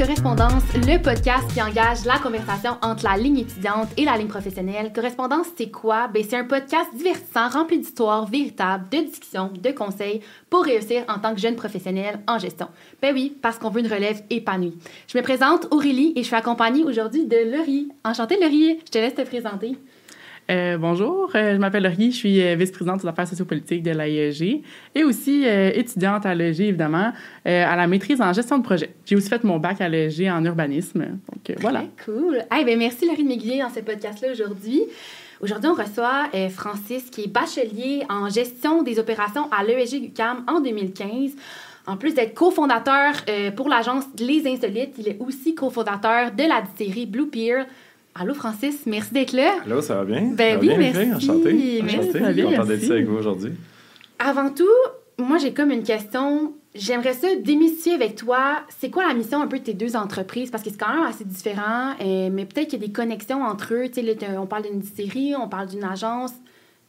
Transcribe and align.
Correspondance, 0.00 0.62
le 0.76 0.96
podcast 0.96 1.52
qui 1.52 1.60
engage 1.60 2.06
la 2.06 2.18
conversation 2.18 2.78
entre 2.80 3.04
la 3.04 3.18
ligne 3.18 3.40
étudiante 3.40 3.88
et 3.98 4.06
la 4.06 4.16
ligne 4.16 4.28
professionnelle. 4.28 4.94
Correspondance, 4.94 5.48
c'est 5.58 5.70
quoi? 5.70 6.08
Ben, 6.08 6.24
c'est 6.26 6.38
un 6.38 6.44
podcast 6.44 6.88
divertissant, 6.94 7.50
rempli 7.50 7.78
d'histoires 7.78 8.24
véritables, 8.24 8.88
de 8.88 9.04
discussions, 9.04 9.50
de 9.52 9.70
conseils 9.72 10.22
pour 10.48 10.64
réussir 10.64 11.04
en 11.06 11.18
tant 11.18 11.34
que 11.34 11.40
jeune 11.42 11.54
professionnel 11.54 12.20
en 12.26 12.38
gestion. 12.38 12.68
Ben 13.02 13.12
oui, 13.14 13.36
parce 13.42 13.58
qu'on 13.58 13.68
veut 13.68 13.80
une 13.80 13.92
relève 13.92 14.22
épanouie. 14.30 14.78
Je 15.06 15.18
me 15.18 15.22
présente 15.22 15.68
Aurélie 15.70 16.14
et 16.16 16.22
je 16.22 16.28
suis 16.28 16.36
accompagnée 16.36 16.82
aujourd'hui 16.82 17.26
de 17.26 17.54
Laurie. 17.54 17.88
Enchantée, 18.02 18.40
Laurie. 18.40 18.78
Je 18.86 18.90
te 18.90 18.96
laisse 18.96 19.14
te 19.14 19.20
présenter. 19.20 19.76
Euh, 20.50 20.78
bonjour, 20.78 21.30
euh, 21.36 21.54
je 21.54 21.58
m'appelle 21.58 21.84
Laurie, 21.84 22.10
je 22.10 22.16
suis 22.16 22.42
euh, 22.42 22.56
vice-présidente 22.56 23.02
des 23.02 23.06
affaires 23.06 23.28
sociopolitiques 23.28 23.84
de 23.84 23.92
l'AIEG 23.92 24.64
et 24.96 25.04
aussi 25.04 25.44
étudiante 25.44 26.26
à 26.26 26.34
l'AIEG, 26.34 26.60
évidemment, 26.60 27.12
à 27.44 27.76
la 27.76 27.86
maîtrise 27.86 28.20
en 28.20 28.32
gestion 28.32 28.58
de 28.58 28.64
projet. 28.64 28.90
J'ai 29.04 29.14
aussi 29.14 29.28
fait 29.28 29.44
mon 29.44 29.58
bac 29.58 29.80
à 29.80 29.88
l'AIEG 29.88 30.28
en 30.28 30.44
urbanisme. 30.44 31.00
Donc, 31.00 31.56
voilà. 31.60 31.84
cool. 32.04 32.42
Hey, 32.50 32.64
ben, 32.64 32.78
merci, 32.78 33.06
Laurie, 33.06 33.22
de 33.22 33.28
m'aiguiller 33.28 33.60
dans 33.60 33.70
ce 33.70 33.80
podcast-là 33.80 34.32
aujourd'hui. 34.32 34.82
Aujourd'hui, 35.40 35.70
on 35.70 35.74
reçoit 35.74 36.28
Francis, 36.50 37.04
qui 37.10 37.22
est 37.22 37.32
bachelier 37.32 38.02
en 38.08 38.28
gestion 38.28 38.82
des 38.82 38.98
opérations 38.98 39.48
à 39.52 39.62
l'AEG 39.62 40.04
UQAM 40.04 40.44
en 40.48 40.60
2015. 40.60 41.32
En 41.86 41.96
plus 41.96 42.14
d'être 42.14 42.34
cofondateur 42.34 43.12
pour 43.56 43.68
l'agence 43.68 44.04
Les 44.18 44.46
Insolites, 44.46 44.94
il 44.98 45.08
est 45.08 45.18
aussi 45.20 45.54
cofondateur 45.54 46.32
de 46.32 46.42
la 46.42 46.60
distillerie 46.60 47.06
Blue 47.06 47.28
Peer, 47.28 47.66
Allô, 48.14 48.34
Francis, 48.34 48.86
merci 48.86 49.14
d'être 49.14 49.32
là. 49.32 49.52
Allô, 49.64 49.80
ça 49.80 49.96
va 49.96 50.04
bien? 50.04 50.32
Ben 50.32 50.58
oui, 50.60 50.68
bien, 50.68 50.78
merci. 50.78 51.12
Enchanté. 51.12 51.82
Enchanté. 51.82 52.20
Merci, 52.20 52.42
content 52.42 52.64
d'être 52.64 52.82
ici 52.82 52.92
avec 52.92 53.06
vous 53.06 53.16
aujourd'hui. 53.16 53.52
Avant 54.18 54.50
tout, 54.50 54.64
moi, 55.18 55.38
j'ai 55.38 55.52
comme 55.52 55.70
une 55.70 55.82
question. 55.84 56.54
J'aimerais 56.74 57.14
ça 57.14 57.28
démystifier 57.36 57.94
avec 57.94 58.16
toi. 58.16 58.62
C'est 58.78 58.90
quoi 58.90 59.06
la 59.06 59.14
mission 59.14 59.40
un 59.40 59.46
peu 59.46 59.58
de 59.58 59.64
tes 59.64 59.74
deux 59.74 59.96
entreprises? 59.96 60.50
Parce 60.50 60.62
que 60.62 60.70
c'est 60.70 60.78
quand 60.78 60.92
même 60.92 61.04
assez 61.04 61.24
différent, 61.24 61.94
euh, 62.00 62.30
mais 62.32 62.44
peut-être 62.44 62.68
qu'il 62.68 62.80
y 62.80 62.84
a 62.84 62.86
des 62.86 62.92
connexions 62.92 63.42
entre 63.42 63.74
eux. 63.74 63.88
Tu 63.92 64.02
sais, 64.02 64.16
on 64.36 64.46
parle 64.46 64.64
d'une 64.64 64.82
série, 64.82 65.34
on 65.36 65.48
parle 65.48 65.68
d'une 65.68 65.84
agence. 65.84 66.32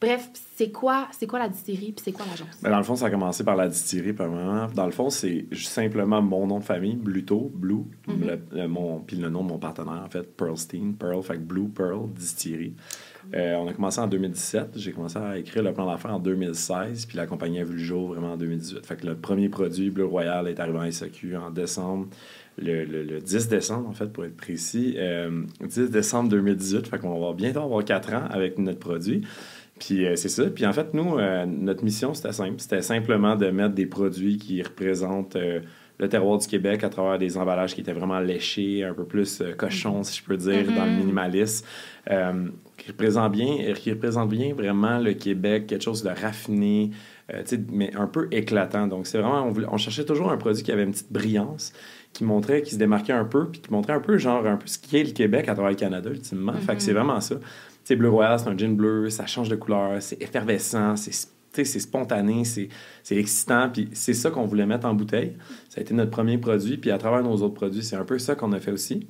Bref, 0.01 0.31
c'est 0.55 0.71
quoi, 0.71 1.07
c'est 1.11 1.27
quoi 1.27 1.37
la 1.37 1.47
distillerie 1.47 1.91
puis 1.91 2.03
c'est 2.03 2.11
quoi 2.11 2.25
l'agence? 2.25 2.59
Ben 2.63 2.71
dans 2.71 2.79
le 2.79 2.83
fond, 2.83 2.95
ça 2.95 3.05
a 3.05 3.11
commencé 3.11 3.43
par 3.43 3.55
la 3.55 3.67
distillerie, 3.67 4.13
moment. 4.13 4.67
Dans 4.73 4.87
le 4.87 4.91
fond, 4.91 5.11
c'est 5.11 5.45
simplement 5.53 6.23
mon 6.23 6.47
nom 6.47 6.57
de 6.57 6.63
famille, 6.63 6.95
Bluto, 6.95 7.51
Blue, 7.53 7.83
mm-hmm. 8.07 8.39
le, 8.51 8.67
mon, 8.67 8.99
puis 9.01 9.15
le 9.15 9.29
nom 9.29 9.43
de 9.43 9.49
mon 9.49 9.59
partenaire, 9.59 10.01
en 10.03 10.09
fait, 10.09 10.23
Pearlstein, 10.35 10.93
Pearl, 10.97 11.21
fait 11.21 11.37
Blue 11.37 11.69
Pearl 11.69 12.09
Distillerie. 12.15 12.73
Euh, 13.35 13.55
on 13.57 13.67
a 13.67 13.73
commencé 13.73 13.99
en 13.99 14.07
2017. 14.07 14.71
J'ai 14.75 14.91
commencé 14.91 15.19
à 15.19 15.37
écrire 15.37 15.61
le 15.61 15.71
plan 15.71 15.85
d'affaires 15.85 16.15
en 16.15 16.19
2016, 16.19 17.05
puis 17.05 17.17
la 17.17 17.27
compagnie 17.27 17.59
a 17.59 17.63
vu 17.63 17.73
le 17.73 17.83
jour 17.83 18.07
vraiment 18.07 18.33
en 18.33 18.37
2018. 18.37 18.83
Fait 18.83 18.95
que 18.95 19.05
le 19.05 19.15
premier 19.15 19.49
produit, 19.49 19.91
Blue 19.91 20.03
Royal, 20.03 20.47
est 20.47 20.59
arrivé 20.59 20.79
en 20.79 20.91
SAQ 20.91 21.37
en 21.37 21.51
décembre. 21.51 22.07
Le, 22.57 22.83
le, 22.85 23.21
10 23.21 23.47
décembre, 23.47 23.87
en 23.87 23.93
fait, 23.93 24.07
pour 24.07 24.25
être 24.25 24.35
précis. 24.35 24.95
Euh, 24.97 25.43
10 25.63 25.91
décembre 25.91 26.29
2018. 26.29 26.87
Fait 26.87 26.97
qu'on 26.97 27.19
va 27.19 27.33
bientôt 27.33 27.61
avoir 27.61 27.85
4 27.85 28.13
ans 28.13 28.23
avec 28.31 28.57
notre 28.57 28.79
produit. 28.79 29.23
Puis 29.79 30.05
euh, 30.05 30.15
c'est 30.15 30.29
ça. 30.29 30.45
Puis 30.45 30.65
en 30.65 30.73
fait, 30.73 30.93
nous, 30.93 31.17
euh, 31.17 31.45
notre 31.45 31.83
mission, 31.83 32.13
c'était 32.13 32.33
simple. 32.33 32.55
C'était 32.57 32.81
simplement 32.81 33.35
de 33.35 33.49
mettre 33.49 33.73
des 33.73 33.85
produits 33.87 34.37
qui 34.37 34.61
représentent 34.61 35.35
euh, 35.35 35.61
le 35.97 36.07
terroir 36.07 36.37
du 36.37 36.47
Québec 36.47 36.83
à 36.83 36.89
travers 36.89 37.17
des 37.17 37.37
emballages 37.37 37.73
qui 37.73 37.81
étaient 37.81 37.93
vraiment 37.93 38.19
léchés, 38.19 38.83
un 38.83 38.93
peu 38.93 39.05
plus 39.05 39.43
cochons, 39.57 40.03
si 40.03 40.19
je 40.19 40.23
peux 40.23 40.37
dire, 40.37 40.65
dans 40.65 40.85
le 40.85 40.91
mm-hmm. 40.91 40.97
minimalisme, 40.97 41.65
qui, 42.77 42.87
représentent 42.87 43.31
bien, 43.33 43.73
qui 43.75 43.91
représente 43.91 44.29
bien 44.29 44.55
vraiment 44.55 44.97
le 44.97 45.13
Québec, 45.13 45.67
quelque 45.67 45.83
chose 45.83 46.01
de 46.01 46.09
raffiné, 46.09 46.89
mais 47.71 47.95
un 47.95 48.07
peu 48.07 48.27
éclatant. 48.31 48.87
Donc 48.87 49.05
c'est 49.05 49.19
vraiment, 49.19 49.45
on, 49.45 49.73
on, 49.73 49.77
cherchait 49.77 50.03
toujours 50.03 50.31
un 50.31 50.37
produit 50.37 50.63
qui 50.63 50.71
avait 50.71 50.85
une 50.85 50.91
petite 50.91 51.13
brillance, 51.13 51.71
qui 52.13 52.23
montrait, 52.23 52.63
qui 52.63 52.71
se 52.71 52.79
démarquait 52.79 53.13
un 53.13 53.25
peu, 53.25 53.49
puis 53.49 53.61
qui 53.61 53.71
montrait 53.71 53.93
un 53.93 53.99
peu, 53.99 54.17
genre, 54.17 54.43
un 54.47 54.57
peu 54.57 54.65
ce 54.65 54.79
qu'est 54.79 55.03
le 55.03 55.11
Québec 55.11 55.49
à 55.49 55.53
travers 55.53 55.69
le 55.69 55.77
Canada, 55.77 56.09
ultimement. 56.09 56.53
Fait 56.53 56.75
que 56.75 56.81
c'est 56.81 56.89
mm-hmm. 56.89 56.95
vraiment 56.95 57.21
ça 57.21 57.35
sais, 57.83 57.95
Bleu 57.95 58.09
Royal, 58.09 58.39
c'est 58.39 58.47
un 58.47 58.57
gin 58.57 58.75
bleu, 58.75 59.09
ça 59.09 59.25
change 59.25 59.49
de 59.49 59.55
couleur, 59.55 60.01
c'est 60.01 60.21
effervescent, 60.21 60.95
c'est 60.95 61.11
c'est 61.53 61.79
spontané, 61.79 62.43
c'est 62.45 62.69
excitant, 63.11 63.69
puis 63.69 63.89
c'est 63.93 64.13
ça 64.13 64.31
qu'on 64.31 64.45
voulait 64.45 64.65
mettre 64.65 64.87
en 64.87 64.93
bouteille. 64.93 65.35
Ça 65.69 65.79
a 65.79 65.81
été 65.81 65.93
notre 65.93 66.11
premier 66.11 66.37
produit, 66.37 66.77
puis 66.77 66.91
à 66.91 66.97
travers 66.97 67.23
nos 67.23 67.35
autres 67.41 67.53
produits, 67.53 67.83
c'est 67.83 67.95
un 67.95 68.05
peu 68.05 68.19
ça 68.19 68.35
qu'on 68.35 68.51
a 68.53 68.59
fait 68.59 68.71
aussi. 68.71 69.07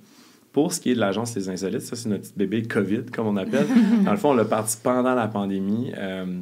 Pour 0.51 0.73
ce 0.73 0.79
qui 0.81 0.91
est 0.91 0.95
de 0.95 0.99
l'agence 0.99 1.35
Les 1.35 1.49
Insolites, 1.49 1.81
ça, 1.81 1.95
c'est 1.95 2.09
notre 2.09 2.23
petit 2.23 2.33
bébé 2.35 2.63
COVID, 2.63 3.05
comme 3.05 3.27
on 3.27 3.37
appelle. 3.37 3.67
Dans 4.03 4.11
le 4.11 4.17
fond, 4.17 4.31
on 4.31 4.33
l'a 4.33 4.45
parti 4.45 4.77
pendant 4.83 5.15
la 5.15 5.27
pandémie. 5.27 5.93
Euh, 5.97 6.39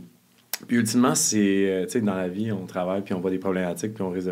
puis 0.68 0.78
ultimement, 0.78 1.16
c'est, 1.16 1.72
euh, 1.72 1.86
tu 1.86 1.92
sais, 1.92 2.02
dans 2.02 2.16
la 2.16 2.28
vie, 2.28 2.52
on 2.52 2.66
travaille, 2.66 3.02
puis 3.02 3.14
on 3.14 3.20
voit 3.20 3.32
des 3.32 3.40
problématiques, 3.40 3.94
puis 3.94 4.04
on 4.04 4.10
résout. 4.10 4.32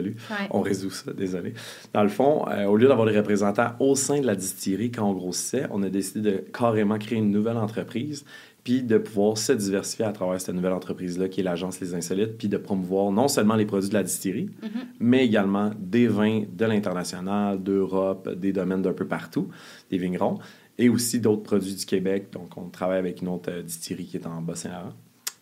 On 0.52 0.62
résout 0.62 0.92
ça, 0.92 1.14
désolé. 1.14 1.54
Dans 1.94 2.04
le 2.04 2.10
fond, 2.10 2.46
euh, 2.50 2.66
au 2.66 2.76
lieu 2.76 2.88
d'avoir 2.88 3.08
des 3.08 3.18
représentants 3.18 3.72
au 3.80 3.96
sein 3.96 4.20
de 4.20 4.26
la 4.26 4.36
distillerie, 4.36 4.92
quand 4.92 5.10
on 5.10 5.14
grossissait, 5.14 5.66
on 5.72 5.84
a 5.84 5.90
décidé 5.90 6.32
de 6.32 6.38
carrément 6.38 6.98
créer 6.98 7.18
une 7.18 7.32
nouvelle 7.32 7.58
entreprise, 7.58 8.26
puis 8.64 8.84
de 8.84 8.98
pouvoir 8.98 9.38
se 9.38 9.54
diversifier 9.54 10.04
à 10.04 10.12
travers 10.12 10.42
cette 10.42 10.54
nouvelle 10.54 10.74
entreprise-là, 10.74 11.30
qui 11.30 11.40
est 11.40 11.44
l'agence 11.44 11.80
Les 11.80 11.96
Insolites, 11.96 12.38
puis 12.38 12.50
de 12.50 12.58
promouvoir 12.58 13.12
non 13.12 13.30
seulement 13.30 13.56
les 13.56 13.66
produits 13.66 13.90
de 13.90 13.94
la 13.94 14.04
distillerie, 14.04 14.50
mm-hmm. 14.62 14.86
mais 15.00 15.26
également 15.26 15.72
des 15.80 16.08
vins 16.08 16.44
de 16.52 16.66
l'international, 16.66 17.64
d'Europe, 17.64 18.30
des 18.38 18.52
domaines 18.52 18.82
d'un 18.82 18.94
peu 18.94 19.08
partout, 19.08 19.48
des 19.90 19.98
vignerons, 19.98 20.40
et 20.78 20.90
aussi 20.90 21.20
d'autres 21.20 21.44
produits 21.44 21.76
du 21.76 21.86
Québec. 21.86 22.28
Donc, 22.34 22.58
on 22.58 22.70
travaille 22.70 23.00
avec 23.00 23.22
une 23.22 23.30
autre 23.30 23.50
euh, 23.52 23.64
distillerie 23.64 24.06
qui 24.06 24.18
est 24.18 24.28
en 24.28 24.42
Bas-Saint-Laurent. 24.42 24.94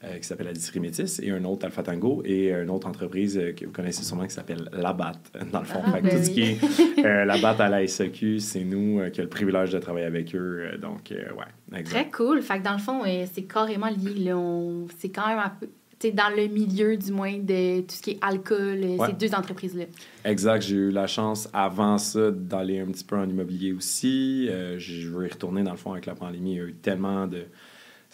Euh, 0.05 0.19
qui 0.19 0.27
s'appelle 0.27 0.47
la 0.47 0.53
distillerie 0.53 0.81
Métis, 0.81 1.19
et 1.23 1.31
un 1.31 1.43
autre 1.45 1.65
Alpha 1.65 1.81
Tango, 1.81 2.21
et 2.25 2.51
une 2.51 2.69
autre 2.69 2.87
entreprise 2.87 3.37
euh, 3.37 3.53
que 3.53 3.65
vous 3.65 3.71
connaissez 3.71 4.03
sûrement 4.03 4.25
qui 4.25 4.33
s'appelle 4.33 4.69
Labat, 4.71 5.13
dans 5.51 5.59
le 5.59 5.65
fond. 5.65 5.81
Ah, 5.83 5.99
ben 5.99 6.09
tout 6.09 6.23
ce 6.23 6.29
qui 6.29 6.41
est 6.41 7.05
euh, 7.05 7.25
Labat 7.25 7.55
à 7.59 7.69
la 7.69 7.87
SEQ, 7.87 8.39
c'est 8.39 8.63
nous 8.63 8.97
qui 9.11 9.21
avons 9.21 9.23
le 9.23 9.29
privilège 9.29 9.71
de 9.71 9.79
travailler 9.79 10.05
avec 10.05 10.35
eux. 10.35 10.77
donc, 10.79 11.11
ouais, 11.11 11.79
exact. 11.79 11.89
Très 11.89 12.11
cool. 12.11 12.41
Fait 12.41 12.59
que 12.59 12.63
dans 12.63 12.73
le 12.73 12.79
fond, 12.79 13.01
c'est 13.33 13.43
carrément 13.43 13.87
lié. 13.87 14.31
C'est 14.99 15.09
quand 15.09 15.27
même 15.27 15.39
un 15.39 15.53
peu 15.59 15.67
dans 16.13 16.35
le 16.35 16.47
milieu, 16.47 16.97
du 16.97 17.11
moins, 17.11 17.39
de 17.39 17.81
tout 17.81 17.95
ce 17.95 18.01
qui 18.01 18.11
est 18.11 18.19
alcool, 18.21 18.85
ces 19.07 19.13
deux 19.13 19.33
entreprises-là. 19.33 19.85
Exact. 20.23 20.61
J'ai 20.61 20.75
eu 20.75 20.91
la 20.91 21.07
chance, 21.07 21.49
avant 21.51 21.97
ça, 21.97 22.29
d'aller 22.29 22.79
un 22.79 22.87
petit 22.87 23.03
peu 23.03 23.17
en 23.17 23.27
immobilier 23.27 23.71
aussi. 23.71 24.47
je 24.77 25.09
veux 25.09 25.25
y 25.25 25.29
retourner, 25.29 25.63
dans 25.63 25.71
le 25.71 25.77
fond, 25.77 25.93
avec 25.93 26.05
la 26.05 26.13
pandémie. 26.13 26.51
Il 26.51 26.57
y 26.57 26.59
a 26.59 26.65
eu 26.65 26.73
tellement 26.73 27.25
de 27.25 27.45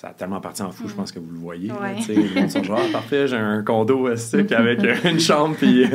ça 0.01 0.07
a 0.07 0.13
tellement 0.13 0.41
parti 0.41 0.63
en 0.63 0.71
fou, 0.71 0.87
je 0.87 0.93
mm. 0.93 0.95
pense 0.95 1.11
que 1.11 1.19
vous 1.19 1.29
le 1.29 1.37
voyez. 1.37 1.71
Ouais. 1.71 1.93
les 2.07 2.49
sont 2.49 2.63
genre, 2.63 2.79
ah, 2.83 2.91
parfait, 2.91 3.27
j'ai 3.27 3.35
un 3.35 3.61
condo 3.61 4.07
avec 4.07 4.79
une 5.05 5.19
chambre, 5.19 5.55
puis 5.55 5.85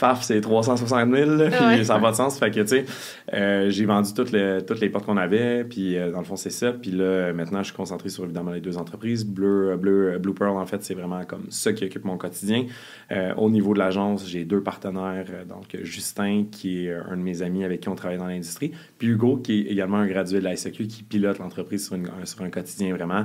paf, 0.00 0.24
c'est 0.24 0.40
360 0.40 1.14
000, 1.14 1.30
puis 1.48 1.84
ça 1.84 1.94
n'a 1.94 2.00
pas 2.00 2.10
de 2.10 2.16
sens. 2.16 2.40
Fait 2.40 2.50
que, 2.50 2.58
tu 2.58 2.66
sais, 2.66 2.84
euh, 3.32 3.70
j'ai 3.70 3.84
vendu 3.84 4.14
toutes 4.14 4.32
les, 4.32 4.58
toutes 4.66 4.80
les 4.80 4.88
portes 4.88 5.06
qu'on 5.06 5.16
avait, 5.16 5.62
puis 5.62 5.96
euh, 5.96 6.10
dans 6.10 6.18
le 6.18 6.24
fond, 6.24 6.34
c'est 6.34 6.50
ça. 6.50 6.72
Puis 6.72 6.90
là, 6.90 7.32
maintenant, 7.32 7.60
je 7.60 7.68
suis 7.68 7.76
concentré 7.76 8.08
sur 8.08 8.24
évidemment 8.24 8.50
les 8.50 8.60
deux 8.60 8.78
entreprises. 8.78 9.24
Bleu, 9.24 9.76
Bleu, 9.76 10.18
Blue 10.18 10.34
Pearl, 10.34 10.56
en 10.56 10.66
fait, 10.66 10.82
c'est 10.82 10.94
vraiment 10.94 11.22
comme 11.24 11.46
ça 11.50 11.72
qui 11.72 11.84
occupe 11.84 12.04
mon 12.04 12.16
quotidien. 12.16 12.66
Euh, 13.12 13.32
au 13.36 13.48
niveau 13.48 13.74
de 13.74 13.78
l'agence, 13.78 14.28
j'ai 14.28 14.44
deux 14.44 14.60
partenaires. 14.60 15.26
donc, 15.48 15.78
Justin, 15.84 16.46
qui 16.50 16.86
est 16.86 16.92
un 16.92 17.16
de 17.16 17.22
mes 17.22 17.42
amis 17.42 17.62
avec 17.62 17.78
qui 17.78 17.88
on 17.88 17.94
travaille 17.94 18.18
dans 18.18 18.26
l'industrie, 18.26 18.72
puis 18.98 19.06
Hugo, 19.06 19.36
qui 19.36 19.60
est 19.60 19.70
également 19.70 19.98
un 19.98 20.08
gradué 20.08 20.40
de 20.40 20.44
la 20.44 20.56
SEQ, 20.56 20.88
qui 20.88 21.04
pilote 21.04 21.38
l'entreprise 21.38 21.86
sur, 21.86 21.96
sur 22.24 22.42
un 22.42 22.50
quotidien 22.50 22.92
vraiment. 22.92 23.24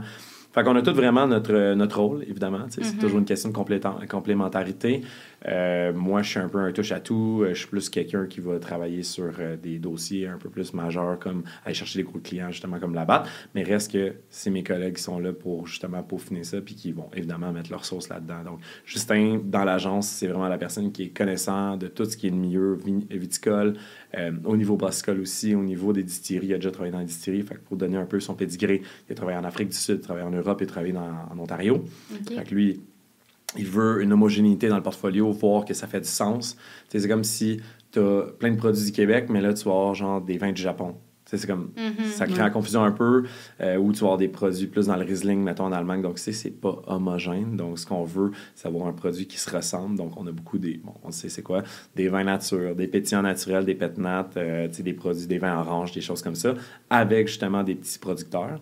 Fait 0.58 0.64
qu'on 0.64 0.76
a 0.76 0.82
tous 0.82 0.94
vraiment 0.94 1.28
notre, 1.28 1.76
notre 1.76 2.00
rôle, 2.00 2.24
évidemment. 2.24 2.66
C'est 2.70 2.82
mm-hmm. 2.82 2.98
toujours 2.98 3.20
une 3.20 3.26
question 3.26 3.50
de 3.50 4.08
complémentarité. 4.08 5.02
Euh, 5.46 5.94
moi, 5.94 6.22
je 6.22 6.32
suis 6.32 6.40
un 6.40 6.50
peu 6.50 6.60
un 6.60 6.72
touche-à-tout. 6.72 7.44
Euh, 7.44 7.50
je 7.50 7.60
suis 7.60 7.68
plus 7.68 7.90
quelqu'un 7.90 8.26
qui 8.26 8.40
va 8.40 8.60
travailler 8.60 9.04
sur 9.04 9.32
euh, 9.40 9.56
des 9.56 9.80
dossiers 9.80 10.28
un 10.28 10.38
peu 10.38 10.50
plus 10.50 10.74
majeurs, 10.74 11.20
comme 11.20 11.44
aller 11.64 11.76
chercher 11.76 12.00
des 12.00 12.04
gros 12.04 12.20
clients, 12.20 12.52
justement, 12.52 12.80
comme 12.80 12.96
la 12.96 13.06
BAT. 13.06 13.24
Mais 13.54 13.64
reste 13.64 13.92
que 13.92 14.16
c'est 14.30 14.50
mes 14.50 14.64
collègues 14.64 14.96
qui 14.96 15.04
sont 15.04 15.20
là 15.20 15.34
pour, 15.34 15.68
justement, 15.68 16.02
peaufiner 16.04 16.44
ça, 16.44 16.60
puis 16.62 16.76
qui 16.76 16.92
vont, 16.92 17.10
évidemment, 17.16 17.52
mettre 17.52 17.72
leur 17.72 17.86
sauce 17.86 18.10
là-dedans. 18.10 18.44
Donc, 18.44 18.60
Justin, 18.86 19.40
dans 19.44 19.64
l'agence, 19.64 20.08
c'est 20.08 20.28
vraiment 20.28 20.50
la 20.50 20.58
personne 20.58 20.92
qui 20.92 21.04
est 21.04 21.10
connaissant 21.10 21.78
de 21.78 21.88
tout 21.88 22.06
ce 22.06 22.18
qui 22.18 22.28
est 22.28 22.32
le 22.32 22.38
milieu 22.38 22.78
viticole, 23.10 23.76
au 24.46 24.58
niveau 24.58 24.78
brassicole 24.78 25.20
aussi, 25.20 25.54
au 25.54 25.64
niveau 25.64 25.94
des 25.94 26.04
distilleries. 26.04 26.48
Il 26.48 26.54
a 26.54 26.58
déjà 26.58 26.72
travaillé 26.72 26.92
dans 26.92 27.00
les 27.00 27.06
distilleries. 27.06 27.44
Fait 27.44 27.56
que 27.56 27.60
pour 27.60 27.78
donner 27.78 27.98
un 27.98 28.06
peu 28.06 28.20
son 28.20 28.34
pédigré, 28.34 28.82
il 29.08 29.12
a 29.12 29.16
travaillé 29.16 29.38
en 29.38 29.44
Afrique 29.44 29.70
du 29.70 29.76
Sud, 29.76 30.02
travaillé 30.02 30.26
en 30.26 30.32
Europe 30.32 30.62
et 30.62 30.66
travaillé 30.66 30.96
en 30.98 31.38
Ontario. 31.38 31.84
Fait 32.28 32.44
que 32.44 32.56
lui, 32.56 32.82
il 33.56 33.66
veut 33.66 34.02
une 34.02 34.12
homogénéité 34.12 34.68
dans 34.68 34.76
le 34.76 34.84
portfolio, 34.84 35.32
voir 35.32 35.66
que 35.66 35.74
ça 35.74 35.88
fait 35.88 36.02
du 36.02 36.08
sens. 36.08 36.58
C'est 36.90 37.08
comme 37.08 37.24
si 37.24 37.62
tu 37.92 38.00
as 38.00 38.24
plein 38.40 38.52
de 38.52 38.58
produits 38.58 38.86
du 38.86 38.92
Québec, 38.92 39.28
mais 39.30 39.42
là, 39.42 39.54
tu 39.54 39.64
vas 39.66 39.72
avoir 39.72 39.96
genre 39.96 40.22
des 40.22 40.38
vins 40.38 40.52
du 40.52 40.62
Japon. 40.62 40.96
C'est 41.30 41.46
comme, 41.46 41.72
mm-hmm. 41.76 42.06
ça 42.06 42.26
crée 42.26 42.40
la 42.40 42.50
confusion 42.50 42.84
un 42.84 42.92
peu, 42.92 43.26
euh, 43.60 43.76
ou 43.76 43.92
tu 43.92 44.00
vas 44.00 44.06
avoir 44.06 44.18
des 44.18 44.30
produits 44.30 44.68
plus 44.68 44.88
dans 44.88 44.96
le 44.96 45.04
Riesling, 45.04 45.42
mettons 45.44 45.66
en 45.66 45.74
Allemagne. 45.74 46.02
Donc, 46.02 46.20
c'est 46.20 46.50
pas 46.52 46.82
homogène. 46.88 47.58
Donc, 47.58 47.80
ce 47.80 47.86
qu'on 47.86 48.06
veut, 48.06 48.32
c'est 48.56 48.68
avoir 48.68 48.88
un 48.88 48.94
produit 48.94 49.28
qui 49.28 49.38
se 49.38 49.54
ressemble. 49.54 49.98
Donc, 49.98 50.14
on 50.16 50.26
a 50.28 50.32
beaucoup 50.32 50.58
des, 50.58 50.78
bon, 50.78 50.94
on 51.04 51.12
sait 51.12 51.28
c'est 51.28 51.42
quoi, 51.42 51.64
des 51.98 52.08
vins 52.08 52.24
nature, 52.24 52.76
des 52.76 52.88
pétillants 52.88 53.24
naturels, 53.24 53.66
des 53.66 53.76
pétnates, 53.76 54.38
euh, 54.38 54.70
des 54.70 54.94
produits, 54.94 55.28
des 55.28 55.38
vins 55.38 55.60
oranges, 55.60 55.92
des 55.92 56.00
choses 56.00 56.22
comme 56.22 56.36
ça, 56.36 56.54
avec 56.90 57.28
justement 57.28 57.64
des 57.64 57.76
petits 57.76 58.00
producteurs. 58.00 58.62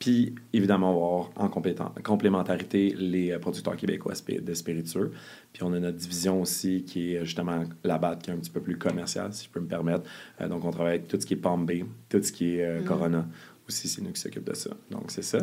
Puis, 0.00 0.34
évidemment, 0.52 0.90
on 0.90 0.92
va 0.92 1.46
avoir 1.46 1.94
en 1.94 2.02
complémentarité 2.02 2.94
les 2.98 3.38
producteurs 3.38 3.76
québécois 3.76 4.14
de 4.42 4.54
spiritueux. 4.54 5.12
Puis, 5.52 5.62
on 5.62 5.72
a 5.74 5.78
notre 5.78 5.98
division 5.98 6.40
aussi 6.40 6.82
qui 6.84 7.14
est 7.14 7.24
justement 7.24 7.62
la 7.84 7.98
BAT, 7.98 8.16
qui 8.16 8.30
est 8.30 8.32
un 8.32 8.38
petit 8.38 8.50
peu 8.50 8.60
plus 8.60 8.78
commerciale, 8.78 9.32
si 9.34 9.44
je 9.44 9.50
peux 9.50 9.60
me 9.60 9.68
permettre. 9.68 10.04
donc, 10.48 10.64
on 10.64 10.70
travaille 10.70 10.94
avec 10.94 11.08
tout 11.08 11.20
ce 11.20 11.26
qui 11.26 11.34
est 11.34 11.36
Palm 11.36 11.66
Bay, 11.66 11.84
tout 12.08 12.22
ce 12.22 12.32
qui 12.32 12.56
est 12.56 12.80
mm-hmm. 12.80 12.84
Corona 12.84 13.28
aussi, 13.70 13.88
c'est 13.88 14.02
nous 14.02 14.10
qui 14.10 14.20
s'occupe 14.20 14.44
de 14.44 14.54
ça. 14.54 14.70
Donc, 14.90 15.10
c'est 15.10 15.22
ça. 15.22 15.38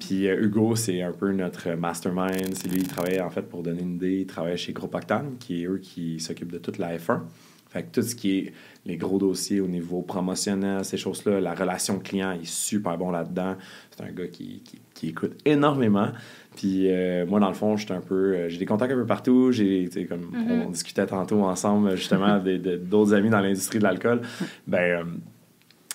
Puis 0.00 0.26
Hugo, 0.26 0.74
c'est 0.74 1.02
un 1.02 1.12
peu 1.12 1.32
notre 1.32 1.70
mastermind. 1.72 2.54
C'est 2.54 2.68
lui, 2.68 2.82
qui 2.82 2.88
travaille 2.88 3.20
en 3.20 3.30
fait 3.30 3.42
pour 3.42 3.62
donner 3.62 3.82
une 3.82 3.96
idée. 3.96 4.20
Il 4.20 4.26
travaille 4.26 4.56
chez 4.56 4.72
Groupe 4.72 4.94
Octane, 4.94 5.36
qui 5.38 5.62
est 5.62 5.66
eux 5.66 5.78
qui 5.78 6.18
s'occupent 6.18 6.52
de 6.52 6.58
toute 6.58 6.78
la 6.78 6.96
F1. 6.96 7.20
Fait 7.70 7.82
que 7.82 8.00
tout 8.00 8.02
ce 8.02 8.14
qui 8.14 8.38
est 8.38 8.52
les 8.88 8.96
gros 8.96 9.18
dossiers 9.18 9.60
au 9.60 9.68
niveau 9.68 10.00
promotionnel, 10.00 10.84
ces 10.84 10.96
choses-là, 10.96 11.40
la 11.40 11.54
relation 11.54 11.98
client, 11.98 12.32
est 12.32 12.46
super 12.46 12.96
bon 12.96 13.10
là-dedans. 13.10 13.56
C'est 13.90 14.02
un 14.02 14.10
gars 14.10 14.26
qui, 14.26 14.62
qui, 14.94 15.08
écoute 15.08 15.32
énormément. 15.44 16.08
Puis 16.56 16.90
euh, 16.90 17.26
moi, 17.26 17.38
dans 17.38 17.48
le 17.48 17.54
fond, 17.54 17.76
j'étais 17.76 17.92
un 17.92 18.00
peu. 18.00 18.34
Euh, 18.34 18.48
j'ai 18.48 18.58
des 18.58 18.66
contacts 18.66 18.92
un 18.92 18.96
peu 18.96 19.06
partout. 19.06 19.52
J'ai, 19.52 19.88
comme 20.08 20.30
mm-hmm. 20.32 20.66
on 20.66 20.70
discutait 20.70 21.06
tantôt 21.06 21.44
ensemble, 21.44 21.96
justement, 21.96 22.42
d'autres 22.82 23.14
amis 23.14 23.30
dans 23.30 23.40
l'industrie 23.40 23.78
de 23.78 23.84
l'alcool. 23.84 24.22
Ben. 24.66 24.78
Euh, 24.78 25.04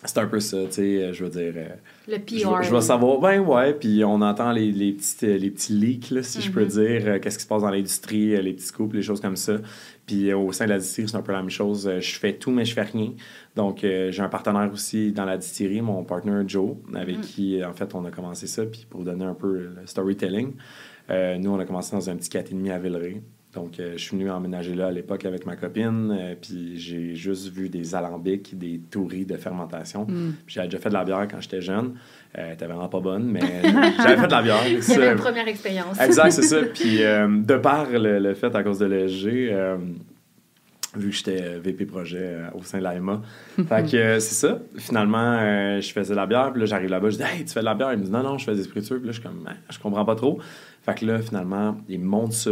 c'est 0.05 0.17
un 0.17 0.27
peu 0.27 0.41
ça, 0.41 0.57
tu 0.65 0.73
sais, 0.73 1.13
je 1.13 1.23
veux 1.23 1.29
dire. 1.29 1.53
Le 2.09 2.17
PR. 2.17 2.61
Je, 2.61 2.69
veux 2.69 2.81
savoir, 2.81 3.21
ben 3.21 3.39
ouais, 3.39 3.73
puis 3.73 4.03
on 4.03 4.19
entend 4.19 4.51
les, 4.51 4.69
les, 4.69 4.91
petites, 4.91 5.21
les 5.21 5.49
petits 5.49 5.71
leaks, 5.71 6.09
là, 6.11 6.21
si 6.23 6.41
je 6.41 6.51
peux 6.51 6.65
mm-hmm. 6.65 7.01
dire, 7.01 7.21
qu'est-ce 7.21 7.37
qui 7.37 7.43
se 7.43 7.47
passe 7.47 7.61
dans 7.61 7.69
l'industrie, 7.69 8.35
les 8.41 8.51
petits 8.51 8.65
scoops, 8.65 8.93
les 8.93 9.01
choses 9.01 9.21
comme 9.21 9.37
ça. 9.37 9.59
Puis 10.05 10.29
euh, 10.29 10.37
au 10.37 10.51
sein 10.51 10.65
de 10.65 10.71
la 10.71 10.79
distillerie, 10.79 11.09
c'est 11.09 11.17
un 11.17 11.21
peu 11.21 11.31
la 11.31 11.39
même 11.39 11.49
chose. 11.49 11.87
Euh, 11.87 11.99
je 11.99 12.15
fais 12.15 12.33
tout, 12.33 12.51
mais 12.51 12.65
je 12.65 12.73
fais 12.73 12.81
rien. 12.81 13.13
Donc, 13.55 13.83
euh, 13.83 14.11
j'ai 14.11 14.21
un 14.21 14.29
partenaire 14.29 14.69
aussi 14.71 15.11
dans 15.11 15.25
la 15.25 15.37
distillerie, 15.37 15.81
mon 15.81 16.03
partner 16.03 16.41
Joe, 16.45 16.75
avec 16.93 17.19
mm. 17.19 17.21
qui, 17.21 17.63
en 17.63 17.73
fait, 17.73 17.95
on 17.95 18.03
a 18.05 18.11
commencé 18.11 18.47
ça. 18.47 18.65
Puis 18.65 18.85
pour 18.89 18.99
vous 18.99 19.05
donner 19.05 19.25
un 19.25 19.33
peu 19.33 19.69
le 19.75 19.85
storytelling, 19.85 20.53
nous, 21.09 21.51
on 21.51 21.59
a 21.59 21.65
commencé 21.65 21.95
dans 21.95 22.09
un 22.09 22.15
petit 22.15 22.29
4,5 22.29 22.71
à 22.71 22.79
Villeray. 22.79 23.21
Donc, 23.53 23.73
je 23.77 23.97
suis 23.97 24.17
venu 24.17 24.31
emménager 24.31 24.73
là 24.73 24.87
à 24.87 24.91
l'époque 24.91 25.25
avec 25.25 25.45
ma 25.45 25.55
copine, 25.55 26.35
puis 26.41 26.79
j'ai 26.79 27.15
juste 27.15 27.49
vu 27.49 27.69
des 27.69 27.93
alambics, 27.93 28.57
des 28.57 28.79
touris 28.89 29.25
de 29.25 29.37
fermentation. 29.37 30.05
Mm. 30.05 30.33
J'avais 30.47 30.67
déjà 30.67 30.79
fait 30.79 30.89
de 30.89 30.93
la 30.95 31.05
bière 31.05 31.27
quand 31.29 31.39
j'étais 31.39 31.61
jeune. 31.61 31.93
Elle 32.33 32.53
était 32.53 32.65
vraiment 32.65 32.89
pas 32.89 32.99
bonne, 32.99 33.25
mais 33.25 33.41
j'avais 33.97 34.17
fait 34.17 34.27
de 34.27 34.31
la 34.31 34.41
bière. 34.41 34.63
C'était 34.81 35.11
une 35.11 35.17
première 35.17 35.47
expérience. 35.47 35.99
exact, 35.99 36.31
c'est 36.31 36.41
ça. 36.41 36.57
Puis 36.73 37.03
euh, 37.03 37.27
de 37.27 37.57
par 37.57 37.87
le, 37.91 38.33
fait 38.33 38.55
à 38.55 38.63
cause 38.63 38.79
de 38.79 38.87
l'ESG, 38.87 39.27
euh, 39.51 39.77
vu 40.95 41.09
que 41.09 41.15
j'étais 41.15 41.59
VP 41.59 41.85
projet 41.85 42.19
euh, 42.19 42.49
au 42.53 42.63
sein 42.63 42.79
de 42.79 42.83
l'AMA. 42.83 43.21
fait 43.55 43.91
que 43.91 44.19
c'est 44.19 44.35
ça. 44.35 44.59
Finalement, 44.77 45.79
je 45.79 45.91
faisais 45.91 46.13
de 46.13 46.15
la 46.15 46.25
bière, 46.25 46.51
puis 46.51 46.61
là, 46.61 46.65
j'arrive 46.65 46.89
là-bas, 46.89 47.09
je 47.09 47.17
dis 47.17 47.23
Hey, 47.23 47.45
tu 47.45 47.53
fais 47.53 47.61
de 47.61 47.65
la 47.65 47.75
bière 47.75 47.93
Il 47.93 47.99
me 47.99 48.05
dit 48.05 48.11
Non, 48.11 48.23
non, 48.23 48.37
je 48.37 48.45
fais 48.45 48.55
des 48.55 48.63
spiritueux. 48.63 48.97
Puis 48.97 49.07
là, 49.07 49.11
je 49.11 49.19
suis 49.19 49.27
comme 49.27 49.47
Je 49.69 49.79
comprends 49.79 50.05
pas 50.05 50.15
trop. 50.15 50.39
Fait 50.83 50.95
que 50.95 51.05
là, 51.05 51.19
finalement, 51.19 51.77
il 51.87 51.99
me 51.99 52.05
montre 52.05 52.33
ça, 52.33 52.51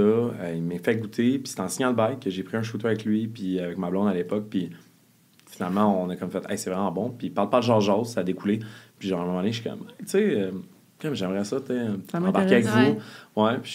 il 0.54 0.64
m'a 0.64 0.80
fait 0.80 0.96
goûter, 0.96 1.38
puis 1.38 1.52
c'est 1.52 1.60
en 1.60 1.68
signal 1.68 1.94
bike 1.94 2.22
que 2.22 2.30
j'ai 2.30 2.44
pris 2.44 2.56
un 2.56 2.64
shooter 2.64 2.88
avec 2.88 3.04
lui, 3.04 3.28
puis 3.28 3.60
avec 3.60 3.78
ma 3.78 3.90
blonde 3.90 4.08
à 4.08 4.14
l'époque, 4.14 4.46
puis 4.50 4.70
finalement, 5.48 6.02
on 6.02 6.10
a 6.10 6.16
comme 6.16 6.32
fait 6.32 6.50
Hey, 6.50 6.58
c'est 6.58 6.70
vraiment 6.70 6.92
bon. 6.92 7.10
Puis 7.10 7.28
il 7.28 7.34
parle 7.34 7.50
pas 7.50 7.60
de 7.60 7.66
Georges 7.66 8.08
ça 8.08 8.22
a 8.22 8.24
découlé. 8.24 8.60
Puis 8.98 9.10
genre, 9.10 9.20
à 9.20 9.24
un 9.24 9.26
moment 9.26 9.40
donné, 9.40 9.52
je 9.52 9.62
suis 9.62 9.70
comme, 9.70 9.86
tu 10.00 10.06
sais, 10.06 10.40
euh, 10.40 10.52
j'aimerais 11.14 11.44
ça, 11.44 11.58
tu 11.60 12.16
embarquer 12.16 12.56
avec 12.56 12.66
vous. 12.66 13.42
Ouais, 13.42 13.58
puis 13.62 13.72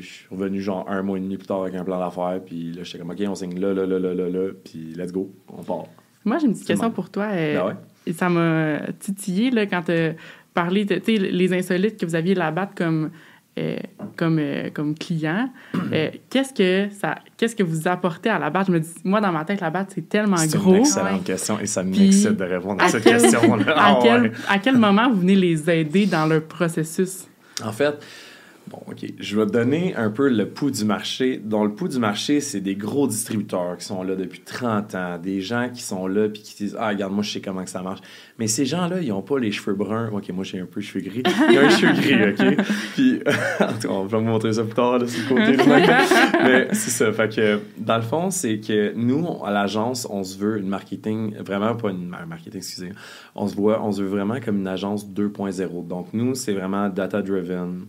je 0.00 0.06
suis 0.06 0.26
revenu 0.30 0.60
genre 0.60 0.88
un 0.88 1.02
mois 1.02 1.18
et 1.18 1.20
demi 1.20 1.36
plus 1.36 1.46
tard 1.46 1.62
avec 1.62 1.74
un 1.74 1.84
plan 1.84 1.98
d'affaires. 1.98 2.40
Puis 2.44 2.72
là, 2.72 2.82
j'étais 2.82 2.98
comme, 2.98 3.10
OK, 3.10 3.20
on 3.26 3.34
signe 3.34 3.58
là, 3.58 3.72
là, 3.72 3.86
là, 3.86 3.98
là, 3.98 4.14
là, 4.14 4.28
là, 4.28 4.50
puis 4.64 4.94
let's 4.96 5.12
go, 5.12 5.30
on 5.48 5.62
part. 5.62 5.84
Moi, 6.24 6.38
j'ai 6.38 6.46
une 6.46 6.52
petite 6.52 6.66
question 6.66 6.90
pour 6.90 7.10
toi. 7.10 7.28
Euh, 7.32 7.54
ben 7.54 7.66
ouais. 7.66 8.12
Ça 8.12 8.28
m'a 8.28 8.80
titillé 8.98 9.50
là, 9.50 9.66
quand 9.66 9.82
tu 9.82 10.14
parlé, 10.54 10.86
tu 10.86 11.00
les 11.12 11.52
insolites 11.52 12.00
que 12.00 12.06
vous 12.06 12.14
aviez 12.14 12.34
là-bas 12.34 12.70
comme 12.74 13.10
euh, 13.58 13.76
comme, 14.16 14.38
euh, 14.38 14.68
comme 14.72 14.94
client, 14.94 15.48
euh, 15.92 16.10
qu'est-ce 16.28 16.52
que 16.52 16.92
ça 16.94 17.16
qu'est-ce 17.38 17.56
que 17.56 17.62
vous 17.62 17.88
apportez 17.88 18.28
à 18.28 18.38
la 18.38 18.50
batte? 18.50 18.66
Je 18.66 18.72
me 18.72 18.80
dis, 18.80 18.94
moi, 19.02 19.20
dans 19.20 19.32
ma 19.32 19.44
tête, 19.44 19.62
la 19.62 19.70
batte, 19.70 19.92
c'est 19.94 20.08
tellement 20.08 20.36
gros. 20.36 20.44
C'est 20.46 20.58
une 20.58 20.76
excellente 20.76 21.24
question 21.24 21.58
et 21.58 21.66
ça 21.66 21.82
m'excite 21.82 22.36
de 22.36 22.44
répondre 22.44 22.84
à, 22.84 22.88
cette 22.88 23.04
question-là. 23.04 23.64
À, 23.76 23.98
quel, 24.02 24.32
ah 24.46 24.52
à 24.52 24.58
quel 24.58 24.76
moment 24.76 25.10
vous 25.10 25.20
venez 25.20 25.36
les 25.36 25.70
aider 25.70 26.04
dans 26.04 26.26
leur 26.26 26.42
processus? 26.42 27.28
En 27.64 27.72
fait, 27.72 27.94
Bon, 28.68 28.78
OK. 28.88 29.06
Je 29.18 29.38
vais 29.38 29.46
te 29.46 29.52
donner 29.52 29.94
un 29.94 30.10
peu 30.10 30.28
le 30.28 30.48
pouls 30.48 30.70
du 30.70 30.84
marché. 30.84 31.40
Dans 31.42 31.64
le 31.64 31.72
pouls 31.72 31.88
du 31.88 31.98
marché, 31.98 32.40
c'est 32.40 32.60
des 32.60 32.74
gros 32.74 33.06
distributeurs 33.06 33.76
qui 33.78 33.84
sont 33.84 34.02
là 34.02 34.16
depuis 34.16 34.40
30 34.40 34.94
ans, 34.94 35.18
des 35.18 35.40
gens 35.40 35.68
qui 35.72 35.82
sont 35.82 36.06
là 36.08 36.28
puis 36.28 36.42
qui 36.42 36.64
disent 36.64 36.76
Ah, 36.78 36.88
regarde, 36.88 37.12
moi, 37.12 37.22
je 37.22 37.30
sais 37.30 37.40
comment 37.40 37.62
que 37.62 37.70
ça 37.70 37.82
marche. 37.82 38.00
Mais 38.38 38.48
ces 38.48 38.66
gens-là, 38.66 39.00
ils 39.00 39.08
n'ont 39.08 39.22
pas 39.22 39.38
les 39.38 39.52
cheveux 39.52 39.74
bruns. 39.74 40.10
OK, 40.12 40.28
moi, 40.30 40.44
j'ai 40.44 40.60
un 40.60 40.66
peu 40.66 40.80
les 40.80 40.86
cheveux 40.86 41.04
gris. 41.04 41.22
Ils 41.24 41.58
ont 41.58 41.62
les 41.62 41.70
cheveux 41.70 41.92
gris, 41.92 42.30
OK? 42.30 42.64
Puis, 42.94 43.20
on 43.88 44.04
va 44.04 44.18
vous 44.18 44.24
montrer 44.24 44.52
ça 44.52 44.64
plus 44.64 44.74
tard, 44.74 44.98
là, 44.98 45.06
sur 45.06 45.34
le 45.34 45.54
côté. 45.54 45.56
Mais 46.42 46.68
c'est 46.72 46.90
ça. 46.90 47.12
Fait 47.12 47.34
que, 47.34 47.60
dans 47.78 47.96
le 47.96 48.02
fond, 48.02 48.30
c'est 48.30 48.58
que 48.58 48.92
nous, 48.94 49.44
à 49.44 49.50
l'agence, 49.50 50.06
on 50.10 50.24
se 50.24 50.36
veut 50.36 50.58
une 50.58 50.68
marketing, 50.68 51.36
vraiment 51.36 51.74
pas 51.74 51.90
une 51.90 52.08
marketing, 52.08 52.58
excusez 52.58 52.92
on 53.36 53.46
se 53.46 53.54
voit, 53.54 53.82
on 53.82 53.92
se 53.92 54.02
veut 54.02 54.08
vraiment 54.08 54.40
comme 54.40 54.58
une 54.58 54.66
agence 54.66 55.06
2.0. 55.06 55.86
Donc, 55.86 56.08
nous, 56.12 56.34
c'est 56.34 56.54
vraiment 56.54 56.88
data-driven 56.88 57.86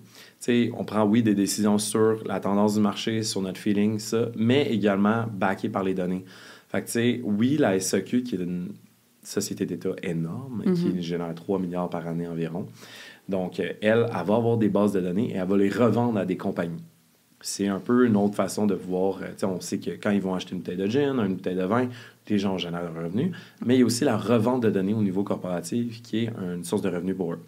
on 0.74 0.84
prend, 0.84 1.04
oui, 1.06 1.24
des 1.24 1.36
décisions 1.36 1.78
sur 1.78 2.24
la 2.25 2.39
tendance 2.39 2.75
du 2.75 2.81
marché, 2.81 3.24
sur 3.24 3.42
notre 3.42 3.60
feeling, 3.60 4.00
ça, 4.00 4.30
mais 4.36 4.72
également 4.72 5.25
backé 5.31 5.69
par 5.69 5.84
les 5.84 5.94
données. 5.94 6.25
Fait 6.69 6.81
que, 6.81 6.88
tu 6.88 6.92
sais, 6.94 7.22
oui, 7.24 7.57
la 7.57 7.80
SEQ, 7.80 8.24
qui 8.24 8.36
est 8.36 8.39
une 8.39 8.69
société 9.24 9.66
d'État 9.66 9.95
énorme, 10.04 10.63
qui 10.74 10.88
mhm. 10.88 11.01
génère 11.01 11.34
3 11.36 11.60
milliards 11.60 11.89
par 11.89 12.07
année 12.07 12.28
environ, 12.28 12.68
donc, 13.30 13.60
elle, 13.60 13.78
elle 13.81 14.06
va 14.10 14.22
avoir 14.22 14.57
des 14.57 14.69
bases 14.69 14.94
de 14.94 15.01
données 15.01 15.31
et 15.31 15.36
elle 15.36 15.48
va 15.48 15.57
les 15.57 15.69
revendre 15.69 16.18
à 16.18 16.25
des 16.25 16.38
compagnies. 16.38 16.83
C'est 17.42 17.68
un 17.68 17.80
peu 17.80 18.06
une 18.06 18.16
autre 18.16 18.36
façon 18.36 18.66
de 18.66 18.74
voir. 18.74 19.19
Euh, 19.22 19.48
on 19.48 19.60
sait 19.62 19.78
que 19.80 19.92
quand 19.92 20.12
ils 20.12 20.22
vont 20.22 20.33
acheter 20.33 20.54
une 20.54 20.60
bouteille 20.60 20.78
de 20.78 20.88
gin, 20.88 21.19
une 21.19 21.36
bouteille 21.36 21.56
de 21.56 21.63
vin, 21.63 21.88
les 22.30 22.40
gens 22.40 22.57
génèrent 22.57 22.90
un 22.95 23.04
revenu. 23.04 23.31
Mais 23.66 23.75
il 23.75 23.80
y 23.80 23.83
a 23.83 23.86
aussi 23.86 24.06
la 24.06 24.18
revente 24.18 24.63
de 24.63 24.69
données 24.69 24.94
au 24.94 25.04
niveau 25.04 25.24
corporatif 25.24 26.01
qui 26.01 26.25
est 26.25 26.30
une 26.42 26.63
source 26.63 26.81
de 26.81 26.90
revenus 26.90 27.16
pour 27.16 27.33
eux. 27.33 27.40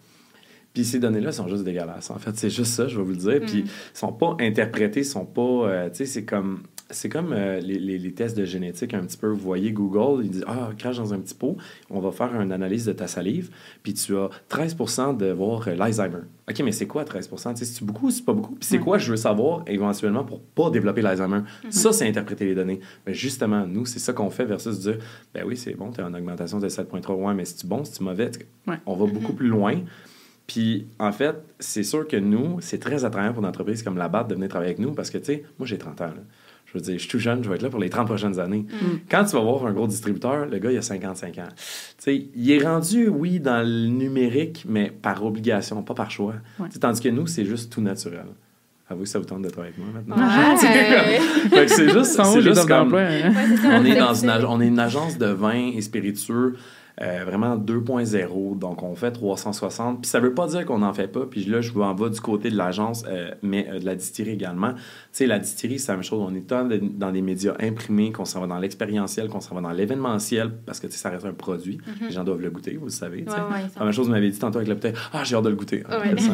Puis 0.72 0.84
ces 0.84 1.00
données-là 1.00 1.32
sont 1.32 1.48
juste 1.48 1.64
dégueulasses. 1.64 2.10
En 2.10 2.18
fait, 2.18 2.36
c'est 2.36 2.50
juste 2.50 2.72
ça, 2.72 2.86
je 2.86 2.96
vais 2.96 3.02
vous 3.02 3.10
le 3.10 3.16
dire. 3.16 3.40
Puis 3.40 3.62
mm. 3.62 3.66
ils 3.66 3.98
sont 3.98 4.12
pas 4.12 4.36
interprétés, 4.38 5.00
ils 5.00 5.04
sont 5.04 5.26
pas. 5.26 5.42
Euh, 5.42 5.90
tu 5.90 5.96
sais, 5.96 6.06
c'est 6.06 6.24
comme. 6.24 6.60
C'est 6.92 7.08
comme 7.08 7.32
euh, 7.32 7.60
les, 7.60 7.78
les, 7.78 8.12
tests 8.12 8.36
de 8.36 8.44
génétique 8.44 8.94
un 8.94 9.04
petit 9.04 9.16
peu. 9.16 9.28
Vous 9.28 9.38
voyez 9.38 9.70
Google, 9.70 10.24
il 10.24 10.30
dit 10.30 10.42
Ah, 10.48 10.70
crache 10.76 10.96
dans 10.96 11.14
un 11.14 11.20
petit 11.20 11.36
pot, 11.36 11.56
on 11.88 12.00
va 12.00 12.10
faire 12.10 12.34
une 12.40 12.50
analyse 12.50 12.84
de 12.84 12.92
ta 12.92 13.06
salive, 13.06 13.50
puis 13.84 13.94
tu 13.94 14.16
as 14.16 14.28
13% 14.50 15.16
de 15.16 15.30
voir 15.30 15.68
euh, 15.68 15.76
l'Alzheimer. 15.76 16.22
OK, 16.50 16.60
mais 16.64 16.72
c'est 16.72 16.88
quoi 16.88 17.04
13% 17.04 17.54
C'est 17.54 17.84
beaucoup 17.84 18.08
ou 18.08 18.10
c'est 18.10 18.24
pas 18.24 18.32
beaucoup? 18.32 18.56
Puis 18.56 18.66
c'est 18.68 18.80
quoi 18.80 18.98
je 18.98 19.08
veux 19.08 19.16
savoir 19.16 19.62
éventuellement 19.68 20.24
pour 20.24 20.40
pas 20.40 20.70
développer 20.70 21.00
l'Alzheimer? 21.00 21.42
Mm-hmm. 21.42 21.70
Ça, 21.70 21.92
c'est 21.92 22.08
interpréter 22.08 22.44
les 22.44 22.56
données. 22.56 22.80
Mais 23.06 23.14
justement, 23.14 23.64
nous, 23.68 23.86
c'est 23.86 24.00
ça 24.00 24.12
qu'on 24.12 24.30
fait 24.30 24.44
versus 24.44 24.80
dire 24.80 24.98
Ben 25.32 25.44
oui, 25.46 25.56
c'est 25.56 25.74
bon, 25.74 25.92
tu 25.92 26.00
as 26.00 26.04
une 26.04 26.16
augmentation 26.16 26.58
de 26.58 26.68
7,3. 26.68 27.12
Ouais, 27.12 27.34
mais 27.34 27.44
c'est 27.44 27.66
bon, 27.66 27.84
c'est 27.84 28.00
mauvais? 28.00 28.32
On 28.84 28.96
va 28.96 29.06
beaucoup 29.06 29.32
mm-hmm. 29.32 29.36
plus 29.36 29.48
loin. 29.48 29.80
Puis, 30.50 30.88
en 30.98 31.12
fait, 31.12 31.36
c'est 31.60 31.84
sûr 31.84 32.08
que 32.08 32.16
nous, 32.16 32.56
c'est 32.60 32.80
très 32.80 33.04
attrayant 33.04 33.32
pour 33.32 33.40
une 33.40 33.48
entreprise 33.48 33.84
comme 33.84 33.96
la 33.96 34.08
BAT 34.08 34.24
de 34.24 34.34
venir 34.34 34.48
travailler 34.48 34.72
avec 34.72 34.80
nous 34.80 34.90
parce 34.90 35.08
que, 35.08 35.18
tu 35.18 35.26
sais, 35.26 35.44
moi, 35.60 35.66
j'ai 35.68 35.78
30 35.78 36.00
ans. 36.00 36.10
Je 36.66 36.72
veux 36.74 36.80
dire, 36.80 36.94
je 36.94 36.98
suis 36.98 37.08
tout 37.08 37.20
jeune, 37.20 37.44
je 37.44 37.48
vais 37.48 37.54
être 37.54 37.62
là 37.62 37.70
pour 37.70 37.78
les 37.78 37.88
30 37.88 38.08
prochaines 38.08 38.40
années. 38.40 38.66
Mm. 38.68 38.86
Quand 39.08 39.24
tu 39.26 39.36
vas 39.36 39.42
voir 39.42 39.64
un 39.66 39.72
gros 39.72 39.86
distributeur, 39.86 40.46
le 40.46 40.58
gars, 40.58 40.72
il 40.72 40.76
a 40.78 40.82
55 40.82 41.38
ans. 41.38 41.48
Tu 41.54 41.64
sais, 41.98 42.26
il 42.34 42.50
est 42.50 42.66
rendu, 42.66 43.06
oui, 43.06 43.38
dans 43.38 43.64
le 43.64 43.86
numérique, 43.86 44.64
mais 44.68 44.90
par 44.90 45.24
obligation, 45.24 45.84
pas 45.84 45.94
par 45.94 46.10
choix. 46.10 46.34
Tandis 46.80 47.00
que 47.00 47.10
nous, 47.10 47.28
c'est 47.28 47.44
juste 47.44 47.72
tout 47.72 47.80
naturel. 47.80 48.26
Avouez 48.88 49.04
que 49.04 49.08
ça 49.08 49.20
vous 49.20 49.26
tente 49.26 49.42
d'être 49.42 49.60
avec 49.60 49.78
moi 49.78 49.86
maintenant. 49.94 50.16
c'est 51.68 51.90
juste, 51.90 52.20
c'est 52.24 52.42
juste 52.42 52.66
comme... 52.66 52.92
Hein? 52.96 53.32
on, 53.66 53.84
est 53.84 53.94
dans 53.94 54.14
une, 54.14 54.30
on 54.48 54.60
est 54.60 54.66
une 54.66 54.80
agence 54.80 55.16
de 55.16 55.26
vin 55.26 55.70
et 55.76 55.80
spiritueux 55.80 56.56
euh, 57.02 57.24
vraiment 57.24 57.56
2.0. 57.56 58.58
Donc, 58.58 58.82
on 58.82 58.94
fait 58.94 59.10
360. 59.10 60.02
Puis 60.02 60.10
ça 60.10 60.20
veut 60.20 60.34
pas 60.34 60.46
dire 60.48 60.66
qu'on 60.66 60.80
n'en 60.80 60.92
fait 60.92 61.08
pas. 61.08 61.24
Puis 61.24 61.44
là, 61.44 61.62
je 61.62 61.72
vous 61.72 61.80
en 61.80 61.94
vais 61.94 62.10
du 62.10 62.20
côté 62.20 62.50
de 62.50 62.56
l'agence, 62.56 63.04
euh, 63.08 63.30
mais 63.42 63.66
euh, 63.70 63.78
de 63.78 63.86
la 63.86 63.94
distillerie 63.94 64.32
également. 64.34 64.74
Tu 64.74 64.80
sais, 65.12 65.26
la 65.26 65.38
distillerie, 65.38 65.78
c'est 65.78 65.92
la 65.92 65.96
même 65.96 66.04
chose. 66.04 66.22
On 66.22 66.34
est 66.34 66.46
tant 66.46 66.68
dans 66.68 67.10
des 67.10 67.22
médias 67.22 67.54
imprimés, 67.58 68.12
qu'on 68.12 68.26
s'en 68.26 68.40
va 68.40 68.46
dans 68.46 68.58
l'expérientiel, 68.58 69.28
qu'on 69.28 69.40
s'en 69.40 69.54
va 69.54 69.62
dans 69.62 69.70
l'événementiel, 69.70 70.50
parce 70.66 70.78
que, 70.78 70.88
tu 70.88 70.92
sais, 70.92 70.98
ça 70.98 71.08
reste 71.08 71.24
un 71.24 71.32
produit. 71.32 71.78
Mm-hmm. 71.78 72.06
Les 72.06 72.10
gens 72.10 72.24
doivent 72.24 72.42
le 72.42 72.50
goûter, 72.50 72.76
vous 72.76 72.86
le 72.86 72.90
savez. 72.90 73.24
la 73.24 73.84
même 73.84 73.92
chose, 73.92 74.06
vous 74.06 74.12
m'avez 74.12 74.30
dit 74.30 74.38
tantôt 74.38 74.58
avec 74.58 74.68
la 74.68 74.74
bouteille. 74.74 74.94
Ah, 75.14 75.24
j'ai 75.24 75.36
hâte 75.36 75.44
de 75.44 75.48
le 75.48 75.56
goûter. 75.56 75.82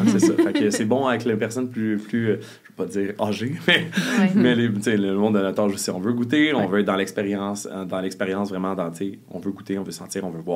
c'est 0.06 0.18
ça. 0.18 0.32
Fait 0.46 0.52
que 0.52 0.70
c'est 0.70 0.84
bon 0.84 1.06
avec 1.06 1.24
les 1.24 1.36
personnes 1.36 1.70
plus, 1.70 1.96
plus 1.98 2.26
je 2.26 2.32
veux 2.32 2.40
pas 2.76 2.86
dire 2.86 3.14
âgées, 3.20 3.54
mais, 3.68 3.86
mais 4.34 4.54
les, 4.56 4.68
le 4.68 5.14
monde 5.14 5.36
de 5.36 5.40
notre 5.40 5.62
âge 5.62 5.72
aussi. 5.72 5.90
On 5.90 6.00
veut 6.00 6.12
goûter, 6.12 6.52
on 6.54 6.66
veut 6.66 6.80
être 6.80 6.86
dans 6.86 6.96
l'expérience, 6.96 7.68
dans 7.88 8.00
l'expérience 8.00 8.48
vraiment, 8.48 8.74
dans, 8.74 8.90
on 9.30 9.38
veut 9.38 9.52
goûter, 9.52 9.78
on 9.78 9.84
veut 9.84 9.92
sentir, 9.92 10.24
on 10.24 10.30
veut 10.30 10.40
voir. 10.40 10.55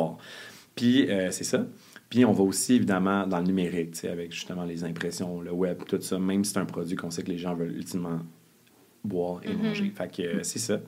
Puis 0.81 1.11
euh, 1.11 1.31
c'est 1.31 1.45
ça. 1.45 1.67
Puis 2.09 2.25
on 2.25 2.33
va 2.33 2.43
aussi 2.43 2.77
évidemment 2.77 3.27
dans 3.27 3.39
le 3.39 3.45
numérique, 3.45 4.05
avec 4.05 4.33
justement 4.33 4.65
les 4.65 4.83
impressions, 4.83 5.41
le 5.41 5.53
web, 5.53 5.83
tout 5.87 6.01
ça, 6.01 6.19
même 6.19 6.43
si 6.43 6.53
c'est 6.53 6.59
un 6.59 6.65
produit 6.65 6.97
qu'on 6.97 7.11
sait 7.11 7.23
que 7.23 7.31
les 7.31 7.39
gens 7.39 7.55
veulent 7.55 7.77
ultimement 7.77 8.19
boire 9.05 9.41
et 9.45 9.49
mm-hmm. 9.49 9.63
manger. 9.63 9.93
Fait 9.95 10.11
que 10.11 10.23
euh, 10.23 10.43
c'est 10.43 10.59
ça. 10.59 10.81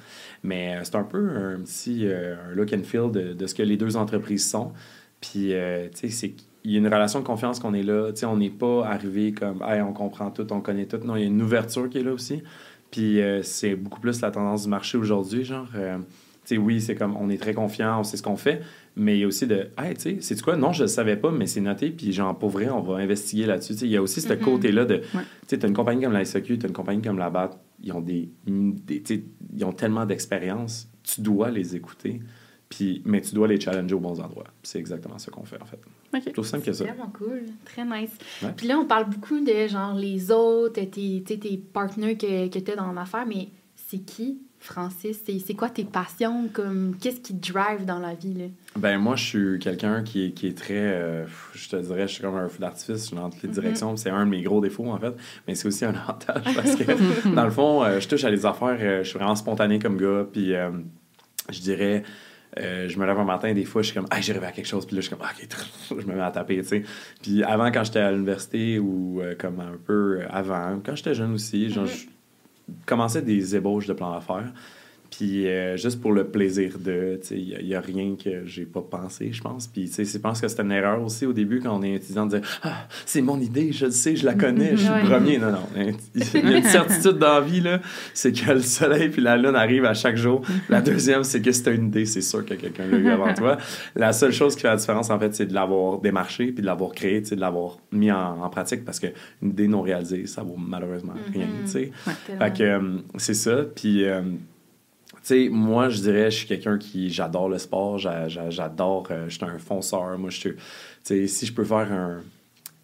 Mais 0.42 0.76
euh, 0.76 0.80
c'est 0.84 0.96
un 0.96 1.04
peu 1.04 1.18
un 1.18 1.60
petit 1.60 2.06
un 2.06 2.54
look 2.54 2.72
and 2.72 2.84
feel 2.84 3.10
de, 3.10 3.34
de, 3.34 3.46
ce 3.46 3.54
que 3.54 3.62
les 3.62 3.76
deux 3.76 3.96
entreprises 3.96 4.48
sont. 4.48 4.72
Puis, 5.20 5.52
tu 5.92 6.08
sais, 6.08 6.08
c'est 6.08 6.34
il 6.64 6.72
y 6.72 6.74
a 6.76 6.78
une 6.78 6.86
relation 6.86 7.20
de 7.20 7.24
confiance 7.24 7.60
qu'on 7.60 7.74
est 7.74 7.82
là. 7.82 8.12
Tu 8.12 8.20
sais, 8.20 8.26
on 8.26 8.36
n'est 8.36 8.50
pas 8.50 8.86
arrivé 8.86 9.32
comme, 9.32 9.62
hey, 9.62 9.80
on 9.82 9.92
comprend 9.92 10.30
tout, 10.30 10.50
on 10.52 10.60
connaît 10.60 10.86
tout. 10.86 10.98
Non, 11.04 11.16
il 11.16 11.20
y 11.20 11.24
a 11.24 11.26
une 11.26 11.42
ouverture 11.42 11.88
qui 11.88 11.98
est 11.98 12.02
là 12.02 12.12
aussi. 12.12 12.42
Puis 12.90 13.20
c'est 13.42 13.74
beaucoup 13.74 14.00
plus 14.00 14.20
la 14.20 14.30
tendance 14.30 14.64
du 14.64 14.68
marché 14.68 14.96
aujourd'hui, 14.98 15.44
genre. 15.44 15.68
tu 15.72 15.78
sais, 16.44 16.56
oui, 16.56 16.80
c'est 16.80 16.94
comme, 16.94 17.16
on 17.16 17.30
est 17.30 17.40
très 17.40 17.54
confiant, 17.54 18.00
on 18.00 18.04
sait 18.04 18.16
ce 18.16 18.22
qu'on 18.22 18.36
fait, 18.36 18.62
mais 18.96 19.16
il 19.16 19.20
y 19.20 19.24
a 19.24 19.26
aussi 19.26 19.46
de, 19.46 19.68
hey, 19.78 19.94
tu 19.94 20.00
sais, 20.00 20.16
c'est 20.20 20.40
quoi? 20.42 20.56
Non, 20.56 20.72
je 20.72 20.82
le 20.82 20.88
savais 20.88 21.16
pas, 21.16 21.30
mais 21.30 21.46
c'est 21.46 21.60
noté, 21.60 21.90
puis 21.90 22.12
genre, 22.12 22.36
pour 22.38 22.50
vrai, 22.50 22.68
on 22.68 22.80
va 22.80 22.96
investiguer 22.96 23.46
là-dessus. 23.46 23.72
Tu 23.72 23.78
sais, 23.80 23.86
il 23.86 23.92
y 23.92 23.96
a 23.96 24.02
aussi 24.02 24.20
ce 24.20 24.32
côté-là 24.34 24.84
de, 24.84 24.94
Ouais. 24.96 25.02
tu 25.12 25.48
sais, 25.48 25.58
t'as 25.58 25.68
une 25.68 25.74
compagnie 25.74 26.02
comme 26.02 26.12
la 26.12 26.24
SAQ, 26.24 26.58
t'as 26.58 26.68
une 26.68 26.74
compagnie 26.74 27.00
comme 27.02 27.18
la 27.18 27.30
BAT, 27.30 27.50
ils 27.82 27.92
ont 27.92 28.00
des, 28.00 28.28
tu 28.46 29.24
ils 29.54 29.64
ont 29.64 29.72
tellement 29.72 30.04
d'expérience, 30.06 30.88
tu 31.02 31.20
dois 31.22 31.50
les 31.50 31.74
écouter, 31.76 32.20
puis, 32.68 33.02
mais 33.04 33.20
tu 33.20 33.34
dois 33.34 33.48
les 33.48 33.60
challenger 33.60 33.94
aux 33.94 34.00
bons 34.00 34.18
endroits. 34.20 34.44
C'est 34.62 34.78
exactement 34.78 35.18
ce 35.18 35.30
qu'on 35.30 35.44
fait, 35.44 35.60
en 35.60 35.66
fait. 35.66 35.78
OK. 36.14 36.22
C'est 36.24 36.38
aussi 36.38 36.50
simple 36.50 36.64
que 36.64 36.72
ça. 36.72 36.84
Vraiment 36.84 37.10
cool, 37.16 37.42
très 37.64 37.84
nice. 37.84 38.12
Ouais. 38.42 38.50
Puis 38.56 38.66
là, 38.66 38.78
on 38.78 38.86
parle 38.86 39.08
beaucoup 39.10 39.40
de 39.40 39.66
genre 39.68 39.94
les 39.94 40.30
autres, 40.30 40.74
tes, 40.80 40.88
tu 40.90 41.22
sais, 41.26 41.38
tes 41.38 41.56
partenaires 41.58 42.16
que, 42.16 42.48
que 42.48 42.58
tu 42.58 42.70
as 42.70 42.76
dans 42.76 42.92
l'affaire, 42.92 43.26
mais 43.26 43.48
c'est 43.76 43.98
qui, 43.98 44.38
Francis? 44.62 45.20
C'est 45.26 45.38
c'est 45.38 45.54
quoi 45.54 45.68
tes 45.70 45.84
passions? 45.84 46.48
comme 46.52 46.96
Qu'est-ce 47.00 47.20
qui 47.20 47.36
te 47.38 47.52
drive 47.52 47.84
dans 47.84 47.98
la 47.98 48.14
vie? 48.14 48.34
Là? 48.34 48.44
Ben 48.76 48.98
moi, 48.98 49.16
je 49.16 49.24
suis 49.24 49.58
quelqu'un 49.58 50.02
qui 50.02 50.26
est, 50.26 50.30
qui 50.30 50.46
est 50.46 50.56
très, 50.56 50.74
euh, 50.78 51.24
je 51.54 51.68
te 51.68 51.76
dirais, 51.76 52.08
je 52.08 52.14
suis 52.14 52.22
comme 52.22 52.36
un 52.36 52.48
feu 52.48 52.58
d'artifice, 52.60 53.02
je 53.02 53.06
suis 53.08 53.16
dans 53.16 53.28
toutes 53.30 53.42
les 53.42 53.48
Mhm. 53.48 53.54
directions. 53.54 53.96
C'est 53.96 54.10
un 54.10 54.24
de 54.24 54.30
mes 54.30 54.42
gros 54.42 54.60
défauts, 54.60 54.86
en 54.90 54.98
fait, 54.98 55.12
mais 55.46 55.54
c'est 55.54 55.68
aussi 55.68 55.84
un 55.84 55.94
avantage 55.94 56.44
parce 56.54 56.74
que, 56.76 57.34
dans 57.34 57.44
le 57.44 57.50
fond, 57.50 57.82
euh, 57.84 58.00
je 58.00 58.08
touche 58.08 58.24
à 58.24 58.30
des 58.30 58.46
affaires, 58.46 58.78
euh, 58.80 59.02
je 59.02 59.08
suis 59.08 59.18
vraiment 59.18 59.34
spontané 59.36 59.78
comme 59.78 59.96
gars, 59.98 60.24
puis 60.32 60.52
je 61.50 61.60
dirais, 61.60 62.02
euh, 62.58 62.88
je 62.88 62.98
me 62.98 63.06
lève 63.06 63.18
un 63.18 63.24
matin, 63.24 63.52
des 63.54 63.64
fois, 63.64 63.82
je 63.82 63.88
suis 63.88 63.96
comme, 63.96 64.06
ah, 64.10 64.20
j'ai 64.20 64.32
rêvé 64.32 64.46
à 64.46 64.52
quelque 64.52 64.66
chose, 64.66 64.86
puis 64.86 64.94
là, 64.94 65.00
je 65.02 65.06
suis 65.08 65.16
comme, 65.16 65.26
Ah, 65.26 65.32
ok, 65.34 65.48
je 66.00 66.06
me 66.06 66.14
mets 66.14 66.20
à 66.20 66.30
taper, 66.30 66.58
tu 66.62 66.68
sais. 66.68 66.82
Puis 67.22 67.42
avant, 67.42 67.70
quand 67.72 67.82
j'étais 67.84 67.98
à 68.00 68.12
l'université 68.12 68.78
ou 68.78 69.20
euh, 69.20 69.34
comme 69.38 69.60
un 69.60 69.76
peu 69.84 70.20
avant, 70.30 70.80
quand 70.84 70.94
j'étais 70.94 71.14
jeune 71.14 71.32
aussi, 71.34 71.70
genre, 71.70 71.86
je 71.86 72.06
commençais 72.86 73.22
des 73.22 73.56
ébauches 73.56 73.86
de 73.86 73.92
plans 73.92 74.12
d'affaires. 74.12 74.52
Puis 75.16 75.46
euh, 75.46 75.76
juste 75.76 76.00
pour 76.00 76.12
le 76.12 76.24
plaisir 76.24 76.78
de, 76.78 77.20
il 77.30 77.58
n'y 77.66 77.74
a, 77.74 77.80
rien 77.80 78.16
que 78.16 78.46
j'ai 78.46 78.64
pas 78.64 78.80
pensé, 78.80 79.30
je 79.32 79.42
pense. 79.42 79.66
Puis 79.66 79.84
tu 79.88 79.92
sais, 79.92 80.04
je 80.04 80.18
pense 80.18 80.40
que 80.40 80.48
c'était 80.48 80.62
une 80.62 80.72
erreur 80.72 81.02
aussi 81.02 81.26
au 81.26 81.32
début 81.32 81.60
quand 81.60 81.78
on 81.78 81.82
est 81.82 81.92
étudiant 81.92 82.26
de 82.26 82.38
dire 82.38 82.60
Ah, 82.62 82.86
c'est 83.04 83.20
mon 83.20 83.38
idée, 83.38 83.72
je 83.72 83.84
le 83.86 83.90
sais, 83.92 84.16
je 84.16 84.24
la 84.24 84.34
connais, 84.34 84.72
je 84.76 84.84
suis 84.84 84.88
le 85.02 85.08
premier. 85.08 85.38
Non, 85.38 85.52
non. 85.52 85.66
Il 86.14 86.50
y 86.50 86.54
a 86.54 86.56
une 86.58 86.64
certitude 86.64 87.18
dans 87.18 87.34
la 87.34 87.40
vie, 87.42 87.60
là, 87.60 87.80
c'est 88.14 88.32
que 88.32 88.50
le 88.52 88.60
soleil 88.60 89.10
puis 89.10 89.20
la 89.22 89.36
lune 89.36 89.54
arrivent 89.54 89.84
à 89.84 89.94
chaque 89.94 90.16
jour. 90.16 90.42
La 90.68 90.80
deuxième, 90.80 91.24
c'est 91.24 91.40
que 91.42 91.50
as 91.50 91.70
une 91.72 91.88
idée, 91.88 92.06
c'est 92.06 92.22
sûr 92.22 92.44
que 92.44 92.54
quelqu'un 92.54 92.86
l'a 92.86 92.96
eu 92.96 93.08
avant 93.10 93.34
toi. 93.34 93.58
La 93.94 94.12
seule 94.12 94.32
chose 94.32 94.54
qui 94.56 94.62
fait 94.62 94.68
la 94.68 94.76
différence, 94.76 95.10
en 95.10 95.18
fait, 95.18 95.34
c'est 95.34 95.46
de 95.46 95.54
l'avoir 95.54 95.98
démarché 96.00 96.46
puis 96.52 96.62
de 96.62 96.66
l'avoir 96.66 96.92
créé, 96.92 97.20
de 97.20 97.36
l'avoir 97.36 97.76
mis 97.92 98.10
en, 98.10 98.40
en 98.42 98.48
pratique 98.48 98.84
parce 98.84 98.98
qu'une 98.98 99.12
idée 99.42 99.68
non 99.68 99.82
réalisée, 99.82 100.26
ça 100.26 100.42
vaut 100.42 100.56
malheureusement 100.56 101.12
rien, 101.32 101.46
Mhm. 101.46 101.64
tu 101.64 101.70
sais. 101.70 101.90
Tellement. 102.26 102.44
Fait 102.46 102.52
que 102.56 102.62
euh, 102.62 102.80
c'est 103.18 103.34
ça. 103.34 103.56
Puis, 103.74 104.04
euh, 104.04 104.22
sais, 105.22 105.48
moi, 105.50 105.88
je 105.88 106.00
dirais, 106.00 106.30
je 106.30 106.36
suis 106.38 106.46
quelqu'un 106.46 106.78
qui. 106.78 107.10
J'adore 107.10 107.48
le 107.48 107.58
sport, 107.58 107.98
j'a- 107.98 108.28
j'a- 108.28 108.50
j'adore. 108.50 109.06
euh, 109.10 109.26
je 109.28 109.36
suis 109.36 109.44
un 109.44 109.58
fonceur. 109.58 110.18
Moi, 110.18 110.30
je 110.30 110.38
suis. 110.38 110.50
Tu 110.54 110.58
sais, 111.04 111.26
si 111.26 111.46
je 111.46 111.52
peux 111.52 111.64
faire 111.64 111.92
un. 111.92 112.20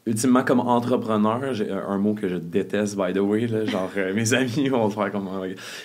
Ultimement, 0.07 0.43
comme 0.43 0.61
entrepreneur, 0.61 1.53
j'ai 1.53 1.71
un 1.71 1.99
mot 1.99 2.15
que 2.15 2.29
je 2.29 2.37
déteste, 2.37 2.97
by 2.97 3.13
the 3.13 3.19
way, 3.19 3.47
là, 3.47 3.67
genre, 3.67 3.91
euh, 3.97 4.15
mes 4.15 4.33
amis 4.35 4.69
vont 4.69 4.87
le 4.87 4.91
faire 4.93 5.13
comme. 5.13 5.29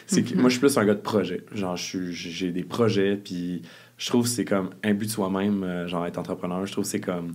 C'est 0.07 0.23
que 0.23 0.35
moi, 0.35 0.45
je 0.45 0.53
suis 0.53 0.59
plus 0.61 0.77
un 0.77 0.85
gars 0.85 0.93
de 0.93 1.01
projet. 1.01 1.43
Genre, 1.53 1.75
j'ai 1.75 2.51
des 2.51 2.63
projets, 2.63 3.17
puis 3.17 3.61
je 3.97 4.07
trouve 4.07 4.23
que 4.23 4.29
c'est 4.29 4.45
comme 4.45 4.69
un 4.83 4.93
but 4.93 5.07
de 5.07 5.11
soi-même, 5.11 5.63
euh, 5.63 5.87
genre, 5.87 6.05
être 6.05 6.17
entrepreneur. 6.19 6.65
Je 6.65 6.71
trouve 6.71 6.85
que 6.85 6.89
c'est 6.89 7.01
comme. 7.01 7.33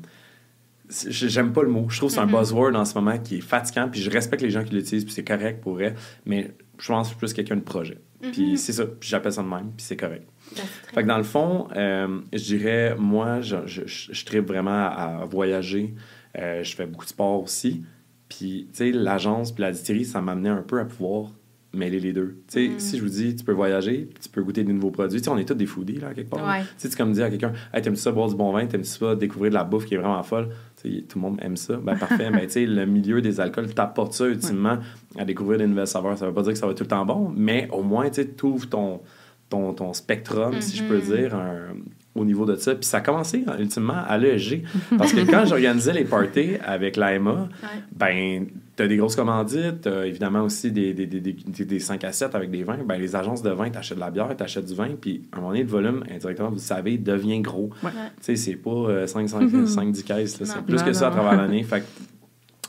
J'aime 0.90 1.52
pas 1.52 1.62
le 1.62 1.68
mot. 1.68 1.86
Je 1.90 1.98
trouve 1.98 2.08
que 2.08 2.14
c'est 2.14 2.20
un 2.22 2.26
buzzword 2.26 2.74
en 2.74 2.86
ce 2.86 2.94
moment 2.94 3.18
qui 3.18 3.36
est 3.36 3.40
fatigant, 3.42 3.88
puis 3.90 4.00
je 4.00 4.08
respecte 4.10 4.40
les 4.42 4.50
gens 4.50 4.64
qui 4.64 4.74
l'utilisent, 4.74 5.04
puis 5.04 5.12
c'est 5.12 5.24
correct 5.24 5.60
pour 5.60 5.74
vrai, 5.74 5.94
mais 6.24 6.52
je 6.78 6.86
pense 6.88 7.08
que 7.08 7.12
je 7.14 7.16
suis 7.16 7.18
plus 7.18 7.32
quelqu'un 7.34 7.56
de 7.56 7.62
projet. 7.62 7.98
Puis 8.32 8.50
Mhm. 8.52 8.56
c'est 8.56 8.72
ça, 8.72 8.84
puis 8.86 9.08
j'appelle 9.08 9.32
ça 9.32 9.42
de 9.42 9.48
même, 9.48 9.70
puis 9.76 9.84
c'est 9.86 9.96
correct. 9.96 10.26
Ben, 10.56 10.62
c'est 10.86 10.94
Fait 10.94 11.02
que 11.02 11.08
dans 11.08 11.18
le 11.18 11.22
fond, 11.24 11.68
euh, 11.76 12.18
je 12.32 12.38
dirais, 12.44 12.96
moi, 12.98 13.40
je, 13.40 13.56
je, 13.66 13.82
je, 13.86 14.24
tripe 14.24 14.46
vraiment 14.46 14.70
à, 14.88 15.20
à 15.22 15.24
voyager. 15.24 15.94
Euh, 16.36 16.62
je 16.64 16.74
fais 16.74 16.86
beaucoup 16.86 17.04
de 17.04 17.10
sport 17.10 17.42
aussi. 17.42 17.82
Puis, 18.28 18.68
tu 18.72 18.78
sais, 18.78 18.92
l'agence 18.92 19.52
puis 19.52 19.62
la 19.62 19.70
distillerie, 19.72 20.04
ça 20.04 20.20
m'amenait 20.20 20.48
un 20.48 20.62
peu 20.62 20.80
à 20.80 20.84
pouvoir 20.84 21.30
mêler 21.72 22.00
les 22.00 22.12
deux. 22.12 22.40
Tu 22.48 22.54
sais, 22.66 22.68
Mhm. 22.72 22.78
si 22.78 22.96
je 22.98 23.02
vous 23.02 23.08
dis, 23.10 23.36
tu 23.36 23.44
peux 23.44 23.52
voyager, 23.52 24.08
tu 24.20 24.28
peux 24.28 24.42
goûter 24.42 24.64
des 24.64 24.72
nouveaux 24.72 24.90
produits. 24.90 25.18
Tu 25.20 25.24
sais, 25.24 25.30
on 25.30 25.38
est 25.38 25.44
tous 25.46 25.54
des 25.54 25.66
foodies, 25.66 25.98
là, 26.00 26.12
quelque 26.14 26.30
part. 26.30 26.44
Ouais. 26.46 26.62
Tu 26.62 26.66
sais, 26.78 26.88
tu 26.88 26.96
comme 26.96 27.12
dire 27.12 27.24
à 27.26 27.30
quelqu'un, 27.30 27.52
hey, 27.72 27.82
t'aimes-tu 27.82 28.00
ça 28.00 28.10
boire 28.10 28.28
du 28.28 28.34
bon 28.34 28.50
vin, 28.52 28.66
t'aimes-tu 28.66 28.88
ça 28.88 29.14
découvrir 29.14 29.50
de 29.50 29.54
la 29.54 29.64
bouffe 29.64 29.84
qui 29.86 29.94
est 29.94 29.98
vraiment 29.98 30.22
folle? 30.22 30.48
Tout 30.82 31.18
le 31.18 31.20
monde 31.20 31.38
aime 31.42 31.56
ça. 31.56 31.76
Ben, 31.76 31.96
parfait. 31.96 32.30
ben, 32.30 32.40
tu 32.42 32.50
sais, 32.50 32.66
le 32.66 32.86
milieu 32.86 33.20
des 33.20 33.40
alcools 33.40 33.74
t'apporte 33.74 34.12
ça 34.12 34.26
ultimement 34.26 34.78
à 35.16 35.24
découvrir 35.24 35.58
des 35.58 35.66
nouvelles 35.66 35.86
saveurs. 35.86 36.16
Ça 36.18 36.26
veut 36.26 36.34
pas 36.34 36.42
dire 36.42 36.52
que 36.52 36.58
ça 36.58 36.66
va 36.66 36.74
tout 36.74 36.84
le 36.84 36.88
temps 36.88 37.04
bon, 37.04 37.32
mais 37.36 37.68
au 37.72 37.82
moins, 37.82 38.08
tu 38.08 38.14
sais, 38.22 38.26
t'ouvres 38.28 38.68
ton, 38.68 39.00
ton, 39.48 39.72
ton 39.72 39.92
spectrum, 39.92 40.60
si 40.60 40.76
je 40.76 40.84
peux 40.84 40.98
Mhm. 40.98 41.02
dire, 41.02 41.34
un- 41.34 41.74
au 42.18 42.24
niveau 42.24 42.44
de 42.44 42.56
ça. 42.56 42.74
Puis 42.74 42.84
ça 42.84 42.98
a 42.98 43.00
commencé, 43.00 43.44
hein, 43.46 43.54
ultimement, 43.58 44.02
à 44.06 44.18
l'ESG. 44.18 44.62
Parce 44.98 45.12
que 45.12 45.20
quand 45.30 45.44
j'organisais 45.46 45.92
les 45.92 46.04
parties 46.04 46.52
avec 46.64 46.96
l'AMA, 46.96 47.48
Ouais. 47.62 47.68
ben, 47.96 48.46
tu 48.76 48.82
as 48.82 48.88
des 48.88 48.96
grosses 48.96 49.16
commandites, 49.16 49.80
t'as 49.82 50.04
évidemment 50.04 50.42
aussi 50.42 50.70
des, 50.70 50.94
des, 50.94 51.06
des, 51.06 51.20
des, 51.20 51.64
des 51.64 51.78
5 51.80 52.04
à 52.04 52.12
7 52.12 52.34
avec 52.34 52.50
des 52.50 52.62
vins. 52.62 52.78
Ben, 52.86 52.96
les 53.00 53.16
agences 53.16 53.42
de 53.42 53.50
vin, 53.50 53.70
tu 53.70 53.78
achètes 53.78 53.96
de 53.96 54.00
la 54.02 54.10
bière, 54.10 54.28
tu 54.36 54.42
achètes 54.42 54.66
du 54.66 54.74
vin, 54.74 54.90
puis 55.00 55.22
à 55.32 55.36
un 55.36 55.40
moment 55.40 55.50
donné, 55.52 55.62
le 55.64 55.68
volume, 55.68 56.04
indirectement, 56.12 56.48
vous 56.48 56.54
le 56.56 56.60
savez, 56.60 56.98
devient 56.98 57.40
gros. 57.40 57.70
Ouais. 57.82 57.90
Tu 57.90 57.96
sais, 58.20 58.36
c'est 58.36 58.56
pas 58.56 58.70
euh, 58.70 59.06
5, 59.06 59.28
5, 59.28 59.50
5, 59.66 59.92
10 59.92 60.02
caisses, 60.04 60.36
c'est 60.42 60.62
plus 60.62 60.76
Non, 60.76 60.84
que 60.84 60.92
ça 60.92 61.08
à 61.08 61.10
travers 61.10 61.36
l'année. 61.40 61.62
Fait 61.64 61.80
que 61.80 61.86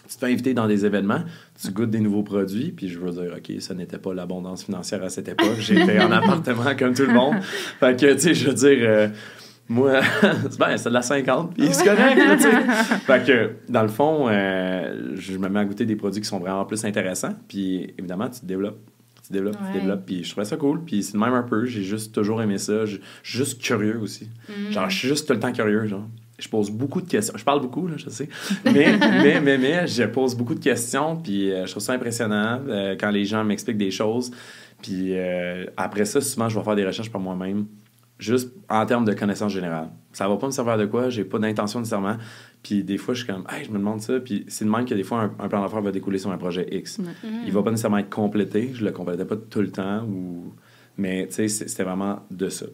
tu 0.10 0.16
te 0.16 0.26
fais 0.26 0.32
inviter 0.34 0.56
dans 0.56 0.68
des 0.68 0.88
événements, 0.88 1.22
tu 1.62 1.70
goûtes 1.72 1.92
des 1.92 2.00
nouveaux 2.00 2.24
produits, 2.24 2.72
puis 2.72 2.88
je 2.90 2.98
veux 2.98 3.12
dire, 3.12 3.32
OK, 3.38 3.62
ça 3.62 3.76
n'était 3.76 4.00
pas 4.00 4.12
l'abondance 4.12 4.64
financière 4.64 5.04
à 5.04 5.10
cette 5.10 5.28
époque. 5.28 5.58
J'étais 5.60 6.00
en 6.00 6.12
appartement 6.12 6.76
comme 6.76 6.96
tout 6.96 7.04
le 7.06 7.14
monde. 7.14 7.36
Fait 7.80 7.96
que, 8.00 8.14
tu 8.14 8.20
sais, 8.20 8.34
je 8.34 8.48
veux 8.48 8.56
dire, 8.56 8.78
euh, 8.82 9.08
moi, 9.70 10.02
c'est 10.50 10.60
ben, 10.60 10.76
c'est 10.78 10.90
de 10.90 10.94
la 10.94 11.02
50, 11.02 11.54
puis 11.56 11.68
c'est 11.72 11.86
correct, 11.86 12.18
là, 12.18 12.36
tu 12.36 12.44
sais. 12.44 12.50
Fait 13.06 13.26
que, 13.26 13.52
dans 13.72 13.84
le 13.84 13.88
fond, 13.88 14.28
euh, 14.28 15.14
je 15.16 15.38
me 15.38 15.48
mets 15.48 15.60
à 15.60 15.66
goûter 15.66 15.86
des 15.86 15.96
produits 15.96 16.22
qui 16.22 16.28
sont 16.28 16.40
vraiment 16.40 16.66
plus 16.66 16.84
intéressants, 16.86 17.36
puis 17.48 17.94
évidemment, 17.98 18.30
tu 18.30 18.40
te 18.42 18.46
développes. 18.46 18.80
Tu 19.28 19.34
développes, 19.34 19.56
Ouais. 19.62 19.68
tu 19.74 19.80
développes, 19.80 20.06
puis 20.06 20.24
je 20.24 20.32
trouvais 20.32 20.46
ça 20.46 20.58
cool, 20.58 20.84
puis 20.84 21.04
c'est 21.04 21.18
même 21.18 21.34
un 21.34 21.44
peu, 21.44 21.66
j'ai 21.66 21.84
juste 21.84 22.14
toujours 22.16 22.42
aimé 22.42 22.58
ça, 22.58 22.86
je 22.86 22.98
suis 23.24 23.38
juste 23.38 23.62
curieux 23.62 24.00
aussi. 24.02 24.28
Mhm. 24.50 24.72
Genre, 24.72 24.90
je 24.90 24.98
suis 24.98 25.08
juste 25.08 25.28
tout 25.28 25.34
le 25.34 25.40
temps 25.40 25.52
curieux, 25.54 25.86
genre. 25.86 26.08
Je 26.40 26.48
pose 26.48 26.72
beaucoup 26.72 27.02
de 27.02 27.08
questions. 27.10 27.34
Je 27.38 27.44
parle 27.44 27.60
beaucoup, 27.62 27.86
là, 27.88 27.96
je 27.98 28.10
sais. 28.10 28.30
Mais, 28.64 28.98
mais, 28.98 29.42
mais, 29.42 29.58
mais, 29.58 29.88
je 29.88 30.04
pose 30.04 30.36
beaucoup 30.36 30.56
de 30.56 30.64
questions, 30.64 31.18
puis 31.18 31.52
euh, 31.52 31.66
je 31.66 31.72
trouve 31.72 31.84
ça 31.84 31.92
impressionnant 31.92 32.62
euh, 32.70 32.96
quand 32.98 33.10
les 33.12 33.26
gens 33.26 33.44
m'expliquent 33.44 33.78
des 33.78 33.92
choses. 33.92 34.32
Puis 34.82 35.18
euh, 35.18 35.66
après 35.76 36.06
ça, 36.06 36.22
souvent, 36.22 36.48
je 36.48 36.58
vais 36.58 36.64
faire 36.64 36.76
des 36.78 36.86
recherches 36.86 37.12
par 37.12 37.20
moi-même, 37.20 37.66
juste 38.20 38.52
en 38.70 38.86
termes 38.86 39.06
de 39.06 39.14
connaissances 39.14 39.54
générales. 39.54 39.90
Ça 40.12 40.28
va 40.28 40.38
pas 40.38 40.46
me 40.46 40.52
servir 40.52 40.78
de 40.78 40.86
quoi, 40.86 41.10
j'ai 41.10 41.24
pas 41.24 41.40
d'intention 41.40 41.80
nécessairement. 41.80 42.18
Puis 42.62 42.84
des 42.84 42.98
fois, 42.98 43.14
je 43.14 43.24
suis 43.24 43.32
comme, 43.32 43.46
hey, 43.50 43.64
je 43.64 43.72
me 43.72 43.78
demande 43.78 44.02
ça. 44.02 44.20
Puis 44.20 44.46
c'est 44.50 44.66
de 44.66 44.70
même 44.70 44.86
que 44.86 44.94
des 44.94 45.04
fois, 45.04 45.22
un, 45.22 45.32
un 45.40 45.48
plan 45.48 45.62
d'affaires 45.62 45.82
va 45.82 45.92
découler 45.92 46.18
sur 46.18 46.30
un 46.30 46.38
projet 46.38 46.68
X. 46.72 47.00
Mhm. 47.00 47.10
Il 47.46 47.52
va 47.54 47.64
pas 47.64 47.72
nécessairement 47.72 48.00
être 48.00 48.10
complété, 48.10 48.72
je 48.74 48.84
le 48.84 48.92
complétais 48.92 49.26
pas 49.26 49.38
tout 49.38 49.62
le 49.62 49.72
temps, 49.72 50.04
ou... 50.04 50.54
mais 50.98 51.28
tu 51.28 51.36
sais, 51.36 51.48
c'était 51.48 51.84
vraiment 51.84 52.20
de 52.30 52.50
ça. 52.50 52.66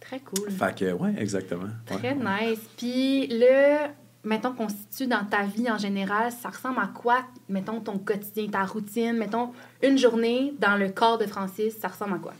Très 0.00 0.20
cool. 0.20 0.50
Fait 0.50 0.74
que, 0.74 0.92
ouais, 0.92 1.14
exactement. 1.18 1.68
Ouais. 1.90 1.96
Très 1.98 2.14
nice. 2.14 2.60
Puis 2.76 3.26
là, 3.28 3.90
mettons 4.24 4.52
qu'on 4.52 4.68
se 4.68 4.74
situe 4.90 5.06
dans 5.06 5.24
ta 5.24 5.44
vie 5.44 5.70
en 5.70 5.78
général, 5.78 6.32
ça 6.32 6.48
ressemble 6.48 6.78
à 6.78 6.90
quoi, 6.92 7.18
mettons, 7.48 7.80
ton 7.80 7.98
quotidien, 7.98 8.48
ta 8.48 8.64
routine, 8.64 9.16
mettons, 9.16 9.50
une 9.82 9.98
journée 9.98 10.54
dans 10.58 10.76
le 10.76 10.88
corps 10.88 11.18
de 11.18 11.26
Francis, 11.26 11.78
ça 11.78 11.88
ressemble 11.88 12.14
à 12.14 12.18
quoi? 12.18 12.32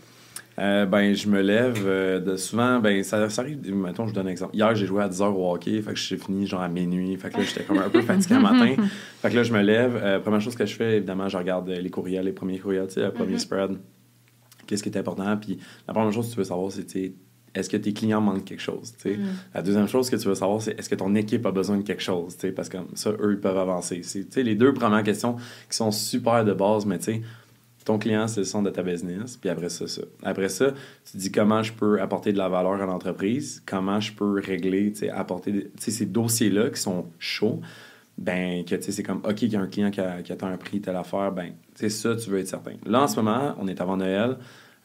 Euh, 0.59 0.87
ben, 0.87 1.15
je 1.15 1.29
me 1.29 1.41
lève 1.41 1.83
euh, 1.87 2.19
de 2.19 2.37
souvent, 2.37 2.81
ben, 2.81 3.05
ça, 3.05 3.31
ça 3.31 3.43
arrive, 3.43 3.73
mettons, 3.75 4.05
je 4.05 4.09
vous 4.09 4.15
donne 4.15 4.27
un 4.27 4.31
exemple. 4.31 4.57
Hier, 4.57 4.75
j'ai 4.75 4.87
joué 4.87 5.03
à 5.03 5.09
10h 5.09 5.23
au 5.33 5.53
hockey, 5.53 5.81
fait 5.81 5.93
que 5.93 5.97
je 5.99 6.03
suis 6.03 6.17
fini 6.19 6.47
genre 6.47 6.63
à 6.63 6.69
minuit, 6.69 7.17
fait 7.17 7.31
que 7.31 7.37
là, 7.39 7.45
j'étais 7.45 7.63
comme 7.63 7.79
un 7.79 7.89
peu 7.89 8.03
fatigué 8.03 8.35
le 8.35 8.41
matin. 8.41 8.75
Fait 9.23 9.31
que 9.31 9.37
là, 9.37 9.43
je 9.45 9.53
me 9.53 9.61
lève. 9.63 9.99
Euh, 10.03 10.19
première 10.21 10.41
chose 10.41 10.55
que 10.57 10.67
je 10.67 10.75
fais, 10.75 10.97
évidemment, 10.97 11.29
je 11.29 11.37
regarde 11.37 11.69
les 11.69 11.91
courriels, 11.91 12.25
les 12.25 12.33
premiers 12.33 12.59
courriels, 12.59 12.89
tu 12.89 12.95
sais, 12.95 13.03
le 13.03 13.13
premier 13.13 13.33
Mhm. 13.35 13.39
spread. 13.39 13.71
Qu'est-ce 14.67 14.83
qui 14.83 14.89
est 14.89 14.99
important? 14.99 15.37
Puis 15.37 15.59
la 15.87 15.95
première 15.95 16.13
chose 16.13 16.27
que 16.29 16.33
tu 16.35 16.39
veux 16.39 16.45
savoir, 16.45 16.71
c'est, 16.73 17.13
est-ce 17.55 17.71
que 17.71 17.77
tes 17.77 17.93
clients 17.93 18.21
manquent 18.21 18.45
quelque 18.45 18.61
chose? 18.61 18.95
Mhm. 19.05 19.17
La 19.55 19.63
deuxième 19.63 19.89
chose 19.89 20.11
que 20.11 20.17
tu 20.17 20.29
veux 20.29 20.35
savoir, 20.35 20.61
c'est 20.61 20.79
est-ce 20.79 20.89
que 20.89 20.95
ton 20.97 21.15
équipe 21.15 21.47
a 21.47 21.51
besoin 21.53 21.77
de 21.79 21.83
quelque 21.83 22.03
chose? 22.03 22.37
Parce 22.55 22.69
que 22.69 22.77
comme 22.79 22.89
ça, 22.95 23.11
eux, 23.21 23.33
ils 23.33 23.41
peuvent 23.41 23.59
avancer. 23.59 24.01
C'est 24.03 24.43
les 24.43 24.55
deux 24.55 24.73
premières 24.75 25.03
questions 25.05 25.37
qui 25.71 25.77
sont 25.77 25.91
super 25.93 26.45
de 26.45 26.53
base, 26.53 26.85
mais 26.85 26.99
tu 26.99 27.05
sais, 27.05 27.23
ton 27.89 27.99
client, 27.99 28.29
c'est 28.29 28.41
le 28.41 28.45
centre 28.47 28.65
de 28.65 28.71
ta 28.75 28.83
business. 28.83 29.37
Puis 29.37 29.51
après 29.51 29.69
ça, 29.69 29.87
ça. 29.89 30.03
Après 30.23 30.49
ça, 30.49 30.73
tu 31.11 31.17
dis 31.17 31.33
comment 31.33 31.63
je 31.63 31.73
peux 31.73 32.01
apporter 32.01 32.33
de 32.33 32.39
la 32.39 32.49
valeur 32.49 32.81
à 32.81 32.87
l'entreprise, 32.87 33.63
comment 33.67 33.99
je 34.01 34.13
peux 34.13 34.41
régler, 34.41 34.93
tu 34.93 35.01
sais, 35.01 35.11
apporter 35.11 35.71
ces 35.79 36.07
dossiers-là 36.07 36.71
qui 36.71 36.81
sont 36.81 37.07
chauds. 37.19 37.61
Ben, 38.19 38.65
que 38.65 38.75
tu 38.75 38.83
sais, 38.83 38.93
c'est 38.93 39.03
comme, 39.05 39.21
OK, 39.25 39.43
il 39.43 39.53
y 39.53 39.57
a 39.57 39.61
un 39.61 39.69
client 39.69 39.91
qui, 39.93 40.01
a- 40.01 40.23
qui 40.23 40.33
attend 40.33 40.49
un 40.49 40.57
prix, 40.57 40.81
telle 40.81 40.97
affaire, 40.97 41.31
ben, 41.31 41.53
tu 41.79 41.89
ça, 41.89 42.17
tu 42.17 42.31
veux 42.31 42.39
être 42.41 42.49
certain. 42.49 42.73
Là, 42.85 43.03
en 43.03 43.07
ce 43.09 43.17
moment, 43.17 43.55
on 43.59 43.69
est 43.69 43.81
avant 43.81 43.97
Noël. 43.97 44.37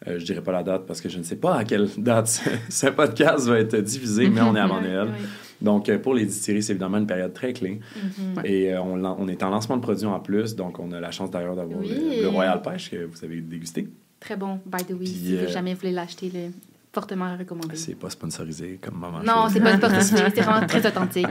Euh, 0.08 0.20
je 0.20 0.26
dirais 0.26 0.42
pas 0.42 0.52
la 0.52 0.64
date 0.64 0.86
parce 0.86 1.00
que 1.00 1.10
je 1.10 1.18
ne 1.18 1.24
sais 1.24 1.38
pas 1.38 1.56
à 1.56 1.64
quelle 1.64 1.88
date 1.98 2.28
ce, 2.28 2.50
ce 2.70 2.88
podcast 2.88 3.48
va 3.48 3.60
être 3.60 3.78
diffusé, 3.78 4.30
mais 4.30 4.42
on 4.42 4.56
est 4.56 4.60
avant 4.60 4.82
Noël. 4.82 5.10
Oui. 5.18 5.26
Donc, 5.64 5.88
euh, 5.88 5.98
pour 5.98 6.14
les 6.14 6.26
distilleries, 6.26 6.62
c'est 6.62 6.74
évidemment 6.74 6.98
une 6.98 7.08
période 7.08 7.34
très 7.34 7.54
clé. 7.54 7.80
Mhm. 7.96 8.46
Et 8.46 8.74
euh, 8.74 8.82
on, 8.82 9.28
est 9.28 9.44
en 9.44 9.50
lancement 9.50 9.78
de 9.78 9.82
produits 9.82 10.06
en 10.06 10.20
plus, 10.20 10.56
donc 10.56 10.78
on 10.78 10.92
a 10.92 11.00
la 11.00 11.12
chance 11.12 11.32
d'ailleurs 11.32 11.56
d'avoir 11.56 11.80
Oui. 11.80 11.90
le, 11.90 12.24
le 12.24 12.28
Royal 12.28 12.62
Pêche 12.62 12.92
que 12.92 13.06
vous 13.06 13.24
avez 13.24 13.40
dégusté. 13.40 13.88
Très 14.20 14.36
bon, 14.36 14.60
by 14.66 14.84
the 14.84 14.92
way. 14.92 14.98
Puis, 15.00 15.08
si 15.08 15.38
euh, 15.38 15.48
jamais 15.48 15.74
vous 15.74 15.80
voulez 15.80 15.94
l'acheter, 15.94 16.30
le... 16.34 16.52
fortement 16.94 17.38
recommandé. 17.38 17.76
C'est 17.76 17.96
pas 17.96 18.10
sponsorisé 18.10 18.78
comme 18.82 18.96
moment. 18.96 19.20
Non, 19.24 19.48
c'est 19.50 19.62
pas 19.62 19.78
sportif, 19.78 20.02
c'est 20.02 20.42
vraiment 20.42 20.68
très 20.68 20.86
authentique. 20.86 21.28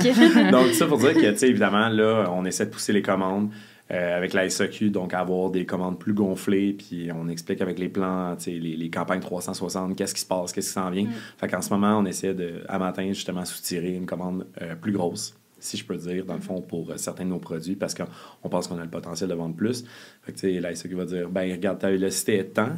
Donc, 0.50 0.69
ça 0.73 0.87
pour 0.87 0.99
dire 0.99 1.14
que, 1.14 1.31
tu 1.33 1.38
sais, 1.38 1.49
évidemment, 1.49 1.88
là, 1.88 2.31
on 2.33 2.45
essaie 2.47 2.64
de 2.67 2.71
pousser 2.71 2.95
les 2.95 3.02
commandes 3.02 3.50
euh, 3.93 4.17
avec 4.17 4.33
la 4.33 4.49
SAQ, 4.49 4.91
donc 4.91 5.13
avoir 5.13 5.51
des 5.51 5.67
commandes 5.67 5.99
plus 5.99 6.15
gonflées, 6.15 6.73
puis 6.73 7.11
on 7.15 7.29
explique 7.29 7.61
avec 7.61 7.79
les 7.79 7.89
plans, 7.89 8.37
les, 8.47 8.59
les 8.59 8.91
campagnes 8.91 9.21
360, 9.21 9.97
qu'est-ce 9.97 10.15
qui 10.15 10.21
se 10.21 10.27
passe, 10.27 10.53
qu'est-ce 10.53 10.69
qui 10.69 10.73
s'en 10.73 10.91
vient. 10.91 11.09
Fait 11.37 11.49
qu'en 11.49 11.61
ce 11.61 11.71
moment, 11.71 11.99
on 11.99 12.07
essaie 12.07 12.33
de, 12.33 12.63
à 12.69 12.79
matin, 12.79 13.07
justement, 13.09 13.45
soutirer 13.45 13.95
une 13.95 14.07
commande 14.07 14.47
euh, 14.63 14.75
plus 14.77 14.93
grosse, 14.93 15.35
si 15.59 15.77
je 15.77 15.85
peux 15.85 15.97
dire, 15.97 16.25
dans 16.25 16.37
le 16.37 16.41
fond, 16.41 16.63
pour 16.63 16.91
euh, 16.91 16.97
certains 16.97 17.25
de 17.25 17.31
nos 17.31 17.39
produits, 17.39 17.77
parce 17.77 17.95
qu'on 17.95 18.07
on 18.43 18.49
pense 18.49 18.67
qu'on 18.67 18.79
a 18.79 18.85
le 18.85 18.91
potentiel 18.91 19.29
de 19.29 19.35
vendre 19.35 19.55
plus. 19.55 19.85
Fait 20.23 20.33
que, 20.33 20.47
la 20.61 20.75
SAQ 20.75 20.95
va 20.95 21.05
dire, 21.05 21.29
ben 21.29 21.53
regarde, 21.53 21.79
ta 21.79 21.91
vélocité 21.91 22.39
est 22.39 22.55
tant, 22.55 22.77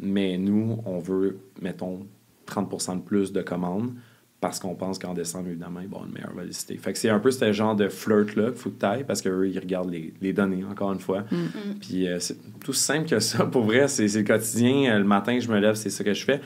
mais 0.00 0.36
nous, 0.36 0.80
on 0.84 0.98
veut, 0.98 1.38
mettons, 1.62 2.06
30 2.46 2.96
de 2.96 3.00
plus 3.02 3.32
de 3.32 3.42
commandes 3.42 3.92
parce 4.40 4.58
qu'on 4.58 4.74
pense 4.74 4.98
qu'en 4.98 5.12
décembre, 5.12 5.48
évidemment, 5.48 5.80
ils 5.80 5.88
vont 5.88 5.96
avoir 5.96 6.08
une 6.08 6.14
meilleure 6.14 6.34
vélocité. 6.34 6.76
Fait 6.78 6.92
que 6.92 6.98
c'est 6.98 7.10
un 7.10 7.18
peu 7.18 7.30
ce 7.30 7.52
genre 7.52 7.76
de 7.76 7.88
flirt-là 7.88 8.46
qu'il 8.50 8.56
faut 8.56 8.70
que 8.70 8.80
tu 8.80 8.86
ailles 8.86 9.04
parce 9.04 9.20
qu'eux, 9.20 9.48
ils 9.48 9.58
regardent 9.58 9.90
les, 9.90 10.14
les 10.22 10.32
données, 10.32 10.64
encore 10.64 10.92
une 10.92 11.00
fois. 11.00 11.24
Mm. 11.30 11.78
Puis 11.80 12.08
euh, 12.08 12.18
c'est 12.20 12.38
tout 12.60 12.72
simple 12.72 13.08
que 13.08 13.20
ça. 13.20 13.44
Pour 13.44 13.64
vrai, 13.64 13.86
c'est 13.88 14.06
le 14.06 14.22
quotidien. 14.22 14.94
Euh, 14.94 14.98
Le 14.98 15.04
matin, 15.04 15.38
je 15.38 15.50
me 15.50 15.58
lève, 15.58 15.74
c'est 15.74 15.90
ça 15.90 16.04
que 16.04 16.14
je 16.14 16.24
fais. 16.24 16.40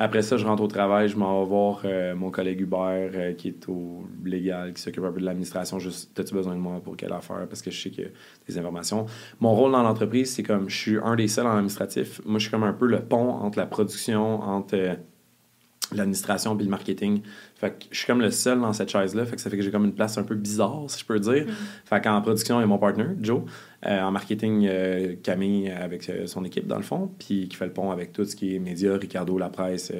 Après 0.00 0.22
ça, 0.22 0.36
je 0.36 0.46
rentre 0.46 0.62
au 0.62 0.68
travail, 0.68 1.08
je 1.08 1.16
m'en 1.16 1.42
vais 1.42 1.48
voir 1.48 1.82
euh, 1.84 2.14
mon 2.14 2.30
collègue 2.30 2.60
Hubert 2.60 3.10
euh, 3.14 3.32
qui 3.32 3.48
est 3.48 3.68
au 3.68 4.04
légal, 4.24 4.72
qui 4.72 4.82
s'occupe 4.82 5.02
un 5.02 5.10
peu 5.10 5.18
de 5.20 5.24
l'administration. 5.24 5.78
Juste, 5.78 6.18
as-tu 6.20 6.34
besoin 6.34 6.54
de 6.54 6.60
moi 6.60 6.80
pour 6.84 6.96
quelle 6.96 7.12
affaire? 7.12 7.46
Parce 7.48 7.62
que 7.62 7.70
je 7.70 7.80
sais 7.80 7.90
que 7.90 8.02
des 8.46 8.58
informations. 8.58 9.06
Mon 9.40 9.54
rôle 9.54 9.72
dans 9.72 9.82
l'entreprise, 9.82 10.32
c'est 10.34 10.42
comme 10.42 10.68
je 10.68 10.76
suis 10.76 10.98
un 11.02 11.16
des 11.16 11.26
seuls 11.26 11.46
en 11.46 11.52
administratif. 11.52 12.20
Moi, 12.26 12.38
je 12.38 12.44
suis 12.44 12.50
comme 12.50 12.64
un 12.64 12.72
peu 12.72 12.86
le 12.86 13.00
pont 13.00 13.30
entre 13.30 13.58
la 13.58 13.66
production, 13.66 14.40
entre 14.42 14.98
l'administration 15.92 16.58
et 16.58 16.62
le 16.62 16.68
marketing. 16.68 17.22
Fait 17.56 17.70
que 17.70 17.86
je 17.90 17.98
suis 17.98 18.06
comme 18.06 18.20
le 18.20 18.30
seul 18.30 18.60
dans 18.60 18.72
cette 18.72 18.90
chaise-là. 18.90 19.24
Fait 19.26 19.36
que 19.36 19.42
ça 19.42 19.50
fait 19.50 19.56
que 19.56 19.62
j'ai 19.62 19.70
comme 19.70 19.84
une 19.84 19.94
place 19.94 20.16
un 20.18 20.22
peu 20.22 20.34
bizarre, 20.34 20.84
si 20.88 21.00
je 21.00 21.04
peux 21.04 21.18
dire. 21.18 21.46
Fait 21.84 22.00
qu'en 22.00 22.20
production, 22.20 22.58
il 22.58 22.62
y 22.62 22.64
a 22.64 22.66
mon 22.66 22.78
partner, 22.78 23.06
Joe. 23.20 23.42
Euh, 23.86 24.00
en 24.00 24.10
marketing, 24.10 24.66
euh, 24.68 25.14
Camille 25.22 25.70
avec 25.70 26.08
euh, 26.08 26.26
son 26.26 26.44
équipe, 26.44 26.66
dans 26.66 26.76
le 26.76 26.82
fond. 26.82 27.10
Puis 27.18 27.48
qui 27.48 27.56
fait 27.56 27.66
le 27.66 27.72
pont 27.72 27.90
avec 27.90 28.12
tout 28.12 28.24
ce 28.24 28.36
qui 28.36 28.54
est 28.54 28.58
médias, 28.58 28.96
Ricardo, 28.96 29.38
la 29.38 29.48
presse, 29.48 29.92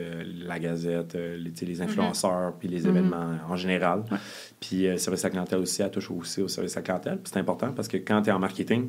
la 0.45 0.59
gazette, 0.59 1.17
les, 1.17 1.83
influenceurs, 1.83 2.55
puis 2.59 2.69
les 2.69 2.87
événements 2.87 3.39
en 3.49 3.57
général. 3.57 4.05
Ouais. 4.11 4.19
Puis 4.61 4.87
service 4.99 5.25
à 5.25 5.31
clientèle 5.31 5.61
aussi, 5.61 5.83
elle 5.83 5.91
touche 5.91 6.11
aussi 6.11 6.43
au 6.43 6.49
service 6.49 6.77
à 6.77 6.83
clientèle. 6.83 7.19
Puis 7.19 7.31
c'est 7.33 7.41
important 7.41 7.73
parce 7.73 7.89
que 7.89 7.97
quand 7.97 8.23
tu 8.23 8.31
es 8.31 8.33
en 8.33 8.39
marketing, 8.39 8.89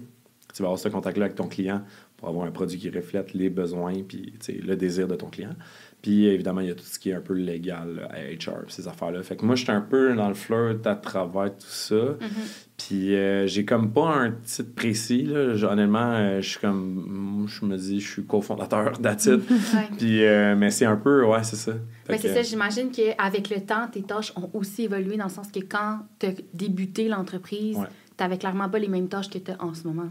tu 0.54 0.64
vas 0.64 0.70
avoir 0.70 0.80
ce 0.80 0.90
contact-là 0.90 1.26
avec 1.26 1.36
ton 1.36 1.48
client 1.48 1.84
pour 2.18 2.28
avoir 2.28 2.46
un 2.46 2.52
produit 2.52 2.78
qui 2.78 2.90
reflète 2.90 3.34
les 3.34 3.50
besoins 3.50 3.94
puis 4.08 4.34
le 4.48 4.76
désir 4.76 5.08
de 5.08 5.16
ton 5.16 5.28
client. 5.28 5.56
Puis 6.02 6.28
évidemment, 6.28 6.62
il 6.62 6.68
y 6.68 6.72
a 6.72 6.76
tout 6.76 6.86
ce 6.86 6.98
qui 6.98 7.10
est 7.10 7.14
un 7.14 7.20
peu 7.20 7.34
légal 7.34 8.08
à 8.10 8.20
HR, 8.20 8.64
puis 8.66 8.74
ces 8.74 8.88
affaires-là. 8.88 9.22
Fait 9.22 9.36
que 9.36 9.46
moi, 9.46 9.56
j'étais 9.56 9.74
un 9.74 9.82
peu 9.82 10.16
dans 10.16 10.30
le 10.30 10.34
flirt 10.34 10.88
à 10.88 10.96
travers 10.96 11.52
tout 11.52 11.68
ça. 11.68 11.96
Mm-hmm. 11.96 12.68
Puis 12.78 13.16
euh, 13.16 13.46
j'ai 13.48 13.66
comme 13.66 13.92
pas 13.92 14.08
un 14.08 14.32
titre 14.32 14.74
précis. 14.74 15.24
Là. 15.24 15.54
Honnêtement, 15.70 16.14
euh, 16.14 16.42
je 16.42 16.50
suis 16.52 16.60
comme. 16.60 17.46
Je 17.50 17.66
me 17.66 17.76
dis, 17.76 18.00
je 18.00 18.10
suis 18.10 18.24
cofondateur 18.26 18.98
d'Atit. 19.00 19.30
Ouais. 19.50 19.90
Puis, 19.98 20.24
euh, 20.24 20.56
mais 20.56 20.72
c'est 20.72 20.86
un 20.86 20.96
peu. 20.96 21.26
Ouais, 21.26 21.44
c'est 21.44 21.58
ça. 21.58 21.74
Fait 21.74 21.80
Mais 22.14 22.16
que, 22.16 22.22
c'est 22.22 22.34
ça, 22.34 22.42
j'imagine 22.44 22.92
qu'avec 22.92 23.50
le 23.50 23.62
temps, 23.62 23.88
tes 23.92 24.02
tâches 24.02 24.32
ont 24.38 24.50
aussi 24.54 24.84
évolué 24.84 25.18
dans 25.18 25.26
le 25.26 25.30
sens 25.30 25.52
que 25.52 25.60
quand 25.60 26.00
tu 26.18 26.28
as 26.28 26.32
débuté 26.54 27.10
l'entreprise, 27.10 27.78
Ouais. 27.78 27.88
tu 28.18 28.24
n'avais 28.24 28.38
clairement 28.38 28.70
pas 28.70 28.80
les 28.80 28.88
mêmes 28.88 29.10
tâches 29.10 29.30
que 29.30 29.38
tu 29.38 29.52
as 29.52 29.62
en 29.62 29.74
ce 29.74 29.86
moment. 29.86 30.10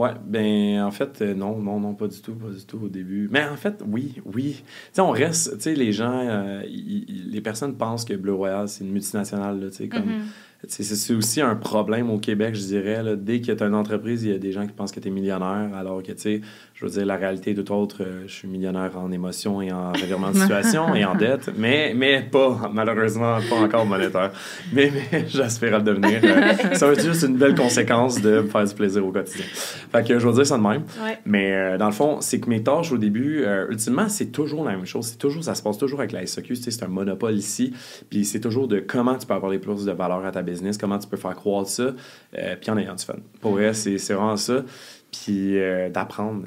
Ouais, 0.00 0.12
ben 0.24 0.82
en 0.82 0.90
fait, 0.90 1.20
euh, 1.20 1.34
non, 1.34 1.58
non, 1.58 1.78
non, 1.78 1.92
pas 1.92 2.08
du 2.08 2.22
tout, 2.22 2.32
pas 2.34 2.48
du 2.48 2.64
tout 2.64 2.78
au 2.84 2.88
début. 2.88 3.28
Mais 3.30 3.44
en 3.44 3.56
fait, 3.56 3.84
oui, 3.86 4.14
oui. 4.24 4.62
Tu 4.64 4.64
sais, 4.92 5.02
on 5.02 5.10
reste, 5.10 5.58
tu 5.58 5.64
sais, 5.64 5.74
les 5.74 5.92
gens, 5.92 6.26
euh, 6.26 6.62
les 6.64 7.40
personnes 7.42 7.76
pensent 7.76 8.06
que 8.06 8.14
Bleu 8.14 8.32
Royal, 8.32 8.66
c'est 8.66 8.82
une 8.82 8.92
multinationale, 8.92 9.68
tu 9.70 9.76
sais, 9.76 9.88
comme... 9.88 10.06
Mhm. 10.06 10.22
Sais, 10.22 10.24
C'est 10.68 11.14
aussi 11.14 11.40
un 11.40 11.56
problème 11.56 12.10
au 12.10 12.18
Québec, 12.18 12.54
je 12.54 12.60
dirais. 12.60 13.02
Là. 13.02 13.16
Dès 13.16 13.40
que 13.40 13.52
tu 13.52 13.62
as 13.62 13.66
une 13.66 13.74
entreprise, 13.74 14.24
il 14.24 14.32
y 14.32 14.34
a 14.34 14.38
des 14.38 14.52
gens 14.52 14.66
qui 14.66 14.72
pensent 14.72 14.92
que 14.92 15.00
tu 15.00 15.08
es 15.08 15.10
millionnaire, 15.10 15.70
alors 15.74 16.02
que, 16.02 16.12
tu 16.12 16.18
sais, 16.18 16.40
je 16.74 16.84
veux 16.84 16.90
dire, 16.90 17.06
la 17.06 17.16
réalité 17.16 17.52
est 17.52 17.54
tout 17.54 17.72
autre. 17.72 17.98
Euh, 18.02 18.24
Je 18.26 18.32
suis 18.32 18.48
millionnaire 18.48 18.92
en 18.98 19.10
émotion 19.10 19.62
et 19.62 19.72
en 19.72 19.92
revirement 19.92 20.30
de 20.30 20.36
situation 20.38 20.94
et 20.94 21.04
en 21.04 21.14
dette, 21.14 21.50
mais, 21.56 21.94
mais 21.96 22.22
pas, 22.22 22.70
malheureusement, 22.72 23.38
pas 23.48 23.56
encore 23.56 23.86
monétaire. 23.86 24.32
Mais, 24.72 24.92
mais 25.12 25.24
j'espère 25.28 25.78
le 25.78 25.84
devenir. 25.84 26.20
Euh, 26.22 26.74
ça 26.74 26.86
va 26.86 26.92
être 26.92 27.04
juste 27.04 27.22
une 27.22 27.36
belle 27.36 27.54
conséquence 27.54 28.20
de 28.20 28.40
me 28.40 28.48
faire 28.48 28.64
du 28.64 28.74
plaisir 28.74 29.06
au 29.06 29.12
quotidien. 29.12 29.44
Fait 29.44 30.06
que 30.06 30.18
je 30.18 30.26
veux 30.26 30.34
dire 30.34 30.46
ça 30.46 30.58
de 30.58 30.62
même. 30.62 30.82
Ouais. 31.02 31.18
Mais 31.24 31.52
euh, 31.52 31.78
dans 31.78 31.86
le 31.86 31.92
fond, 31.92 32.20
c'est 32.20 32.38
que 32.38 32.50
mes 32.50 32.62
tâches 32.62 32.92
au 32.92 32.98
début, 32.98 33.44
euh, 33.44 33.66
ultimement, 33.70 34.08
c'est 34.08 34.26
toujours 34.26 34.64
la 34.64 34.72
même 34.72 34.86
chose. 34.86 35.06
C'est 35.06 35.18
toujours, 35.18 35.42
ça 35.42 35.54
se 35.54 35.62
passe 35.62 35.78
toujours 35.78 36.00
avec 36.00 36.12
la. 36.12 36.20
Tu 36.20 36.26
sais, 36.26 36.70
C'est 36.70 36.82
un 36.82 36.88
monopole 36.88 37.34
ici. 37.34 37.72
Puis 38.10 38.24
c'est 38.24 38.40
toujours 38.40 38.68
de 38.68 38.78
comment 38.80 39.16
tu 39.16 39.26
peux 39.26 39.34
avoir 39.34 39.50
des 39.50 39.58
plus 39.58 39.84
de 39.84 39.92
valeur 39.92 40.24
à 40.24 40.30
ta 40.30 40.42
business, 40.50 40.78
comment 40.78 40.98
tu 40.98 41.08
peux 41.08 41.16
faire 41.16 41.34
croître 41.34 41.70
ça, 41.70 41.92
euh, 42.38 42.56
puis 42.60 42.70
en 42.70 42.76
ayant 42.78 42.94
du 42.94 43.04
fun. 43.04 43.16
Pour 43.40 43.52
vrai, 43.52 43.72
c'est 43.74 43.96
vraiment 44.12 44.36
ça. 44.36 44.64
Puis 45.10 45.58
euh, 45.58 45.88
d'apprendre, 45.88 46.44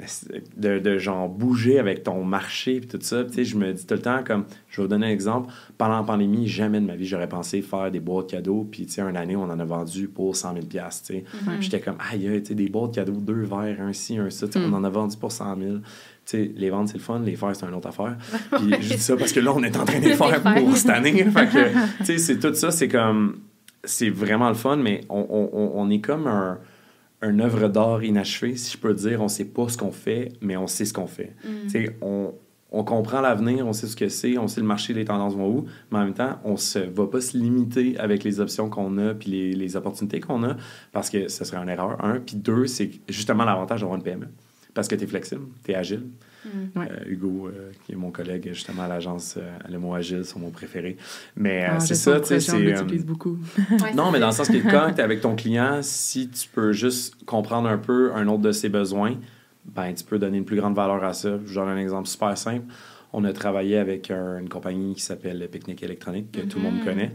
de, 0.56 0.78
de 0.78 0.98
genre 0.98 1.28
bouger 1.28 1.78
avec 1.78 2.02
ton 2.02 2.24
marché, 2.24 2.80
puis 2.80 2.88
tout 2.88 2.98
ça. 3.02 3.22
Puis, 3.22 3.30
tu 3.30 3.34
sais, 3.36 3.44
je 3.44 3.56
me 3.56 3.72
dis 3.72 3.86
tout 3.86 3.94
le 3.94 4.00
temps, 4.00 4.20
comme, 4.24 4.44
je 4.70 4.76
vais 4.76 4.82
vous 4.84 4.88
donner 4.88 5.06
un 5.06 5.10
exemple. 5.10 5.52
Pendant 5.76 5.96
la 5.98 6.02
pandémie, 6.02 6.48
jamais 6.48 6.80
de 6.80 6.86
ma 6.86 6.96
vie, 6.96 7.06
j'aurais 7.06 7.28
pensé 7.28 7.60
faire 7.60 7.90
des 7.90 8.00
boîtes 8.00 8.30
cadeaux. 8.30 8.66
Puis, 8.70 8.86
tu 8.86 8.92
sais, 8.92 9.02
une 9.02 9.16
année, 9.16 9.36
on 9.36 9.42
en 9.42 9.58
a 9.60 9.64
vendu 9.64 10.08
pour 10.08 10.34
100 10.34 10.54
000 10.54 10.66
tu 10.66 10.78
sais. 10.80 11.24
J'étais 11.60 11.80
comme, 11.80 11.96
aïe, 12.10 12.40
tu 12.40 12.48
sais, 12.48 12.54
des 12.54 12.68
boîtes 12.70 12.94
cadeaux, 12.94 13.12
deux 13.12 13.42
verres, 13.42 13.80
un 13.80 13.92
ci, 13.92 14.16
un 14.16 14.30
ça. 14.30 14.46
tu 14.46 14.54
sais, 14.54 14.64
On 14.64 14.72
en 14.72 14.82
a 14.84 14.88
vendu 14.88 15.16
pour 15.18 15.30
100 15.30 15.58
000. 15.58 15.76
Tu 15.76 15.82
sais, 16.24 16.50
les 16.56 16.70
ventes, 16.70 16.88
c'est 16.88 16.96
le 16.96 17.02
fun, 17.02 17.18
les 17.18 17.36
faire, 17.36 17.54
c'est 17.54 17.66
une 17.66 17.74
autre 17.74 17.88
affaire. 17.88 18.16
Puis 18.52 18.70
je 18.80 18.94
dis 18.94 18.98
ça 18.98 19.14
parce 19.14 19.32
que 19.32 19.40
là, 19.40 19.52
on 19.54 19.62
est 19.62 19.76
en 19.76 19.84
train 19.84 20.00
de 20.00 20.06
les 20.06 20.14
faire 20.14 20.42
pour 20.42 20.76
cette 20.76 20.90
année. 20.90 21.12
Fait 21.24 21.46
que, 21.46 21.98
tu 21.98 22.04
sais, 22.04 22.18
c'est 22.18 22.38
tout 22.38 22.54
ça, 22.54 22.70
c'est 22.70 22.88
comme, 22.88 23.40
c'est 23.84 24.10
vraiment 24.10 24.48
le 24.48 24.54
fun, 24.54 24.76
mais 24.76 25.02
on, 25.08 25.26
on- 25.28 25.72
on- 25.80 25.90
est 25.90 26.00
comme 26.00 26.26
un, 26.26 26.58
un 27.22 27.38
œuvre 27.40 27.68
d'art 27.68 28.02
inachevé, 28.04 28.56
si 28.56 28.72
je 28.72 28.78
peux 28.78 28.94
dire. 28.94 29.20
On 29.22 29.28
sait 29.28 29.44
pas 29.46 29.68
ce 29.68 29.76
qu'on 29.78 29.92
fait, 29.92 30.32
mais 30.40 30.56
on 30.56 30.66
sait 30.66 30.84
ce 30.84 30.92
qu'on 30.92 31.06
fait. 31.06 31.34
Sais, 31.68 31.96
on, 32.02 32.32
on 32.70 32.82
comprend 32.84 33.20
l'avenir, 33.20 33.66
on 33.66 33.72
sait 33.72 33.86
ce 33.86 33.94
que 33.96 34.08
c'est, 34.08 34.36
on 34.36 34.48
sait 34.48 34.60
le 34.60 34.66
marché, 34.66 34.92
les 34.94 35.04
tendances 35.04 35.34
vont 35.36 35.48
où, 35.48 35.64
mais 35.92 35.98
en 35.98 36.04
même 36.04 36.14
temps, 36.14 36.40
on 36.44 36.56
se 36.56 36.78
va 36.80 37.06
pas 37.06 37.20
se 37.20 37.36
limiter 37.36 37.96
avec 37.98 38.24
les 38.24 38.40
options 38.40 38.68
qu'on 38.68 38.98
a 38.98 39.14
puis 39.14 39.30
les, 39.30 39.52
les 39.52 39.76
opportunités 39.76 40.18
qu'on 40.20 40.42
a 40.42 40.56
parce 40.92 41.08
que 41.10 41.28
ce 41.28 41.44
serait 41.44 41.62
une 41.62 41.68
erreur. 41.68 42.04
Un, 42.04 42.18
puis 42.20 42.36
deux, 42.36 42.66
c'est 42.66 42.90
justement 43.08 43.44
l'avantage 43.44 43.80
d'avoir 43.80 43.96
une 43.96 44.02
PME 44.04 44.26
parce 44.74 44.88
que 44.88 44.96
tu 44.96 45.04
es 45.04 45.06
flexible, 45.06 45.42
tu 45.64 45.70
es 45.70 45.74
agile. 45.76 46.04
Ouais. 46.76 46.88
Euh, 46.90 47.04
Hugo, 47.08 47.48
euh, 47.48 47.70
qui 47.84 47.92
est 47.92 47.96
mon 47.96 48.10
collègue 48.10 48.48
justement 48.52 48.82
à 48.82 48.88
l'agence, 48.88 49.36
euh, 49.38 49.50
le 49.70 49.78
mot 49.78 49.94
agile, 49.94 50.22
c'est 50.24 50.38
mon 50.38 50.50
préféré. 50.50 50.96
Mais 51.36 51.64
euh, 51.64 51.68
Ah, 51.72 51.80
c'est 51.80 51.94
ça, 51.94 52.20
tu 52.20 52.26
sais, 52.26 52.40
c'est... 52.40 52.74
euh, 52.74 52.82
beaucoup. 53.04 53.38
Ouais, 53.82 53.94
non, 53.94 54.10
mais 54.10 54.20
dans 54.20 54.26
le 54.28 54.32
sens 54.32 54.48
que 54.48 54.58
quand 54.70 54.92
tu 54.92 55.00
es 55.00 55.02
avec 55.02 55.20
ton 55.20 55.34
client, 55.36 55.78
si 55.82 56.28
tu 56.28 56.48
peux 56.48 56.72
juste 56.72 57.24
comprendre 57.24 57.68
un 57.68 57.78
peu 57.78 58.12
un 58.14 58.28
autre 58.28 58.42
de 58.42 58.52
ses 58.52 58.68
besoins, 58.68 59.16
ben 59.64 59.92
tu 59.94 60.04
peux 60.04 60.18
donner 60.18 60.38
une 60.38 60.44
plus 60.44 60.56
grande 60.56 60.74
valeur 60.76 61.02
à 61.04 61.12
ça. 61.14 61.38
Je 61.46 61.54
donne 61.54 61.68
un 61.68 61.78
exemple 61.78 62.08
super 62.08 62.36
simple. 62.36 62.66
On 63.12 63.24
a 63.24 63.32
travaillé 63.32 63.78
avec 63.78 64.10
un- 64.10 64.38
une 64.38 64.48
compagnie 64.48 64.94
qui 64.94 65.00
s'appelle 65.02 65.48
Picnic 65.50 65.82
Électronique, 65.82 66.32
que 66.32 66.40
tout 66.42 66.58
le 66.58 66.64
monde 66.64 66.74
Mhm. 66.78 66.84
connaît. 66.84 67.12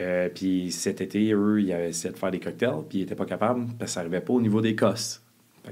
Euh, 0.00 0.28
puis 0.32 0.70
cet 0.70 1.00
été, 1.00 1.32
eux, 1.32 1.60
ils 1.60 1.72
avaient 1.72 1.88
essayé 1.88 2.12
de 2.14 2.18
faire 2.18 2.30
des 2.30 2.38
cocktails, 2.38 2.84
puis 2.88 2.98
ils 2.98 3.00
n'étaient 3.00 3.16
pas 3.16 3.24
capables 3.24 3.66
parce 3.78 3.90
que 3.90 3.94
ça 3.94 4.00
n'arrivait 4.00 4.20
pas 4.20 4.32
au 4.34 4.40
niveau 4.40 4.60
des 4.60 4.76
cosses. 4.76 5.20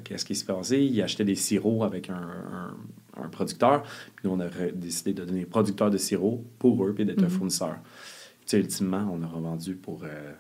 Qu'est-ce 0.04 0.24
qui 0.24 0.34
se 0.34 0.44
passait? 0.44 0.84
Ils 0.84 1.00
achetaient 1.02 1.24
des 1.24 1.34
sirops 1.34 1.82
avec 1.84 2.10
un, 2.10 2.14
un- 2.14 3.22
un 3.24 3.28
producteur, 3.28 3.82
puis 3.82 4.28
nous, 4.28 4.30
on 4.30 4.40
a 4.40 4.46
décidé 4.74 5.12
de 5.12 5.24
donner 5.24 5.44
producteur 5.44 5.90
de 5.90 5.98
sirop 5.98 6.44
pour 6.58 6.84
eux, 6.84 6.92
puis 6.94 7.04
d'être 7.04 7.20
un 7.22 7.26
Mhm. 7.26 7.30
fournisseur. 7.30 7.76
Tu 8.46 8.52
sais, 8.52 8.58
ultimement, 8.60 9.08
on 9.12 9.22
a 9.22 9.26
revendu 9.26 9.74
pour 9.74 10.02
euh, 10.04 10.32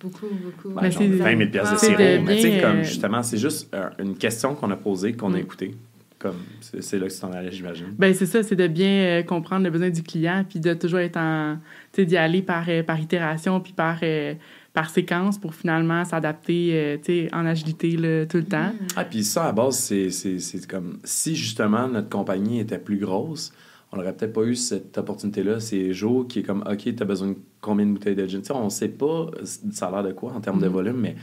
Beaucoup, 0.00 0.26
beaucoup. 0.28 0.68
ben, 0.74 0.82
Mais 0.82 0.90
genre 0.92 1.02
c'est- 1.02 1.08
20 1.08 1.36
000 1.38 1.50
piastres 1.50 1.74
de 1.74 1.78
sirop. 1.78 1.96
de 1.98 2.18
Mais 2.24 2.36
tu 2.36 2.42
sais, 2.42 2.60
comme 2.60 2.76
euh, 2.78 2.82
justement, 2.84 3.22
c'est 3.22 3.38
juste 3.38 3.74
euh, 3.74 3.88
une 3.98 4.16
question 4.16 4.54
qu'on 4.54 4.70
a 4.70 4.76
posée, 4.76 5.14
qu'on 5.14 5.32
a 5.34 5.38
Mm. 5.38 5.40
écoutée. 5.40 5.74
Comme, 6.20 6.36
c'est 6.60 6.80
c'est 6.84 6.98
là 7.00 7.08
que 7.08 7.12
tu 7.12 7.18
t'en 7.18 7.32
allais, 7.32 7.50
j'imagine. 7.50 7.86
Ben 7.98 8.14
c'est 8.14 8.26
ça, 8.26 8.44
c'est 8.44 8.54
de 8.54 8.68
bien 8.68 8.88
euh, 8.88 9.22
comprendre 9.24 9.64
le 9.64 9.70
besoin 9.70 9.90
du 9.90 10.04
client, 10.04 10.44
puis 10.48 10.60
de 10.60 10.72
toujours 10.74 11.00
être 11.00 11.16
en, 11.16 11.56
tu 11.92 12.02
sais, 12.02 12.06
d'y 12.06 12.16
aller 12.16 12.42
par, 12.42 12.64
euh, 12.68 12.84
par 12.84 13.00
itération, 13.00 13.58
puis 13.60 13.72
par, 13.72 13.98
euh, 14.04 14.34
par 14.72 14.88
séquence 14.90 15.38
pour 15.38 15.54
finalement 15.54 16.04
s'adapter, 16.04 16.70
euh, 16.72 16.96
tu 16.96 17.04
sais, 17.26 17.34
en 17.34 17.44
agilité 17.44 17.96
là, 17.96 18.24
tout 18.26 18.38
le 18.38 18.44
temps. 18.44 18.68
Mm. 18.72 18.86
Ah, 18.96 19.04
puis 19.04 19.22
ça, 19.24 19.44
à 19.48 19.52
base, 19.52 19.78
c'est- 19.78 20.10
c'est 20.10 20.38
c'est 20.38 20.66
comme 20.66 20.98
si 21.04 21.36
justement 21.36 21.88
notre 21.88 22.08
compagnie 22.08 22.60
était 22.60 22.78
plus 22.78 22.98
grosse, 22.98 23.52
on 23.92 23.98
n'aurait 23.98 24.14
peut-être 24.16 24.32
pas 24.32 24.44
eu 24.44 24.54
cette 24.54 24.96
opportunité-là. 24.96 25.60
C'est 25.60 25.92
Joe 25.92 26.26
qui 26.26 26.38
est 26.38 26.42
comme, 26.42 26.64
OK, 26.66 26.78
tu 26.78 26.96
as 26.98 27.04
besoin 27.04 27.28
de 27.28 27.36
combien 27.60 27.84
de 27.84 27.92
bouteilles 27.92 28.16
de 28.16 28.26
gin? 28.26 28.40
Tu 28.40 28.46
sais, 28.46 28.52
on 28.54 28.64
ne 28.64 28.70
sait 28.70 28.88
pas 28.88 29.26
ça 29.72 29.88
a 29.88 29.90
l'air 29.90 30.02
de 30.04 30.12
quoi 30.12 30.32
en 30.32 30.40
termes 30.40 30.60
de 30.60 30.66
Mhm. 30.68 30.72
volume, 30.72 30.96
mais 31.00 31.16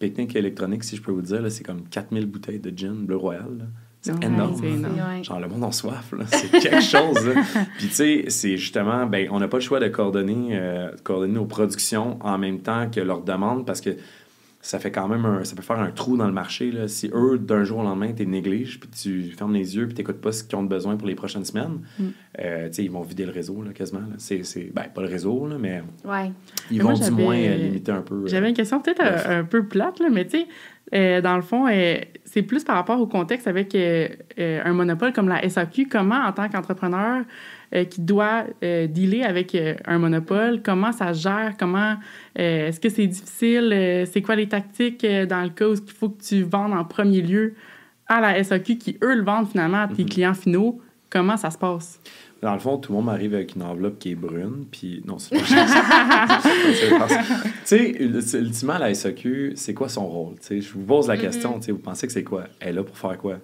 Picnic 0.00 0.36
électronique, 0.36 0.84
si 0.84 0.94
je 0.96 1.02
peux 1.02 1.10
vous 1.10 1.22
dire, 1.22 1.42
là, 1.42 1.50
c'est 1.50 1.64
comme 1.64 1.82
4000 1.88 2.26
bouteilles 2.26 2.60
de 2.60 2.76
gin 2.76 2.94
Bleu 3.04 3.16
Royal. 3.16 3.48
là. 3.58 3.64
C'est 4.00 4.12
Ouais, 4.12 4.26
énorme. 4.26 5.24
Genre, 5.24 5.40
le 5.40 5.48
monde 5.48 5.64
en 5.64 5.72
soif, 5.72 6.12
là. 6.16 6.24
C'est 6.28 6.50
quelque 6.50 6.80
chose, 6.80 7.26
là. 7.26 7.42
Puis, 7.78 7.88
tu 7.88 7.94
sais, 7.94 8.24
c'est 8.28 8.56
justement, 8.56 9.06
ben, 9.06 9.28
on 9.30 9.40
n'a 9.40 9.48
pas 9.48 9.56
le 9.56 9.62
choix 9.62 9.80
de 9.80 9.88
coordonner, 9.88 10.50
euh, 10.52 10.92
de 10.92 11.00
coordonner 11.00 11.32
nos 11.34 11.46
productions 11.46 12.18
en 12.22 12.38
même 12.38 12.60
temps 12.60 12.88
que 12.88 13.00
leurs 13.00 13.22
demandes 13.22 13.66
parce 13.66 13.80
que 13.80 13.90
ça 14.60 14.78
fait 14.80 14.90
quand 14.90 15.06
même 15.08 15.24
un, 15.24 15.44
ça 15.44 15.54
peut 15.54 15.62
faire 15.62 15.78
un 15.78 15.90
trou 15.92 16.16
dans 16.16 16.26
le 16.26 16.32
marché, 16.32 16.70
là. 16.72 16.88
Si 16.88 17.10
eux, 17.14 17.38
d'un 17.38 17.62
jour 17.64 17.78
au 17.78 17.82
lendemain, 17.84 18.12
tu 18.12 18.26
négliges, 18.26 18.80
puis 18.80 18.88
tu 18.90 19.22
fermes 19.36 19.54
les 19.54 19.76
yeux, 19.76 19.86
puis 19.86 19.94
tu 19.94 20.00
n'écoutes 20.00 20.20
pas 20.20 20.32
ce 20.32 20.42
qu'ils 20.44 20.58
ont 20.58 20.64
besoin 20.64 20.96
pour 20.96 21.06
les 21.08 21.14
prochaines 21.14 21.44
semaines, 21.44 21.78
Mm. 21.98 22.04
euh, 22.40 22.66
tu 22.68 22.74
sais, 22.74 22.84
ils 22.84 22.90
vont 22.90 23.02
vider 23.02 23.24
le 23.24 23.32
réseau, 23.32 23.62
là, 23.62 23.72
quasiment. 23.72 24.00
là. 24.00 24.16
C'est, 24.18 24.42
ben, 24.74 24.82
pas 24.94 25.02
le 25.02 25.08
réseau, 25.08 25.46
là, 25.48 25.56
mais 25.58 25.82
Ouais. 26.04 26.32
ils 26.70 26.78
Mais 26.78 26.82
vont 26.84 26.90
moi, 26.96 26.98
du 26.98 27.10
moins 27.12 27.36
euh, 27.38 27.54
limiter 27.56 27.92
un 27.92 28.02
peu. 28.02 28.14
euh, 28.16 28.26
J'avais 28.26 28.48
une 28.48 28.54
question 28.56 28.80
peut-être 28.80 28.98
bref. 28.98 29.26
un, 29.28 29.38
un 29.40 29.44
peu 29.44 29.64
plate, 29.64 30.00
là, 30.00 30.08
mais 30.10 30.24
tu 30.26 30.38
sais, 30.40 30.46
euh, 30.94 31.20
dans 31.20 31.36
le 31.36 31.42
fond, 31.42 31.66
euh, 31.68 31.96
c'est 32.24 32.42
plus 32.42 32.64
par 32.64 32.76
rapport 32.76 33.00
au 33.00 33.06
contexte 33.06 33.46
avec 33.46 33.74
euh, 33.74 34.08
un 34.38 34.72
monopole 34.72 35.12
comme 35.12 35.28
la 35.28 35.46
SAQ. 35.48 35.86
Comment, 35.88 36.24
en 36.24 36.32
tant 36.32 36.48
qu'entrepreneur 36.48 37.24
qui 37.90 38.00
doit 38.00 38.44
dealer 38.62 39.24
avec 39.24 39.54
un 39.84 39.98
monopole, 39.98 40.62
comment 40.62 40.90
ça 40.90 41.12
se 41.12 41.20
gère? 41.20 41.52
Comment, 41.58 41.96
est-ce 42.34 42.80
que 42.80 42.88
c'est 42.88 43.06
difficile? 43.06 44.06
C'est 44.10 44.22
quoi 44.22 44.36
les 44.36 44.48
tactiques 44.48 45.04
dans 45.04 45.42
le 45.42 45.50
cas 45.50 45.68
où 45.68 45.74
il 45.74 45.92
faut 45.92 46.08
que 46.08 46.22
tu 46.22 46.42
vendes 46.44 46.72
en 46.72 46.84
premier 46.86 47.20
lieu 47.20 47.54
à 48.06 48.22
la 48.22 48.42
SAQ 48.42 48.78
qui, 48.78 48.96
eux, 49.02 49.14
le 49.14 49.22
vendent 49.22 49.48
finalement 49.50 49.82
à 49.82 49.88
tes 49.88 50.04
Mhm. 50.04 50.08
clients 50.08 50.34
finaux? 50.34 50.80
Comment 51.10 51.36
ça 51.36 51.50
se 51.50 51.58
passe? 51.58 52.00
Dans 52.40 52.52
le 52.52 52.60
fond, 52.60 52.78
tout 52.78 52.92
le 52.92 52.96
monde 52.98 53.06
m'arrive 53.06 53.34
avec 53.34 53.56
une 53.56 53.62
enveloppe 53.62 53.98
qui 53.98 54.12
est 54.12 54.14
brune, 54.14 54.64
puis 54.70 55.02
non, 55.06 55.18
c'est 55.18 55.36
pas 55.36 55.42
Tu 56.38 57.44
sais, 57.64 57.90
ul- 58.00 58.22
ultimement, 58.34 58.78
la 58.78 58.94
SAQ, 58.94 59.52
c'est 59.56 59.74
quoi 59.74 59.88
son 59.88 60.06
rôle? 60.06 60.34
Tu 60.40 60.46
sais, 60.46 60.60
je 60.60 60.72
vous 60.72 60.80
pose 60.84 61.08
la 61.08 61.16
Mhm. 61.16 61.20
question, 61.20 61.58
tu 61.58 61.66
sais, 61.66 61.72
vous 61.72 61.78
pensez 61.78 62.06
que 62.06 62.12
c'est 62.12 62.22
quoi? 62.24 62.44
Elle 62.60 62.68
est 62.68 62.72
là 62.74 62.82
pour 62.84 62.96
faire 62.96 63.18
quoi? 63.18 63.38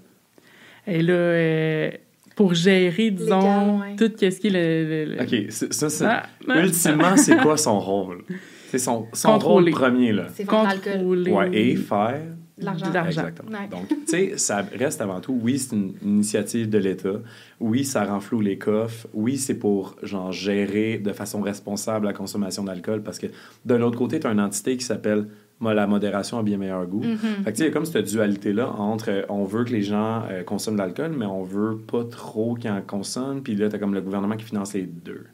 Et 0.87 1.03
là, 1.03 1.13
euh, 1.13 1.91
pour 2.37 2.55
gérer, 2.55 3.11
disons, 3.11 3.81
ouais. 3.81 3.97
tout 3.97 4.11
ce 4.19 4.27
qui 4.41 4.47
est 4.47 4.51
le... 4.51 5.05
le- 5.07 5.17
le- 5.17 5.23
OK, 5.23 5.47
c'est- 5.51 5.73
ça, 5.73 5.89
c'est... 5.91 6.05
Ah. 6.07 6.27
Ultimement, 6.57 7.17
c'est 7.17 7.37
quoi 7.43 7.57
son 7.57 7.81
rôle? 7.81 8.23
C'est 8.71 8.79
son, 8.79 9.07
son 9.13 9.39
rôle 9.39 9.71
premier, 9.71 10.13
là. 10.13 10.27
C'est 10.35 10.45
contrôler. 10.45 11.31
Ouais, 11.33 11.49
et 11.53 11.77
faire... 11.77 12.23
De 12.59 12.65
l'argent. 12.65 12.89
De 12.89 12.95
l'argent. 12.95 13.23
Exactement. 13.23 13.59
Ouais. 13.59 13.69
Donc, 13.69 13.89
tu 13.89 13.97
sais, 14.07 14.39
ça 14.39 14.65
reste 14.77 15.01
avant 15.01 15.21
tout, 15.21 15.37
oui, 15.43 15.59
c'est 15.59 15.75
une 15.75 15.95
initiative 16.03 16.71
de 16.71 16.79
l'État. 16.79 17.21
Oui, 17.59 17.85
ça 17.85 18.05
renfloue 18.05 18.41
les 18.41 18.59
coffres. 18.59 19.09
Oui, 19.13 19.39
c'est 19.39 19.59
pour, 19.59 19.97
genre, 20.03 20.31
gérer 20.31 20.99
de 20.99 21.13
façon 21.13 21.41
responsable 21.41 22.07
la 22.07 22.13
consommation 22.13 22.63
d'alcool 22.63 23.03
parce 23.03 23.19
que 23.19 23.27
de 23.65 23.75
l'autre 23.75 23.99
côté, 23.99 24.21
tu 24.21 24.27
as 24.27 24.31
une 24.31 24.41
entité 24.41 24.77
qui 24.77 24.85
s'appelle 24.85 25.27
moi, 25.61 25.73
la 25.73 25.87
modération 25.87 26.39
a 26.39 26.43
bien 26.43 26.59
meilleur 26.59 26.87
goût. 26.87 27.03
Mhm. 27.03 27.17
Fait 27.17 27.45
que, 27.45 27.51
tu 27.51 27.57
sais, 27.57 27.63
il 27.63 27.67
y 27.67 27.71
a 27.71 27.73
comme 27.73 27.85
cette 27.85 28.07
dualité-là 28.07 28.71
entre 28.71 29.11
euh, 29.11 29.23
on 29.29 29.45
veut 29.45 29.65
que 29.65 29.71
les 29.71 29.83
gens 29.83 30.25
euh, 30.31 30.43
consomment 30.43 30.77
de 30.77 30.83
l'alcool, 30.83 31.15
mais 31.17 31.27
on 31.27 31.43
veut 31.43 31.79
pas 31.79 32.05
trop 32.05 32.55
qu'ils 32.55 32.71
en 32.71 32.83
consomment. 32.83 33.43
Puis 33.43 33.55
là, 33.55 33.69
tu 33.69 33.77
as 33.77 33.79
comme 33.79 33.95
le 33.95 34.01
gouvernement 34.01 34.37
qui 34.37 34.45
finance 34.45 34.75
les 34.75 34.83
deux. 34.83 35.25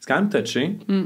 C'est 0.00 0.08
quand 0.08 0.20
même 0.20 0.30
touché. 0.30 0.78
Mm. 0.88 1.02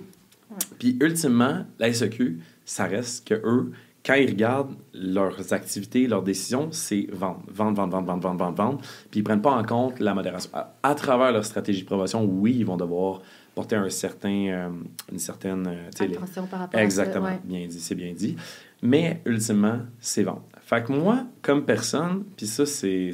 Puis 0.78 0.96
ultimement, 1.00 1.64
la 1.78 1.92
SEQ, 1.92 2.38
ça 2.64 2.84
reste 2.84 3.26
que 3.26 3.34
eux, 3.34 3.72
quand 4.04 4.14
ils 4.14 4.28
regardent 4.30 4.74
leurs 4.94 5.52
activités, 5.52 6.06
leurs 6.08 6.22
décisions, 6.22 6.68
c'est 6.72 7.06
vendre, 7.12 7.40
vendre, 7.48 7.76
vendre, 7.76 7.92
vendre, 7.92 8.06
vendre, 8.06 8.22
vendre, 8.22 8.38
vendre, 8.38 8.56
vendre. 8.56 8.80
Puis 9.10 9.20
ils 9.20 9.22
prennent 9.22 9.42
pas 9.42 9.52
en 9.52 9.62
compte 9.62 10.00
la 10.00 10.12
modération. 10.14 10.50
À, 10.52 10.74
à 10.82 10.94
travers 10.94 11.30
leur 11.32 11.44
stratégie 11.44 11.82
de 11.82 11.86
promotion, 11.86 12.24
oui, 12.24 12.56
ils 12.58 12.66
vont 12.66 12.76
devoir 12.76 13.22
porter 13.54 13.76
un 13.76 13.90
certain, 13.90 14.46
euh, 14.48 14.68
une 15.12 15.18
certaine... 15.18 15.66
euh, 15.68 16.04
les- 16.06 16.16
Attention 16.16 16.46
par 16.46 16.60
rapport 16.60 16.80
à 16.80 16.82
Exactement, 16.82 17.26
ça. 17.26 17.32
ouais. 17.34 17.40
bien 17.44 17.66
dit, 17.66 17.78
c'est 17.80 17.94
bien 17.94 18.12
dit. 18.12 18.34
Mais 18.82 19.20
ultimement, 19.26 19.78
c'est 20.00 20.22
vendre. 20.24 20.42
Fait 20.62 20.82
que 20.84 20.90
moi, 20.92 21.24
comme 21.42 21.64
personne, 21.64 22.24
puis 22.36 22.46
ça, 22.46 22.66
c'est, 22.66 23.12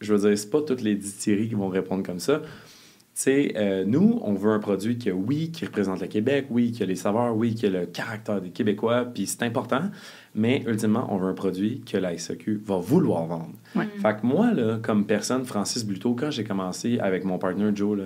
je 0.00 0.14
veux 0.14 0.28
dire, 0.28 0.38
c'est 0.38 0.50
pas 0.50 0.60
toutes 0.62 0.82
les 0.82 0.94
distilleries 0.94 1.48
qui 1.48 1.54
vont 1.54 1.68
répondre 1.68 2.04
comme 2.04 2.20
ça. 2.20 2.42
Sais, 3.16 3.52
euh, 3.54 3.84
nous, 3.86 4.18
on 4.22 4.34
veut 4.34 4.50
un 4.50 4.58
produit 4.58 4.98
qui, 4.98 5.08
oui, 5.12 5.52
qui 5.52 5.64
représente 5.64 6.00
le 6.00 6.08
Québec, 6.08 6.46
oui, 6.50 6.72
qui 6.72 6.82
a 6.82 6.86
les 6.86 6.96
saveurs, 6.96 7.36
oui, 7.36 7.54
qui 7.54 7.66
a 7.66 7.70
le 7.70 7.86
caractère 7.86 8.40
des 8.40 8.50
Québécois, 8.50 9.04
puis 9.04 9.28
c'est 9.28 9.44
important, 9.44 9.82
mais 10.34 10.64
ultimement, 10.66 11.06
on 11.10 11.18
veut 11.18 11.28
un 11.28 11.34
produit 11.34 11.80
que 11.82 11.96
la 11.96 12.18
SAQ 12.18 12.60
va 12.66 12.78
vouloir 12.78 13.26
vendre. 13.26 13.52
Ouais. 13.76 13.86
Fait 14.02 14.20
que 14.20 14.26
moi, 14.26 14.52
là, 14.52 14.78
comme 14.82 15.06
personne, 15.06 15.44
Francis 15.44 15.84
Bluto, 15.84 16.14
quand 16.14 16.32
j'ai 16.32 16.42
commencé 16.42 16.98
avec 16.98 17.24
mon 17.24 17.38
partner 17.38 17.70
Joe, 17.72 17.98
là, 17.98 18.04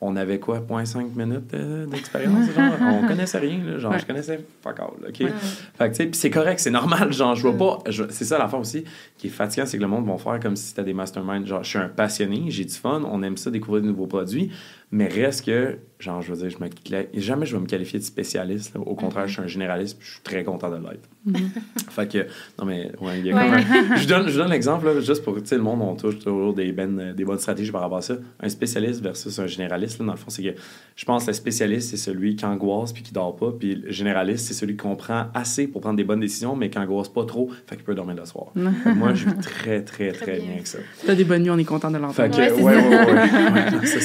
on 0.00 0.16
avait 0.16 0.38
quoi, 0.38 0.58
0.5 0.60 1.14
minutes 1.16 1.54
euh, 1.54 1.86
d'expérience? 1.86 2.50
genre? 2.52 2.74
on 2.80 3.06
connaissait 3.06 3.38
rien, 3.38 3.58
là, 3.64 3.78
genre, 3.78 3.92
Ouais. 3.92 3.98
je 3.98 4.06
connaissais 4.06 4.44
fuck 4.62 4.78
all, 4.80 5.08
OK? 5.08 5.20
Ouais. 5.20 5.32
Fait 5.78 5.90
que, 5.90 5.96
tu 5.96 6.02
sais, 6.04 6.10
c'est 6.12 6.30
correct, 6.30 6.60
c'est 6.60 6.70
normal, 6.70 7.12
genre, 7.12 7.34
je 7.34 7.46
vois 7.48 7.56
pas... 7.82 7.90
c'est 8.10 8.24
ça 8.24 8.36
l'affaire 8.38 8.58
aussi 8.60 8.84
qui 9.16 9.28
est 9.28 9.30
fatigant, 9.30 9.64
c'est 9.66 9.76
que 9.78 9.82
le 9.82 9.88
monde 9.88 10.06
va 10.06 10.18
faire 10.18 10.38
comme 10.40 10.56
si 10.56 10.66
c'était 10.66 10.84
des 10.84 10.94
masterminds. 10.94 11.46
Genre, 11.46 11.62
je 11.62 11.68
suis 11.68 11.78
un 11.78 11.88
passionné, 11.88 12.44
j'ai 12.48 12.64
du 12.64 12.74
fun, 12.74 13.02
on 13.10 13.22
aime 13.22 13.36
ça, 13.36 13.50
découvrir 13.50 13.82
de 13.82 13.88
nouveaux 13.88 14.06
produits, 14.06 14.50
mais 14.90 15.08
reste 15.08 15.46
que, 15.46 15.78
genre, 15.98 16.20
je 16.22 16.32
veux 16.32 16.46
dire, 16.48 16.50
je 16.58 16.62
me, 16.64 17.20
jamais 17.20 17.46
je 17.46 17.54
vais 17.56 17.62
me 17.62 17.66
qualifier 17.66 17.98
de 17.98 18.04
spécialiste, 18.04 18.74
là. 18.74 18.80
Au 18.80 18.94
contraire, 18.94 19.26
je 19.26 19.34
suis 19.34 19.42
un 19.42 19.46
généraliste, 19.46 19.98
puis 19.98 20.06
je 20.06 20.12
suis 20.14 20.22
très 20.22 20.44
content 20.44 20.68
de 20.70 20.76
l'être. 20.76 21.08
Mhm. 21.24 21.50
Fait 21.90 22.10
que, 22.10 22.18
non, 22.58 22.66
mais, 22.66 22.90
ouais, 23.00 23.20
il 23.20 23.26
y 23.26 23.30
a 23.32 23.36
Ouais. 23.36 23.42
un- 23.42 23.96
je 23.96 24.06
donne, 24.06 24.28
je 24.28 24.36
donne 24.36 24.50
l'exemple, 24.50 24.84
là, 24.86 25.00
juste 25.00 25.22
pour, 25.24 25.34
tu 25.40 25.46
sais, 25.46 25.56
le 25.56 25.62
monde, 25.62 25.80
on 25.82 25.94
touche 25.94 26.18
toujours 26.18 26.52
des, 26.52 26.72
ben, 26.72 27.12
des 27.14 27.24
bonnes 27.24 27.38
stratégies 27.38 27.70
par 27.72 27.80
rapport 27.80 27.98
à 27.98 28.02
ça. 28.02 28.16
Un 28.40 28.48
spécialiste 28.48 29.00
versus 29.02 29.38
un 29.38 29.46
généraliste, 29.46 29.98
là, 30.00 30.06
dans 30.06 30.12
le 30.12 30.18
fond, 30.18 30.28
c'est 30.30 30.42
que 30.42 30.50
je 30.96 31.04
pense 31.04 31.24
que 31.24 31.30
le 31.30 31.34
spécialiste, 31.34 31.90
c'est 31.90 31.96
celui 31.96 32.36
qui 32.36 32.44
angoisse 32.44 32.92
puis 32.92 33.02
qui 33.02 33.12
dort 33.12 33.36
pas, 33.36 33.52
puis 33.58 33.76
le 33.76 33.90
généraliste, 33.90 34.46
c'est 34.46 34.54
celui 34.54 34.74
qui 34.74 34.82
comprend 34.82 35.26
assez 35.32 35.66
pour 35.68 35.80
prendre 35.80 35.96
des 35.96 36.04
bonnes 36.04 36.20
décisions, 36.20 36.54
mais 36.56 36.68
qui 36.70 36.78
angoisse 36.78 37.08
pas 37.08 37.24
trop, 37.24 37.50
fait 37.66 37.76
qu'il 37.76 37.84
peut 37.84 37.94
dormir 37.94 38.16
le 38.16 38.24
soir. 38.26 38.46
Fait 38.54 38.90
que 38.90 38.94
moi, 38.96 39.14
je 39.14 39.26
vis 39.26 39.36
très, 39.40 39.82
très, 39.82 40.12
très, 40.12 40.24
Très 40.24 40.32
bien. 40.36 40.42
bien. 40.44 40.52
avec 40.54 40.66
ça. 40.66 40.78
T'as 41.06 41.14
des 41.14 41.24
bonnes 41.24 41.42
nuits, 41.42 41.50
on 41.50 41.58
est 41.58 41.64
content 41.64 41.90
de 41.90 41.96
Fait 41.96 42.02
l'entendre. 42.02 42.36
que, 42.36 42.52
Ouais, 42.60 42.76
ouais, 42.76 43.80
ouais, 43.80 43.86
ça, 43.86 43.98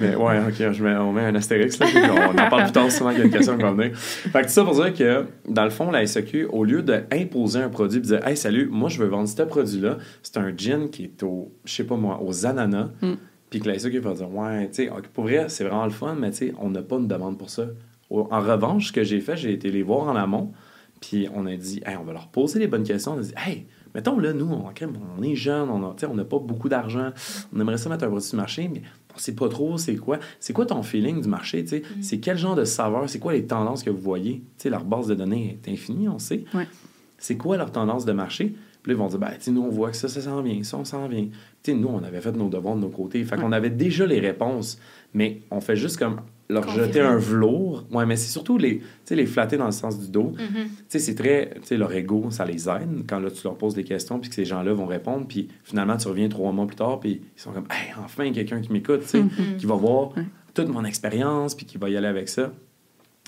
Mais 0.00 0.14
ouais, 0.16 0.38
ok, 0.48 0.72
je 0.72 0.82
mets, 0.84 0.94
on 0.96 1.11
met 1.12 1.22
un 1.22 1.34
astérix, 1.34 1.78
là, 1.78 1.86
on 1.94 2.30
en 2.38 2.48
parle 2.50 2.64
plus 2.64 2.72
tard, 2.72 2.90
souvent, 2.90 3.10
il 3.10 3.18
y 3.18 3.20
a 3.20 3.24
une 3.24 3.30
question 3.30 3.56
qui 3.56 3.62
va 3.62 3.72
venir. 3.72 3.96
Fait 3.96 4.42
que 4.42 4.48
ça 4.50 4.64
pour 4.64 4.74
dire 4.74 4.92
que, 4.94 5.26
dans 5.48 5.64
le 5.64 5.70
fond, 5.70 5.90
la 5.90 6.06
SAQ, 6.06 6.46
au 6.46 6.64
lieu 6.64 6.82
d'imposer 6.82 7.60
un 7.60 7.68
produit 7.68 7.98
et 7.98 8.02
dire, 8.02 8.26
hey, 8.26 8.36
salut, 8.36 8.68
moi, 8.70 8.88
je 8.88 8.98
veux 8.98 9.06
vendre 9.08 9.28
ce 9.28 9.42
produit-là, 9.42 9.98
c'est 10.22 10.36
un 10.38 10.52
gin 10.56 10.88
qui 10.90 11.04
est 11.04 11.22
au, 11.22 11.52
je 11.64 11.72
sais 11.72 11.84
pas 11.84 11.96
moi, 11.96 12.20
aux 12.22 12.46
ananas, 12.46 12.88
Mm. 13.02 13.12
puis 13.50 13.60
que 13.60 13.68
la 13.68 13.78
SAQ 13.78 13.98
va 14.00 14.14
dire, 14.14 14.32
ouais, 14.34 14.68
tu 14.68 14.84
sais, 14.84 14.90
pour 15.12 15.24
vrai, 15.24 15.46
c'est 15.48 15.64
vraiment 15.64 15.84
le 15.84 15.90
fun, 15.90 16.16
mais 16.18 16.30
tu 16.30 16.36
sais, 16.38 16.54
on 16.58 16.70
n'a 16.70 16.82
pas 16.82 16.96
une 16.96 17.08
demande 17.08 17.38
pour 17.38 17.50
ça. 17.50 17.66
En 18.10 18.40
revanche, 18.40 18.88
ce 18.88 18.92
que 18.92 19.04
j'ai 19.04 19.20
fait, 19.20 19.36
j'ai 19.36 19.52
été 19.52 19.70
les 19.70 19.82
voir 19.82 20.08
en 20.08 20.16
amont, 20.16 20.52
puis 21.00 21.28
on 21.34 21.46
a 21.46 21.56
dit, 21.56 21.82
hey, 21.86 21.96
on 22.00 22.04
va 22.04 22.12
leur 22.12 22.28
poser 22.28 22.58
les 22.58 22.66
bonnes 22.66 22.84
questions. 22.84 23.14
On 23.14 23.18
a 23.18 23.22
dit, 23.22 23.32
hey, 23.46 23.66
mettons 23.94 24.18
là, 24.18 24.32
nous, 24.32 24.48
on, 24.52 25.22
est 25.22 25.34
jeunes, 25.34 25.68
on 25.70 25.82
a- 25.90 25.94
tu 25.94 26.00
sais, 26.00 26.06
on 26.06 26.14
n'a 26.14 26.24
pas 26.24 26.38
beaucoup 26.38 26.68
d'argent, 26.68 27.10
on 27.54 27.60
aimerait 27.60 27.78
ça 27.78 27.88
mettre 27.88 28.04
un 28.04 28.08
produit 28.08 28.26
sur 28.28 28.36
le 28.36 28.42
marché, 28.42 28.70
mais 28.72 28.82
on 29.14 29.18
sait 29.18 29.34
pas 29.34 29.48
trop 29.48 29.78
c'est 29.78 29.96
quoi? 29.96 30.18
C'est 30.40 30.52
quoi 30.52 30.66
ton 30.66 30.82
feeling 30.82 31.20
du 31.20 31.28
marché, 31.28 31.62
tu 31.62 31.68
sais? 31.68 31.80
Mm. 31.80 32.02
C'est 32.02 32.18
quel 32.18 32.36
genre 32.38 32.54
de 32.54 32.64
saveur, 32.64 33.08
c'est 33.08 33.18
quoi 33.18 33.32
les 33.32 33.46
tendances 33.46 33.82
que 33.82 33.90
vous 33.90 34.00
voyez? 34.00 34.42
Tu 34.58 34.64
sais, 34.64 34.70
leur 34.70 34.84
base 34.84 35.06
de 35.06 35.14
données 35.14 35.58
est 35.62 35.70
infinie, 35.70 36.08
on 36.08 36.18
sait. 36.18 36.44
Ouais. 36.54 36.66
C'est 37.18 37.36
quoi 37.36 37.56
leur 37.56 37.70
tendance 37.70 38.04
de 38.04 38.12
marché? 38.12 38.54
Puis 38.82 38.90
là, 38.90 38.96
ils 38.96 38.98
vont 38.98 39.06
dire, 39.06 39.18
ben, 39.18 39.30
tu 39.30 39.42
sais, 39.42 39.50
nous, 39.52 39.62
on 39.62 39.68
voit 39.68 39.90
que 39.90 39.96
ça, 39.96 40.08
ça 40.08 40.20
s'en 40.20 40.42
vient, 40.42 40.62
ça, 40.64 40.76
on 40.76 40.84
s'en 40.84 41.06
vient. 41.06 41.26
Tu 41.62 41.70
sais, 41.70 41.74
nous, 41.74 41.88
on 41.88 42.02
avait 42.02 42.20
fait 42.20 42.32
nos 42.32 42.48
devoirs 42.48 42.74
de 42.74 42.80
nos 42.80 42.88
côtés. 42.88 43.22
Fait 43.24 43.36
qu'on 43.36 43.52
avait 43.52 43.70
déjà 43.70 44.06
les 44.06 44.18
réponses, 44.18 44.78
mais 45.14 45.42
on 45.50 45.60
fait 45.60 45.76
juste 45.76 45.98
comme 45.98 46.20
leur 46.48 46.68
jeter 46.68 47.00
un 47.00 47.16
velours. 47.16 47.84
Ouais, 47.90 48.04
mais 48.04 48.16
c'est 48.16 48.30
surtout 48.30 48.58
les, 48.58 48.78
tu 48.78 48.84
sais, 49.04 49.14
les 49.16 49.26
flatter 49.26 49.56
dans 49.56 49.66
le 49.66 49.72
sens 49.72 49.98
du 49.98 50.08
dos. 50.10 50.32
Mhm. 50.32 50.36
Tu 50.38 50.70
sais, 50.88 50.98
c'est 50.98 51.14
très. 51.14 51.50
Tu 51.60 51.68
sais, 51.68 51.76
leur 51.76 51.92
ego, 51.92 52.26
ça 52.30 52.44
les 52.44 52.68
aide 52.68 53.04
quand 53.08 53.18
là, 53.20 53.30
tu 53.30 53.40
leur 53.44 53.56
poses 53.56 53.74
des 53.74 53.84
questions, 53.84 54.18
puis 54.18 54.28
que 54.28 54.34
ces 54.34 54.44
gens-là 54.44 54.72
vont 54.74 54.86
répondre, 54.86 55.26
puis 55.26 55.48
finalement, 55.64 55.96
tu 55.96 56.08
reviens 56.08 56.28
trois 56.28 56.52
mois 56.52 56.66
plus 56.66 56.76
tard, 56.76 57.00
puis 57.00 57.22
ils 57.36 57.40
sont 57.40 57.52
comme, 57.52 57.66
hey, 57.70 57.92
enfin, 58.04 58.30
quelqu'un 58.32 58.60
qui 58.60 58.72
m'écoute, 58.72 59.00
tu 59.02 59.08
sais, 59.08 59.22
Mhm. 59.22 59.56
qui 59.58 59.66
va 59.66 59.74
voir 59.76 60.16
Ouais. 60.16 60.24
toute 60.54 60.68
mon 60.68 60.84
expérience, 60.84 61.54
puis 61.54 61.64
qui 61.66 61.78
va 61.78 61.88
y 61.88 61.96
aller 61.96 62.06
avec 62.08 62.28
ça. 62.28 62.52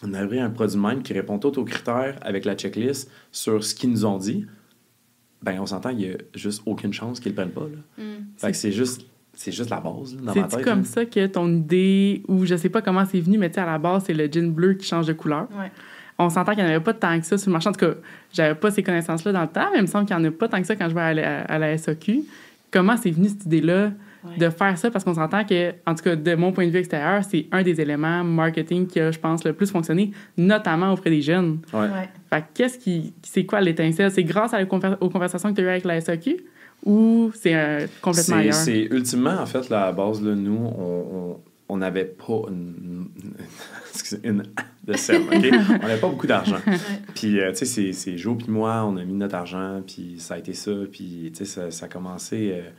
On 0.03 0.13
a 0.13 0.27
pris 0.27 0.41
un 0.41 0.51
produit 0.51 0.77
même 0.79 1.03
qui 1.03 1.13
répond 1.15 1.39
tout 1.39 1.59
aux 1.59 1.65
critères 1.65 2.19
avec 2.21 2.45
la 2.45 2.55
checklist 2.57 3.11
sur 3.33 3.65
ce 3.65 3.75
qu'ils 3.75 3.91
nous 3.91 4.05
ont 4.05 4.19
dit. 4.19 4.45
Ben, 5.43 5.59
on 5.61 5.67
s'entend, 5.67 5.91
il 5.91 5.97
n'y 5.99 6.09
a 6.09 6.17
juste 6.35 6.63
aucune 6.67 6.93
chance 6.93 7.21
qu'ils 7.21 7.31
le 7.33 7.37
prennent 7.37 7.51
pas. 7.53 7.63
Là. 7.69 8.03
Mm. 8.05 8.25
Fait 8.37 8.51
que 8.51 8.57
c'est 8.57 8.73
juste, 8.73 9.07
c'est 9.35 9.53
juste 9.53 9.71
la 9.71 9.81
base 9.81 10.15
là, 10.15 10.21
dans 10.21 10.27
ma 10.27 10.33
C'est-tu 10.33 10.57
tête. 10.57 10.65
comme 10.65 10.79
là. 10.81 10.85
ça 10.85 11.05
que 11.05 11.27
ton 11.27 11.49
idée, 11.49 12.23
ou 12.29 12.45
je 12.47 12.55
sais 12.57 12.69
pas 12.69 12.83
comment 12.83 13.05
c'est 13.05 13.21
venu, 13.21 13.39
mais 13.39 13.49
tu 13.49 13.55
sais, 13.57 13.61
à 13.61 13.67
la 13.67 13.79
base, 13.79 14.05
c'est 14.07 14.15
le 14.15 14.27
gin 14.31 14.51
bleu 14.53 14.75
qui 14.75 14.87
change 14.87 15.07
de 15.07 15.13
couleur. 15.13 15.49
Ouais. 15.59 15.71
On 16.19 16.31
s'entend 16.31 16.53
qu'il 16.55 16.63
n'y 16.63 16.71
en 16.71 16.75
avait 16.75 16.85
pas 16.85 16.95
tant 16.95 17.19
que 17.19 17.27
ça 17.27 17.37
sur 17.37 17.49
le 17.51 17.55
marché. 17.55 17.69
En 17.69 17.73
tout 17.73 17.81
cas, 17.85 17.95
j'avais 18.33 18.55
pas 18.55 18.71
ces 18.71 18.83
connaissances-là 18.85 19.33
dans 19.33 19.43
le 19.43 19.49
temps, 19.49 19.67
mais 19.73 19.79
il 19.79 19.83
me 19.83 19.87
semble 19.87 20.07
qu'il 20.07 20.17
n'y 20.17 20.23
en 20.25 20.29
a 20.29 20.31
pas 20.31 20.47
tant 20.49 20.61
que 20.61 20.67
ça 20.67 20.77
quand 20.77 20.89
je 20.89 20.95
vais 20.95 21.01
à 21.01 21.15
la, 21.15 21.41
à 21.43 21.59
la 21.59 21.77
SAQ. 21.77 22.23
Comment 22.71 22.97
c'est 22.97 23.11
venu 23.11 23.29
cette 23.29 23.47
idée-là 23.47 23.91
Ouais. 24.27 24.39
de 24.39 24.49
faire 24.49 24.79
ça? 24.79 24.91
Parce 24.91 25.05
qu'on 25.05 25.13
s'entend 25.13 25.45
que, 25.45 25.73
en 25.85 25.95
tout 25.95 26.03
cas, 26.03 26.17
de 26.17 26.35
mon 26.35 26.51
point 26.51 26.65
de 26.65 26.71
vue 26.71 26.79
extérieur, 26.79 27.23
c'est 27.29 27.47
un 27.53 27.63
des 27.63 27.79
éléments 27.79 28.25
marketing 28.25 28.87
qui 28.87 28.99
a, 28.99 29.11
je 29.11 29.19
pense, 29.19 29.45
le 29.45 29.53
plus 29.53 29.71
fonctionné, 29.71 30.13
notamment 30.39 30.91
auprès 30.95 31.11
des 31.11 31.21
jeunes. 31.21 31.59
Ouais. 31.75 31.81
Ouais. 31.81 32.09
Fait 32.33 32.41
que 32.41 32.47
qu'est-ce 32.55 32.79
qui. 32.79 33.13
C'est 33.23 33.45
quoi 33.45 33.61
l'étincelle? 33.61 34.11
C'est 34.11 34.25
grâce 34.25 34.55
à 34.55 34.59
la 34.61 34.65
conver- 34.65 34.97
aux 35.03 35.11
conversations 35.11 35.51
que 35.51 35.57
tu 35.57 35.61
as 35.61 35.65
eues 35.65 35.69
avec 35.69 35.85
la 35.85 36.01
SAQ 36.01 36.37
ou 36.85 37.33
c'est 37.35 37.55
euh, 37.55 37.87
complètement 38.01 38.37
ailleurs? 38.37 38.55
c'est 38.55 38.83
ultimement, 38.91 39.39
en 39.41 39.47
fait, 39.47 39.69
là, 39.69 39.83
à 39.83 39.87
la 39.87 39.93
base, 39.93 40.23
là, 40.23 40.35
nous, 40.35 40.57
on 40.57 41.07
on- 41.13 41.41
on 41.69 41.79
n'avait 41.79 42.05
pas 42.05 42.43
une, 42.49 43.09
excusez, 43.91 44.21
une 44.23 44.43
de 44.85 44.93
on 45.83 45.89
n'avait 45.89 46.01
pas 46.01 46.09
beaucoup 46.09 46.27
d'argent. 46.27 46.59
Puis, 47.15 47.41
euh, 47.41 47.53
tu 47.53 47.65
sais, 47.65 47.93
c'est 47.93 48.19
Joe 48.19 48.37
puis 48.37 48.51
moi, 48.51 48.85
on 48.85 48.97
a 48.97 49.05
mis 49.05 49.15
notre 49.15 49.35
argent, 49.35 49.83
puis 49.87 50.17
ça 50.19 50.35
a 50.35 50.39
été 50.39 50.53
ça. 50.53 50.73
Puis, 50.93 51.33
tu 51.33 51.39
sais, 51.39 51.45
ça, 51.45 51.71
ça, 51.71 51.87
a 51.87 51.89
commencé... 51.89 52.53
Euh, 52.53 52.71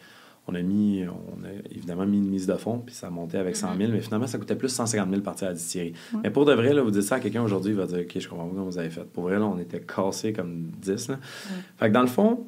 on 0.47 0.53
a 0.53 0.61
mis, 0.61 1.03
on 1.07 1.43
a 1.43 1.49
évidemment 1.71 2.05
mis 2.05 2.19
une 2.19 2.29
mise 2.29 2.45
de 2.45 2.53
fond, 2.53 2.77
puis 2.77 2.93
ça 2.93 3.07
a 3.07 3.09
monté 3.09 3.39
avec 3.39 3.55
100 3.55 3.69
000, 3.77 3.89
mm-hmm. 3.89 3.93
mais 3.93 4.01
finalement, 4.01 4.27
ça 4.27 4.37
coûtait 4.37 4.55
plus 4.55 4.69
150 4.69 5.09
000 5.09 5.21
partir 5.23 5.47
à 5.47 5.49
la 5.49 5.55
distillerie. 5.55 5.93
Mais 6.21 6.29
pour 6.29 6.45
de 6.45 6.53
vrai, 6.53 6.71
là, 6.71 6.83
vous 6.83 6.91
dites 6.91 7.01
ça 7.01 7.15
à 7.15 7.19
quelqu'un 7.19 7.41
aujourd'hui, 7.41 7.71
il 7.71 7.77
va 7.77 7.87
dire, 7.87 8.01
OK, 8.01 8.19
je 8.19 8.29
comprends 8.29 8.45
pas 8.45 8.53
comment 8.53 8.65
vous 8.65 8.77
avez 8.77 8.91
fait. 8.91 9.05
Pour 9.05 9.23
vrai, 9.23 9.39
là, 9.39 9.45
on 9.45 9.57
était 9.57 9.79
cassés 9.79 10.33
comme 10.33 10.69
10. 10.79 11.07
Là. 11.07 11.19
Fait 11.79 11.87
que 11.87 11.93
dans 11.93 12.01
le 12.01 12.07
fond, 12.07 12.45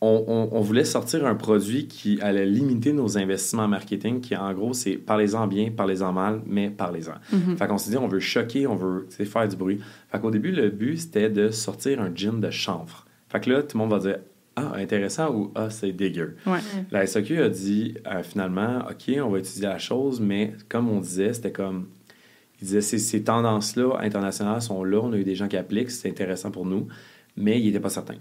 on, 0.00 0.60
voulait 0.60 0.84
sortir 0.84 1.26
un 1.26 1.34
produit 1.34 1.88
qui 1.88 2.20
allait 2.20 2.46
limiter 2.46 2.92
nos 2.92 3.18
investissements 3.18 3.64
en 3.64 3.68
marketing, 3.68 4.20
qui 4.20 4.36
en 4.36 4.52
gros, 4.52 4.72
c'est 4.72 4.92
parlez-en 4.92 5.46
bien, 5.48 5.70
parlez-en 5.76 6.12
mal, 6.12 6.40
mais 6.46 6.70
parlez-en. 6.70 7.14
Mm-hmm. 7.34 7.56
Fait 7.56 7.66
qu'on 7.66 7.78
s'est 7.78 7.90
dit, 7.90 7.96
on 7.96 8.06
veut 8.06 8.20
choquer, 8.20 8.66
on 8.66 8.76
veut 8.76 9.08
faire 9.10 9.48
du 9.48 9.56
bruit. 9.56 9.80
Fait 10.10 10.20
qu'au 10.20 10.30
début, 10.30 10.52
le 10.52 10.70
but, 10.70 10.98
c'était 10.98 11.30
de 11.30 11.50
sortir 11.50 12.00
un 12.00 12.14
gin 12.14 12.40
de 12.40 12.50
chanvre. 12.50 13.06
Fait 13.28 13.40
que 13.40 13.50
là, 13.50 13.62
tout 13.62 13.76
le 13.76 13.84
monde 13.84 13.90
va 13.90 13.98
dire, 13.98 14.18
ah, 14.56 14.72
intéressant 14.76 15.34
ou 15.34 15.52
ah, 15.54 15.70
c'est 15.70 15.92
dégueu. 15.92 16.36
La 16.90 17.06
SAQ 17.06 17.42
a 17.42 17.48
dit 17.48 17.94
euh, 18.06 18.22
finalement, 18.22 18.84
OK, 18.88 19.14
on 19.20 19.30
va 19.30 19.38
étudier 19.38 19.66
la 19.66 19.78
chose, 19.78 20.20
mais 20.20 20.54
comme 20.68 20.88
on 20.88 21.00
disait, 21.00 21.32
c'était 21.32 21.52
comme. 21.52 21.88
Il 22.60 22.66
disait, 22.66 22.80
ces, 22.80 22.98
ces 22.98 23.22
tendances-là 23.22 23.98
internationales 24.00 24.60
sont 24.60 24.82
là, 24.82 24.98
on 25.00 25.12
a 25.12 25.16
eu 25.16 25.22
des 25.22 25.36
gens 25.36 25.46
qui 25.46 25.56
appliquent, 25.56 25.92
c'est 25.92 26.08
intéressant 26.08 26.50
pour 26.50 26.66
nous, 26.66 26.88
mais 27.36 27.60
il 27.60 27.66
n'était 27.66 27.78
pas 27.78 27.88
certain. 27.88 28.16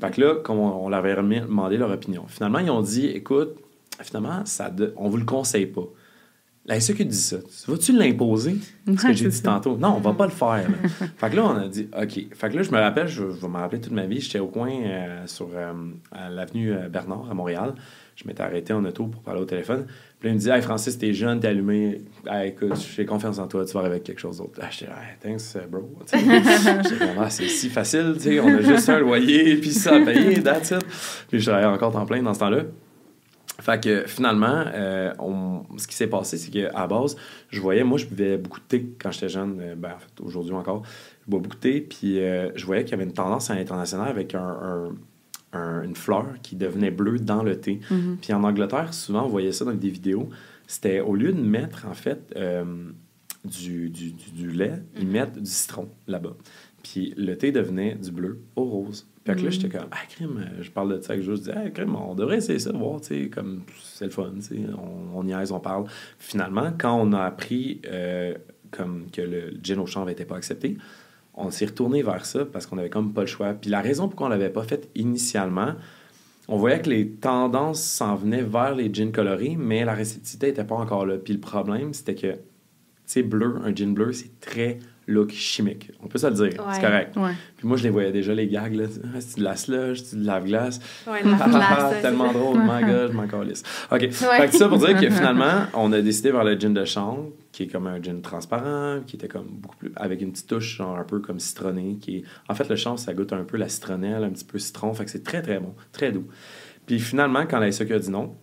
Fait 0.00 0.10
que 0.10 0.20
là, 0.20 0.34
comme 0.36 0.58
on, 0.58 0.88
leur 0.88 0.98
avait 1.00 1.14
demandé 1.14 1.76
leur 1.76 1.90
opinion, 1.90 2.24
finalement, 2.28 2.58
ils 2.58 2.70
ont 2.70 2.82
dit 2.82 3.06
écoute, 3.06 3.56
finalement, 4.02 4.44
ça 4.44 4.70
on 4.96 5.08
vous 5.08 5.18
le 5.18 5.24
conseille 5.24 5.66
pas. 5.66 5.86
La 6.66 6.80
SEQ 6.80 7.04
dit 7.04 7.16
ça. 7.16 7.36
Vas-tu 7.68 7.92
l'imposer? 7.92 8.56
Ce 8.86 8.92
que 8.92 9.12
j'ai 9.12 9.28
dit 9.28 9.42
tantôt? 9.42 9.76
Non, 9.76 9.96
on 9.96 10.00
va 10.00 10.14
pas 10.14 10.24
le 10.24 10.32
faire. 10.32 10.66
fait 11.16 11.30
que 11.30 11.36
là, 11.36 11.44
on 11.44 11.56
a 11.56 11.68
dit 11.68 11.88
OK. 11.92 12.34
Fait 12.34 12.48
que 12.48 12.56
là, 12.56 12.62
je 12.62 12.70
me 12.70 12.78
rappelle, 12.78 13.06
je, 13.06 13.22
vais 13.22 13.48
me 13.48 13.58
rappeler 13.58 13.82
toute 13.82 13.92
ma 13.92 14.06
vie, 14.06 14.18
j'étais 14.20 14.38
au 14.38 14.46
coin 14.46 14.70
euh, 14.72 15.26
sur 15.26 15.48
euh, 15.54 15.72
l'avenue 16.30 16.72
euh, 16.72 16.88
Bernard 16.88 17.30
à 17.30 17.34
Montréal. 17.34 17.74
Je 18.16 18.26
m'étais 18.26 18.42
arrêté 18.42 18.72
en 18.72 18.82
auto 18.86 19.06
pour 19.08 19.20
parler 19.20 19.42
au 19.42 19.44
téléphone. 19.44 19.86
Il 20.24 20.34
me 20.34 20.38
dit 20.38 20.48
Hey 20.48 20.62
Francis, 20.62 20.96
t'es 20.98 21.12
jeune, 21.12 21.38
t'es 21.38 21.48
allumé. 21.48 22.02
Hey, 22.26 22.50
écoute, 22.50 22.76
j'ai 22.96 23.04
confiance 23.04 23.38
en 23.38 23.46
toi, 23.46 23.64
tu 23.64 23.72
vas 23.74 23.80
arriver 23.80 23.96
avec 23.96 24.04
quelque 24.04 24.20
chose 24.20 24.38
d'autre. 24.38 24.58
Là, 24.58 24.68
j'étais 24.70 24.90
Hey, 24.90 25.18
thanks, 25.20 25.68
bro. 25.68 25.90
vraiment, 26.12 27.28
c'est 27.28 27.48
si 27.48 27.68
facile, 27.68 28.14
tu 28.16 28.22
sais, 28.22 28.40
on 28.40 28.48
a 28.48 28.62
juste 28.62 28.88
un 28.88 29.00
loyer, 29.00 29.56
puis 29.60 29.70
ça 29.70 29.96
à 29.96 30.00
payer, 30.00 30.42
that's 30.42 30.70
it. 30.70 30.84
Puis 31.28 31.40
je 31.40 31.46
travaillais 31.46 31.68
encore 31.68 31.94
en 31.96 32.06
plein 32.06 32.22
dans 32.22 32.32
ce 32.32 32.40
temps-là. 32.40 32.62
Fait 33.60 33.82
que 33.82 34.04
finalement, 34.06 34.64
euh, 34.74 35.12
ce 35.76 35.86
qui 35.86 35.94
s'est 35.94 36.08
passé, 36.08 36.38
c'est 36.38 36.50
qu'à 36.50 36.86
base, 36.86 37.16
je 37.50 37.60
voyais, 37.60 37.84
moi, 37.84 37.98
je 37.98 38.06
buvais 38.06 38.36
beaucoup 38.36 38.60
de 38.60 38.64
thé 38.64 38.94
quand 39.00 39.12
j'étais 39.12 39.28
jeune. 39.28 39.58
Euh, 39.60 39.74
ben, 39.76 39.90
en 39.90 39.98
fait, 39.98 40.20
aujourd'hui 40.22 40.54
encore, 40.54 40.82
je 41.24 41.30
bois 41.30 41.40
beaucoup 41.40 41.56
de 41.56 41.60
thé. 41.60 41.80
Puis 41.80 42.18
euh, 42.18 42.50
je 42.56 42.66
voyais 42.66 42.82
qu'il 42.82 42.92
y 42.92 42.94
avait 42.94 43.04
une 43.04 43.12
tendance 43.12 43.50
à 43.50 43.54
l'international 43.54 44.08
avec 44.08 44.34
une 45.54 45.96
fleur 45.96 46.26
qui 46.42 46.56
devenait 46.56 46.90
bleue 46.90 47.18
dans 47.18 47.42
le 47.42 47.60
thé. 47.60 47.80
Mm-hmm. 47.90 48.16
Puis 48.16 48.32
en 48.32 48.44
Angleterre, 48.44 48.94
souvent, 48.94 49.24
on 49.24 49.28
voyait 49.28 49.52
ça 49.52 49.64
dans 49.64 49.74
des 49.74 49.90
vidéos. 49.90 50.28
C'était 50.66 51.00
au 51.00 51.14
lieu 51.14 51.32
de 51.32 51.40
mettre, 51.40 51.86
en 51.86 51.94
fait, 51.94 52.34
du, 53.44 53.90
du, 53.90 54.50
lait, 54.50 54.82
ils 54.96 55.04
mm-hmm. 55.04 55.10
mettent 55.10 55.38
du 55.38 55.50
citron 55.50 55.88
là-bas. 56.06 56.36
Puis 56.84 57.14
le 57.16 57.36
thé 57.36 57.50
devenait 57.50 57.94
du 57.94 58.12
bleu 58.12 58.42
au 58.56 58.64
rose. 58.64 59.06
Que 59.24 59.32
là, 59.32 59.48
j'étais 59.48 59.70
comme, 59.70 59.88
ah, 59.90 60.04
crime, 60.06 60.38
euh, 60.38 60.62
je 60.62 60.70
parle 60.70 60.98
de 60.98 61.00
ça 61.00 61.14
avec 61.14 61.24
je 61.24 61.32
dis, 61.32 61.50
ah, 61.50 61.70
crime, 61.70 61.96
on 61.96 62.14
devrait 62.14 62.36
essayer 62.36 62.58
ça, 62.58 62.72
voir, 62.72 63.00
tu 63.00 63.06
sais, 63.06 63.30
comme, 63.30 63.62
c'est 63.82 64.04
le 64.04 64.10
fun, 64.10 64.30
tu 64.36 64.42
sais, 64.42 64.60
on, 64.76 65.18
on 65.18 65.24
niaise, 65.24 65.50
on 65.50 65.60
parle. 65.60 65.86
Finalement, 66.18 66.74
quand 66.76 66.94
on 66.94 67.10
a 67.14 67.22
appris 67.22 67.80
euh, 67.86 68.34
comme 68.70 69.10
que 69.10 69.22
le 69.22 69.54
gin 69.62 69.78
au 69.78 69.86
chanvre 69.86 70.08
n'était 70.08 70.26
pas 70.26 70.36
accepté, 70.36 70.76
on 71.36 71.50
s'est 71.50 71.66
retourné 71.66 72.02
vers 72.02 72.26
ça 72.26 72.44
parce 72.44 72.66
qu'on 72.66 72.78
avait 72.78 72.90
comme 72.90 73.12
pas 73.12 73.22
le 73.22 73.26
choix. 73.26 73.54
Puis 73.54 73.70
la 73.70 73.80
raison 73.80 74.08
pourquoi 74.08 74.28
on 74.28 74.30
l'avait 74.30 74.50
pas 74.50 74.62
fait 74.62 74.88
initialement, 74.94 75.74
on 76.48 76.56
voyait 76.56 76.80
que 76.80 76.90
les 76.90 77.10
tendances 77.10 77.82
s'en 77.82 78.16
venaient 78.16 78.42
vers 78.42 78.74
les 78.74 78.92
gins 78.92 79.10
colorés, 79.10 79.56
mais 79.58 79.84
la 79.84 79.94
réceptivité 79.94 80.48
n'était 80.48 80.64
pas 80.64 80.74
encore 80.74 81.06
là. 81.06 81.16
Puis 81.16 81.32
le 81.32 81.40
problème, 81.40 81.94
c'était 81.94 82.14
que, 82.14 82.32
tu 82.32 82.38
sais, 83.06 83.22
bleu, 83.22 83.56
un 83.64 83.74
gin 83.74 83.94
bleu, 83.94 84.12
c'est 84.12 84.38
très 84.40 84.78
look 85.06 85.30
chimique. 85.30 85.90
On 86.02 86.08
peut 86.08 86.18
se 86.18 86.26
le 86.26 86.34
dire. 86.34 86.64
C'est 86.72 86.80
correct. 86.80 87.14
Puis 87.56 87.68
moi, 87.68 87.76
je 87.76 87.82
les 87.82 87.90
voyais 87.90 88.12
déjà, 88.12 88.34
les 88.34 88.46
gags. 88.46 88.74
Là. 88.74 88.84
Ah, 89.04 89.20
c'est 89.20 89.38
de 89.38 89.44
la 89.44 89.56
slush, 89.56 90.02
c'est 90.02 90.20
de 90.20 90.26
la 90.26 90.40
glace. 90.40 90.80
Ouais, 91.06 91.20
la 91.24 91.92
Tellement 92.02 92.32
drôle. 92.32 92.58
My 92.58 92.82
God, 92.84 93.12
je 93.12 93.16
m'en 93.16 93.26
calisse. 93.26 93.62
OK. 93.90 94.10
Fait 94.10 94.48
que 94.48 94.56
ça 94.56 94.68
pour 94.68 94.78
dire 94.78 94.98
que 94.98 95.10
finalement, 95.10 95.66
on 95.74 95.92
a 95.92 96.00
décidé 96.00 96.30
vers 96.30 96.44
le 96.44 96.58
gin 96.58 96.72
de 96.72 96.84
chambre, 96.84 97.30
qui 97.52 97.64
est 97.64 97.66
comme 97.66 97.86
un 97.86 98.02
gin 98.02 98.20
transparent, 98.20 99.00
qui 99.06 99.16
était 99.16 99.28
comme 99.28 99.48
beaucoup 99.48 99.76
plus. 99.76 99.92
avec 99.96 100.20
une 100.20 100.32
petite 100.32 100.48
touche, 100.48 100.76
genre 100.76 100.98
un 100.98 101.04
peu 101.04 101.20
comme 101.20 101.40
citronné. 101.40 101.96
Qui 102.00 102.18
est... 102.18 102.24
En 102.48 102.54
fait, 102.54 102.68
le 102.68 102.76
champ, 102.76 102.96
ça 102.96 103.14
goûte 103.14 103.32
un 103.32 103.44
peu 103.44 103.56
la 103.56 103.68
citronnelle, 103.68 104.24
un 104.24 104.30
petit 104.30 104.44
peu 104.44 104.58
citron. 104.58 104.92
Fait 104.94 105.04
que 105.04 105.10
c'est 105.10 105.24
très, 105.24 105.42
très 105.42 105.58
bon. 105.58 105.74
Très 105.92 106.12
doux. 106.12 106.26
Puis 106.86 106.98
finalement, 106.98 107.44
quand 107.48 107.58
la 107.58 107.72
SEC 107.72 107.90
a 107.90 107.98
dit 107.98 108.10
non, 108.10 108.34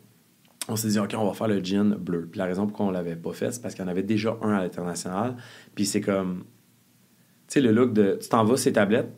on 0.72 0.76
s'est 0.76 0.88
dit, 0.88 1.00
OK, 1.00 1.14
on 1.18 1.26
va 1.26 1.34
faire 1.34 1.48
le 1.48 1.60
gin 1.64 1.96
bleu. 1.96 2.28
Puis 2.30 2.40
la 2.40 2.46
raison 2.46 2.66
pourquoi 2.66 2.86
on 2.86 2.92
l'avait 2.92 3.16
pas 3.16 3.34
fait, 3.34 3.52
c'est 3.52 3.62
parce 3.62 3.74
qu'il 3.74 3.84
y 3.84 3.88
en 3.88 3.92
avait 3.92 4.04
déjà 4.04 4.38
un 4.42 4.54
à 4.54 4.62
l'international. 4.62 5.36
Puis 5.76 5.86
c'est 5.86 6.02
comme, 6.02 6.44
tu 7.48 7.54
sais, 7.54 7.62
le 7.62 7.72
look 7.72 7.94
de, 7.94 8.18
tu 8.22 8.30
t'en 8.30 8.44
vas 8.44 8.58
ces 8.58 8.74
tablettes, 8.74 9.12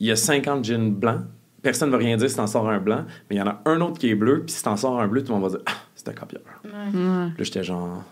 il 0.00 0.06
y 0.06 0.10
a 0.10 0.16
50 0.16 0.64
gins 0.64 0.90
blancs, 0.90 1.22
personne 1.62 1.88
ne 1.88 1.92
va 1.92 1.98
rien 1.98 2.16
dire 2.16 2.28
si 2.28 2.36
t'en 2.36 2.46
sors 2.46 2.68
un 2.68 2.78
blanc, 2.78 3.04
mais 3.28 3.36
il 3.36 3.38
y 3.38 3.42
en 3.42 3.46
a 3.46 3.62
un 3.64 3.80
autre 3.80 3.98
qui 3.98 4.10
est 4.10 4.14
bleu, 4.14 4.42
puis 4.44 4.54
si 4.54 4.62
t'en 4.62 4.76
sors 4.76 5.00
un 5.00 5.08
bleu, 5.08 5.22
tout 5.22 5.32
le 5.32 5.38
monde 5.40 5.50
va 5.50 5.56
dire, 5.56 5.64
ah, 5.66 5.72
c'est 5.94 6.08
un 6.08 6.12
copieur. 6.12 6.42
Ouais. 6.64 6.70
Là, 6.72 7.30
j'étais 7.38 7.64
genre, 7.64 8.04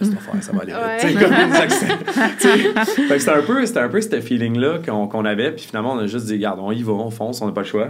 laisse-moi 0.00 0.20
faire, 0.20 0.42
ça 0.42 0.52
va 0.52 0.62
aller 0.62 0.72
vite. 0.72 1.16
Ouais. 1.16 1.22
comme 1.22 3.18
c'était 3.18 3.30
un 3.30 3.42
peu, 3.42 3.64
c'était 3.64 3.80
un 3.80 3.88
peu 3.88 4.00
ce 4.00 4.20
feeling-là 4.20 4.80
qu'on, 4.84 5.24
avait, 5.24 5.52
puis 5.52 5.64
finalement, 5.66 5.94
on 5.94 5.98
a 5.98 6.06
juste 6.06 6.26
dit, 6.26 6.34
regarde, 6.34 6.58
on 6.60 6.72
y 6.72 6.82
va, 6.82 6.92
on 6.92 7.10
fonce, 7.10 7.40
on 7.40 7.46
n'a 7.46 7.52
pas 7.52 7.62
le 7.62 7.66
choix. 7.66 7.88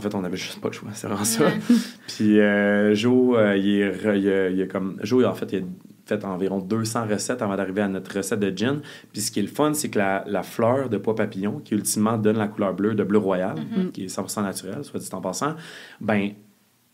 En 0.00 0.02
fait, 0.02 0.14
on 0.14 0.24
avait 0.24 0.38
juste 0.38 0.62
pas 0.62 0.68
le 0.68 0.72
choix, 0.72 0.88
c'est 0.94 1.08
vraiment 1.08 1.24
ça. 1.24 1.44
Puis 2.06 2.40
euh, 2.40 2.94
Joe, 2.94 3.36
euh, 3.36 3.54
il, 3.54 3.82
est, 3.82 4.54
il, 4.54 4.66
comme. 4.66 4.98
Joe, 5.02 5.26
en 5.26 5.34
fait, 5.34 5.52
il 5.52 5.58
a 5.58 5.62
fait 6.06 6.24
environ 6.24 6.58
200 6.58 7.06
recettes 7.06 7.42
avant 7.42 7.54
d'arriver 7.54 7.82
à 7.82 7.88
notre 7.88 8.16
recette 8.16 8.40
de 8.40 8.50
gin. 8.56 8.80
Puis 9.12 9.20
ce 9.20 9.30
qui 9.30 9.40
est 9.40 9.42
le 9.42 9.48
fun, 9.48 9.74
c'est 9.74 9.90
que 9.90 9.98
la, 9.98 10.24
la, 10.26 10.42
fleur 10.42 10.88
de 10.88 10.96
pois 10.96 11.14
papillon, 11.14 11.60
qui 11.62 11.74
ultimement 11.74 12.16
donne 12.16 12.38
la 12.38 12.48
couleur 12.48 12.72
bleue 12.72 12.94
de 12.94 13.04
bleu 13.04 13.18
royal, 13.18 13.56
mm-hmm. 13.56 13.90
qui 13.90 14.04
est 14.04 14.06
100% 14.06 14.42
naturel, 14.42 14.82
soit 14.84 14.98
dit 14.98 15.08
en 15.12 15.20
passant, 15.20 15.54
ben 16.00 16.30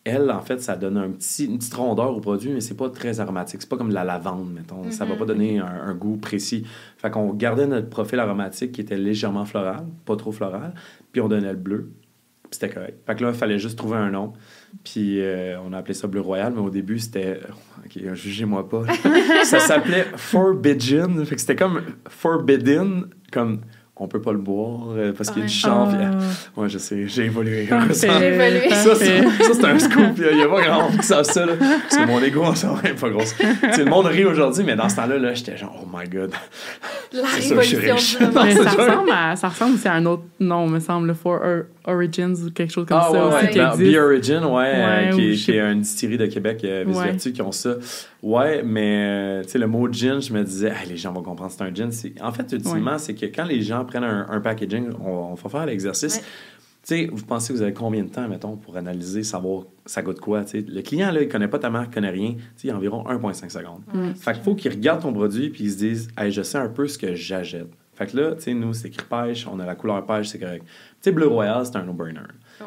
elle, 0.03 0.29
en 0.33 0.41
fait, 0.41 0.61
ça 0.61 0.75
donne 0.75 0.97
un 0.97 1.11
petit, 1.11 1.45
une 1.45 1.59
petite 1.59 1.75
rondeur 1.75 2.17
au 2.17 2.21
produit, 2.21 2.51
mais 2.51 2.61
c'est 2.61 2.77
pas 2.77 2.91
très 2.91 3.21
aromatique. 3.21 3.63
C'est 3.63 3.71
pas 3.71 3.77
comme 3.77 3.91
de 3.91 3.95
la 3.95 4.05
lavande, 4.05 4.53
mettons. 4.53 4.91
Ça 4.91 5.05
va 5.05 5.15
pas 5.15 5.23
mm-hmm. 5.23 5.27
donner 5.29 5.59
un, 5.61 5.67
un, 5.67 5.95
goût 5.95 6.17
précis. 6.17 6.67
Fait 6.99 7.13
qu'on 7.13 7.33
gardait 7.33 7.69
notre 7.69 7.89
profil 7.89 8.19
aromatique 8.19 8.73
qui 8.73 8.81
était 8.81 8.97
légèrement 8.97 9.45
floral, 9.45 9.87
pas 10.05 10.17
trop 10.17 10.33
floral, 10.33 10.75
puis 11.13 11.21
on 11.21 11.29
donnait 11.29 11.53
le 11.53 11.59
bleu 11.59 11.93
c'était 12.51 12.69
correct. 12.69 12.99
Fait 13.07 13.15
que 13.15 13.23
là, 13.25 13.31
il 13.31 13.37
fallait 13.37 13.59
juste 13.59 13.77
trouver 13.77 13.97
un 13.97 14.11
nom. 14.11 14.33
Puis 14.85 15.21
euh, 15.21 15.59
on 15.61 15.73
a 15.73 15.79
appelé 15.79 15.95
ça 15.95 16.07
Bleu 16.07 16.21
Royal, 16.21 16.53
mais 16.55 16.61
au 16.61 16.71
début, 16.71 16.99
c'était. 16.99 17.41
Ok, 17.85 18.15
jugez-moi 18.15 18.69
pas. 18.69 18.85
ça 19.45 19.61
s'appelait 19.61 20.07
Forbidden. 20.17 21.25
Fait 21.25 21.35
que 21.35 21.41
c'était 21.41 21.57
comme 21.57 21.83
Forbidden, 22.09 23.07
comme 23.33 23.61
on 23.99 24.09
peut 24.09 24.21
pas 24.21 24.33
le 24.33 24.39
boire 24.39 24.91
euh, 24.95 25.13
parce 25.17 25.31
qu'il 25.31 25.41
y 25.41 25.45
a 25.45 25.49
du 25.49 25.55
chanvre. 25.55 25.97
Ah. 25.99 26.61
Ouais, 26.61 26.69
je 26.69 26.77
sais, 26.77 27.07
j'ai 27.07 27.25
évolué. 27.25 27.67
Ça, 27.93 28.19
j'ai 28.19 28.27
évolué. 28.29 28.71
Ça, 28.71 28.95
c'est 28.95 29.65
un 29.65 29.79
scoop. 29.79 30.19
Il 30.19 30.37
n'y 30.37 30.43
a 30.43 30.49
pas 30.49 30.63
grand 30.63 30.83
monde 30.83 31.01
qui 31.01 31.07
savent 31.07 31.25
ça. 31.25 31.47
Là, 31.47 31.55
parce 31.59 31.97
que 31.97 32.07
mon 32.07 32.23
ego, 32.23 32.55
ça 32.55 32.69
va 32.69 32.95
pas 32.95 33.09
grosse. 33.09 33.35
le 33.39 33.85
monde 33.85 34.07
rit 34.07 34.25
aujourd'hui, 34.25 34.65
mais 34.65 34.77
dans 34.77 34.89
ce 34.89 34.97
temps-là, 34.97 35.19
là, 35.19 35.35
j'étais 35.35 35.57
genre, 35.57 35.75
oh 35.83 35.89
my 35.93 36.07
god. 36.09 36.31
La 37.13 37.29
révolution 37.29 37.97
ça, 37.97 38.31
ça, 38.33 38.71
ressemble 38.71 39.11
à, 39.11 39.37
ça 39.37 39.49
ressemble 39.49 39.75
aussi 39.75 39.89
à 39.89 39.95
un 39.95 40.07
autre 40.07 40.25
nom, 40.41 40.67
me 40.67 40.81
semble, 40.81 41.15
For 41.15 41.41
Origins 41.87 42.35
ou 42.45 42.51
quelque 42.51 42.73
chose 42.73 42.87
comme 42.87 42.99
ah, 43.01 43.09
ça. 43.11 43.13
Ouais, 43.13 43.35
aussi, 43.35 43.47
ouais. 43.47 43.53
Qui 43.53 43.59
existe. 43.61 43.93
Be 43.93 43.97
Origin, 43.97 44.45
ouais, 44.45 44.73
euh, 44.75 45.13
qui, 45.13 45.31
est, 45.31 45.35
qui 45.35 45.53
est 45.53 45.61
une 45.61 45.81
distillerie 45.81 46.19
de 46.19 46.27
Québec, 46.27 46.61
euh, 46.65 46.85
Vertu, 46.87 47.33
qui 47.33 47.43
ont 47.43 47.53
ça. 47.53 47.77
Ouais, 48.27 48.65
mais 48.65 49.43
tu 49.45 49.51
sais, 49.51 49.59
le 49.59 49.69
mot 49.69 49.87
gin, 49.89 50.21
je 50.21 50.33
me 50.33 50.43
disais, 50.43 50.73
les 50.89 50.97
gens 50.97 51.13
vont 51.13 51.23
comprendre 51.23 51.53
c'est 51.53 51.63
un 51.63 51.73
gin. 51.73 51.91
En 52.21 52.33
fait, 52.33 52.51
ultimement, 52.51 52.99
c'est 52.99 53.15
que 53.15 53.27
quand 53.27 53.45
les 53.45 53.63
gens 53.63 53.85
prennent 53.85 54.03
un, 54.03 54.41
packaging, 54.41 54.91
on, 55.01 55.35
va 55.35 55.49
faire 55.49 55.65
l'exercice. 55.65 56.19
Tu 56.19 56.25
sais, 56.83 57.09
vous 57.13 57.25
pensez 57.25 57.53
que 57.53 57.59
vous 57.59 57.63
avez 57.63 57.73
combien 57.73 58.03
de 58.03 58.09
temps, 58.09 58.27
mettons, 58.27 58.57
pour 58.57 58.77
analyser, 58.77 59.23
savoir 59.23 59.63
ça 59.85 60.03
goûte 60.03 60.19
quoi? 60.19 60.45
sais? 60.45 60.65
Le 60.67 60.83
client, 60.83 61.13
là, 61.13 61.23
il 61.23 61.29
connaît 61.29 61.47
pas 61.47 61.61
ta 61.61 61.71
marque, 61.71 61.91
il 61.93 61.95
connaît 61.95 62.11
rien. 62.11 62.35
sais 62.57 62.67
il 62.67 62.71
y 62.71 62.73
a 62.73 62.77
environ 62.77 63.05
1,5 63.05 63.49
secondes. 63.49 63.83
fait 64.17 64.33
qu'il 64.33 64.43
faut 64.43 64.57
qu'il 64.57 64.73
regarde 64.73 65.03
ton 65.03 65.13
produit 65.13 65.51
puis 65.51 65.65
il 65.65 65.71
se 65.71 65.77
dise, 65.77 66.09
hey, 66.19 66.33
je 66.33 66.43
sais 66.43 66.59
un 66.59 66.69
peu 66.69 66.89
ce 66.89 66.99
que 66.99 67.15
j'achète. 67.15 67.69
Fait 67.95 68.09
que 68.09 68.17
là, 68.17 68.35
tu 68.35 68.43
sais, 68.43 68.55
nous, 68.55 68.75
c'est 68.75 68.89
écrit 68.89 69.07
pêche, 69.09 69.47
on 69.47 69.61
a 69.61 69.67
la 69.67 69.77
couleur 69.77 70.05
pêche, 70.05 70.27
c'est 70.27 70.41
correct. 70.41 70.65
Tu 70.65 70.73
sais, 71.01 71.13
bleu 71.13 71.29
royal, 71.29 71.65
c'est 71.65 71.77
un 71.77 71.89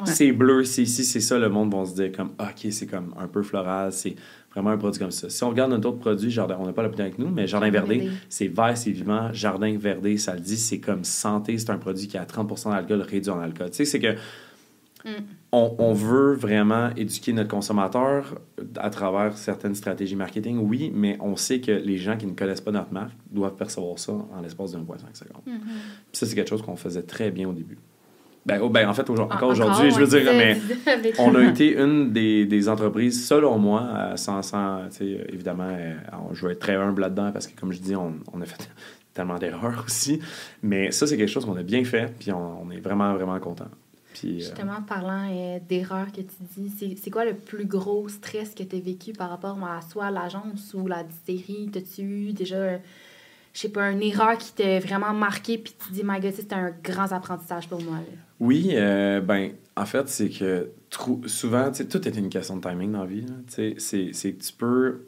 C'est 0.05 0.31
bleu, 0.31 0.63
c'est 0.63 0.83
ici, 0.83 1.03
c'est 1.03 1.19
ça, 1.19 1.37
le 1.37 1.49
monde 1.49 1.73
va 1.73 1.85
se 1.85 1.95
dire 1.95 2.11
comme, 2.11 2.31
OK, 2.39 2.71
c'est 2.71 2.85
comme 2.85 3.13
un 3.19 3.27
peu 3.27 3.41
floral, 3.43 3.91
c'est 3.91 4.15
vraiment 4.51 4.71
un 4.71 4.77
produit 4.77 4.99
comme 4.99 5.11
ça. 5.11 5.29
Si 5.29 5.43
on 5.43 5.49
regarde 5.49 5.73
un 5.73 5.77
autre 5.77 5.99
produit, 5.99 6.31
jardin, 6.31 6.57
on 6.59 6.65
n'a 6.65 6.73
pas 6.73 6.83
la 6.83 6.89
avec 6.89 7.19
nous, 7.19 7.29
mais 7.29 7.47
Jardin 7.47 7.69
Verdé, 7.69 8.09
c'est 8.29 8.47
vert, 8.47 8.77
c'est 8.77 8.91
vivant. 8.91 9.31
Jardin 9.33 9.77
Verdé, 9.77 10.17
ça 10.17 10.33
le 10.33 10.41
dit, 10.41 10.57
c'est 10.57 10.79
comme 10.79 11.03
santé, 11.03 11.57
c'est 11.57 11.69
un 11.69 11.77
produit 11.77 12.07
qui 12.07 12.17
a 12.17 12.25
30% 12.25 12.71
d'alcool 12.71 13.01
réduit 13.01 13.31
en 13.31 13.39
alcool. 13.39 13.69
Tu 13.69 13.77
sais, 13.77 13.85
c'est 13.85 13.99
que 13.99 14.15
On, 15.51 15.75
on 15.79 15.93
veut 15.93 16.33
vraiment 16.33 16.89
éduquer 16.95 17.33
notre 17.33 17.49
consommateur 17.49 18.39
à 18.75 18.89
travers 18.89 19.35
certaines 19.37 19.73
stratégies 19.73 20.15
marketing, 20.15 20.57
oui, 20.59 20.91
mais 20.93 21.17
on 21.21 21.35
sait 21.35 21.59
que 21.59 21.71
les 21.71 21.97
gens 21.97 22.17
qui 22.17 22.27
ne 22.27 22.33
connaissent 22.33 22.61
pas 22.61 22.71
notre 22.71 22.93
marque 22.93 23.15
doivent 23.31 23.55
percevoir 23.55 23.97
ça 23.97 24.11
en 24.11 24.41
l'espace 24.41 24.73
de 24.73 24.77
1,5 24.77 24.83
secondes. 25.13 25.41
Puis 25.45 25.53
ça, 26.13 26.25
c'est 26.25 26.35
quelque 26.35 26.49
chose 26.49 26.61
qu'on 26.61 26.75
faisait 26.75 27.01
très 27.01 27.31
bien 27.31 27.47
au 27.49 27.53
début. 27.53 27.77
Ben, 28.49 28.59
oh, 28.61 28.69
ben, 28.69 28.87
en 28.89 28.93
fait, 28.93 29.09
encore 29.09 29.49
aujourd'hui, 29.49 29.91
je 29.91 29.99
veux 29.99 30.07
dire, 30.07 30.33
mais 30.33 30.57
on 31.19 31.35
a 31.35 31.43
été 31.45 31.77
une 31.77 32.11
des, 32.11 32.45
des 32.45 32.69
entreprises, 32.69 33.25
selon 33.27 33.57
moi, 33.57 34.13
tu 34.15 34.21
sais, 34.23 34.55
euh, 35.03 35.23
évidemment, 35.33 35.69
euh, 35.69 35.95
on- 36.29 36.33
je 36.33 36.45
veux 36.45 36.51
être 36.51 36.59
très 36.59 36.75
humble 36.75 37.01
là-dedans 37.01 37.31
parce 37.31 37.47
que, 37.47 37.59
comme 37.59 37.71
je 37.71 37.79
dis, 37.79 37.95
on, 37.95 38.15
on 38.33 38.41
a 38.41 38.45
fait 38.45 38.69
tellement 39.13 39.37
d'erreurs 39.37 39.83
aussi. 39.85 40.19
Mais 40.63 40.91
ça, 40.91 41.07
c'est 41.07 41.17
quelque 41.17 41.29
chose 41.29 41.45
qu'on 41.45 41.57
a 41.57 41.63
bien 41.63 41.83
fait, 41.83 42.13
puis 42.19 42.31
on, 42.31 42.61
on 42.63 42.71
est 42.71 42.79
vraiment, 42.79 43.13
vraiment 43.15 43.39
content. 43.39 43.67
Puis, 44.13 44.35
euh, 44.37 44.39
Justement, 44.39 44.81
parlant 44.87 45.29
euh, 45.31 45.59
d'erreurs 45.69 46.11
que 46.11 46.21
tu 46.21 46.35
dis, 46.57 46.69
c'est- 46.69 46.95
c'est 47.01 47.09
quoi 47.11 47.25
le 47.25 47.35
plus 47.35 47.65
gros 47.65 48.07
stress 48.09 48.53
que 48.55 48.63
tu 48.63 48.75
as 48.75 48.79
vécu 48.79 49.13
par 49.13 49.29
rapport 49.29 49.57
à 49.63 49.81
soit 49.81 50.09
l'agence 50.11 50.73
ou 50.73 50.87
la 50.87 51.03
distillerie? 51.03 51.69
T'as-tu 51.71 52.01
eu 52.01 52.33
déjà, 52.33 52.79
je 53.53 53.61
sais 53.61 53.69
pas, 53.69 53.89
une 53.91 54.01
erreur 54.01 54.37
qui 54.37 54.53
t'a 54.53 54.79
vraiment 54.79 55.13
marqué 55.13 55.57
puis 55.57 55.73
tu 55.85 55.93
dis, 55.93 56.01
my 56.03 56.19
god, 56.19 56.33
c'était 56.33 56.55
un 56.55 56.71
grand 56.83 57.11
apprentissage 57.11 57.67
pour 57.67 57.81
moi. 57.81 57.97
Oui, 58.39 58.71
euh, 58.73 59.21
ben, 59.21 59.51
en 59.75 59.85
fait, 59.85 60.07
c'est 60.07 60.29
que 60.29 60.71
souvent, 61.25 61.71
tu 61.71 61.77
sais, 61.77 61.87
tout 61.87 62.07
est 62.07 62.15
une 62.15 62.29
question 62.29 62.57
de 62.57 62.61
timing 62.61 62.91
dans 62.91 63.01
la 63.01 63.05
vie. 63.05 63.25
c'est 63.47 63.75
que 63.75 64.43
tu 64.43 64.53
peux. 64.57 65.07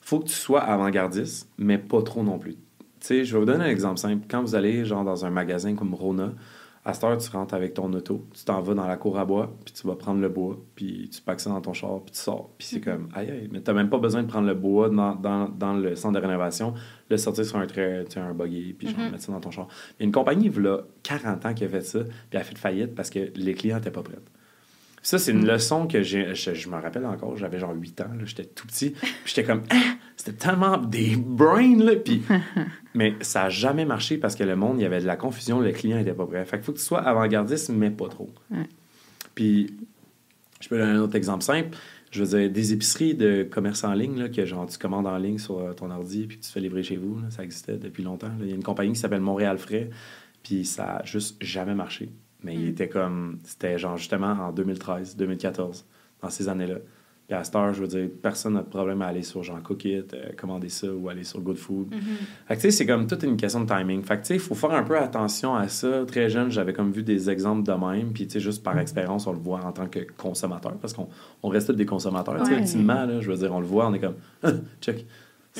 faut 0.00 0.20
que 0.20 0.26
tu 0.26 0.34
sois 0.34 0.62
avant-gardiste, 0.62 1.48
mais 1.58 1.78
pas 1.78 2.02
trop 2.02 2.22
non 2.22 2.38
plus. 2.38 2.54
Tu 2.54 3.06
sais, 3.06 3.24
je 3.24 3.32
vais 3.32 3.38
vous 3.40 3.46
donner 3.46 3.64
un 3.64 3.70
exemple 3.70 3.98
simple. 3.98 4.26
Quand 4.28 4.42
vous 4.42 4.54
allez, 4.54 4.84
genre, 4.84 5.04
dans 5.04 5.24
un 5.24 5.30
magasin 5.30 5.74
comme 5.74 5.94
Rona, 5.94 6.32
à 6.84 6.94
cette 6.94 7.04
heure, 7.04 7.18
tu 7.18 7.28
rentres 7.30 7.52
avec 7.54 7.74
ton 7.74 7.92
auto, 7.92 8.26
tu 8.34 8.42
t'en 8.44 8.62
vas 8.62 8.72
dans 8.74 8.86
la 8.86 8.96
cour 8.96 9.18
à 9.18 9.24
bois, 9.26 9.54
puis 9.66 9.74
tu 9.74 9.86
vas 9.86 9.96
prendre 9.96 10.20
le 10.20 10.28
bois, 10.30 10.58
puis 10.74 11.10
tu 11.12 11.20
packs 11.20 11.40
ça 11.40 11.50
dans 11.50 11.60
ton 11.60 11.74
char, 11.74 12.00
puis 12.02 12.12
tu 12.12 12.18
sors. 12.20 12.50
Puis 12.56 12.68
c'est 12.68 12.80
comme, 12.80 13.08
aïe, 13.14 13.30
aïe, 13.30 13.48
mais 13.52 13.60
t'as 13.60 13.74
même 13.74 13.90
pas 13.90 13.98
besoin 13.98 14.22
de 14.22 14.28
prendre 14.28 14.46
le 14.46 14.54
bois 14.54 14.88
dans, 14.88 15.14
dans, 15.14 15.48
dans 15.48 15.74
le 15.74 15.94
centre 15.94 16.18
de 16.18 16.26
rénovation, 16.26 16.72
le 17.10 17.16
sortir 17.18 17.44
sur 17.44 17.56
un 17.58 17.66
trait, 17.66 18.04
tu 18.06 18.12
sais, 18.14 18.20
un 18.20 18.32
buggy, 18.32 18.72
puis 18.72 18.88
genre, 18.88 18.98
Mhm. 19.00 19.10
mettre 19.10 19.24
ça 19.24 19.32
dans 19.32 19.40
ton 19.40 19.50
char. 19.50 19.68
Il 19.98 20.00
y 20.00 20.04
a 20.04 20.06
une 20.06 20.12
compagnie, 20.12 20.46
il 20.46 20.62
y 20.62 20.66
a 20.68 20.78
40 21.02 21.44
ans, 21.46 21.52
qui 21.54 21.64
a 21.64 21.68
fait 21.68 21.82
ça, 21.82 22.00
puis 22.02 22.12
elle 22.32 22.40
a 22.40 22.44
fait 22.44 22.56
faillite 22.56 22.94
parce 22.94 23.10
que 23.10 23.30
les 23.34 23.52
clients 23.54 23.76
n'étaient 23.76 23.90
pas 23.90 24.02
prêts. 24.02 24.18
Ça, 25.02 25.18
c'est 25.18 25.32
une 25.32 25.46
leçon 25.46 25.86
que 25.86 26.02
j'ai. 26.02 26.34
Je, 26.34 26.52
je 26.52 26.68
me 26.68 26.74
rappelle 26.76 27.06
encore, 27.06 27.34
j'avais 27.38 27.58
genre 27.58 27.72
8 27.74 28.00
ans, 28.02 28.10
j'étais 28.24 28.44
tout 28.44 28.66
petit. 28.66 28.90
Puis 28.90 29.08
j'étais 29.34 29.44
comme, 29.44 29.62
ah, 29.70 29.76
c'était 30.14 30.32
tellement 30.36 30.76
des 30.76 31.16
brains, 31.16 31.76
là. 31.78 31.96
Puis, 31.96 32.22
mais 32.94 33.14
ça 33.20 33.44
n'a 33.44 33.48
jamais 33.50 33.84
marché 33.84 34.18
parce 34.18 34.34
que 34.36 34.44
le 34.44 34.56
monde, 34.56 34.78
il 34.78 34.82
y 34.82 34.86
avait 34.86 35.00
de 35.00 35.06
la 35.06 35.16
confusion, 35.16 35.60
le 35.60 35.72
client 35.72 35.96
n'était 35.98 36.12
pas 36.12 36.26
prêt. 36.26 36.44
Fait 36.44 36.56
qu'il 36.56 36.64
faut 36.64 36.72
que 36.72 36.78
tu 36.78 36.84
sois 36.84 37.00
avant-gardiste, 37.00 37.70
mais 37.70 37.90
pas 37.90 38.08
trop. 38.08 38.28
Ouais. 38.50 38.68
Puis, 39.34 39.74
je 40.60 40.68
peux 40.68 40.76
donner 40.78 40.92
un 40.92 41.00
autre 41.00 41.16
exemple 41.16 41.42
simple. 41.44 41.76
Je 42.10 42.24
veux 42.24 42.38
dire, 42.38 42.50
des 42.50 42.72
épiceries 42.72 43.14
de 43.14 43.44
commerce 43.48 43.84
en 43.84 43.92
ligne, 43.92 44.18
là, 44.18 44.28
que 44.28 44.44
genre 44.44 44.66
tu 44.66 44.76
commandes 44.78 45.06
en 45.06 45.16
ligne 45.16 45.38
sur 45.38 45.58
euh, 45.60 45.72
ton 45.72 45.90
ordi 45.90 46.26
puis 46.26 46.38
que 46.38 46.42
tu 46.42 46.48
te 46.48 46.52
fais 46.52 46.60
livrer 46.60 46.82
chez 46.82 46.96
vous, 46.96 47.20
là, 47.20 47.30
ça 47.30 47.44
existait 47.44 47.76
depuis 47.76 48.02
longtemps. 48.02 48.26
là. 48.28 48.34
Il 48.40 48.48
y 48.48 48.52
a 48.52 48.56
une 48.56 48.64
compagnie 48.64 48.92
qui 48.92 48.98
s'appelle 48.98 49.20
Montréal 49.20 49.58
Frais, 49.58 49.90
puis 50.42 50.64
ça 50.64 50.96
a 50.96 51.04
juste 51.04 51.36
jamais 51.40 51.74
marché. 51.74 52.10
Mais 52.42 52.54
il 52.54 52.64
Mm. 52.64 52.68
était 52.70 52.88
comme, 52.88 53.38
c'était 53.44 53.78
genre 53.78 53.96
justement 53.96 54.32
en 54.32 54.50
2013, 54.52 55.16
2014, 55.16 55.84
dans 56.20 56.30
ces 56.30 56.48
années-là. 56.48 56.76
Puis 57.30 57.38
à 57.38 57.44
cette 57.44 57.54
heure, 57.54 57.72
je 57.72 57.80
veux 57.80 57.86
dire, 57.86 58.08
personne 58.20 58.54
n'a 58.54 58.62
de 58.62 58.68
problème 58.68 59.02
à 59.02 59.06
aller 59.06 59.22
sur 59.22 59.44
genre 59.44 59.62
Cookit, 59.62 60.02
euh, 60.14 60.32
commander 60.36 60.68
ça 60.68 60.88
ou 60.92 61.08
aller 61.08 61.22
sur 61.22 61.40
Good 61.40 61.58
Food. 61.58 61.94
Fait 62.48 62.56
que 62.56 62.60
tu 62.60 62.62
sais, 62.62 62.70
c'est 62.72 62.86
comme 62.86 63.06
toute 63.06 63.22
une 63.22 63.36
question 63.36 63.60
de 63.62 63.68
timing. 63.72 64.02
Fait 64.02 64.16
que 64.16 64.22
tu 64.22 64.26
sais, 64.26 64.34
il 64.34 64.40
faut 64.40 64.56
faire 64.56 64.72
un 64.72 64.82
peu 64.82 64.98
attention 64.98 65.54
à 65.54 65.68
ça. 65.68 66.04
Très 66.08 66.28
jeune, 66.28 66.50
j'avais 66.50 66.72
comme 66.72 66.90
vu 66.90 67.04
des 67.04 67.30
exemples 67.30 67.62
de 67.62 67.70
même. 67.72 68.12
Puis 68.12 68.26
tu 68.26 68.32
sais, 68.32 68.40
juste 68.40 68.64
par 68.64 68.76
expérience, 68.80 69.28
on 69.28 69.32
le 69.32 69.38
voit 69.38 69.60
en 69.64 69.70
tant 69.70 69.86
que 69.86 70.00
consommateur, 70.18 70.72
parce 70.78 70.92
qu'on 70.92 71.06
on 71.44 71.48
reste 71.50 71.68
tous 71.68 71.74
des 71.74 71.86
consommateurs. 71.86 72.36
Tu 72.38 72.46
sais, 72.46 72.50
Ouais. 72.54 72.58
ultimement, 72.62 73.04
là, 73.06 73.20
je 73.20 73.30
veux 73.30 73.36
dire, 73.38 73.54
on 73.54 73.60
le 73.60 73.66
voit, 73.66 73.86
on 73.86 73.94
est 73.94 74.00
comme, 74.00 74.16
check, 74.80 75.06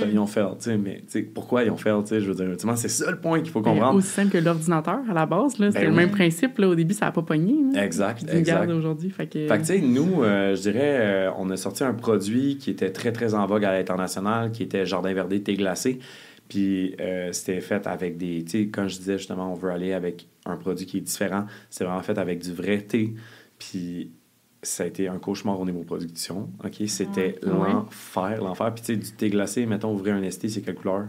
ça, 0.00 0.06
Mm. 0.06 0.10
ils 0.12 0.18
ont 0.18 0.26
fait. 0.26 0.40
Tu 0.40 0.46
sais, 0.60 0.76
mais 0.76 0.96
tu 0.98 1.04
sais, 1.08 1.22
pourquoi 1.22 1.62
ils 1.64 1.70
ont 1.70 1.76
fait, 1.76 1.90
tu 2.02 2.06
sais, 2.08 2.20
je 2.20 2.28
veux 2.28 2.34
dire, 2.34 2.46
ultimement, 2.46 2.76
c'est 2.76 2.88
ça 2.88 3.10
le 3.10 3.18
point 3.18 3.40
qu'il 3.40 3.50
faut 3.50 3.60
Ben, 3.60 3.72
comprendre. 3.72 3.98
aussi 3.98 4.08
simple 4.08 4.30
que 4.32 4.38
l'ordinateur, 4.38 5.00
à 5.08 5.14
la 5.14 5.26
base. 5.26 5.58
là, 5.58 5.68
C'était 5.70 5.80
Ben 5.84 5.90
le 5.90 5.90
oui. 5.90 5.96
même 6.04 6.10
principe. 6.10 6.58
Là, 6.58 6.68
au 6.68 6.74
début, 6.74 6.94
ça 6.94 7.06
n'a 7.06 7.12
pas 7.12 7.22
pogné. 7.22 7.54
là. 7.72 7.84
Exact, 7.84 8.24
exact. 8.32 8.70
aujourd'hui. 8.70 9.10
Fait 9.10 9.26
que... 9.26 9.46
Fait 9.46 9.54
que, 9.56 9.60
tu 9.60 9.64
sais, 9.66 9.78
nous, 9.80 10.22
euh, 10.22 10.54
je 10.56 10.60
dirais, 10.62 10.96
euh, 11.00 11.30
on 11.38 11.48
a 11.50 11.56
sorti 11.56 11.84
un 11.84 11.94
produit 11.94 12.56
qui 12.56 12.70
était 12.70 12.90
très, 12.90 13.12
très 13.12 13.34
en 13.34 13.46
vogue 13.46 13.64
à 13.64 13.72
l'international, 13.72 14.50
qui 14.50 14.62
était 14.62 14.84
Jardin 14.86 15.12
Verdé 15.14 15.42
thé 15.42 15.54
glacé. 15.54 15.98
Puis, 16.48 16.96
euh, 17.00 17.30
c'était 17.32 17.60
fait 17.60 17.86
avec 17.86 18.16
des. 18.16 18.42
Tu 18.44 18.50
sais, 18.50 18.66
quand 18.68 18.88
je 18.88 18.98
disais 18.98 19.18
justement, 19.18 19.52
on 19.52 19.54
veut 19.54 19.70
aller 19.70 19.92
avec 19.92 20.26
un 20.46 20.56
produit 20.56 20.84
qui 20.84 20.96
est 20.98 21.00
différent, 21.02 21.44
c'est 21.70 21.84
vraiment 21.84 22.02
fait 22.02 22.18
avec 22.18 22.40
du 22.40 22.52
vrai 22.52 22.78
thé. 22.80 23.14
Puis, 23.58 24.10
ça 24.62 24.85
a 24.85 24.87
été 24.87 25.09
un 25.09 25.18
cauchemar 25.18 25.59
au 25.59 25.64
niveau 25.64 25.83
production. 25.83 26.51
OK? 26.64 26.83
C'était 26.87 27.37
Ah, 27.42 27.46
l'enfer, 27.49 28.42
l'enfer. 28.42 28.75
Puis, 28.75 28.83
tu 28.85 28.94
sais, 28.94 28.96
du 28.96 29.11
thé 29.12 29.31
glacé, 29.31 29.66
mettons, 29.66 29.92
ouvrir 29.92 30.14
un 30.14 30.31
ST, 30.31 30.49
c'est 30.49 30.61
quelle 30.62 30.75
couleur? 30.75 31.09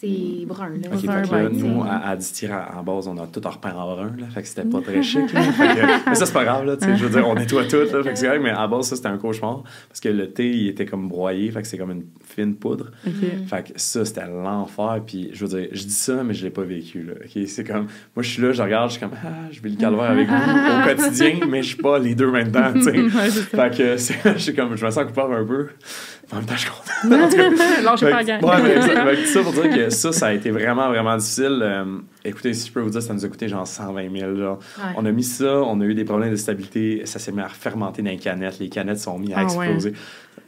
C'est 0.00 0.46
brun, 0.46 0.68
là. 0.68 0.90
OK, 0.94 1.04
Brun, 1.06 1.22
fait 1.24 1.28
que 1.28 1.34
là, 1.34 1.42
ouais, 1.44 1.50
nous, 1.52 1.82
à, 1.82 2.08
à 2.10 2.14
distiller 2.16 2.52
en 2.52 2.84
base, 2.84 3.08
on 3.08 3.16
a 3.18 3.26
tout 3.26 3.40
repeint 3.44 3.74
en 3.74 3.94
brun, 3.96 4.12
là. 4.16 4.26
Fait 4.32 4.42
que 4.42 4.46
c'était 4.48 4.62
pas 4.64 4.80
très 4.80 5.02
chic, 5.02 5.32
là. 5.32 5.42
Fait 5.42 5.74
que- 5.74 6.08
mais 6.10 6.14
ça, 6.14 6.24
c'est 6.24 6.32
pas 6.32 6.44
grave, 6.44 6.64
là. 6.66 6.76
tu 6.76 6.84
sais, 6.86 6.96
Je 6.96 7.04
veux 7.04 7.10
dire, 7.10 7.26
on 7.28 7.34
nettoie 7.36 7.64
tout, 7.64 7.76
là. 7.78 8.02
Fait 8.04 8.10
que 8.10 8.14
c'est 8.14 8.38
mais 8.38 8.50
à 8.50 8.66
base, 8.68 8.86
ça, 8.86 8.94
c'était 8.96 9.08
un 9.08 9.18
cauchemar. 9.18 9.64
Parce 9.88 9.98
que 10.00 10.08
le 10.08 10.30
thé, 10.30 10.48
il 10.50 10.68
était 10.68 10.86
comme 10.86 11.08
broyé. 11.08 11.50
Fait 11.50 11.62
que 11.62 11.66
c'est 11.66 11.78
comme 11.78 11.90
une 11.90 12.04
fine 12.24 12.54
poudre. 12.54 12.92
OK. 13.04 13.12
Fait 13.48 13.72
que 13.72 13.80
ça, 13.80 14.04
c'était 14.04 14.26
l'enfer. 14.26 15.00
Puis, 15.04 15.30
je 15.32 15.44
veux 15.44 15.58
dire, 15.58 15.68
je 15.72 15.82
dis 15.82 15.90
ça, 15.90 16.22
mais 16.22 16.32
je 16.34 16.44
l'ai 16.44 16.50
pas 16.50 16.62
vécu, 16.62 17.02
là. 17.02 17.14
OK? 17.24 17.42
C'est 17.48 17.64
comme, 17.64 17.86
moi, 18.14 18.22
je 18.22 18.28
suis 18.30 18.42
là, 18.42 18.52
je 18.52 18.62
regarde, 18.62 18.90
je 18.90 18.98
suis 18.98 19.00
comme, 19.00 19.16
ah, 19.24 19.28
je 19.50 19.60
vis 19.60 19.70
le 19.70 19.76
calvaire 19.80 20.10
avec 20.10 20.28
vous 20.28 20.34
au 20.34 20.84
quotidien, 20.96 21.40
mais 21.48 21.62
je 21.62 21.68
suis 21.74 21.82
pas 21.82 21.98
les 21.98 22.14
deux 22.14 22.30
maintenant, 22.30 22.72
tu 22.72 22.82
sais. 22.82 22.92
Ouais. 23.18 23.30
Fait 23.30 23.76
que, 23.76 23.96
je 24.34 24.38
suis 24.38 24.54
comme, 24.54 24.76
je 24.76 24.84
me 24.86 24.90
sens 24.92 25.04
coupable 25.06 25.34
un 25.34 25.44
peu. 25.44 25.68
En 26.30 26.36
même 26.36 26.44
temps, 26.44 26.56
je 26.56 26.66
fait 26.66 28.10
pas 28.10 28.22
la 28.22 28.38
ouais, 28.38 28.62
mais 29.04 29.24
ça 29.24 29.42
pour 29.42 29.52
dire 29.52 29.74
que 29.74 29.90
ça, 29.90 30.12
ça 30.12 30.26
a 30.26 30.32
été 30.34 30.50
vraiment, 30.50 30.88
vraiment 30.88 31.16
difficile. 31.16 31.60
Euh, 31.62 31.98
écoutez, 32.24 32.52
si 32.52 32.68
je 32.68 32.72
peux 32.72 32.80
vous 32.80 32.90
dire, 32.90 33.00
ça 33.00 33.14
nous 33.14 33.24
a 33.24 33.28
coûté 33.28 33.48
genre 33.48 33.66
120 33.66 34.10
000. 34.18 34.36
Genre. 34.36 34.58
Ouais. 34.78 34.92
On 34.96 35.06
a 35.06 35.12
mis 35.12 35.24
ça, 35.24 35.58
on 35.62 35.80
a 35.80 35.84
eu 35.84 35.94
des 35.94 36.04
problèmes 36.04 36.30
de 36.30 36.36
stabilité, 36.36 37.02
ça 37.06 37.18
s'est 37.18 37.32
mis 37.32 37.40
à 37.40 37.48
fermenter 37.48 38.02
dans 38.02 38.10
les 38.10 38.18
canettes, 38.18 38.58
les 38.58 38.68
canettes 38.68 38.98
sont 38.98 39.18
mis 39.18 39.32
à 39.32 39.38
Ah 39.38 39.42
exploser. 39.44 39.92
Tu 39.92 39.98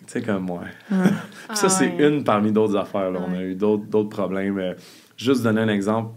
sais, 0.07 0.23
comme 0.23 0.45
moi. 0.45 0.62
Ah 0.93 0.97
ça, 1.55 1.69
c'est 1.71 1.95
ouais. 1.95 2.09
une 2.09 2.25
parmi 2.25 2.53
d'autres 2.53 2.77
affaires. 2.77 3.11
là. 3.11 3.21
On 3.27 3.33
a 3.35 3.43
eu 3.43 3.55
d'autres 3.55 4.03
problèmes. 4.11 4.59
Euh, 4.59 4.75
juste 5.16 5.43
donner 5.43 5.62
un 5.62 5.69
exemple. 5.69 6.11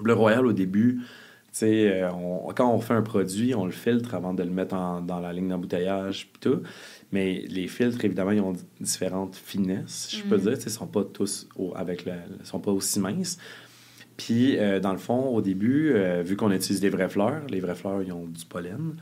Bleu 0.00 0.14
Royal, 0.14 0.46
au 0.46 0.52
début, 0.52 1.00
on- 1.62 2.52
quand 2.54 2.72
on 2.72 2.78
fait 2.80 2.94
un 2.94 3.02
produit, 3.02 3.54
on 3.54 3.64
le 3.64 3.70
filtre 3.72 4.14
avant 4.14 4.34
de 4.34 4.42
le 4.42 4.50
mettre 4.50 4.74
en- 4.74 5.00
dans 5.00 5.20
la 5.20 5.32
ligne 5.32 5.48
d'embouteillage 5.48 6.28
puis 6.32 6.40
tout. 6.40 6.62
Mais 7.12 7.44
les 7.48 7.66
filtres, 7.68 8.04
évidemment, 8.04 8.32
ils 8.32 8.40
ont 8.40 8.54
différentes 8.80 9.36
finesses, 9.36 10.08
je 10.16 10.22
peux 10.24 10.36
Mhm. 10.36 10.42
dire. 10.42 10.52
Ils 10.64 10.70
sont 10.70 10.86
pas 10.86 11.04
tous 11.04 11.48
au- 11.56 11.72
avec 11.76 12.04
le, 12.04 12.12
ils 12.40 12.46
sont 12.46 12.60
pas 12.60 12.72
aussi 12.72 13.00
minces. 13.00 13.38
Puis, 14.16 14.58
euh, 14.58 14.80
dans 14.80 14.92
le 14.92 14.98
fond, 14.98 15.28
au 15.28 15.40
début, 15.42 15.92
euh, 15.94 16.22
vu 16.24 16.36
qu'on 16.36 16.50
utilise 16.50 16.80
des 16.80 16.88
vraies 16.88 17.08
fleurs, 17.08 17.42
les 17.50 17.60
vraies 17.60 17.74
fleurs, 17.74 18.02
ils 18.02 18.12
ont 18.12 18.24
du 18.26 18.44
pollen. 18.46 18.94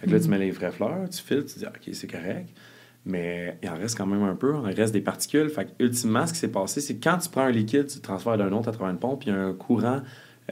Fait 0.00 0.06
que 0.06 0.12
là, 0.12 0.20
tu 0.20 0.28
mets 0.28 0.38
les 0.38 0.50
vraies 0.52 0.70
fleurs, 0.72 1.08
tu 1.10 1.20
filtres, 1.22 1.52
tu 1.52 1.58
dis, 1.58 1.66
OK, 1.66 1.90
c'est 1.94 2.06
correct. 2.10 2.48
Mais 3.04 3.58
il 3.62 3.68
en 3.68 3.74
reste 3.76 3.96
quand 3.96 4.06
même 4.06 4.22
un 4.22 4.34
peu, 4.36 4.54
il 4.68 4.74
reste 4.74 4.92
des 4.92 5.00
particules. 5.00 5.48
Fait 5.48 5.64
que, 5.66 5.70
ultimement, 5.84 6.26
ce 6.26 6.32
qui 6.32 6.38
s'est 6.38 6.48
passé, 6.52 6.80
c'est 6.80 6.96
que 6.96 7.04
quand 7.04 7.18
tu 7.18 7.28
prends 7.30 7.42
un 7.44 7.50
liquide, 7.50 7.86
tu 7.86 7.96
le 7.96 8.02
transfères 8.02 8.36
d'un 8.38 8.52
autre 8.52 8.68
à 8.68 8.72
travers 8.72 8.92
une 8.92 8.98
pompe, 8.98 9.24
il 9.24 9.28
y 9.30 9.32
a 9.32 9.36
un 9.42 9.52
courant, 9.54 10.00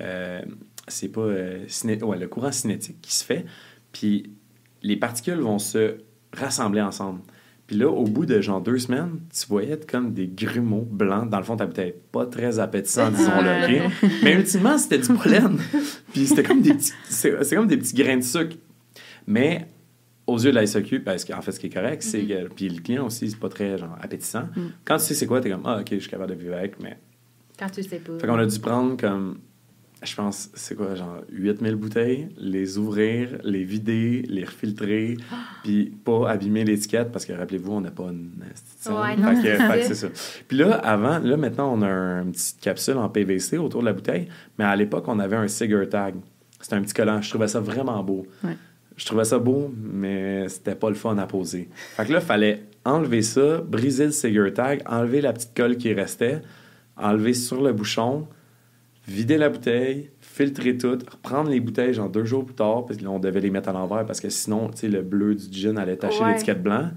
euh, 0.00 0.40
c'est 0.88 1.08
pas, 1.08 1.20
euh, 1.22 1.64
ciné- 1.68 2.02
ouais, 2.02 2.18
le 2.18 2.28
courant 2.28 2.52
cinétique 2.52 2.98
qui 3.02 3.14
se 3.14 3.24
fait. 3.24 3.44
Puis 3.92 4.30
les 4.82 4.96
particules 4.96 5.40
vont 5.40 5.58
se 5.58 5.96
rassembler 6.32 6.80
ensemble. 6.82 7.20
Puis 7.66 7.76
là, 7.76 7.88
au 7.90 8.04
bout 8.04 8.24
de 8.24 8.40
genre 8.40 8.62
deux 8.62 8.78
semaines, 8.78 9.20
tu 9.30 9.46
voyais 9.46 9.72
être 9.72 9.90
comme 9.90 10.14
des 10.14 10.26
grumeaux 10.26 10.86
blancs. 10.90 11.28
Dans 11.28 11.36
le 11.38 11.44
fond, 11.44 11.56
ta 11.56 11.66
bouteille 11.66 11.94
pas 12.12 12.24
très 12.24 12.58
appétissant, 12.58 13.10
disons-le, 13.10 13.82
OK? 13.86 13.92
Mais 14.22 14.32
ultimement, 14.34 14.78
c'était 14.78 14.98
du 14.98 15.08
pollen. 15.12 15.58
Puis 16.12 16.26
c'était 16.26 16.42
comme 16.44 16.62
des 16.62 16.72
petits, 16.74 16.92
c'est 17.04 17.44
c'est 17.44 17.56
comme 17.56 17.66
des 17.66 17.76
petits 17.76 17.94
grains 17.94 18.16
de 18.16 18.22
sucre. 18.22 18.56
Mais 19.26 19.68
aux 20.26 20.38
yeux 20.38 20.50
de 20.50 20.54
la 20.54 20.66
SAQ, 20.66 21.00
parce 21.00 21.24
qu'en 21.26 21.42
fait, 21.42 21.52
ce 21.52 21.60
qui 21.60 21.66
est 21.66 21.70
correct, 21.70 22.02
c'est 22.02 22.22
Mhm. 22.22 22.28
que. 22.28 22.54
Puis 22.54 22.68
le 22.70 22.80
client 22.80 23.06
aussi, 23.06 23.30
c'est 23.30 23.38
pas 23.38 23.48
très 23.50 23.76
genre, 23.76 23.96
appétissant. 24.00 24.44
Mhm. 24.56 24.70
Quand 24.86 24.96
tu 24.96 25.04
sais 25.04 25.14
c'est 25.14 25.26
quoi, 25.26 25.40
t'es 25.42 25.50
comme, 25.50 25.62
ah, 25.66 25.78
ok, 25.80 25.88
je 25.92 25.98
suis 25.98 26.10
capable 26.10 26.34
de 26.34 26.40
vivre 26.40 26.54
avec, 26.54 26.80
mais. 26.80 26.98
Quand 27.58 27.68
tu 27.68 27.82
sais 27.82 27.98
pas. 27.98 28.18
Fait 28.18 28.26
qu'on 28.26 28.38
a 28.38 28.46
dû 28.46 28.58
prendre 28.60 28.96
comme. 28.96 29.38
Je 30.00 30.14
pense, 30.14 30.48
c'est 30.54 30.76
quoi, 30.76 30.94
genre 30.94 31.22
8000 31.32 31.74
bouteilles, 31.74 32.28
les 32.38 32.78
ouvrir, 32.78 33.38
les 33.42 33.64
vider, 33.64 34.22
les 34.28 34.44
refiltrer, 34.44 35.16
puis 35.64 35.86
pas 36.04 36.30
abîmer 36.30 36.64
l'étiquette 36.64 37.10
parce 37.10 37.24
que 37.26 37.32
rappelez-vous, 37.32 37.72
on 37.72 37.80
n'a 37.80 37.90
pas 37.90 38.04
une 38.04 38.30
institution. 38.52 39.00
Ouais, 39.00 39.16
Fait 39.16 39.34
que- 39.34 39.42
c'est 39.42 39.56
fait 39.56 39.78
que 39.78 39.82
ça. 39.82 39.88
c'est 39.88 39.94
ça. 39.94 40.42
Puis 40.46 40.56
là, 40.58 40.74
avant, 40.74 41.18
là, 41.18 41.36
maintenant, 41.36 41.72
on 41.76 41.82
a 41.82 41.88
un, 41.88 42.22
une 42.22 42.30
petite 42.32 42.60
capsule 42.60 42.96
en 42.96 43.08
PVC 43.08 43.58
autour 43.58 43.80
de 43.80 43.86
la 43.86 43.92
bouteille, 43.92 44.28
mais 44.58 44.64
à 44.64 44.76
l'époque, 44.76 45.04
on 45.08 45.18
avait 45.18 45.34
un 45.36 45.48
Cigar 45.48 45.88
Tag. 45.88 46.14
C'était 46.60 46.76
un 46.76 46.82
petit 46.82 46.94
collant. 46.94 47.20
Je 47.20 47.28
trouvais 47.30 47.48
ça 47.48 47.58
vraiment 47.60 48.02
beau. 48.04 48.24
Ouais. 48.44 48.56
Je 48.96 49.04
trouvais 49.04 49.24
ça 49.24 49.38
beau, 49.40 49.72
mais 49.76 50.48
c'était 50.48 50.74
pas 50.76 50.88
le 50.90 50.96
fun 50.96 51.16
à 51.18 51.26
poser. 51.26 51.68
Fait 51.96 52.04
que 52.06 52.12
là, 52.12 52.18
il 52.20 52.24
fallait 52.24 52.62
enlever 52.84 53.22
ça, 53.22 53.58
briser 53.58 54.06
le 54.06 54.12
Cigar 54.12 54.52
Tag, 54.52 54.82
enlever 54.86 55.20
la 55.20 55.32
petite 55.32 55.56
colle 55.56 55.76
qui 55.76 55.92
restait, 55.92 56.40
enlever 56.96 57.32
sur 57.34 57.60
le 57.62 57.72
bouchon, 57.72 58.26
vider 59.08 59.38
la 59.38 59.48
bouteille, 59.48 60.10
filtrer 60.20 60.76
tout, 60.76 60.98
reprendre 61.10 61.50
les 61.50 61.58
bouteilles 61.60 61.94
genre 61.94 62.08
deux 62.10 62.24
jours 62.24 62.44
plus 62.44 62.54
tard, 62.54 62.84
parce 62.86 63.00
qu'on 63.02 63.18
devait 63.18 63.40
les 63.40 63.50
mettre 63.50 63.70
à 63.70 63.72
l'envers 63.72 64.04
parce 64.06 64.20
que 64.20 64.28
sinon, 64.28 64.68
tu 64.68 64.76
sais, 64.78 64.88
le 64.88 65.02
bleu 65.02 65.34
du 65.34 65.48
gin 65.58 65.76
allait 65.78 65.96
tacher 65.96 66.22
Ouais. 66.22 66.32
l'étiquette 66.34 66.62
blanc. 66.62 66.90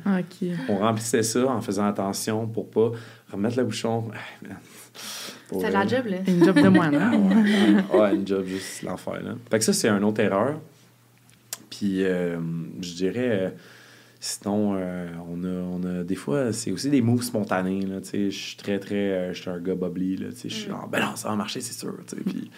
On 0.70 0.78
remplissait 0.78 1.24
ça 1.24 1.48
en 1.48 1.62
faisant 1.62 1.88
attention 1.88 2.46
pour 2.48 2.70
pas 2.70 2.92
remettre 3.32 3.58
le 3.58 3.64
bouchon. 3.64 4.04
Pour 5.48 5.62
C'est 5.62 5.70
vrai. 5.70 5.80
la 5.80 5.88
job, 5.88 6.06
là. 6.08 6.18
Une 6.28 6.44
job 6.46 6.56
de 6.62 6.68
moine, 6.70 6.96
hein? 6.96 7.12
Ouais, 7.94 8.16
une 8.16 8.28
job 8.28 8.46
juste 8.46 8.84
l'enfer, 8.84 9.22
là. 9.24 9.36
Fait 9.50 9.60
que 9.60 9.64
ça, 9.66 9.74
c'est 9.74 9.90
une 9.90 10.04
autre 10.04 10.20
erreur. 10.22 10.60
Puis, 11.70 12.04
euh, 12.04 12.38
je 12.82 12.94
dirais, 12.94 13.30
euh, 13.32 13.50
sinon, 14.22 14.76
euh, 14.76 15.08
on, 15.28 15.44
a, 15.44 15.48
on 15.48 15.84
a 15.84 16.04
des 16.04 16.16
fois, 16.16 16.54
c'est 16.54 16.72
aussi 16.72 16.90
des 16.90 17.02
moves 17.02 17.24
spontanés, 17.24 17.82
là, 17.82 18.00
tu 18.02 18.10
sais. 18.10 18.32
Je 18.32 18.38
suis 18.38 18.56
très, 18.56 18.80
très, 18.80 18.96
euh, 18.96 19.34
je 19.34 19.42
suis 19.42 19.50
un 19.50 19.60
gars 19.60 19.74
sais. 20.36 20.48
Je 20.48 20.54
suis 20.54 20.70
genre, 20.70 20.88
ben 20.88 21.02
non, 21.02 21.16
ça 21.16 21.30
va 21.30 21.36
marcher, 21.36 21.60
c'est 21.60 21.74
sûr. 21.74 21.94
Puis, 22.26 22.52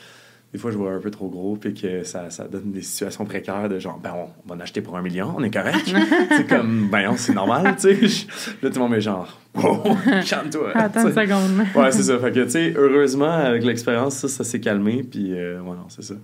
des 0.52 0.60
fois, 0.60 0.72
je 0.72 0.78
vois 0.78 0.92
un 0.92 1.00
peu 1.00 1.10
trop 1.10 1.30
gros, 1.30 1.56
puis 1.56 1.74
que 1.74 2.04
ça, 2.04 2.30
ça 2.30 2.48
donne 2.50 2.74
des 2.74 2.82
situations 2.82 3.26
précaires 3.26 3.70
de 3.70 3.80
genre, 3.80 3.98
ben, 3.98 4.14
on, 4.14 4.50
va 4.50 4.56
en 4.56 4.60
acheter 4.60 4.82
pour 4.82 4.98
un 4.98 5.02
million, 5.02 5.34
on 5.36 5.42
est 5.42 5.50
correct. 5.50 5.90
c'est 6.30 6.48
comme, 6.48 6.90
ben 6.90 7.06
non, 7.06 7.18
c'est 7.18 7.34
normal, 7.34 7.76
tu 7.78 7.82
sais. 7.82 8.08
Je- 8.08 8.26
Là, 8.62 8.70
tout 8.70 8.76
le 8.76 8.80
monde 8.80 8.94
est 8.96 9.02
genre, 9.02 9.40
wow, 9.56 9.84
calme-toi. 10.28 10.72
Attends 10.76 11.08
une 11.08 11.14
seconde. 11.14 11.66
Ouais, 11.76 11.92
c'est 11.92 12.04
ça. 12.04 12.20
Fait 12.20 12.32
que, 12.34 12.44
tu 12.44 12.50
sais, 12.52 12.74
heureusement, 12.76 13.32
avec 13.32 13.64
l'expérience, 13.64 14.16
ça, 14.16 14.28
ça 14.28 14.44
s'est 14.44 14.60
calmé. 14.60 15.02
Puis, 15.04 15.34
euh, 15.34 15.62
ouais, 15.62 15.76
non, 15.78 15.88
c'est 15.88 16.04
ça. 16.04 16.16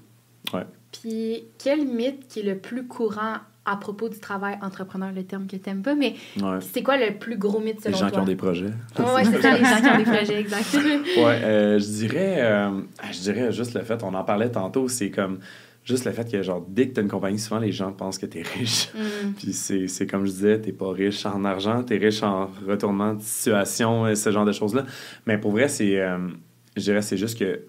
Puis, 0.92 1.46
quel 1.58 1.86
mythe 1.86 2.28
qui 2.28 2.42
est 2.42 2.44
le 2.44 2.58
plus 2.58 2.86
courant 2.88 3.38
à 3.66 3.76
propos 3.78 4.10
du 4.10 4.20
travail 4.20 4.58
entrepreneur, 4.62 5.12
le 5.16 5.24
terme 5.24 5.46
que 5.48 5.56
t'aimes 5.56 5.82
pas, 5.84 5.94
mais 5.96 6.16
Ouais. 6.42 6.58
c'est 6.62 6.82
quoi 6.82 6.98
le 6.98 7.18
plus 7.20 7.38
gros 7.38 7.60
mythe 7.60 7.76
Les 7.78 7.82
selon 7.92 7.98
gens 7.98 8.08
toi? 8.08 8.12
qui 8.12 8.20
ont 8.20 8.26
des 8.26 8.36
projets. 8.36 8.66
Ouais, 8.98 9.24
c'est 9.26 9.42
ça, 9.42 9.58
les 9.58 9.64
gens 9.66 9.82
qui 9.82 9.88
ont 9.90 9.98
des 9.98 10.04
projets, 10.04 10.40
exact. 10.40 10.74
Ouais, 11.18 11.42
euh, 11.44 11.80
je 11.80 11.86
dirais, 11.86 12.36
euh, 12.40 12.82
je 13.12 13.20
dirais 13.20 13.52
juste 13.52 13.74
le 13.76 13.82
fait, 13.82 14.02
on 14.04 14.14
en 14.14 14.24
parlait 14.24 14.50
tantôt, 14.50 14.88
c'est 14.88 15.12
comme 15.12 15.40
juste 15.84 16.06
le 16.06 16.12
fait 16.12 16.32
que, 16.32 16.42
genre, 16.42 16.66
dès 16.68 16.88
que 16.90 16.94
t'as 16.96 17.02
une 17.02 17.08
compagnie, 17.10 17.38
souvent 17.40 17.60
les 17.60 17.72
gens 17.72 17.92
pensent 17.92 18.18
que 18.18 18.26
t'es 18.26 18.42
riche. 18.42 18.90
Mm. 18.96 19.32
Puis 19.38 19.54
c'est 19.54 19.88
c'est 19.88 20.08
comme 20.08 20.26
je 20.26 20.32
disais, 20.32 20.60
t'es 20.62 20.72
pas 20.72 20.92
riche 20.92 21.26
en 21.26 21.44
argent, 21.46 21.84
t'es 21.84 21.98
riche 21.98 22.24
en 22.24 22.50
retournement 22.68 23.14
de 23.14 23.22
situation, 23.22 24.06
euh, 24.06 24.16
ce 24.16 24.32
genre 24.32 24.46
de 24.46 24.52
choses-là. 24.52 24.86
Mais 25.28 25.38
pour 25.38 25.52
vrai, 25.52 25.68
c'est, 25.68 26.00
euh, 26.00 26.18
je 26.76 26.82
dirais, 26.82 27.02
c'est 27.02 27.18
juste 27.18 27.38
que 27.38 27.62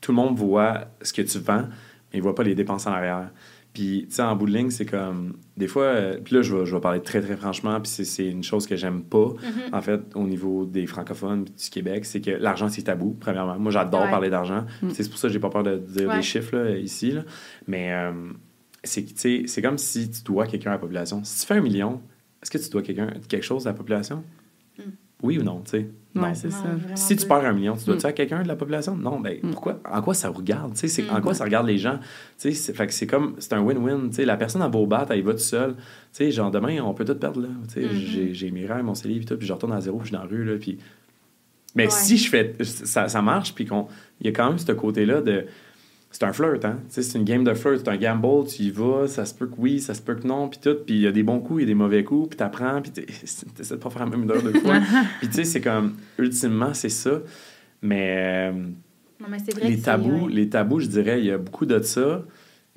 tout 0.00 0.12
le 0.12 0.16
monde 0.16 0.36
voit 0.38 0.86
ce 1.02 1.12
que 1.12 1.22
tu 1.22 1.38
vends, 1.38 1.64
mais 2.12 2.18
il 2.18 2.22
voit 2.22 2.34
pas 2.34 2.42
les 2.42 2.54
dépenses 2.54 2.86
en 2.86 2.92
arrière. 2.92 3.30
Puis, 3.72 4.04
tu 4.08 4.16
sais, 4.16 4.22
en 4.22 4.36
bout 4.36 4.44
de 4.46 4.52
ligne, 4.52 4.68
c'est 4.70 4.84
comme, 4.84 5.34
des 5.56 5.66
fois, 5.66 5.84
euh, 5.84 6.18
puis 6.22 6.34
là, 6.34 6.42
je 6.42 6.54
vais, 6.54 6.66
je 6.66 6.74
vais 6.74 6.80
parler 6.80 7.00
très, 7.00 7.22
très 7.22 7.36
franchement, 7.36 7.80
puis 7.80 7.88
c'est- 7.90 8.04
c'est 8.04 8.26
une 8.26 8.42
chose 8.42 8.66
que 8.66 8.76
j'aime 8.76 9.02
pas, 9.02 9.28
Mhm. 9.28 9.72
en 9.74 9.80
fait, 9.80 10.00
au 10.14 10.24
niveau 10.26 10.66
des 10.66 10.86
francophones 10.86 11.44
puis 11.44 11.54
du 11.64 11.70
Québec, 11.70 12.04
c'est 12.04 12.20
que 12.20 12.30
l'argent, 12.32 12.68
c'est 12.68 12.82
tabou, 12.82 13.16
premièrement. 13.18 13.58
Moi, 13.58 13.72
j'adore 13.72 14.02
Ouais. 14.02 14.10
parler 14.10 14.28
d'argent. 14.28 14.66
Mm. 14.82 14.90
C'est 14.90 15.08
pour 15.08 15.18
ça 15.18 15.28
que 15.28 15.32
j'ai 15.32 15.40
pas 15.40 15.48
peur 15.48 15.62
de 15.62 15.76
dire 15.78 16.08
Ouais. 16.10 16.16
des 16.16 16.22
chiffres 16.22 16.54
là, 16.56 16.76
ici, 16.76 17.12
là. 17.12 17.22
Mais 17.66 17.92
euh, 17.94 18.12
c'est 18.84 19.04
que, 19.04 19.10
tu 19.10 19.16
sais, 19.16 19.42
c'est 19.46 19.62
comme 19.62 19.78
si 19.78 20.10
tu 20.10 20.22
dois 20.22 20.46
quelqu'un 20.46 20.70
à 20.70 20.74
la 20.74 20.78
population. 20.78 21.22
Si 21.24 21.40
tu 21.40 21.46
fais 21.46 21.54
un 21.54 21.60
million, 21.62 22.02
est-ce 22.42 22.50
que 22.50 22.58
tu 22.58 22.68
dois 22.68 22.82
quelqu'un 22.82 23.08
quelque 23.28 23.44
chose 23.44 23.66
à 23.66 23.70
la 23.70 23.74
population? 23.74 24.22
Mm. 25.22 25.26
Oui 25.26 25.38
ou 25.38 25.42
non, 25.42 25.60
tu 25.64 25.70
sais? 25.70 25.86
Non. 26.14 26.24
Ouais, 26.24 26.34
c'est 26.34 26.50
ça. 26.50 26.58
vraiment 26.64 26.94
Si 26.96 27.16
tu 27.16 27.26
perds 27.26 27.44
un 27.46 27.52
million, 27.54 27.74
tu 27.74 27.86
dois-tu 27.86 28.04
Mm. 28.04 28.08
à 28.08 28.12
quelqu'un 28.12 28.42
de 28.42 28.48
la 28.48 28.56
population? 28.56 28.94
Non, 28.96 29.18
ben 29.20 29.38
Mm. 29.42 29.50
pourquoi? 29.52 29.80
En 29.90 30.02
quoi 30.02 30.12
ça 30.14 30.28
vous 30.28 30.38
regarde? 30.38 30.72
Tu 30.74 30.80
sais, 30.80 30.88
c'est- 30.88 31.02
Mm. 31.10 31.16
En 31.16 31.20
quoi 31.22 31.32
ça 31.34 31.44
regarde 31.44 31.66
les 31.66 31.78
gens? 31.78 31.98
Tu 31.98 32.04
sais, 32.36 32.52
c'est- 32.52 32.72
fait 32.74 32.86
que 32.86 32.92
c'est 32.92 33.06
comme, 33.06 33.34
c'est 33.38 33.54
un 33.54 33.62
win-win. 33.64 34.08
Tu 34.10 34.16
sais, 34.16 34.24
la 34.26 34.36
personne 34.36 34.60
a 34.62 34.68
beau 34.68 34.86
battre, 34.86 35.12
elle 35.12 35.22
va 35.22 35.32
tout 35.32 35.38
seul. 35.38 35.74
Tu 35.74 35.82
sais, 36.12 36.30
genre 36.30 36.50
demain, 36.50 36.80
on 36.82 36.92
peut 36.92 37.04
tout 37.06 37.14
perdre, 37.14 37.40
là. 37.40 37.48
Tu 37.72 37.80
sais, 37.82 37.86
Mhm. 37.86 37.94
j'ai- 37.94 38.34
j'ai 38.34 38.50
mes 38.50 38.66
rêves, 38.66 38.84
mon 38.84 38.94
CELI, 38.94 39.16
puis 39.18 39.26
tout, 39.26 39.36
puis 39.38 39.46
je 39.46 39.52
retourne 39.52 39.72
à 39.72 39.80
zéro, 39.80 39.98
puis 39.98 40.04
je 40.06 40.08
suis 40.08 40.16
dans 40.16 40.22
la 40.24 40.28
rue, 40.28 40.44
là, 40.44 40.58
puis... 40.60 40.78
Mais 41.74 41.84
Ouais. 41.84 41.90
si 41.90 42.18
je 42.18 42.28
fais... 42.28 42.54
Ça, 42.62 43.08
ça 43.08 43.22
marche, 43.22 43.54
puis 43.54 43.64
qu'on... 43.64 43.86
Il 44.20 44.26
y 44.26 44.28
a 44.28 44.32
quand 44.32 44.48
même 44.48 44.58
ce 44.58 44.72
côté-là 44.72 45.22
de... 45.22 45.46
C'est 46.14 46.24
un 46.24 46.32
flirt, 46.32 46.62
hein? 46.64 46.78
C'est 46.90 47.14
une 47.18 47.24
game 47.24 47.42
de 47.42 47.54
flirt, 47.54 47.78
c'est 47.78 47.88
un 47.88 47.96
gamble, 47.96 48.46
tu 48.46 48.64
y 48.64 48.70
vas, 48.70 49.06
ça 49.08 49.24
se 49.24 49.34
peut 49.34 49.46
que 49.46 49.54
oui, 49.56 49.80
ça 49.80 49.94
se 49.94 50.02
peut 50.02 50.14
que 50.14 50.26
non, 50.26 50.48
puis 50.48 50.60
tout. 50.62 50.76
Puis 50.86 50.94
il 50.96 51.00
y 51.00 51.06
a 51.06 51.10
des 51.12 51.22
bons 51.22 51.40
coups, 51.40 51.60
il 51.60 51.62
y 51.62 51.64
a 51.64 51.68
des 51.68 51.74
mauvais 51.74 52.04
coups, 52.04 52.28
puis 52.28 52.36
t'apprends, 52.36 52.82
puis 52.82 52.90
t'es- 52.92 53.06
t'essaies 53.56 53.76
de 53.76 53.80
pas 53.80 53.88
faire 53.90 54.04
la 54.04 54.10
même 54.16 54.28
erreur 54.28 54.42
deux 54.42 54.52
fois. 54.60 54.78
puis 55.20 55.28
tu 55.28 55.34
sais, 55.36 55.44
c'est 55.44 55.60
comme... 55.62 55.94
Ultimement, 56.18 56.74
c'est 56.74 56.90
ça. 56.90 57.20
Mais... 57.80 58.50
euh, 58.50 58.52
Non, 59.20 59.26
mais 59.30 59.38
vrai 59.38 59.68
les 59.70 59.80
tabous, 59.80 60.26
ouais. 60.26 60.32
les 60.32 60.48
tabous, 60.50 60.80
je 60.80 60.86
dirais, 60.88 61.18
il 61.20 61.26
y 61.26 61.30
a 61.30 61.38
beaucoup 61.38 61.64
de 61.66 61.80
ça. 61.80 62.22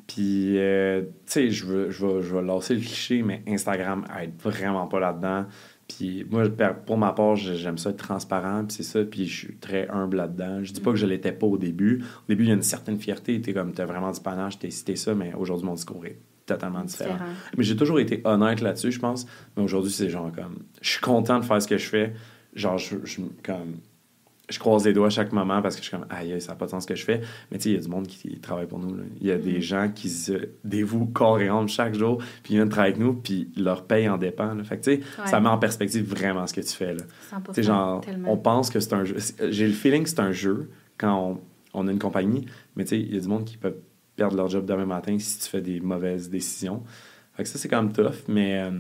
Puis, 0.08 0.58
euh, 0.58 1.02
tu 1.02 1.08
sais, 1.26 1.50
je 1.50 1.66
veux- 1.66 1.90
je 1.92 2.06
vais, 2.06 2.22
je 2.22 2.36
vais 2.36 2.42
lancer 2.44 2.76
le 2.76 2.80
cliché, 2.80 3.22
mais 3.24 3.42
Instagram 3.48 4.06
aide 4.22 4.34
vraiment 4.42 4.86
pas 4.88 5.00
là-dedans. 5.00 5.46
Puis, 5.88 6.26
moi, 6.30 6.44
pour 6.86 6.98
ma 6.98 7.12
part, 7.12 7.36
j'ai- 7.36 7.56
j'aime 7.56 7.78
ça 7.78 7.92
être 7.92 7.98
transparent, 7.98 8.64
puis 8.66 8.76
c'est 8.78 8.84
ça. 8.84 9.04
Puis, 9.04 9.28
je 9.28 9.38
suis 9.46 9.56
très 9.58 9.88
humble 9.90 10.18
là-dedans. 10.18 10.64
Je 10.64 10.74
dis 10.74 10.82
pas 10.82 10.90
que 10.92 10.98
je 10.98 11.06
l'étais 11.06 11.32
pas 11.32 11.46
au 11.46 11.58
début. 11.58 12.02
Au 12.04 12.28
début, 12.28 12.44
il 12.44 12.48
y 12.48 12.52
a 12.52 12.56
une 12.56 12.64
certaine 12.64 12.98
fierté. 13.00 13.40
T'es 13.40 13.54
comme, 13.54 13.72
t'as 13.72 13.86
vraiment 13.86 14.12
du 14.12 14.20
panache, 14.20 14.58
t'es 14.58 14.72
cité 14.72 14.96
ça, 14.96 15.14
mais 15.14 15.34
aujourd'hui, 15.36 15.68
mon 15.68 15.76
discours 15.76 16.04
est 16.06 16.18
totalement 16.48 16.84
différent. 16.84 17.14
Différent. 17.14 17.30
Mais 17.58 17.64
j'ai 17.64 17.76
toujours 17.76 18.00
été 18.00 18.22
honnête 18.26 18.62
là-dessus, 18.62 18.92
je 18.92 19.00
pense. 19.00 19.28
Mais 19.56 19.64
aujourd'hui, 19.64 19.92
c'est 19.92 20.10
genre 20.10 20.32
comme. 20.32 20.58
Je 20.82 20.90
suis 20.90 21.02
content 21.02 21.40
de 21.40 21.46
faire 21.46 21.62
ce 21.62 21.68
que 21.68 21.78
je 21.78 21.88
fais. 21.88 22.14
Genre, 22.56 22.78
je, 22.80 22.96
je- 23.04 23.22
comme. 23.44 23.76
Je 24.50 24.60
croise 24.60 24.86
les 24.86 24.94
doigts 24.94 25.08
à 25.08 25.10
chaque 25.10 25.32
moment 25.32 25.60
parce 25.62 25.76
que 25.76 25.82
je 25.82 25.88
suis 25.88 25.98
comme, 25.98 26.06
aïe, 26.10 26.40
ça 26.40 26.52
n'a 26.52 26.56
pas 26.56 26.66
de 26.66 26.72
sens 26.72 26.84
ce 26.84 26.88
que 26.88 26.94
je 26.96 27.04
fais. 27.04 27.22
Mais 27.52 27.58
tu 27.58 27.64
sais, 27.64 27.70
il 27.72 27.76
y 27.76 27.78
a 27.78 27.82
du 27.82 27.88
monde 27.88 28.06
qui 28.06 28.40
travaille 28.40 28.68
pour 28.68 28.78
nous. 28.78 28.96
Il 29.20 29.26
y 29.26 29.32
a 29.32 29.38
des 29.38 29.54
Mhm. 29.56 29.62
gens 29.62 29.92
qui 29.94 30.08
se 30.10 30.34
dévouent 30.64 31.08
corps 31.08 31.40
et 31.42 31.48
âme 31.48 31.68
chaque 31.68 31.96
jour, 31.96 32.20
puis 32.44 32.54
ils 32.54 32.58
viennent 32.58 32.70
travailler 32.70 32.94
avec 32.94 33.04
nous, 33.04 33.14
puis 33.16 33.50
leur 33.58 33.86
paye 33.86 34.08
en 34.08 34.18
dépend. 34.18 34.54
là. 34.54 34.64
Fait 34.64 34.78
que 34.78 34.84
tu 34.84 34.92
sais, 34.98 35.22
Ouais. 35.22 35.28
ça 35.28 35.40
met 35.40 35.50
en 35.50 35.58
perspective 35.58 36.08
vraiment 36.08 36.46
ce 36.46 36.54
que 36.54 36.62
tu 36.62 36.74
fais. 36.74 36.94
Là. 36.94 37.04
100%, 37.32 37.54
Tu 37.54 37.54
sais, 37.56 37.64
genre, 37.64 38.02
tellement. 38.02 38.32
on 38.34 38.38
pense 38.38 38.70
que 38.70 38.80
c'est 38.80 38.94
un 38.94 39.04
jeu. 39.04 39.16
J'ai 39.50 39.66
le 39.66 39.74
feeling 39.74 40.04
que 40.04 40.10
c'est 40.10 40.20
un 40.20 40.32
jeu 40.32 40.70
quand 40.98 41.40
on, 41.74 41.82
on 41.82 41.88
a 41.88 41.92
une 41.92 41.98
compagnie, 42.00 42.46
mais 42.76 42.84
tu 42.84 42.90
sais, 42.92 43.00
il 43.00 43.14
y 43.16 43.18
a 43.18 43.22
du 43.22 43.28
monde 43.28 43.46
qui 43.46 43.58
peut 43.58 43.76
perdre 44.16 44.38
leur 44.38 44.48
job 44.48 44.66
demain 44.66 44.86
matin 44.86 45.18
si 45.18 45.40
tu 45.40 45.50
fais 45.50 45.60
des 45.62 45.80
mauvaises 45.80 46.30
décisions. 46.30 46.84
Fait 47.34 47.44
que 47.44 47.50
ça, 47.50 47.58
c'est 47.58 47.68
quand 47.68 47.82
même 47.82 47.92
tough, 47.92 48.14
mais 48.28 48.60
euh, 48.62 48.72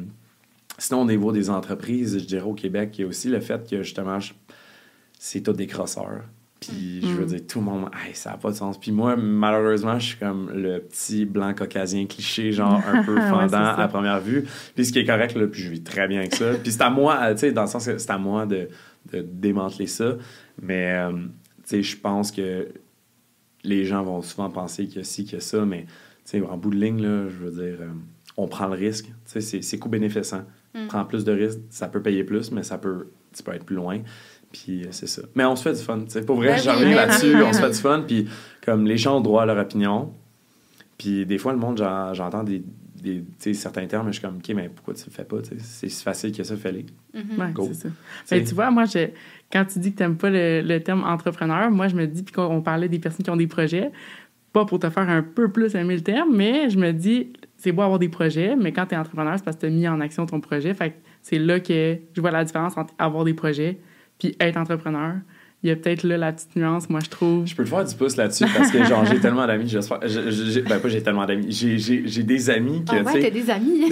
sinon, 0.77 1.01
au 1.01 1.05
niveau 1.05 1.31
des 1.31 1.49
entreprises, 1.49 2.19
je 2.19 2.25
dirais 2.25 2.43
au 2.47 2.53
Québec, 2.53 2.97
il 2.97 3.01
y 3.01 3.03
a 3.03 3.07
aussi 3.07 3.27
le 3.29 3.39
fait 3.39 3.67
que 3.69 3.81
justement, 3.83 4.19
je- 4.19 4.33
c'est 5.27 5.41
tous 5.41 5.53
des 5.53 5.65
crosseurs. 5.67 6.21
Puis 6.59 7.01
je 7.01 7.07
veux 7.07 7.23
Mm. 7.25 7.27
dire, 7.27 7.47
tout 7.47 7.59
le 7.59 7.65
monde, 7.65 7.89
hey, 8.05 8.13
ça 8.15 8.31
n'a 8.31 8.37
pas 8.37 8.49
de 8.51 8.55
sens. 8.55 8.79
Puis 8.79 8.91
moi, 8.91 9.15
malheureusement, 9.15 9.99
je 9.99 10.05
suis 10.07 10.17
comme 10.17 10.51
le 10.53 10.79
petit 10.79 11.25
blanc 11.25 11.53
caucasien 11.53 12.05
cliché, 12.05 12.51
genre 12.51 12.81
un 12.87 13.03
peu 13.03 13.15
fendant 13.29 13.65
à 13.75 13.87
première 13.87 14.19
vue. 14.21 14.45
Puis 14.75 14.85
ce 14.85 14.93
qui 14.93 14.99
est 14.99 15.05
correct, 15.05 15.35
là, 15.35 15.47
puis 15.47 15.61
je 15.61 15.69
vis 15.69 15.81
très 15.83 16.07
bien 16.07 16.19
avec 16.19 16.33
ça. 16.35 16.53
Puis 16.61 16.71
c'est 16.71 16.81
à 16.81 16.89
moi, 16.89 17.19
euh, 17.23 17.33
tu 17.33 17.39
sais, 17.41 17.51
dans 17.51 17.63
le 17.63 17.67
sens 17.67 17.85
que 17.85 17.97
c'est 17.97 18.09
à 18.11 18.17
moi 18.17 18.45
de, 18.45 18.69
de 19.11 19.21
démanteler 19.21 19.87
ça. 19.87 20.15
Mais, 20.61 20.93
euh, 20.95 21.11
tu 21.11 21.27
sais, 21.65 21.83
je 21.83 21.97
pense 21.97 22.31
que 22.31 22.67
les 23.63 23.83
gens 23.85 24.03
vont 24.03 24.21
souvent 24.21 24.49
penser 24.49 24.85
qu'il 24.87 24.97
y 24.97 25.01
a 25.01 25.03
ci, 25.03 25.23
qu'il 25.23 25.33
y 25.33 25.37
a 25.37 25.41
ça, 25.41 25.65
mais, 25.65 25.85
tu 26.23 26.39
sais, 26.39 26.41
en 26.41 26.57
bout 26.57 26.69
de 26.69 26.77
ligne, 26.77 27.01
là, 27.01 27.27
je 27.29 27.35
veux 27.45 27.51
dire, 27.51 27.77
euh, 27.81 27.87
on 28.37 28.47
prend 28.47 28.67
le 28.67 28.75
risque. 28.75 29.05
Tu 29.05 29.13
sais, 29.25 29.41
c'est- 29.41 29.61
c'est 29.61 29.77
coût-bénéfice. 29.79 30.33
hein. 30.33 30.45
Mm. 30.73 30.87
Prends 30.87 31.05
plus 31.05 31.23
de 31.25 31.31
risques, 31.31 31.59
ça 31.69 31.87
peut 31.87 32.01
payer 32.01 32.23
plus, 32.23 32.51
mais 32.51 32.63
ça 32.63 32.77
peut, 32.77 33.07
tu 33.35 33.43
peux 33.43 33.53
être 33.53 33.65
plus 33.65 33.75
loin. 33.75 33.99
Puis 34.51 34.83
euh, 34.83 34.87
c'est 34.91 35.07
ça. 35.07 35.21
Mais 35.35 35.43
on 35.45 35.55
se 35.55 35.63
fait 35.63 35.73
du 35.73 35.81
fun. 35.83 35.99
tu 35.99 36.11
sais. 36.11 36.21
Pour 36.21 36.37
vrai, 36.37 36.55
Ben 36.55 36.57
j'en 36.61 36.71
oui, 36.73 36.77
reviens 36.83 36.95
ben 36.95 37.07
là-dessus, 37.07 37.35
on 37.43 37.53
se 37.53 37.59
fait 37.61 37.69
du 37.71 37.75
fun. 37.79 38.03
Puis 38.07 38.27
comme 38.65 38.85
les 38.87 38.97
gens 38.97 39.17
ont 39.17 39.21
droit 39.21 39.43
à 39.43 39.45
leur 39.45 39.57
opinion, 39.57 40.11
puis 40.97 41.25
des 41.25 41.37
fois, 41.37 41.51
le 41.53 41.59
monde, 41.59 41.77
j'en- 41.77 42.13
j'entends 42.13 42.43
des, 42.43 42.63
des, 42.95 43.53
certains 43.53 43.85
termes, 43.85 44.05
mais 44.07 44.13
je 44.13 44.19
suis 44.19 44.25
comme, 44.27 44.37
OK, 44.37 44.49
mais 44.55 44.69
pourquoi 44.73 44.93
tu 44.93 45.03
le 45.07 45.11
fais 45.11 45.25
pas? 45.25 45.37
C'est 45.59 45.89
si 45.89 46.03
facile 46.03 46.31
que 46.35 46.43
ça, 46.43 46.55
fais-le. 46.55 46.79
Ouais, 47.37 47.51
Go. 47.53 47.67
c'est 47.67 47.73
ça. 47.73 47.89
sais. 48.25 48.39
Ben, 48.39 48.45
tu 48.47 48.55
vois, 48.55 48.71
moi, 48.71 48.85
je, 48.85 49.09
quand 49.51 49.65
tu 49.65 49.79
dis 49.79 49.91
que 49.91 49.97
tu 49.97 50.03
n'aimes 50.03 50.17
pas 50.17 50.29
le, 50.29 50.61
le 50.61 50.79
terme 50.81 51.03
entrepreneur, 51.03 51.69
moi, 51.69 51.87
je 51.87 51.95
me 51.95 52.07
dis, 52.07 52.23
puis 52.23 52.33
quand 52.33 52.47
on 52.49 52.61
parlait 52.61 52.87
des 52.89 52.99
personnes 52.99 53.23
qui 53.23 53.29
ont 53.29 53.35
des 53.35 53.47
projets, 53.47 53.91
pas 54.53 54.65
pour 54.65 54.79
te 54.79 54.89
faire 54.89 55.07
un 55.09 55.21
peu 55.21 55.49
plus 55.51 55.75
aimer 55.75 55.95
le 55.95 56.01
terme, 56.01 56.33
mais 56.33 56.69
je 56.69 56.79
me 56.79 56.91
dis, 56.93 57.33
c'est 57.57 57.73
beau 57.73 57.81
avoir 57.81 57.99
des 57.99 58.09
projets, 58.09 58.55
mais 58.55 58.71
quand 58.71 58.85
tu 58.85 58.95
es 58.95 58.97
entrepreneur, 58.97 59.33
c'est 59.37 59.43
parce 59.43 59.57
que 59.57 59.61
tu 59.61 59.67
as 59.67 59.69
mis 59.69 59.87
en 59.87 59.99
action 59.99 60.25
ton 60.25 60.39
projet. 60.39 60.73
Fait 60.73 60.91
que 60.91 60.95
c'est 61.27 61.39
là 61.39 61.59
que 61.59 61.97
je 62.13 62.21
vois 62.21 62.29
la 62.29 62.43
différence 62.43 62.77
entre 62.77 62.93
avoir 62.99 63.23
des 63.23 63.33
projets 63.33 63.79
puis 64.19 64.35
être 64.39 64.57
entrepreneur. 64.57 65.13
Il 65.63 65.69
y 65.69 65.71
a 65.71 65.75
peut-être 65.75 66.03
là 66.03 66.17
la 66.17 66.31
petite 66.31 66.55
nuance, 66.55 66.87
moi, 66.91 66.99
je 67.03 67.09
trouve. 67.09 67.47
Je 67.47 67.55
peux 67.55 67.63
te 67.63 67.69
faire 67.69 67.83
du 67.83 67.95
pouce 67.95 68.15
là-dessus 68.17 68.45
parce 68.55 68.69
que 68.69 68.83
genre 68.83 69.03
j'ai 69.05 69.19
tellement 69.19 69.47
d'amis, 69.47 69.67
j'espère. 69.67 69.99
Ben 69.99 70.79
pas 70.79 70.87
j'ai 70.89 71.01
tellement 71.01 71.25
d'amis. 71.25 71.47
J'ai- 71.49 71.79
J'ai 71.79 72.03
j'ai 72.05 72.21
des 72.21 72.49
amis 72.51 72.83
que 72.85 72.95
Ah 72.95 72.99
tu 72.99 73.17
ouais, 73.17 73.21
t'as 73.23 73.29
des 73.31 73.49
amis. 73.49 73.91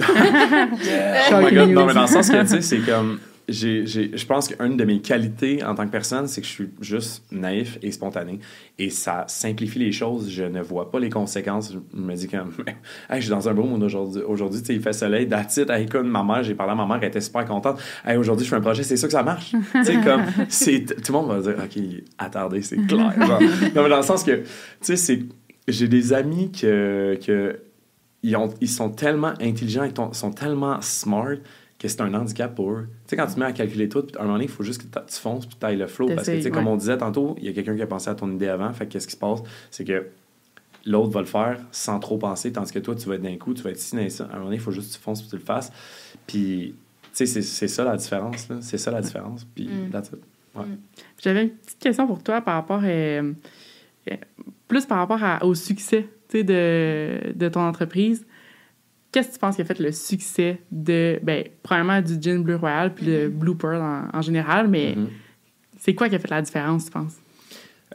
Oh 1.32 1.36
my 1.42 1.52
God, 1.54 1.70
non, 1.70 1.86
mais 1.86 1.94
dans 1.94 2.02
le 2.02 2.06
sens 2.06 2.30
que, 2.30 2.40
tu 2.42 2.46
sais, 2.48 2.60
c'est 2.60 2.78
comme. 2.78 3.18
J'ai- 3.48 3.86
Je 4.16 4.26
pense 4.26 4.48
qu'une 4.48 4.76
de 4.76 4.84
mes 4.84 5.00
qualités 5.00 5.62
en 5.64 5.74
tant 5.74 5.84
que 5.86 5.90
personne, 5.90 6.26
c'est 6.26 6.40
que 6.40 6.46
je 6.46 6.52
suis 6.52 6.70
juste 6.80 7.24
naïf 7.30 7.78
et 7.82 7.90
spontané. 7.92 8.38
Et 8.78 8.90
ça 8.90 9.24
simplifie 9.28 9.78
les 9.78 9.92
choses. 9.92 10.30
Je 10.30 10.44
ne 10.44 10.60
vois 10.62 10.90
pas 10.90 10.98
les 10.98 11.10
conséquences. 11.10 11.72
Je 11.72 11.78
me 11.98 12.14
dis 12.14 12.26
comme, 12.28 12.52
hey, 13.10 13.16
je 13.16 13.20
suis 13.22 13.30
dans 13.30 13.48
un 13.48 13.54
beau 13.54 13.64
monde 13.64 13.82
aujourd'hui. 13.82 14.22
Aujourd'hui, 14.22 14.60
il 14.68 14.80
fait 14.80 14.92
soleil, 14.92 15.28
that's 15.28 15.56
it. 15.58 15.68
Hey, 15.70 15.84
écoute, 15.84 16.04
ma 16.04 16.22
mère, 16.24 16.42
j'ai 16.42 16.54
parlé 16.54 16.72
à 16.72 16.74
ma 16.74 16.86
mère, 16.86 16.98
elle 17.02 17.08
était 17.08 17.20
super 17.20 17.44
contente. 17.44 17.78
Hey, 18.04 18.16
aujourd'hui, 18.16 18.44
je 18.44 18.50
fais 18.50 18.56
un 18.56 18.60
projet, 18.60 18.82
c'est 18.82 18.96
ça 18.96 19.06
que 19.06 19.12
ça 19.12 19.22
marche. 19.22 19.52
comme, 20.04 20.22
c'est, 20.48 20.84
tout 21.02 21.12
le 21.12 21.18
monde 21.18 21.28
va 21.28 21.40
dire, 21.52 21.62
OK, 21.62 21.82
attardé, 22.18 22.62
c'est 22.62 22.76
clair. 22.86 23.12
Genre. 23.26 23.40
non, 23.40 23.82
mais 23.82 23.88
dans 23.90 23.96
le 23.98 24.02
sens 24.02 24.24
que, 24.24 24.36
tu 24.38 24.46
sais, 24.80 24.96
c'est, 24.96 25.20
j'ai 25.68 25.88
des 25.88 26.12
amis 26.12 26.50
que, 26.52 27.18
que 27.24 27.60
ils, 28.22 28.36
ont, 28.36 28.52
ils 28.60 28.68
sont 28.68 28.90
tellement 28.90 29.34
intelligents, 29.40 29.84
ils 29.84 30.14
sont 30.14 30.30
tellement 30.32 30.80
smart 30.80 31.36
que 31.92 31.96
c'est 31.98 32.00
un 32.02 32.14
handicap 32.14 32.54
pour 32.54 32.70
eux. 32.72 32.86
Tu 33.06 33.10
sais, 33.10 33.16
quand 33.16 33.26
tu 33.26 33.34
te 33.34 33.40
mets 33.40 33.46
à 33.46 33.52
calculer 33.52 33.88
tout, 33.88 34.06
à 34.16 34.20
un 34.20 34.22
moment 34.22 34.34
donné, 34.34 34.44
il 34.44 34.50
faut 34.50 34.62
juste 34.62 34.82
que 34.82 34.98
tu 34.98 35.16
fonces 35.18 35.46
puis 35.46 35.56
tu 35.58 35.66
ailles 35.66 35.76
le 35.76 35.86
flow. 35.86 36.06
Parce 36.08 36.26
que, 36.26 36.36
tu 36.36 36.42
sais, 36.42 36.50
comme 36.50 36.66
ouais. 36.66 36.72
on 36.72 36.76
disait 36.76 36.98
tantôt, 36.98 37.34
il 37.38 37.44
y 37.44 37.48
a 37.48 37.52
quelqu'un 37.52 37.76
qui 37.76 37.82
a 37.82 37.86
pensé 37.86 38.08
à 38.10 38.14
ton 38.14 38.30
idée 38.32 38.48
avant. 38.48 38.72
Fait 38.72 38.86
que 38.86 38.92
qu'est-ce 38.92 39.06
qui 39.06 39.12
se 39.14 39.18
passe? 39.18 39.40
C'est 39.70 39.84
que 39.84 40.06
l'autre 40.86 41.10
va 41.10 41.20
le 41.20 41.26
faire 41.26 41.58
sans 41.72 41.98
trop 41.98 42.18
penser, 42.18 42.52
tandis 42.52 42.72
que 42.72 42.78
toi, 42.78 42.94
tu 42.94 43.08
vas 43.08 43.14
être 43.14 43.22
d'un 43.22 43.36
coup, 43.36 43.54
tu 43.54 43.62
vas 43.62 43.70
être 43.70 43.78
ici, 43.80 44.10
ça. 44.10 44.24
À 44.24 44.28
un 44.28 44.32
moment 44.32 44.44
donné, 44.46 44.56
il 44.56 44.60
faut 44.62 44.70
juste 44.72 44.90
que 44.92 44.96
tu 44.96 45.00
fonces 45.02 45.20
puis 45.22 45.30
tu 45.30 45.36
le 45.36 45.42
fasses. 45.42 45.72
Puis, 46.26 46.74
tu 47.14 47.26
sais, 47.26 47.42
c'est- 47.42 47.68
ça 47.68 47.84
la 47.84 47.96
différence. 47.96 48.48
C'est 48.60 48.78
ça 48.78 48.90
la 48.90 49.00
différence. 49.00 49.44
Puis, 49.54 49.66
Mm. 49.68 49.90
that's 49.90 50.08
it. 50.08 50.18
J'avais 51.22 51.42
une 51.44 51.50
petite 51.50 51.78
question 51.80 52.06
pour 52.06 52.22
toi 52.22 52.40
par 52.40 52.54
rapport, 52.54 52.80
euh, 52.84 53.32
euh, 54.10 54.16
plus 54.68 54.86
par 54.86 54.98
rapport 54.98 55.22
à- 55.24 55.44
au 55.44 55.54
succès 55.54 56.06
de, 56.32 57.32
de 57.34 57.48
ton 57.48 57.60
entreprise. 57.60 58.26
Qu'est-ce 59.14 59.28
que 59.28 59.32
tu 59.34 59.38
penses 59.38 59.54
qui 59.54 59.62
a 59.62 59.64
fait 59.64 59.78
le 59.78 59.92
succès 59.92 60.58
de, 60.72 61.20
ben, 61.22 61.44
premièrement, 61.62 62.00
du 62.02 62.20
gin 62.20 62.42
Blue 62.42 62.56
Royal 62.56 62.92
puis 62.92 63.06
le 63.06 63.28
Blue 63.28 63.54
Pearl 63.56 63.80
en, 63.80 64.08
en 64.12 64.22
général, 64.22 64.66
mais 64.66 64.96
Mhm. 64.96 65.08
c'est 65.78 65.94
quoi 65.94 66.08
qui 66.08 66.16
a 66.16 66.18
fait 66.18 66.30
la 66.30 66.42
différence, 66.42 66.86
tu 66.86 66.90
penses? 66.90 67.14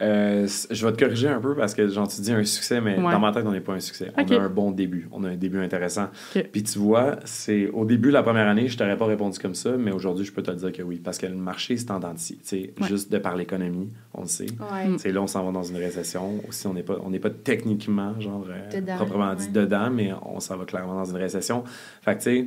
Euh, 0.00 0.46
je 0.70 0.86
vais 0.86 0.92
te 0.92 0.98
corriger 0.98 1.28
un 1.28 1.40
peu 1.40 1.54
parce 1.54 1.74
que 1.74 1.86
genre 1.88 2.08
tu 2.08 2.20
dis 2.20 2.32
un 2.32 2.44
succès, 2.44 2.80
mais 2.80 2.96
Ouais. 2.96 3.12
dans 3.12 3.20
ma 3.20 3.32
tête, 3.32 3.44
on 3.46 3.52
n'est 3.52 3.60
pas 3.60 3.74
un 3.74 3.80
succès. 3.80 4.10
On 4.16 4.22
a 4.32 4.40
un 4.40 4.48
bon 4.48 4.70
début. 4.70 5.08
On 5.12 5.24
a 5.24 5.28
un 5.30 5.36
début 5.36 5.60
intéressant. 5.60 6.08
Puis 6.52 6.62
tu 6.62 6.78
vois, 6.78 7.16
c'est 7.24 7.68
au 7.68 7.84
début, 7.84 8.10
la 8.10 8.22
première 8.22 8.48
année, 8.48 8.68
je 8.68 8.76
t'aurais 8.76 8.96
pas 8.96 9.06
répondu 9.06 9.38
comme 9.38 9.54
ça, 9.54 9.76
mais 9.76 9.90
aujourd'hui, 9.92 10.24
je 10.24 10.32
peux 10.32 10.42
te 10.42 10.50
dire 10.50 10.72
que 10.72 10.82
oui. 10.82 11.00
Parce 11.02 11.18
que 11.18 11.26
le 11.26 11.34
marché, 11.34 11.76
c'est 11.76 11.90
en 11.90 12.00
de 12.00 12.06
sais, 12.16 12.72
Ouais. 12.80 12.88
Juste 12.88 13.12
de 13.12 13.18
par 13.18 13.36
l'économie, 13.36 13.90
on 14.14 14.22
le 14.22 14.26
sait. 14.28 14.46
Ouais. 14.72 14.88
Mm. 14.88 15.12
Là, 15.14 15.22
on 15.22 15.26
s'en 15.26 15.44
va 15.44 15.52
dans 15.52 15.62
une 15.62 15.76
récession. 15.76 16.40
Aussi, 16.48 16.66
on 16.66 16.74
n'est 16.74 16.82
pas, 16.82 16.96
on 17.04 17.10
n'est 17.10 17.18
pas 17.18 17.30
techniquement, 17.30 18.18
genre, 18.20 18.46
euh, 18.48 18.80
Dedans, 18.80 18.96
proprement 18.96 19.34
dit 19.34 19.46
ouais. 19.46 19.50
dedans, 19.52 19.90
mais 19.90 20.12
on 20.24 20.40
s'en 20.40 20.56
va 20.56 20.64
clairement 20.64 20.94
dans 20.94 21.04
une 21.04 21.16
récession. 21.16 21.64
Fait 22.02 22.14
que, 22.16 22.22
tu 22.22 22.24
sais, 22.24 22.46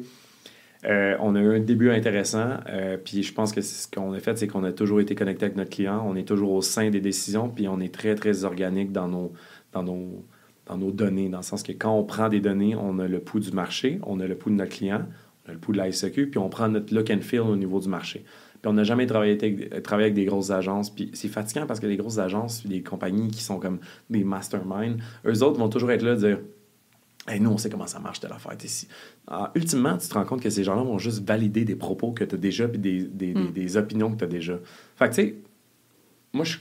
euh, 0.85 1.15
on 1.19 1.35
a 1.35 1.39
eu 1.39 1.55
un 1.55 1.59
début 1.59 1.91
intéressant, 1.91 2.57
euh, 2.67 2.97
puis 2.97 3.23
je 3.23 3.33
pense 3.33 3.53
que 3.53 3.61
ce 3.61 3.87
qu'on 3.87 4.11
a 4.13 4.19
fait, 4.19 4.37
c'est 4.37 4.47
qu'on 4.47 4.63
a 4.63 4.71
toujours 4.71 4.99
été 4.99 5.15
connecté 5.15 5.45
avec 5.45 5.55
notre 5.55 5.69
client, 5.69 6.05
on 6.05 6.15
est 6.15 6.27
toujours 6.27 6.51
au 6.51 6.61
sein 6.61 6.89
des 6.89 6.99
décisions, 6.99 7.49
puis 7.49 7.67
on 7.67 7.79
est 7.79 7.93
très, 7.93 8.15
très 8.15 8.43
organique 8.43 8.91
dans 8.91 9.07
nos, 9.07 9.31
dans 9.71 9.83
nos, 9.83 10.25
dans 10.65 10.77
nos 10.77 10.91
données, 10.91 11.29
dans 11.29 11.37
le 11.37 11.43
sens 11.43 11.63
que 11.63 11.71
quand 11.71 11.97
on 11.97 12.03
prend 12.03 12.27
des 12.27 12.41
données, 12.41 12.75
on 12.75 12.99
a 12.99 13.07
le 13.07 13.19
pouls 13.19 13.39
du 13.39 13.51
marché, 13.51 13.99
on 14.03 14.19
a 14.19 14.27
le 14.27 14.35
pouls 14.35 14.49
de 14.49 14.55
notre 14.55 14.75
client, 14.75 15.03
on 15.45 15.51
a 15.51 15.53
le 15.53 15.59
pouls 15.59 15.71
de 15.71 15.77
la 15.77 15.91
SEQ, 15.91 16.29
puis 16.29 16.37
on 16.37 16.49
prend 16.49 16.67
notre 16.67 16.93
look 16.93 17.09
and 17.09 17.21
feel 17.21 17.41
au 17.41 17.55
niveau 17.55 17.79
du 17.79 17.87
marché. 17.87 18.25
Puis 18.61 18.69
on 18.69 18.73
n'a 18.73 18.83
jamais 18.83 19.05
travaillé 19.05 19.33
avec, 19.33 19.83
travaillé 19.83 20.07
avec 20.07 20.15
des 20.15 20.25
grosses 20.25 20.51
agences, 20.51 20.89
puis 20.89 21.11
c'est 21.13 21.29
fatigant 21.29 21.65
parce 21.65 21.79
que 21.79 21.87
les 21.87 21.97
grosses 21.97 22.17
agences, 22.17 22.65
des 22.65 22.81
compagnies 22.81 23.29
qui 23.29 23.41
sont 23.41 23.59
comme 23.59 23.79
des 24.09 24.23
masterminds, 24.25 24.97
eux 25.25 25.43
autres 25.43 25.59
vont 25.59 25.69
toujours 25.69 25.91
être 25.91 26.03
là 26.03 26.11
à 26.11 26.37
Hey, 27.27 27.39
nous, 27.39 27.49
on 27.51 27.57
sait 27.57 27.69
comment 27.69 27.87
ça 27.87 27.99
marche 27.99 28.19
telle 28.19 28.33
affaire 28.33 28.53
ici. 28.63 28.87
Alors, 29.27 29.49
ultimement, 29.55 29.97
tu 29.97 30.07
te 30.09 30.13
rends 30.13 30.25
compte 30.25 30.41
que 30.41 30.49
ces 30.49 30.63
gens-là 30.65 30.83
vont 30.83 30.97
juste 30.97 31.25
valider 31.25 31.63
des 31.63 31.75
propos 31.75 32.11
que 32.11 32.25
tu 32.25 32.35
as 32.35 32.37
déjà 32.37 32.67
puis 32.67 32.79
des, 32.79 33.03
des, 33.03 33.33
des- 33.33 33.39
Mm. 33.39 33.51
des 33.53 33.77
opinions 33.77 34.11
que 34.11 34.17
tu 34.17 34.23
as 34.25 34.27
déjà. 34.27 34.59
Fait 34.97 35.09
que, 35.09 35.15
tu 35.15 35.21
sais, 35.21 35.35
moi, 36.33 36.43
je. 36.45 36.57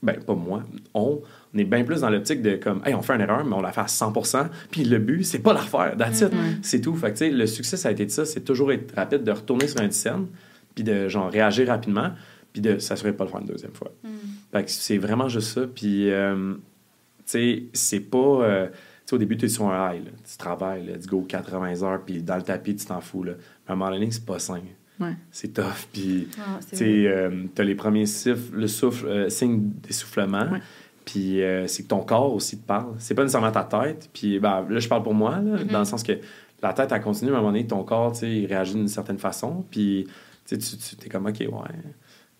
Ben, 0.00 0.14
pas 0.22 0.34
moi. 0.36 0.62
On, 0.94 1.20
on 1.52 1.58
est 1.58 1.64
bien 1.64 1.82
plus 1.82 2.02
dans 2.02 2.08
l'optique 2.10 2.40
de 2.40 2.54
comme, 2.54 2.80
hey, 2.86 2.94
on 2.94 3.02
fait 3.02 3.14
une 3.16 3.20
erreur, 3.20 3.44
mais 3.44 3.54
on 3.56 3.60
la 3.60 3.72
fait 3.72 3.80
à 3.80 3.86
100% 3.86 4.46
Puis 4.70 4.84
le 4.84 4.98
but, 4.98 5.24
c'est 5.24 5.40
pas 5.40 5.52
la 5.52 5.60
refaire. 5.60 5.96
That's 5.98 6.20
it. 6.20 6.32
Mhm. 6.32 6.58
C'est 6.62 6.80
tout. 6.80 6.94
Fait 6.94 7.08
que, 7.08 7.18
tu 7.18 7.24
sais, 7.26 7.30
le 7.30 7.46
succès, 7.48 7.76
ça 7.76 7.88
a 7.88 7.92
été 7.92 8.06
de 8.06 8.10
ça. 8.12 8.24
C'est 8.24 8.42
toujours 8.42 8.70
être 8.72 8.94
rapide, 8.94 9.24
de 9.24 9.32
retourner 9.32 9.66
sur 9.66 9.80
un 9.80 9.90
scène, 9.90 10.28
puis 10.76 10.84
de, 10.84 11.08
genre, 11.08 11.28
réagir 11.30 11.66
rapidement, 11.66 12.12
puis 12.52 12.62
de 12.62 12.78
s'assurer 12.78 13.10
de 13.10 13.16
pas 13.16 13.24
le 13.24 13.30
faire 13.30 13.40
une 13.40 13.46
deuxième 13.48 13.74
fois. 13.74 13.90
Mm. 14.04 14.08
Fait 14.52 14.64
que 14.64 14.70
c'est 14.70 14.98
vraiment 14.98 15.28
juste 15.28 15.48
ça. 15.52 15.62
Puis, 15.66 16.10
euh, 16.12 16.54
tu 16.54 16.60
sais, 17.26 17.62
c'est 17.72 18.00
pas. 18.00 18.18
euh, 18.18 18.68
sais, 19.08 19.14
au 19.16 19.18
début, 19.18 19.36
tu 19.36 19.46
es 19.46 19.48
sur 19.48 19.68
un 19.70 19.92
high. 19.94 20.04
là. 20.04 20.10
Tu 20.30 20.36
travailles, 20.36 20.84
let's 20.86 21.06
go, 21.06 21.24
80 21.28 21.82
heures, 21.82 22.02
puis 22.04 22.22
dans 22.22 22.36
le 22.36 22.42
tapis, 22.42 22.76
tu 22.76 22.86
t'en 22.86 23.00
fous. 23.00 23.22
Là. 23.22 23.32
Mais 23.36 23.70
à 23.70 23.72
un 23.72 23.76
moment 23.76 23.90
donné, 23.90 24.10
c'est 24.10 24.24
pas 24.24 24.38
sain. 24.38 24.60
Ouais. 25.00 25.12
C'est 25.30 25.52
tough. 25.54 25.86
Puis, 25.92 26.28
Ah, 26.38 26.58
tu 26.76 27.06
euh, 27.06 27.44
t'as 27.54 27.62
les 27.62 27.74
premiers 27.76 28.06
siffles, 28.06 28.56
le 28.56 28.66
souffle, 28.66 29.06
euh, 29.06 29.28
signe 29.28 29.70
d'essoufflement. 29.82 30.50
Ouais. 30.50 30.60
Puis, 31.04 31.40
euh, 31.42 31.66
c'est 31.68 31.84
que 31.84 31.88
ton 31.88 32.00
corps 32.00 32.34
aussi 32.34 32.58
te 32.58 32.66
parle. 32.66 32.94
C'est 32.98 33.14
pas 33.14 33.22
nécessairement 33.22 33.52
ta 33.52 33.64
tête. 33.64 34.10
Puis, 34.12 34.38
ben, 34.40 34.66
là, 34.68 34.78
je 34.80 34.88
parle 34.88 35.02
pour 35.04 35.14
moi, 35.14 35.36
là, 35.40 35.58
Mhm. 35.62 35.68
dans 35.68 35.78
le 35.78 35.84
sens 35.84 36.02
que 36.02 36.12
la 36.62 36.72
tête, 36.72 36.90
elle 36.92 37.00
continue, 37.00 37.30
mais 37.30 37.36
à 37.36 37.38
un 37.38 37.42
moment 37.42 37.52
donné, 37.52 37.66
ton 37.66 37.84
corps, 37.84 38.12
tu 38.12 38.18
sais, 38.20 38.30
il 38.30 38.46
réagit 38.46 38.74
d'une 38.74 38.88
certaine 38.88 39.18
façon. 39.18 39.64
Puis, 39.70 40.06
tu 40.46 40.56
sais, 40.56 40.58
tu 40.58 40.76
tu- 40.76 40.96
t'es 40.96 41.08
comme, 41.08 41.26
OK, 41.26 41.38
ouais. 41.38 41.48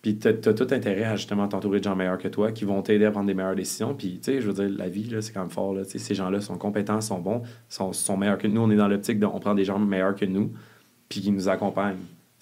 Puis 0.03 0.19
as 0.25 0.33
tout 0.33 0.67
intérêt 0.71 1.05
à 1.05 1.17
justement 1.17 1.49
t'entourer 1.49 1.81
de 1.81 1.85
gens 1.85 1.97
meilleurs 1.97 2.19
que 2.19 2.29
toi 2.29 2.53
qui 2.53 2.65
vont 2.65 2.83
t'aider 2.83 3.05
à 3.05 3.11
prendre 3.11 3.27
des 3.27 3.35
meilleures 3.35 3.57
décisions. 3.57 3.95
Puis, 3.95 4.21
tu 4.23 4.33
sais, 4.33 4.41
je 4.41 4.49
veux 4.49 4.53
dire, 4.53 4.79
la 4.79 4.89
vie, 4.89 5.13
c'est 5.21 5.33
quand 5.33 5.41
même 5.41 5.51
fort. 5.51 5.75
Là. 5.75 5.85
Tu 5.85 5.99
Ces 5.99 6.15
gens-là 6.15 6.41
sont 6.41 6.57
compétents, 6.57 7.01
sont 7.01 7.19
bons, 7.19 7.43
sont, 7.69 7.93
sont 7.93 8.17
meilleurs 8.17 8.39
que 8.39 8.47
nous. 8.47 8.61
On 8.61 8.71
est 8.71 8.77
dans 8.77 8.89
l'optique 8.89 9.19
de 9.19 9.27
on 9.27 9.41
prend 9.41 9.55
des 9.55 9.65
gens 9.65 9.79
meilleurs 9.79 10.15
que 10.15 10.25
nous, 10.25 10.53
puis 11.09 11.21
qui 11.21 11.33
nous 11.33 11.49
accompagnent. 11.49 11.97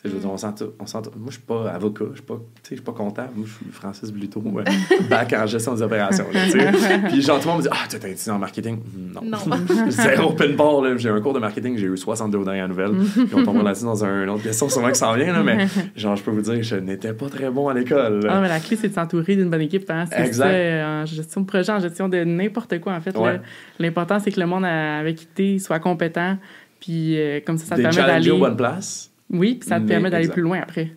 Tu 0.07 0.11
Je 0.11 0.15
veux 0.17 0.21
dire, 0.21 0.31
on 0.31 0.37
s'entoure- 0.37 0.73
Moi, 1.17 1.27
je 1.29 1.33
suis 1.33 1.43
pas 1.43 1.71
avocat, 1.71 2.05
je 2.11 2.17
suis 2.17 2.23
pas, 2.25 2.35
tu 2.63 2.71
je 2.71 2.75
suis 2.77 2.85
pas 2.85 2.93
comptable. 2.93 3.31
Moi, 3.37 3.47
je 3.47 3.53
suis 3.53 3.73
Francis 3.73 4.11
Bluto, 4.13 4.41
bac 5.11 5.33
en 5.33 5.47
gestion 5.47 5.75
des 5.75 5.83
opérations. 5.83 6.27
là, 6.33 6.41
tu 6.51 6.59
puis, 7.09 7.23
genre, 7.23 7.39
tout 7.41 7.47
le 7.49 7.55
monde 7.55 7.59
me 7.59 7.69
dit 7.69 7.69
Ah, 7.73 7.87
tu 7.89 7.99
t'as 7.99 8.09
étudié 8.09 8.33
en 8.33 8.39
marketing? 8.39 8.79
Non. 9.15 9.21
Non. 9.23 9.39
Zéro 9.91 10.31
open 10.31 10.57
bar. 10.57 10.83
J'ai 10.99 11.09
un 11.11 11.21
cours 11.21 11.33
de 11.35 11.39
marketing, 11.39 11.77
j'ai 11.77 11.87
eu 11.87 11.97
62 11.97 12.45
dernières 12.45 12.69
nouvelles. 12.69 12.93
puis 13.15 13.27
on 13.35 13.45
tombera 13.45 13.65
là-dessus 13.65 13.85
dans 13.85 14.05
un- 14.05 14.25
une 14.25 14.31
autre 14.31 14.43
question, 14.43 14.69
sûrement 14.69 14.89
que 14.91 14.97
ça 14.97 15.09
en 15.11 15.15
vient, 15.15 15.33
là, 15.33 15.43
mais 15.43 15.67
genre, 15.97 16.17
je 16.17 16.23
peux 16.23 16.31
vous 16.31 16.43
dire, 16.43 16.63
je 16.63 16.77
n'étais 16.77 17.13
pas 17.13 17.29
très 17.29 17.51
bon 17.51 17.69
à 17.69 17.75
l'école. 17.75 18.21
Ah, 18.29 18.41
mais 18.41 18.49
la 18.49 18.61
clé, 18.61 18.77
c'est 18.77 18.89
de 18.89 18.95
s'entourer 18.95 19.37
d'une 19.37 19.51
bonne 19.51 19.61
équipe. 19.63 19.89
Hein? 19.91 20.05
C'est 20.11 20.33
ça, 20.35 20.47
euh, 20.47 21.03
en 21.03 21.07
gestion 21.07 21.41
de 21.43 21.47
projet, 21.47 21.73
en 21.73 21.81
gestion 21.81 22.09
de 22.09 22.23
n'importe 22.25 22.79
quoi, 22.81 22.95
en 22.95 23.01
fait. 23.01 23.17
Ouais. 23.17 23.41
L'important, 23.79 24.19
c'est 24.21 24.31
que 24.31 24.41
le 24.41 24.47
monde 24.47 24.65
avec 24.65 25.17
qui 25.17 25.27
t'es 25.27 25.59
soit 25.59 25.79
compétent. 25.79 26.37
Puis 26.81 27.19
euh, 27.19 27.41
comme 27.45 27.57
ça, 27.59 27.65
ça 27.67 27.77
te 27.77 27.81
permet 27.83 27.97
d'aller. 28.07 28.31
aux 28.31 28.39
bonnes 28.39 28.57
places. 28.57 29.11
Oui, 29.31 29.57
puis 29.57 29.69
ça 29.69 29.77
te 29.77 29.83
Mais 29.83 29.89
permet 29.89 30.11
d'aller 30.11 30.29
plus 30.29 30.43
loin 30.43 30.61
après. 30.63 30.93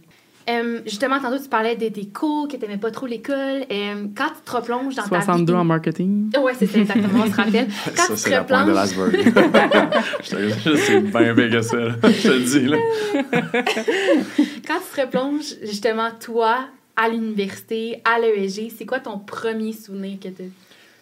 Euh, 0.49 0.79
justement, 0.85 1.19
tantôt, 1.19 1.37
tu 1.37 1.47
parlais 1.47 1.75
de 1.75 1.89
tes 1.89 2.07
cours, 2.07 2.47
que 2.47 2.55
tu 2.57 2.61
n'aimais 2.63 2.77
pas 2.79 2.89
trop 2.89 3.05
l'école. 3.05 3.65
Euh, 3.71 4.05
quand 4.17 4.29
tu 4.29 4.41
te 4.43 4.51
replonges 4.51 4.95
dans 4.95 5.03
62 5.05 5.45
ta 5.45 5.51
vie... 5.51 5.59
en 5.59 5.63
marketing. 5.63 6.31
Oui, 6.41 6.53
c'est 6.57 6.65
ça, 6.65 6.79
exactement, 6.79 7.23
on 7.23 7.31
se 7.31 7.35
rappelle. 7.35 7.67
Quand 7.95 8.01
ça, 8.01 8.13
tu 8.13 8.17
c'est 8.19 8.29
te 8.29 8.35
la 8.35 8.43
pointe 8.43 8.67
de 8.67 8.71
replonges... 8.71 9.11
l'iceberg. 9.13 10.03
Je 10.23 10.69
te- 10.71 10.75
c'est 10.77 11.01
bien 11.01 11.33
big 11.35 11.51
que 11.51 11.61
ça, 11.61 11.77
là. 11.77 11.91
je 12.03 12.21
te 12.23 12.27
le 12.29 12.39
dis. 12.39 12.65
Là. 12.65 12.77
Quand 14.65 14.79
tu 14.79 14.95
te 14.95 15.01
replonges, 15.01 15.55
justement, 15.63 16.09
toi, 16.19 16.65
à 16.95 17.09
l'université, 17.09 18.01
à 18.03 18.19
l'ESG, 18.19 18.71
c'est 18.75 18.85
quoi 18.85 18.99
ton 18.99 19.19
premier 19.19 19.73
souvenir 19.73 20.19
que 20.19 20.29
tu 20.29 20.51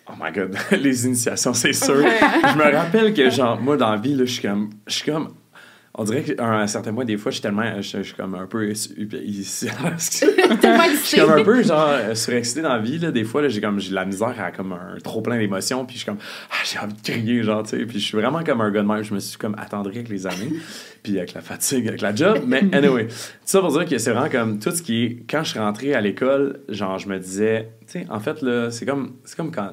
Oh 0.10 0.14
my 0.22 0.32
god, 0.32 0.58
les 0.72 1.06
initiations, 1.06 1.54
c'est 1.54 1.74
sûr. 1.74 1.96
Je 1.96 2.58
me 2.58 2.76
rappelle 2.76 3.14
que, 3.14 3.30
genre, 3.30 3.60
moi, 3.62 3.76
dans 3.78 3.92
la 3.92 3.98
vie, 3.98 4.16
là, 4.16 4.26
je 4.26 4.32
suis 4.34 4.42
comme. 4.42 4.70
Je 4.88 4.94
suis 4.94 5.12
comme. 5.12 5.30
On 6.00 6.04
dirait 6.04 6.22
qu'à 6.24 6.46
un 6.46 6.68
certain 6.68 6.94
point, 6.94 7.06
des 7.06 7.18
fois, 7.18 7.32
je 7.32 7.38
suis 7.38 7.42
tellement. 7.42 7.82
Je, 7.82 7.98
je 7.98 8.04
suis 8.04 8.14
comme 8.14 8.36
un 8.36 8.46
peu. 8.46 8.70
ici- 8.70 8.94
Je 10.94 10.96
suis 11.04 11.20
comme 11.20 11.32
un 11.32 11.44
peu 11.44 11.64
genre 11.64 11.88
euh, 11.90 12.16
surexcité 12.16 12.62
dans 12.62 12.70
la 12.70 12.80
vie 12.80 13.00
là. 13.00 13.12
des 13.12 13.24
fois 13.24 13.42
là, 13.42 13.50
j'ai 13.50 13.62
comme 13.62 13.80
j'ai 13.80 13.90
de 13.90 13.96
la 13.96 14.06
misère 14.06 14.36
à 14.40 14.52
comme 14.52 14.74
un 14.74 14.98
trop 15.04 15.22
plein 15.22 15.38
d'émotions 15.38 15.86
puis 15.86 15.96
je 15.96 16.00
suis 16.02 16.06
comme 16.06 16.18
ah, 16.52 16.56
j'ai 16.64 16.80
envie 16.80 16.94
de 16.94 17.02
crier 17.02 17.44
genre 17.44 17.64
tu 17.64 17.70
sais 17.72 17.86
puis 17.86 18.00
je 18.00 18.06
suis 18.06 18.18
vraiment 18.18 18.44
comme 18.44 18.62
un 18.62 18.70
gars 18.72 18.82
de 18.82 18.88
même 18.88 19.04
je 19.04 19.14
me 19.14 19.20
suis 19.20 19.38
comme 19.38 19.56
attendri 19.58 19.96
avec 19.98 20.10
les 20.10 20.28
années 20.28 20.54
puis 21.04 21.18
avec 21.18 21.34
la 21.34 21.42
fatigue 21.42 21.88
avec 21.88 22.02
la 22.02 22.14
job 22.14 22.40
mais 22.46 22.64
anyway 22.74 23.08
tout 23.08 23.14
ça 23.46 23.60
pour 23.60 23.72
dire 23.72 23.86
que 23.86 23.98
c'est 23.98 24.12
vraiment 24.12 24.30
comme 24.30 24.60
tout 24.60 24.72
ce 24.72 24.82
qui 24.82 25.04
est 25.04 25.24
quand 25.30 25.44
je 25.44 25.50
suis 25.52 25.60
rentré 25.60 25.94
à 25.94 26.02
l'école 26.02 26.60
genre 26.70 26.98
je 27.00 27.08
me 27.10 27.18
disais 27.20 27.70
tu 27.88 28.00
sais 28.00 28.08
en 28.10 28.20
fait 28.20 28.42
là 28.42 28.72
c'est 28.72 28.86
comme 28.86 29.16
c'est 29.24 29.36
comme 29.38 29.52
quand 29.52 29.72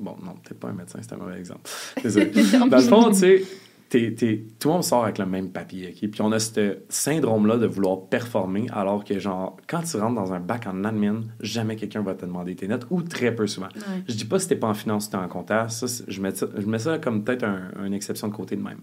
bon 0.00 0.16
non 0.24 0.32
peut-être 0.42 0.60
pas 0.60 0.68
un 0.68 0.72
médecin 0.74 0.98
c'est 1.02 1.12
un 1.12 1.16
mauvais 1.18 1.38
exemple 1.38 1.62
désolé 2.02 2.30
dans 2.68 2.76
le 2.76 2.82
fond 2.82 3.08
tu 3.10 3.16
sais 3.16 3.42
t'es- 3.88 4.12
t'es- 4.14 4.44
tout 4.58 4.68
le 4.68 4.74
monde 4.74 4.84
sort 4.84 5.04
avec 5.04 5.18
le 5.18 5.26
même 5.26 5.50
papier, 5.50 5.88
OK? 5.94 6.10
Puis 6.10 6.20
on 6.22 6.32
a 6.32 6.38
ce 6.38 6.78
syndrome-là 6.88 7.56
de 7.56 7.66
vouloir 7.66 8.06
performer, 8.06 8.66
alors 8.72 9.04
que, 9.04 9.18
genre, 9.18 9.56
quand 9.68 9.82
tu 9.82 9.96
rentres 9.96 10.14
dans 10.14 10.32
un 10.32 10.40
bac 10.40 10.66
en 10.66 10.84
admin, 10.84 11.22
jamais 11.40 11.76
quelqu'un 11.76 12.02
va 12.02 12.14
te 12.14 12.24
demander 12.26 12.54
tes 12.56 12.66
notes, 12.68 12.86
ou 12.90 13.02
très 13.02 13.34
peu 13.34 13.46
souvent. 13.46 13.68
Ouais. 13.76 14.02
Je 14.08 14.14
dis 14.14 14.24
pas 14.24 14.38
si 14.38 14.48
t'es 14.48 14.56
pas 14.56 14.68
en 14.68 14.74
finance, 14.74 15.04
si 15.04 15.10
t'es 15.10 15.16
en 15.16 15.28
compta, 15.28 15.68
ça, 15.68 15.86
je, 16.08 16.20
mets 16.20 16.34
ça, 16.34 16.46
je 16.56 16.66
mets 16.66 16.78
ça 16.78 16.98
comme 16.98 17.22
peut-être 17.24 17.44
un- 17.44 17.70
une 17.84 17.94
exception 17.94 18.28
de 18.28 18.32
côté 18.34 18.56
de 18.56 18.62
même. 18.62 18.78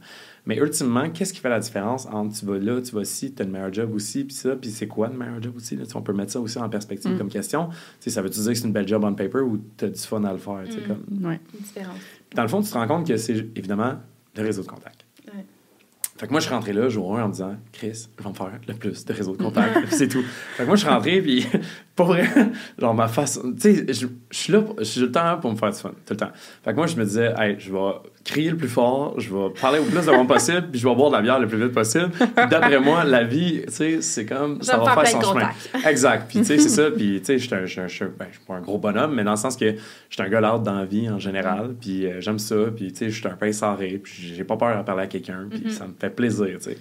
Mais 0.46 0.58
ultimement, 0.58 1.10
qu'est-ce 1.10 1.34
qui 1.34 1.40
fait 1.40 1.50
la 1.50 1.60
différence 1.60 2.06
entre 2.08 2.38
tu 2.38 2.46
vas 2.46 2.58
là, 2.58 2.82
tu 2.82 2.94
vas 2.96 3.02
ici, 3.02 3.34
t'as 3.34 3.44
le 3.44 3.52
meilleur 3.52 3.74
job 3.74 3.94
aussi, 3.94 4.24
puis 4.24 4.36
ça, 4.36 4.56
puis 4.56 4.70
c'est 4.70 4.88
quoi 4.88 5.08
le 5.10 5.18
meilleur 5.18 5.42
job 5.42 5.54
aussi? 5.56 5.76
Là? 5.76 5.84
On 5.96 6.02
peut 6.02 6.14
mettre 6.14 6.32
ça 6.32 6.40
aussi 6.42 6.58
en 6.60 6.70
perspective 6.70 7.12
Mm. 7.12 7.18
comme 7.18 7.30
question. 7.30 7.68
Tu 7.70 7.76
sais, 8.02 8.10
ça 8.10 8.22
veut-tu 8.22 8.40
dire 8.40 8.52
que 8.52 8.58
c'est 8.58 8.66
une 8.68 8.74
belle 8.74 8.88
job 8.88 9.04
on 9.04 9.14
paper 9.14 9.40
ou 9.40 9.58
t'as 9.78 9.88
du 9.88 10.00
fun 10.00 10.24
à 10.24 10.32
le 10.32 10.38
faire? 10.40 10.62
tu 10.66 10.72
sais, 10.74 10.80
Mm. 10.82 10.88
comme... 10.88 11.26
Ouais. 11.26 11.40
Une 11.54 11.60
différence. 11.62 11.98
Puis 12.30 12.36
Dans 12.36 12.42
le 12.44 12.48
fond, 12.48 12.62
tu 12.62 12.70
te 12.70 12.74
rends 12.74 12.88
compte 12.88 13.08
que 13.08 13.16
c'est 13.18 13.36
évidemment 13.56 13.96
le 14.36 14.44
réseau 14.44 14.64
de 14.64 14.68
contact. 14.68 15.06
Ouais. 15.28 15.46
Fait 16.18 16.28
que 16.28 16.32
moi, 16.32 16.40
je 16.40 16.46
suis 16.46 16.54
rentré 16.54 16.74
là, 16.74 16.90
jour 16.90 17.18
1, 17.18 17.24
en 17.24 17.28
me 17.28 17.34
disant, 17.34 17.56
Chris, 17.72 18.08
je 18.18 18.24
vais 18.24 18.30
me 18.30 18.36
faire 18.36 18.52
le 18.68 18.74
plus 18.76 19.04
de 19.04 19.14
réseau 19.14 19.36
de 19.36 19.42
contact. 19.42 19.74
Puis 19.88 19.96
c'est 19.96 20.08
tout. 20.08 20.22
Fait 20.56 20.64
que 20.64 20.68
moi, 20.68 20.76
je 20.76 20.82
suis 20.82 20.90
rentré, 20.90 21.22
puis 21.22 21.48
pour 21.96 22.06
vrai, 22.08 22.28
genre 22.78 22.94
ma 22.94 23.08
façon. 23.08 23.52
Tu 23.54 23.62
sais, 23.62 23.94
je, 23.94 24.06
je 24.30 24.38
suis 24.38 24.54
là, 24.54 24.62
pour- 24.62 24.76
je 24.78 24.84
suis 24.84 25.02
le 25.02 25.12
temps 25.12 25.40
pour 25.40 25.52
me 25.52 25.58
faire 25.58 25.72
du 25.72 25.78
fun, 25.80 25.90
tout 25.90 26.14
le 26.14 26.18
temps. 26.18 26.32
Fait 26.64 26.72
que 26.72 26.76
moi, 26.76 26.86
je 26.88 26.96
me 26.98 27.04
disais, 27.04 27.34
hey, 27.38 27.56
je 27.60 27.72
vais 27.72 27.80
crier 28.24 28.52
le 28.52 28.58
plus 28.58 28.70
fort, 28.70 29.20
je 29.20 29.34
vais 29.34 29.50
parler 29.60 29.80
au 29.80 29.84
plus 29.84 30.06
de 30.06 30.12
monde 30.12 30.28
possible, 30.28 30.68
puis 30.72 30.80
je 30.80 30.88
vais 30.88 30.96
boire 30.96 31.10
de 31.10 31.16
la 31.18 31.22
bière 31.22 31.40
le 31.40 31.48
plus 31.48 31.58
vite 31.62 31.74
possible. 31.74 32.10
D'après 32.50 32.80
moi, 32.80 33.04
la 33.04 33.24
vie, 33.24 33.64
tu 33.68 33.72
sais, 33.74 34.02
c'est 34.02 34.26
comme. 34.26 34.60
Je 34.62 34.66
Ça 34.66 34.78
va 34.78 34.86
faire 34.86 35.02
faire 35.08 35.22
son 35.22 35.34
de 35.34 35.40
chemin. 35.40 35.50
Exact. 35.90 36.26
Puis, 36.30 36.40
tu 36.40 36.46
sais, 36.46 36.58
c'est 36.60 36.70
ça. 36.70 36.90
Puis, 36.92 37.20
tu 37.20 37.26
sais, 37.26 37.40
je 37.40 37.88
suis 37.88 38.04
un, 38.04 38.10
ben, 38.18 38.28
pas 38.48 38.56
un 38.56 38.62
gros 38.62 38.78
bonhomme, 38.78 39.14
mais 39.16 39.24
dans 39.24 39.32
le 39.32 39.38
sens 39.38 39.58
que 39.58 39.72
je 39.72 39.76
suis 40.10 40.22
un 40.22 40.30
gars 40.30 40.42
loud 40.42 40.64
dans 40.64 40.76
la 40.76 40.86
vie 40.86 41.10
en 41.10 41.20
général. 41.20 41.76
Puis, 41.80 42.06
euh, 42.08 42.22
j'aime 42.22 42.40
ça. 42.40 42.56
Puis, 42.76 42.92
tu 42.94 43.00
sais, 43.00 43.10
je 43.10 43.20
suis 43.20 43.28
un 43.28 43.36
peu 43.36 43.52
sarré. 43.52 44.00
Puis, 44.02 44.34
j'ai 44.36 44.44
pas 44.44 44.56
peur 44.58 44.78
à 44.78 44.84
parler 44.84 45.04
à 45.04 45.08
quelqu'un. 45.08 45.48
Puis, 45.50 45.62
Mhm. 45.66 45.70
ça 45.72 45.86
me 45.86 45.94
fait 46.00 46.10
plaisir, 46.10 46.48
tu 46.58 46.70
sais. 46.72 46.78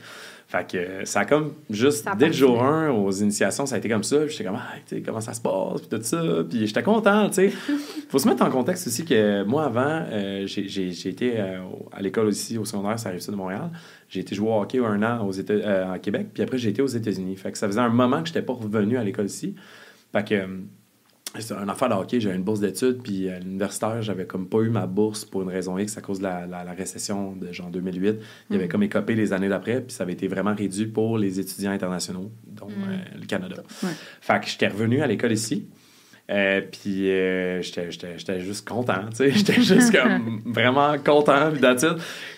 Fait 0.52 0.70
que 0.70 0.76
euh, 0.76 1.04
ça 1.06 1.20
a 1.20 1.24
comme 1.24 1.54
juste, 1.70 2.06
dès 2.18 2.26
le 2.26 2.32
jour 2.34 2.58
parti. 2.58 2.74
1, 2.74 2.90
aux 2.90 3.10
initiations, 3.10 3.64
ça 3.64 3.76
a 3.76 3.78
été 3.78 3.88
comme 3.88 4.02
ça. 4.02 4.18
Puis 4.18 4.32
j'étais 4.32 4.44
comme, 4.44 4.58
ah, 4.58 4.74
tu 4.86 4.96
sais, 4.96 5.00
comment 5.00 5.22
ça 5.22 5.32
se 5.32 5.40
passe, 5.40 5.80
puis 5.80 5.88
tout 5.98 6.04
ça. 6.04 6.22
Puis 6.46 6.66
j'étais 6.66 6.82
content, 6.82 7.26
tu 7.30 7.36
sais. 7.36 7.48
Faut 8.10 8.18
se 8.18 8.28
mettre 8.28 8.42
en 8.42 8.50
contexte 8.50 8.86
aussi 8.86 9.06
que 9.06 9.44
moi, 9.44 9.64
avant, 9.64 10.04
euh, 10.10 10.46
j'ai- 10.46 11.08
été 11.08 11.40
euh, 11.40 11.60
à 11.90 12.02
l'école 12.02 12.26
aussi, 12.26 12.58
au 12.58 12.66
secondaire, 12.66 12.98
ça 12.98 13.08
arrive 13.08 13.20
ça 13.22 13.32
de 13.32 13.36
Montréal. 13.38 13.70
J'ai 14.10 14.20
été 14.20 14.34
jouer 14.34 14.50
au 14.50 14.60
hockey 14.60 14.78
un 14.78 15.02
an 15.02 15.26
aux 15.26 15.32
États, 15.32 15.54
euh, 15.54 15.94
en 15.94 15.98
Québec, 15.98 16.26
puis 16.34 16.42
après, 16.42 16.58
j'ai 16.58 16.68
été 16.68 16.82
aux 16.82 16.86
États-Unis. 16.86 17.34
Fait 17.36 17.50
que 17.50 17.56
ça 17.56 17.66
faisait 17.66 17.80
un 17.80 17.88
moment 17.88 18.20
que 18.20 18.26
j'étais 18.28 18.42
pas 18.42 18.52
revenu 18.52 18.98
à 18.98 19.04
l'école 19.04 19.26
ici. 19.26 19.54
Fait 20.12 20.22
que. 20.28 20.46
Euh, 21.36 21.40
c'est 21.40 21.54
une 21.54 21.70
affaire 21.70 21.88
de 21.88 21.94
hockey, 21.94 22.20
j'avais 22.20 22.36
une 22.36 22.42
bourse 22.42 22.60
d'études, 22.60 23.02
puis 23.02 23.28
à 23.28 23.38
l'universitaire, 23.38 24.02
j'avais 24.02 24.26
comme 24.26 24.48
pas 24.48 24.58
eu 24.60 24.68
ma 24.70 24.86
bourse 24.86 25.24
pour 25.24 25.42
une 25.42 25.48
raison 25.48 25.78
X 25.78 25.96
à 25.96 26.00
cause 26.00 26.18
de 26.18 26.24
la, 26.24 26.46
la- 26.46 26.64
la 26.64 26.72
récession 26.72 27.34
de 27.34 27.50
genre 27.52 27.70
2008. 27.70 28.16
Il 28.50 28.54
y 28.54 28.58
avait 28.58 28.68
comme 28.68 28.82
écopé 28.82 29.14
les 29.14 29.32
années 29.32 29.48
d'après, 29.48 29.80
puis 29.80 29.92
ça 29.94 30.04
avait 30.04 30.12
été 30.12 30.28
vraiment 30.28 30.54
réduit 30.54 30.86
pour 30.86 31.18
les 31.18 31.40
étudiants 31.40 31.72
internationaux, 31.72 32.30
dont 32.46 32.68
euh, 32.68 32.96
le 33.20 33.26
Canada. 33.26 33.62
Ouais. 33.82 33.90
Fait 34.20 34.40
que 34.40 34.46
j'étais 34.48 34.68
revenu 34.68 35.00
à 35.02 35.06
l'école 35.06 35.32
ici. 35.32 35.66
Euh, 36.30 36.60
puis 36.70 37.10
euh, 37.10 37.60
j'étais- 37.62 38.40
juste 38.40 38.66
content, 38.66 39.00
tu 39.10 39.16
sais. 39.16 39.30
J'étais 39.34 39.60
juste 39.60 39.92
comme 39.94 40.40
vraiment 40.46 40.94
content, 41.04 41.50
puis. 41.52 41.60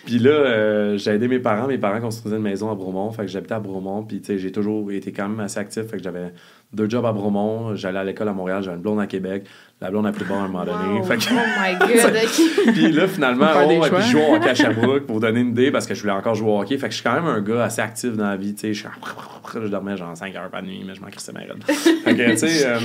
Puis 0.05 0.19
là, 0.19 0.31
euh, 0.31 0.97
j'ai 0.97 1.11
aidé 1.11 1.27
mes 1.27 1.39
parents. 1.39 1.67
Mes 1.67 1.77
parents 1.77 2.01
construisaient 2.01 2.35
une 2.37 2.41
maison 2.43 2.69
à 2.71 2.75
Bromont. 2.75 3.11
Fait 3.11 3.21
que 3.21 3.27
j'habitais 3.29 3.53
à 3.53 3.59
Bromont. 3.59 4.03
Puis 4.03 4.19
tu 4.21 4.27
sais, 4.27 4.37
j'ai 4.39 4.51
toujours 4.51 4.91
été 4.91 5.11
quand 5.11 5.29
même 5.29 5.39
assez 5.39 5.59
actif. 5.59 5.83
Fait 5.83 5.97
que 5.97 6.03
j'avais 6.03 6.33
deux 6.73 6.89
jobs 6.89 7.05
à 7.05 7.13
Bromont. 7.13 7.75
J'allais 7.75 7.99
à 7.99 8.03
l'école 8.03 8.27
à 8.27 8.33
Montréal. 8.33 8.63
J'avais 8.63 8.75
une 8.75 8.81
blonde 8.81 8.99
à 8.99 9.07
Québec. 9.07 9.45
La 9.79 9.91
blonde 9.91 10.07
a 10.07 10.11
pris 10.11 10.25
bord 10.25 10.37
à 10.37 10.43
un 10.45 10.47
moment 10.47 10.65
donné. 10.65 10.99
Wow. 10.99 11.03
Fait 11.03 11.17
que- 11.17 11.23
Oh 11.31 11.35
my 11.59 11.77
god, 12.65 12.73
puis 12.73 12.91
là, 12.91 13.07
finalement, 13.07 13.47
Faire 13.47 13.67
des 13.67 13.77
oh, 13.77 13.81
ouais, 13.83 13.89
choix. 13.89 13.99
puis 13.99 14.07
je 14.07 14.11
joue 14.11 14.19
au 14.19 14.35
hockey 14.35 14.49
à 14.49 14.55
Sherbrooke 14.55 15.05
pour 15.05 15.15
vous 15.15 15.21
donner 15.21 15.39
une 15.41 15.49
idée 15.49 15.71
parce 15.71 15.85
que 15.85 15.93
je 15.93 16.01
voulais 16.01 16.13
encore 16.13 16.35
jouer 16.35 16.49
au 16.49 16.59
hockey. 16.59 16.77
Fait 16.77 16.87
que 16.87 16.91
je 16.91 16.97
suis 16.99 17.03
quand 17.03 17.13
même 17.13 17.25
un 17.27 17.41
gars 17.41 17.63
assez 17.63 17.81
actif 17.81 18.13
dans 18.17 18.27
la 18.29 18.35
vie. 18.35 18.53
Tu 18.55 18.61
sais, 18.61 18.73
je, 18.73 18.79
suis- 18.79 19.61
je 19.63 19.67
dormais 19.67 19.95
genre 19.95 20.15
5 20.17 20.35
heures 20.35 20.49
par 20.49 20.63
nuit, 20.63 20.83
mais 20.85 20.95
je 20.95 21.01
m'en 21.01 21.07
crissais 21.07 21.31
ma. 21.31 21.41
Fait 21.41 22.15
que, 22.15 22.31
tu 22.31 22.37
sais, 22.37 22.65
euh, 22.67 22.79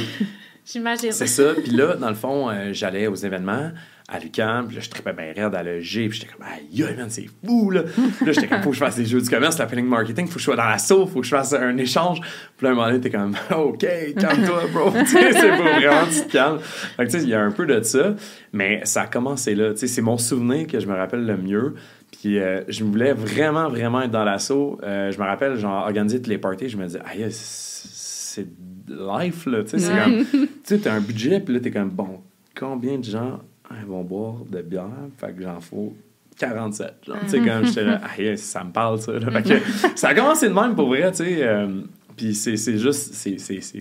J'imagine. 0.65 1.13
c'est 1.13 1.27
ça. 1.27 1.55
Puis 1.55 1.73
là, 1.73 1.97
dans 1.97 2.09
le 2.09 2.15
fond, 2.15 2.51
euh, 2.51 2.71
j'allais 2.73 3.07
aux 3.07 3.15
événements 3.15 3.71
à 4.11 4.19
l'UQAM, 4.19 4.67
puis 4.67 4.77
là, 4.77 4.83
je 4.83 4.91
tripais 4.91 5.13
bien 5.13 5.33
raide 5.33 5.55
à 5.55 5.63
l'EG, 5.63 6.09
puis 6.09 6.19
j'étais 6.19 6.33
comme, 6.33 6.45
aïe, 6.45 6.97
man, 6.97 7.07
c'est 7.09 7.27
fou, 7.45 7.71
là. 7.71 7.85
Puis 7.85 8.27
là, 8.27 8.33
j'étais 8.33 8.49
comme, 8.49 8.61
faut 8.61 8.71
que 8.71 8.75
je 8.75 8.81
fasse 8.81 8.97
des 8.97 9.05
jeux 9.05 9.21
du 9.21 9.31
commerce, 9.31 9.57
la 9.57 9.67
planning 9.67 9.87
marketing, 9.87 10.27
faut 10.27 10.35
que 10.35 10.41
je 10.41 10.45
sois 10.47 10.57
dans 10.57 10.69
la 10.69 10.79
sauce, 10.79 11.11
faut 11.11 11.21
que 11.21 11.27
je 11.27 11.31
fasse 11.31 11.53
un 11.53 11.77
échange. 11.77 12.21
Puis 12.21 12.65
là, 12.65 12.71
à 12.71 12.73
un 12.73 12.75
moment 12.75 12.89
donné, 12.89 13.01
t'es 13.01 13.11
comme, 13.11 13.37
OK, 13.57 13.87
calme-toi, 14.19 14.63
bro. 14.73 14.91
tu 14.99 15.07
sais, 15.07 15.33
c'est 15.33 15.49
pas 15.49 15.79
vraiment, 15.79 16.07
tu 16.13 16.27
te 16.27 16.33
calmes. 16.33 16.59
Fait 16.59 17.07
que, 17.07 17.11
tu 17.11 17.19
sais, 17.19 17.25
il 17.25 17.29
y 17.29 17.35
a 17.35 17.41
un 17.41 17.53
peu 17.53 17.67
de 17.67 17.81
ça, 17.83 18.17
mais 18.53 18.81
ça 18.83 19.03
a 19.03 19.07
commencé 19.07 19.55
là. 19.55 19.71
Tu 19.75 19.79
sais, 19.79 19.87
c'est 19.87 20.03
mon 20.03 20.19
souvenir 20.19 20.67
que 20.67 20.81
je 20.81 20.89
me 20.89 20.95
rappelle 20.95 21.25
le 21.25 21.37
mieux. 21.37 21.75
Puis 22.11 22.41
euh, 22.41 22.63
je 22.67 22.83
voulais 22.83 23.13
vraiment, 23.13 23.69
vraiment 23.69 24.03
être 24.03 24.11
dans 24.11 24.25
l'assaut. 24.25 24.81
Euh, 24.83 25.13
je 25.13 25.19
me 25.21 25.25
rappelle, 25.25 25.57
genre, 25.57 25.85
organiser 25.85 26.19
toutes 26.19 26.27
les 26.27 26.39
parties, 26.39 26.69
je 26.69 26.77
me 26.77 26.87
disais, 26.87 27.01
aïe, 27.05 27.29
c'est 27.31 28.47
life, 28.91 29.47
là. 29.47 29.63
Tu 29.65 29.71
sais, 29.71 29.79
c'est 29.79 29.95
comme, 29.97 30.25
tu 30.33 30.49
sais, 30.65 30.79
t'as 30.79 30.95
un 30.95 31.01
budget, 31.01 31.41
puis 31.41 31.55
là, 31.55 31.61
t'es 31.61 31.71
comme, 31.71 31.91
bon, 31.91 32.21
combien 32.59 32.99
de 32.99 33.05
gens 33.05 33.41
hein, 33.71 33.77
vont 33.87 34.03
boire 34.03 34.35
de 34.51 34.61
bière? 34.63 34.87
Fait 35.19 35.33
que 35.33 35.43
j'en 35.43 35.61
faut 35.61 35.95
47. 36.39 36.95
Genre, 37.07 37.17
tu 37.23 37.29
sais, 37.29 37.41
quand 37.41 37.61
j'étais 37.65 37.85
là, 37.85 38.01
aïe, 38.19 38.37
ça 38.39 38.65
me 38.65 38.71
parle, 38.73 38.99
ça. 39.01 39.13
là. 39.13 39.31
Fait 39.31 39.43
que 39.43 39.99
ça 39.99 40.09
a 40.09 40.15
commencé 40.15 40.49
de 40.49 40.55
même, 40.55 40.75
pour 40.75 40.89
vrai, 40.89 41.11
tu 41.11 41.19
sais. 41.19 41.37
euh, 41.43 41.83
puis 42.17 42.35
c'est 42.35 42.57
juste, 42.77 43.15
c'est, 43.15 43.37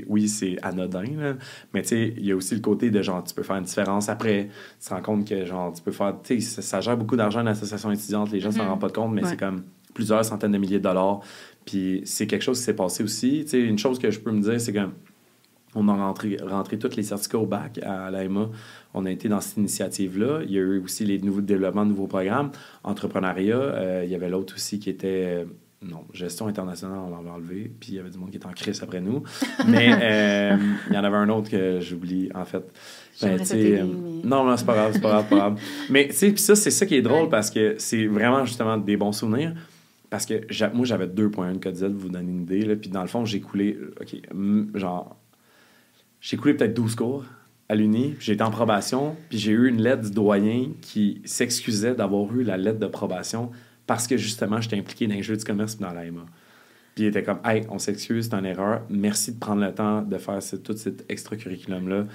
oui, 0.07 0.30
c'est 0.30 0.55
anodin, 0.62 1.03
là, 1.18 1.34
mais 1.74 1.82
tu 1.82 1.89
sais, 1.89 2.14
il 2.16 2.26
y 2.26 2.32
a 2.32 2.36
aussi 2.38 2.55
le 2.55 2.62
côté 2.62 2.89
de 2.89 3.01
genre, 3.01 3.22
tu 3.24 3.34
peux 3.34 3.43
faire 3.43 3.57
une 3.57 3.64
différence 3.66 4.07
après. 4.07 4.49
Tu 4.82 4.88
te 4.88 4.93
rends 4.93 5.01
compte 5.01 5.28
que 5.28 5.43
genre, 5.45 5.74
tu 5.74 5.82
peux 5.82 5.91
faire, 5.91 6.16
tu 6.24 6.39
sais, 6.39 6.47
ça, 6.47 6.62
ça 6.62 6.80
gère 6.82 6.95
beaucoup 6.95 7.18
d'argent 7.18 7.43
l'association 7.43 7.91
étudiante, 7.91 8.32
les 8.32 8.39
gens 8.39 8.51
s'en 8.51 8.64
Mhm. 8.64 8.70
rendent 8.70 8.80
pas 8.82 8.89
compte, 8.89 9.14
mais 9.14 9.24
Ouais. 9.24 9.30
c'est 9.30 9.38
comme 9.39 9.64
plusieurs 9.93 10.24
centaines 10.24 10.53
de 10.53 10.57
milliers 10.57 10.78
de 10.78 10.84
dollars. 10.84 11.20
Puis 11.70 12.01
c'est 12.05 12.26
quelque 12.26 12.41
chose 12.41 12.57
qui 12.57 12.63
s'est 12.63 12.74
passé 12.76 13.03
aussi. 13.03 13.41
Tu 13.43 13.49
sais, 13.49 13.59
une 13.61 13.78
chose 13.78 13.99
que 13.99 14.09
je 14.09 14.20
peux 14.20 14.32
me 14.32 14.41
dire, 14.41 14.59
c'est 14.59 14.74
que 14.74 14.80
on 15.76 15.88
a 15.88 15.93
rentré, 15.93 16.38
rentré 16.41 16.80
tous 16.80 16.95
les 16.95 17.03
certificats 17.03 17.38
au 17.38 17.45
bac 17.45 17.80
à 17.84 18.09
l'AMA. 18.09 18.49
On 18.95 19.05
a 19.05 19.11
été 19.11 19.30
dans 19.30 19.39
cette 19.39 19.57
initiative-là. 19.57 20.39
Il 20.45 20.51
y 20.51 20.57
a 20.57 20.61
eu 20.61 20.80
aussi 20.84 21.05
les 21.05 21.20
nouveaux 21.20 21.41
développements 21.41 21.86
de 21.86 21.91
nouveaux 21.91 22.07
programmes. 22.07 22.49
Entrepreneuriat, 22.84 23.55
euh, 23.55 24.01
il 24.03 24.09
y 24.09 24.15
avait 24.15 24.30
l'autre 24.30 24.55
aussi 24.55 24.80
qui 24.80 24.89
était... 24.89 25.24
euh, 25.28 25.45
non, 25.82 26.05
gestion 26.11 26.47
internationale, 26.47 26.97
on 27.07 27.15
l'avait 27.15 27.30
enlevé. 27.30 27.72
Puis 27.80 27.89
il 27.91 27.95
y 27.97 27.99
avait 27.99 28.09
du 28.09 28.17
monde 28.17 28.32
qui 28.32 28.38
était 28.38 28.47
en 28.47 28.51
crise 28.51 28.82
après 28.82 28.99
nous. 28.99 29.22
Mais 29.67 29.89
euh, 30.01 30.57
il 30.89 30.95
y 30.95 30.97
en 30.97 31.03
avait 31.03 31.17
un 31.17 31.30
autre 31.30 31.51
que 31.51 31.80
j'oublie, 31.82 32.30
en 32.34 32.45
fait. 32.45 32.63
Euh, 33.24 33.38
mais- 33.53 33.84
Non, 34.28 34.43
non, 34.45 34.57
c'est 34.57 34.65
pas 34.65 34.74
grave, 34.74 34.91
c'est 34.93 35.01
pas 35.01 35.09
grave, 35.09 35.30
pas 35.30 35.36
grave. 35.36 35.61
Mais 35.91 36.07
tu 36.07 36.13
sais, 36.15 36.32
puis 36.32 36.41
ça, 36.41 36.55
c'est 36.55 36.72
ça 36.72 36.88
qui 36.88 36.95
est 36.95 37.01
drôle 37.03 37.24
Ouais. 37.26 37.30
parce 37.30 37.51
que 37.51 37.76
c'est 37.78 38.07
vraiment 38.07 38.43
justement 38.43 38.76
des 38.78 38.97
bons 38.97 39.11
souvenirs. 39.11 39.53
Parce 40.10 40.26
que 40.26 40.74
moi, 40.74 40.86
j'avais 40.86 41.07
2.1 41.07 41.53
de 41.53 41.57
code 41.60 41.76
Z, 41.76 41.86
vous 41.86 42.10
donner 42.10 42.32
une 42.32 42.41
idée. 42.41 42.62
Là, 42.62 42.76
puis 42.76 42.89
dans 42.89 43.01
le 43.01 43.07
fond, 43.07 43.26
j'ai 43.26 43.41
coulé, 43.41 43.78
euh, 43.80 43.93
OK, 44.01 44.78
genre, 44.78 45.16
j'ai 46.20 46.38
coulé 46.38 46.55
peut-être 46.55 46.74
12 46.74 46.95
cours 46.95 47.26
à 47.68 47.76
l'Uni. 47.76 48.16
J'ai 48.20 48.34
été 48.34 48.43
en 48.43 48.51
probation, 48.51 49.16
puis 49.30 49.38
j'ai 49.38 49.51
eu 49.51 49.70
une 49.70 49.82
lettre 49.82 50.03
du 50.03 50.12
doyen 50.12 50.72
qui 50.82 51.22
s'excusait 51.26 51.93
d'avoir 51.93 52.36
eu 52.36 52.43
la 52.43 52.57
lettre 52.57 52.80
de 52.80 52.88
probation 52.88 53.51
parce 53.86 54.07
que 54.07 54.18
justement, 54.18 54.62
j'étais 54.62 54.78
impliqué 54.78 55.07
dans 55.07 55.16
les 55.16 55.24
jeux 55.24 55.38
du 55.38 55.43
commerce 55.43 55.78
dans 55.78 55.91
l'AMA. 55.91 56.26
Puis 56.95 57.05
il 57.05 57.07
était 57.07 57.24
comme, 57.24 57.39
hey, 57.45 57.64
on 57.70 57.80
s'excuse, 57.80 58.30
c'est 58.30 58.36
une 58.38 58.45
erreur. 58.45 58.82
Merci 58.89 59.34
de 59.34 59.39
prendre 59.39 59.62
le 59.62 59.74
temps 59.74 60.01
de 60.01 60.18
faire 60.18 60.39
tout 60.64 60.76
cet 60.76 61.10
extracurriculum-là. 61.10 62.05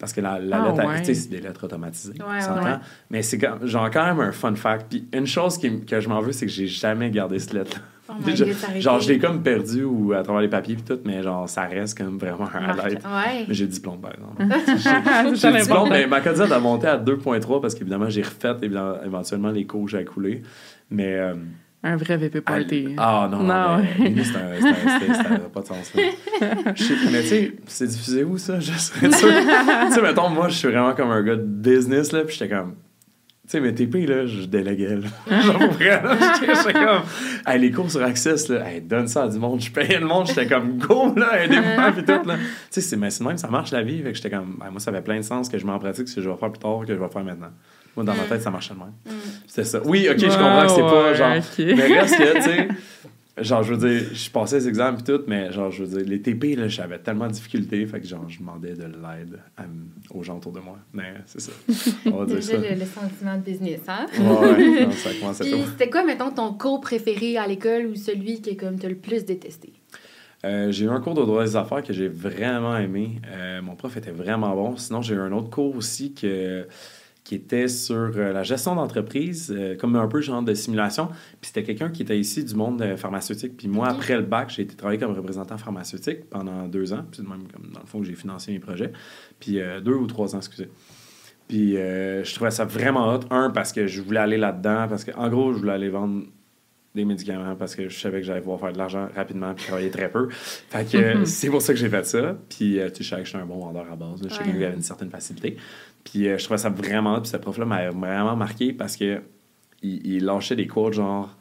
Parce 0.00 0.12
que 0.12 0.20
la, 0.22 0.38
la 0.40 0.62
Ah, 0.62 0.68
lettre, 0.72 0.88
ouais. 0.88 0.98
tu 1.00 1.04
sais, 1.04 1.14
c'est 1.14 1.28
des 1.28 1.40
lettres 1.40 1.62
automatisées. 1.64 2.14
Ouais, 2.20 2.62
ouais. 2.64 2.74
Mais 3.10 3.22
c'est 3.22 3.38
comme, 3.38 3.66
genre 3.66 3.88
quand 3.90 4.04
même 4.04 4.18
un 4.20 4.32
fun 4.32 4.54
fact. 4.56 4.86
Puis 4.90 5.06
une 5.12 5.26
chose 5.26 5.58
qui 5.58 5.84
que 5.84 6.00
je 6.00 6.08
m'en 6.08 6.20
veux, 6.20 6.32
c'est 6.32 6.46
que 6.46 6.52
j'ai 6.52 6.66
jamais 6.66 7.10
gardé 7.10 7.38
cette 7.38 7.52
lettre 7.52 7.80
Oh 8.08 8.14
aurait 8.28 8.80
genre, 8.80 8.98
je 8.98 9.08
l'ai 9.12 9.18
comme 9.20 9.40
perdu 9.40 9.84
ou 9.84 10.12
à 10.14 10.22
travers 10.24 10.42
les 10.42 10.48
papiers 10.48 10.74
puis 10.74 10.82
tout, 10.82 10.98
mais 11.04 11.22
genre, 11.22 11.48
ça 11.48 11.62
reste 11.66 11.96
comme 11.96 12.18
vraiment 12.18 12.48
un 12.52 12.70
highlight. 12.70 13.04
Ouais. 13.04 13.44
Mais 13.46 13.54
j'ai 13.54 13.66
le 13.66 13.70
diplôme, 13.70 14.00
par 14.00 14.10
exemple. 14.12 14.42
J'ai 15.36 15.50
le 15.52 15.60
diplôme, 15.60 15.88
mais 15.90 16.08
ma 16.08 16.20
codette 16.20 16.50
a 16.50 16.58
monté 16.58 16.88
à 16.88 16.98
2.3 16.98 17.60
parce 17.60 17.74
qu'évidemment, 17.76 18.08
j'ai 18.10 18.22
refait 18.22 18.56
évidemment, 18.62 18.96
éventuellement 19.04 19.50
les 19.50 19.64
cours 19.64 19.84
que 19.84 19.90
j'ai 19.92 20.04
coulés. 20.04 20.42
Mais. 20.90 21.14
euh, 21.14 21.34
Un 21.82 21.96
vrai 21.96 22.16
VP 22.18 22.42
party. 22.42 22.88
ah 22.98 23.26
non, 23.30 23.42
non, 23.42 23.78
mais 23.98 24.10
lui, 24.10 24.22
c'est 24.24 24.36
un- 24.36 24.54
c'était- 25.00 25.38
pas 25.52 25.60
de 25.62 25.66
sens. 25.66 25.92
mais 25.94 26.12
tu 26.74 26.84
sais, 27.28 27.52
c'est 27.66 27.86
diffusé 27.86 28.22
où 28.24 28.36
ça? 28.36 28.60
Je 28.60 28.72
serais 28.72 29.10
sûr. 29.10 29.28
tu 29.88 29.94
sais, 29.94 30.02
mettons, 30.02 30.28
moi, 30.28 30.48
je 30.50 30.56
suis 30.56 30.68
vraiment 30.68 30.94
comme 30.94 31.10
un 31.10 31.22
gars 31.22 31.36
de 31.36 31.42
business, 31.44 32.12
là, 32.12 32.24
puis 32.24 32.36
j'étais 32.38 32.54
comme. 32.54 32.74
Tu 33.48 33.56
sais, 33.56 33.60
mes 33.60 33.74
TP, 33.74 34.06
là, 34.06 34.26
je 34.26 34.44
déléguais, 34.44 34.96
là. 34.96 35.08
Genre, 35.42 35.58
pour 35.58 35.70
vrai, 35.72 36.02
là, 36.02 36.16
j'étais 36.38 36.72
comme. 36.74 37.02
Hey, 37.46 37.58
les 37.58 37.70
cours 37.72 37.90
sur 37.90 38.02
Access, 38.02 38.48
là, 38.48 38.70
hey, 38.70 38.80
donne 38.82 39.08
ça 39.08 39.24
à 39.24 39.28
du 39.28 39.38
monde. 39.38 39.60
Je 39.60 39.70
payais 39.72 39.98
le 39.98 40.06
monde, 40.06 40.26
j'étais 40.28 40.46
comme, 40.46 40.76
go, 40.78 41.12
là, 41.16 41.42
aidez-moi, 41.44 41.92
puis 41.92 42.04
tout, 42.04 42.28
là. 42.28 42.36
Tu 42.36 42.42
sais, 42.70 42.80
c'est 42.82 42.96
même, 42.96 43.10
ça 43.38 43.48
marche 43.48 43.72
la 43.72 43.82
vie. 43.82 44.02
Fait 44.02 44.10
que 44.10 44.16
j'étais 44.16 44.30
comme, 44.30 44.56
ben, 44.60 44.70
moi, 44.70 44.78
ça 44.80 44.90
avait 44.90 45.02
plein 45.02 45.16
de 45.16 45.22
sens 45.22 45.48
que 45.48 45.56
je 45.58 45.64
mets 45.66 45.72
en 45.72 45.78
pratique 45.80 46.06
ce 46.08 46.16
que 46.16 46.20
je 46.20 46.28
vais 46.28 46.36
faire 46.36 46.52
plus 46.52 46.60
tard 46.60 46.80
que 46.86 46.94
je 46.94 47.00
vais 47.00 47.08
faire 47.08 47.24
maintenant. 47.24 47.50
Moi, 47.96 48.04
dans 48.04 48.14
ma 48.14 48.24
Mm. 48.24 48.28
tête, 48.28 48.42
ça 48.42 48.50
marchait 48.50 48.74
de 48.74 48.78
même. 48.78 48.88
Mm. 49.06 49.10
C'était 49.46 49.64
ça. 49.64 49.80
Oui, 49.84 50.06
ok, 50.10 50.18
je 50.18 50.26
comprends 50.26 50.62
que 50.62 50.68
c'est 50.72 50.80
pas 50.82 51.14
genre. 51.14 51.36
ok. 51.36 51.76
Mais 51.76 52.00
reste 52.00 52.16
que, 52.16 52.36
tu 52.36 52.42
sais, 52.42 52.68
genre, 53.44 53.62
je 53.62 53.74
veux 53.74 53.88
dire, 53.88 54.08
je 54.12 54.30
passais 54.30 54.58
les 54.58 54.68
examens 54.68 54.98
et 54.98 55.02
tout, 55.02 55.22
mais 55.26 55.50
genre, 55.52 55.70
je 55.70 55.84
veux 55.84 55.98
dire, 55.98 56.08
les 56.08 56.20
TP, 56.22 56.56
là, 56.56 56.68
j'avais 56.68 56.98
tellement 56.98 57.26
de 57.26 57.32
difficultés, 57.32 57.84
fait 57.86 58.00
que 58.00 58.06
genre, 58.06 58.28
je 58.28 58.38
demandais 58.38 58.74
de 58.74 58.84
l'aide 58.84 59.38
à 59.56 59.64
m- 59.64 59.88
aux 60.10 60.22
gens 60.22 60.36
autour 60.36 60.52
de 60.52 60.60
moi. 60.60 60.78
Mais 60.92 61.14
c'est 61.26 61.40
ça. 61.40 61.52
On 62.06 62.18
va 62.18 62.26
dire 62.26 62.36
Déjà 62.36 62.52
ça. 62.52 62.58
le, 62.58 62.74
le 62.78 62.84
sentiment 62.86 63.36
de 63.36 63.42
business, 63.42 63.80
hein? 63.88 64.06
Ouais, 64.18 64.80
non, 64.86 64.90
ça 64.92 65.10
commence 65.18 65.40
à 65.40 65.44
c'était 65.44 65.90
quoi, 65.90 66.04
mettons, 66.04 66.30
ton 66.30 66.52
cours 66.54 66.80
préféré 66.80 67.38
à 67.38 67.46
l'école 67.46 67.86
ou 67.86 67.94
celui 67.96 68.40
que 68.40 68.54
comme 68.54 68.78
t'as 68.78 68.88
le 68.88 68.94
plus 68.96 69.24
détesté? 69.24 69.72
Euh, 70.44 70.70
j'ai 70.72 70.86
eu 70.86 70.88
un 70.88 71.00
cours 71.00 71.12
de 71.14 71.20
droit 71.22 71.44
des 71.44 71.54
affaires 71.56 71.82
que 71.82 71.92
j'ai 71.92 72.08
vraiment 72.08 72.74
aimé. 72.78 73.20
Euh, 73.30 73.60
mon 73.60 73.74
prof 73.74 73.94
était 73.98 74.10
vraiment 74.10 74.54
bon. 74.54 74.76
Sinon, 74.78 75.02
j'ai 75.02 75.14
eu 75.14 75.18
un 75.20 75.32
autre 75.32 75.50
cours 75.50 75.76
aussi 75.76 76.14
que, 76.14 76.66
qui 77.30 77.36
était 77.36 77.68
sur 77.68 78.10
euh, 78.16 78.32
la 78.32 78.42
gestion 78.42 78.74
d'entreprise, 78.74 79.54
euh, 79.56 79.76
comme 79.76 79.94
un 79.94 80.08
peu 80.08 80.20
genre 80.20 80.42
de 80.42 80.52
simulation. 80.52 81.06
Puis 81.40 81.52
c'était 81.52 81.62
quelqu'un 81.62 81.88
qui 81.88 82.02
était 82.02 82.18
ici 82.18 82.42
du 82.42 82.56
monde 82.56 82.82
euh, 82.82 82.96
pharmaceutique. 82.96 83.56
Puis 83.56 83.68
moi, 83.68 83.86
après 83.86 84.16
le 84.16 84.24
bac, 84.24 84.50
j'ai 84.50 84.62
été 84.62 84.74
travailler 84.74 84.98
comme 84.98 85.12
représentant 85.12 85.56
pharmaceutique 85.56 86.28
pendant 86.28 86.66
deux 86.66 86.92
ans. 86.92 87.04
Puis 87.08 87.22
même 87.22 87.44
comme 87.52 87.70
dans 87.72 87.78
le 87.78 87.86
fond 87.86 88.00
que 88.00 88.06
j'ai 88.06 88.16
financé 88.16 88.50
mes 88.50 88.58
projets. 88.58 88.90
Puis 89.38 89.60
euh, 89.60 89.80
deux 89.80 89.94
ou 89.94 90.08
trois 90.08 90.34
ans, 90.34 90.38
excusez. 90.38 90.70
Puis 91.46 91.76
euh, 91.76 92.24
je 92.24 92.34
trouvais 92.34 92.50
ça 92.50 92.64
vraiment 92.64 93.14
hot. 93.14 93.20
Un, 93.30 93.50
parce 93.50 93.72
que 93.72 93.86
je 93.86 94.02
voulais 94.02 94.18
aller 94.18 94.36
là-dedans. 94.36 94.88
Parce 94.88 95.04
que, 95.04 95.12
en 95.12 95.28
gros, 95.28 95.52
je 95.52 95.58
voulais 95.58 95.74
aller 95.74 95.88
vendre 95.88 96.24
des 96.94 97.04
médicaments 97.04 97.54
parce 97.56 97.76
que 97.76 97.88
je 97.88 97.98
savais 97.98 98.20
que 98.20 98.26
j'allais 98.26 98.40
pouvoir 98.40 98.58
faire 98.60 98.72
de 98.72 98.78
l'argent 98.78 99.08
rapidement 99.14 99.54
puis 99.54 99.64
travailler 99.66 99.90
très 99.90 100.10
peu. 100.10 100.28
Fait 100.30 100.84
que 100.90 101.18
Mhm. 101.18 101.24
c'est 101.26 101.48
pour 101.48 101.62
ça 101.62 101.72
que 101.72 101.78
j'ai 101.78 101.88
fait 101.88 102.04
ça. 102.04 102.36
Puis 102.48 102.80
euh, 102.80 102.88
tu 102.90 102.96
sais, 102.96 103.04
je 103.04 103.08
savais 103.10 103.22
que 103.22 103.28
j'étais 103.28 103.38
un 103.42 103.46
bon 103.46 103.58
vendeur 103.60 103.86
à 103.92 103.94
base. 103.96 104.22
là. 104.22 104.28
Je 104.28 104.34
sais 104.34 104.40
Ouais. 104.40 104.50
qu'il 104.50 104.60
y 104.60 104.64
avait 104.64 104.74
une 104.74 104.82
certaine 104.82 105.10
facilité. 105.10 105.56
Puis 106.04 106.28
euh, 106.28 106.36
je 106.38 106.44
trouvais 106.44 106.58
ça 106.58 106.68
vraiment. 106.70 107.20
Puis 107.20 107.30
ce 107.30 107.36
prof-là 107.36 107.64
m'a 107.64 107.90
vraiment 107.90 108.34
marqué 108.36 108.72
parce 108.72 108.96
que 108.96 109.20
il, 109.82 110.04
il 110.14 110.24
lâchait 110.24 110.56
des 110.56 110.66
quotes 110.66 110.94
genre 110.94 111.36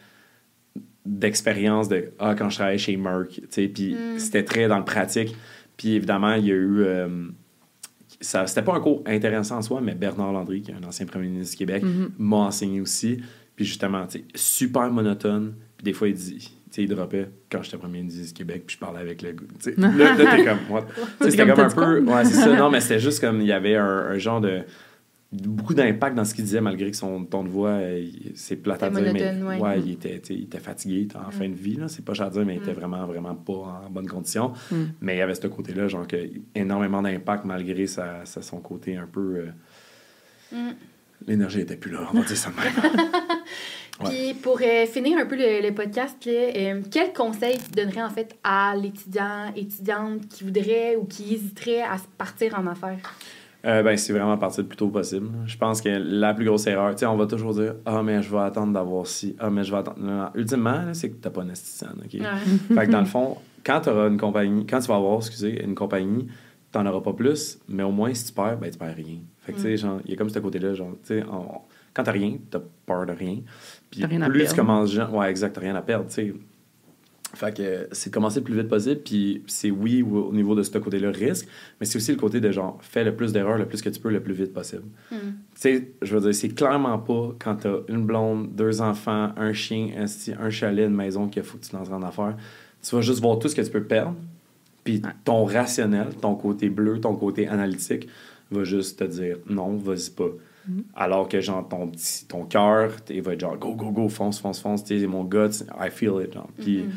d'expérience 1.05 1.87
de 1.89 2.11
ah 2.19 2.35
quand 2.35 2.49
je 2.49 2.55
travaillais 2.57 2.77
chez 2.77 2.95
Merck 2.97 3.29
tu 3.31 3.41
sais 3.49 3.67
puis 3.67 3.95
Mm. 3.95 4.19
c'était 4.19 4.43
très 4.43 4.67
dans 4.67 4.77
le 4.77 4.85
pratique 4.85 5.35
puis 5.77 5.93
évidemment 5.95 6.33
il 6.33 6.45
y 6.45 6.51
a 6.51 6.55
eu 6.55 6.81
euh, 6.81 7.07
ça 8.21 8.45
c'était 8.47 8.61
pas 8.61 8.75
un 8.75 8.79
cours 8.79 9.01
intéressant 9.05 9.57
en 9.57 9.61
soi 9.61 9.81
mais 9.81 9.95
Bernard 9.95 10.33
Landry 10.33 10.61
qui 10.61 10.71
est 10.71 10.75
un 10.75 10.83
ancien 10.87 11.05
premier 11.05 11.27
ministre 11.29 11.53
du 11.53 11.57
Québec 11.57 11.83
Mhm. 11.83 12.11
m'a 12.19 12.37
enseigné 12.37 12.81
aussi. 12.81 13.21
Puis 13.59 13.65
justement, 13.65 14.07
tu 14.07 14.19
sais, 14.19 14.25
super 14.35 14.89
monotone, 14.89 15.53
Puis 15.75 15.83
des 15.83 15.91
fois, 15.91 16.07
il 16.07 16.13
dit, 16.13 16.37
tu 16.37 16.49
sais, 16.71 16.83
il 16.83 16.87
droppait 16.87 17.27
quand 17.51 17.61
j'étais 17.61 17.75
premier 17.75 18.01
du 18.03 18.31
Québec, 18.33 18.63
puis 18.65 18.75
je 18.75 18.79
parlais 18.79 19.01
avec 19.01 19.21
le 19.21 19.33
gars. 19.33 19.41
tu 19.61 19.73
sais. 19.73 19.75
Là, 19.77 20.15
là 20.15 20.35
t'es 20.37 20.45
comme, 20.45 20.59
what? 20.69 20.85
C'était 21.19 21.45
comme, 21.45 21.49
comme 21.55 21.65
un 21.65 21.69
peu. 21.69 21.99
Ouais, 22.03 22.23
c'est 22.23 22.35
ça. 22.35 22.55
Non, 22.55 22.69
mais 22.69 22.79
c'était 22.79 23.01
juste 23.01 23.19
comme, 23.19 23.41
il 23.41 23.47
y 23.47 23.51
avait 23.51 23.75
un, 23.75 23.83
un 23.85 24.17
genre 24.17 24.39
de. 24.39 24.61
Beaucoup 25.33 25.73
d'impact 25.73 26.15
dans 26.15 26.23
ce 26.23 26.33
qu'il 26.33 26.45
disait, 26.45 26.61
malgré 26.61 26.89
que 26.89 26.95
son 26.95 27.25
ton 27.25 27.43
de 27.43 27.49
voix, 27.49 27.71
euh, 27.71 28.05
c'est 28.33 28.55
plate 28.55 28.81
à 28.81 28.89
dire, 28.89 29.13
mais 29.13 29.59
ouais. 29.59 29.79
il, 29.81 29.91
était, 29.91 30.21
il 30.29 30.43
était 30.43 30.57
fatigué, 30.59 30.95
il 30.95 31.03
était 31.03 31.17
en 31.17 31.31
fin 31.31 31.49
de 31.49 31.53
vie, 31.53 31.75
là. 31.75 31.89
C'est 31.89 32.05
pas 32.05 32.13
cher 32.13 32.27
à 32.27 32.29
dire, 32.29 32.45
mais 32.45 32.55
il 32.55 32.61
était 32.61 32.71
vraiment, 32.71 33.05
vraiment 33.05 33.35
pas 33.35 33.83
en 33.85 33.89
bonne 33.91 34.07
condition. 34.07 34.53
Mm. 34.71 34.75
Mais 35.01 35.15
il 35.15 35.19
y 35.19 35.21
avait 35.21 35.35
ce 35.35 35.47
côté-là, 35.47 35.89
genre, 35.89 36.07
que 36.07 36.15
énormément 36.55 37.01
d'impact, 37.01 37.43
malgré 37.43 37.87
sa, 37.87 38.23
sa- 38.23 38.41
son 38.41 38.61
côté 38.61 38.95
un 38.95 39.05
peu. 39.11 39.35
euh, 39.35 39.45
Mm. 40.51 40.71
L'énergie 41.27 41.61
était 41.61 41.75
plus 41.75 41.91
là, 41.91 42.07
on 42.11 42.17
va 42.17 42.25
dire 42.25 42.37
ça 42.37 42.49
de 42.49 42.55
même. 42.55 43.09
Puis 44.05 44.33
pour 44.33 44.59
euh, 44.61 44.85
finir 44.85 45.17
un 45.17 45.25
peu 45.25 45.35
le, 45.35 45.61
le 45.61 45.73
podcast, 45.73 46.25
là, 46.25 46.31
euh, 46.31 46.81
quel 46.89 47.11
conseil 47.11 47.57
tu 47.57 47.71
donnerais 47.71 48.03
en 48.03 48.09
fait 48.09 48.37
à 48.43 48.73
l'étudiant, 48.75 49.51
étudiante 49.55 50.27
qui 50.29 50.45
voudrait 50.45 50.95
ou 50.95 51.03
qui 51.03 51.33
hésiterait 51.33 51.81
à 51.81 51.97
partir 52.17 52.57
en 52.57 52.65
affaires? 52.67 52.99
Euh, 53.65 53.83
ben, 53.83 53.97
c'est 53.97 54.13
vraiment 54.13 54.37
partir 54.37 54.63
le 54.63 54.69
plus 54.69 54.77
tôt 54.77 54.87
possible. 54.87 55.29
Je 55.45 55.57
pense 55.57 55.81
que 55.81 55.89
la 55.89 56.33
plus 56.33 56.45
grosse 56.45 56.65
erreur, 56.67 56.91
tu 56.91 56.99
sais, 56.99 57.05
on 57.05 57.17
va 57.17 57.25
toujours 57.25 57.53
dire 57.53 57.75
Ah, 57.85 58.01
mais 58.01 58.21
je 58.21 58.31
vais 58.31 58.39
attendre 58.39 58.71
d'avoir 58.71 59.05
ci. 59.05 59.35
Ah, 59.37 59.49
mais 59.49 59.65
je 59.65 59.71
vais 59.71 59.79
attendre. 59.79 59.99
Non, 59.99 60.15
non. 60.15 60.29
Ultimement, 60.33 60.93
c'est 60.93 61.09
que 61.09 61.15
t'as 61.15 61.29
pas 61.29 61.41
une 61.41 61.51
esthéticienne, 61.51 62.01
OK? 62.01 62.11
fait 62.75 62.85
que 62.85 62.91
dans 62.91 63.01
le 63.01 63.05
fond, 63.05 63.37
quand 63.65 63.81
tu 63.81 63.89
auras 63.89 64.07
une 64.07 64.17
compagnie, 64.17 64.65
quand 64.65 64.79
tu 64.79 64.87
vas 64.87 64.95
avoir, 64.95 65.17
excusez, 65.17 65.61
une 65.61 65.75
compagnie, 65.75 66.27
t'en 66.71 66.85
auras 66.85 67.01
pas 67.01 67.13
plus, 67.13 67.59
mais 67.67 67.83
au 67.83 67.91
moins, 67.91 68.13
si 68.13 68.27
tu 68.27 68.33
perds, 68.33 68.59
ben, 68.59 68.71
tu 68.71 68.77
perds 68.77 68.95
rien. 68.95 69.17
Fait 69.49 69.53
que, 69.53 69.57
tu 69.57 69.63
sais, 69.63 69.77
genre, 69.77 69.99
il 70.05 70.11
y 70.11 70.13
a 70.13 70.17
comme 70.17 70.29
ce 70.29 70.39
côté-là, 70.39 70.73
genre, 70.73 70.91
tu 71.05 71.19
sais, 71.19 71.23
quand 71.93 72.03
t'as 72.03 72.11
rien, 72.11 72.37
t'as 72.49 72.59
peur 72.85 73.05
de 73.05 73.13
rien. 73.13 73.37
Puis 73.89 74.05
rien 74.05 74.21
à 74.21 74.29
plus 74.29 74.47
tu 74.47 74.55
commences, 74.55 74.91
jeune- 74.91 75.09
ouais, 75.11 75.29
exact, 75.29 75.53
t'as 75.53 75.61
rien 75.61 75.75
à 75.75 75.81
perdre, 75.81 76.05
tu 76.07 76.13
sais. 76.13 76.33
Fait 77.35 77.55
que 77.55 77.87
c'est 77.91 78.09
de 78.09 78.13
commencer 78.15 78.39
le 78.39 78.43
plus 78.43 78.55
vite 78.55 78.67
possible, 78.67 79.01
puis 79.05 79.43
c'est 79.45 79.69
oui 79.69 80.01
au 80.01 80.15
au 80.29 80.33
niveau 80.33 80.55
de 80.55 80.63
ce 80.63 80.75
côté-là 80.79 81.11
risque, 81.11 81.47
mais 81.79 81.85
c'est 81.85 81.97
aussi 81.97 82.09
le 82.11 82.17
côté 82.17 82.39
de 82.39 82.51
genre, 82.51 82.79
fais 82.81 83.03
le 83.03 83.15
plus 83.15 83.31
d'erreurs 83.31 83.59
le 83.59 83.67
plus 83.67 83.83
que 83.83 83.89
tu 83.89 83.99
peux 83.99 84.09
le 84.09 84.19
plus 84.19 84.33
vite 84.33 84.51
possible. 84.51 84.81
Mm. 85.11 85.15
Tu 85.15 85.31
sais, 85.53 85.91
je 86.01 86.15
veux 86.15 86.21
dire, 86.21 86.33
c'est 86.33 86.49
clairement 86.49 86.97
pas 86.97 87.35
quand 87.37 87.55
t'as 87.57 87.75
une 87.87 88.03
blonde, 88.03 88.55
deux 88.55 88.81
enfants, 88.81 89.29
un 89.37 89.53
chien, 89.53 89.89
un, 89.99 90.43
un 90.43 90.49
chalet, 90.49 90.87
une 90.87 90.95
maison 90.95 91.27
qu'il 91.27 91.43
faut 91.43 91.59
que 91.59 91.65
tu 91.65 91.75
lances 91.75 91.89
en 91.91 92.01
affaires. 92.01 92.35
Tu 92.81 92.95
vas 92.95 93.01
juste 93.01 93.21
voir 93.21 93.37
tout 93.37 93.47
ce 93.47 93.55
que 93.55 93.61
tu 93.61 93.69
peux 93.69 93.83
perdre, 93.83 94.15
puis 94.83 94.99
Ouais. 95.03 95.11
ton 95.23 95.43
rationnel, 95.45 96.07
ton 96.19 96.33
côté 96.33 96.69
bleu, 96.69 96.99
ton 96.99 97.13
côté 97.15 97.47
analytique 97.47 98.07
va 98.51 98.63
juste 98.63 98.99
te 98.99 99.03
dire 99.05 99.37
non, 99.49 99.75
vas-y 99.77 100.09
pas. 100.11 100.29
Alors 100.93 101.27
que 101.27 101.41
genre 101.41 101.67
ton 101.67 101.87
petit 101.87 102.25
ton 102.27 102.45
cœur, 102.45 102.91
il 103.09 103.21
va 103.23 103.33
être 103.33 103.39
genre 103.39 103.57
go 103.57 103.73
go 103.73 103.89
go 103.91 104.07
fonce 104.07 104.39
fonce 104.39 104.59
fonce, 104.59 104.83
tu 104.83 104.99
sais 104.99 105.07
mon 105.07 105.23
guts, 105.23 105.63
I 105.79 105.89
feel 105.89 106.13
it 106.23 106.33
genre. 106.33 106.49
Puis 106.59 106.83
Mhm. 106.83 106.89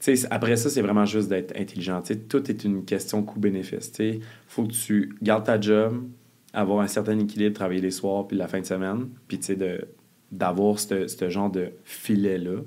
tu 0.00 0.16
sais, 0.16 0.26
après 0.30 0.56
ça, 0.56 0.70
c'est 0.70 0.80
vraiment 0.80 1.04
juste 1.04 1.28
d'être 1.28 1.54
intelligent. 1.58 2.00
Tu 2.00 2.14
sais, 2.14 2.20
tout 2.20 2.50
est 2.50 2.64
une 2.64 2.84
question 2.86 3.22
coût-bénéfice. 3.22 3.92
Il 3.98 4.20
faut 4.46 4.64
que 4.64 4.72
tu 4.72 5.14
gardes 5.20 5.44
ta 5.44 5.60
job, 5.60 6.02
avoir 6.54 6.80
un 6.80 6.86
certain 6.86 7.18
équilibre, 7.18 7.54
travailler 7.54 7.80
les 7.82 7.90
soirs 7.90 8.26
puis 8.26 8.36
la 8.38 8.48
fin 8.48 8.60
de 8.60 8.66
semaine, 8.66 9.08
puis 9.28 9.38
tu 9.38 9.46
sais, 9.46 9.56
de- 9.56 9.86
d'avoir 10.32 10.78
ce 10.78 11.28
genre 11.28 11.50
de 11.50 11.72
filet-là 11.84 12.60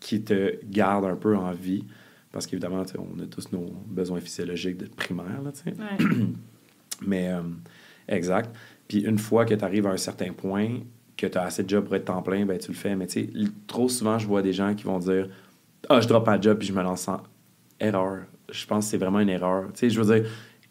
qui 0.00 0.22
te 0.22 0.58
garde 0.70 1.04
un 1.04 1.16
peu 1.16 1.36
en 1.36 1.52
vie. 1.52 1.84
Parce 2.32 2.46
qu'évidemment, 2.46 2.82
tu 2.86 2.94
on 2.98 3.22
a 3.22 3.26
tous 3.26 3.52
nos 3.52 3.66
besoins 3.86 4.20
physiologiques 4.20 4.78
de 4.78 4.86
primaire, 4.86 5.42
là, 5.44 5.52
tu 5.52 5.60
sais. 5.70 5.76
Ouais. 5.76 6.06
Mais, 7.06 7.28
euh, 7.28 7.40
exact. 8.08 8.54
Puis 8.88 9.00
une 9.00 9.18
fois 9.18 9.44
que 9.44 9.54
tu 9.54 9.64
arrives 9.64 9.86
à 9.86 9.90
un 9.90 9.96
certain 9.96 10.32
point, 10.32 10.80
que 11.16 11.26
tu 11.26 11.38
as 11.38 11.42
assez 11.44 11.62
de 11.62 11.68
job 11.68 11.84
pour 11.84 11.94
être 11.94 12.06
temps 12.06 12.22
plein, 12.22 12.44
ben 12.44 12.58
tu 12.58 12.70
le 12.70 12.76
fais. 12.76 12.96
Mais 12.96 13.06
tu 13.06 13.24
sais, 13.24 13.30
trop 13.66 13.88
souvent, 13.88 14.18
je 14.18 14.26
vois 14.26 14.42
des 14.42 14.52
gens 14.52 14.74
qui 14.74 14.84
vont 14.84 14.98
dire 14.98 15.28
Ah, 15.88 16.00
je 16.00 16.08
drop 16.08 16.26
ma 16.26 16.40
job 16.40 16.58
puis 16.58 16.68
je 16.68 16.72
me 16.72 16.82
lance 16.82 17.08
en 17.08 17.22
erreur. 17.80 18.24
Je 18.50 18.66
pense 18.66 18.84
que 18.86 18.90
c'est 18.90 18.98
vraiment 18.98 19.20
une 19.20 19.28
erreur. 19.28 19.66
Tu 19.72 19.80
sais, 19.80 19.90
je 19.90 20.00
veux 20.00 20.14
dire, 20.14 20.28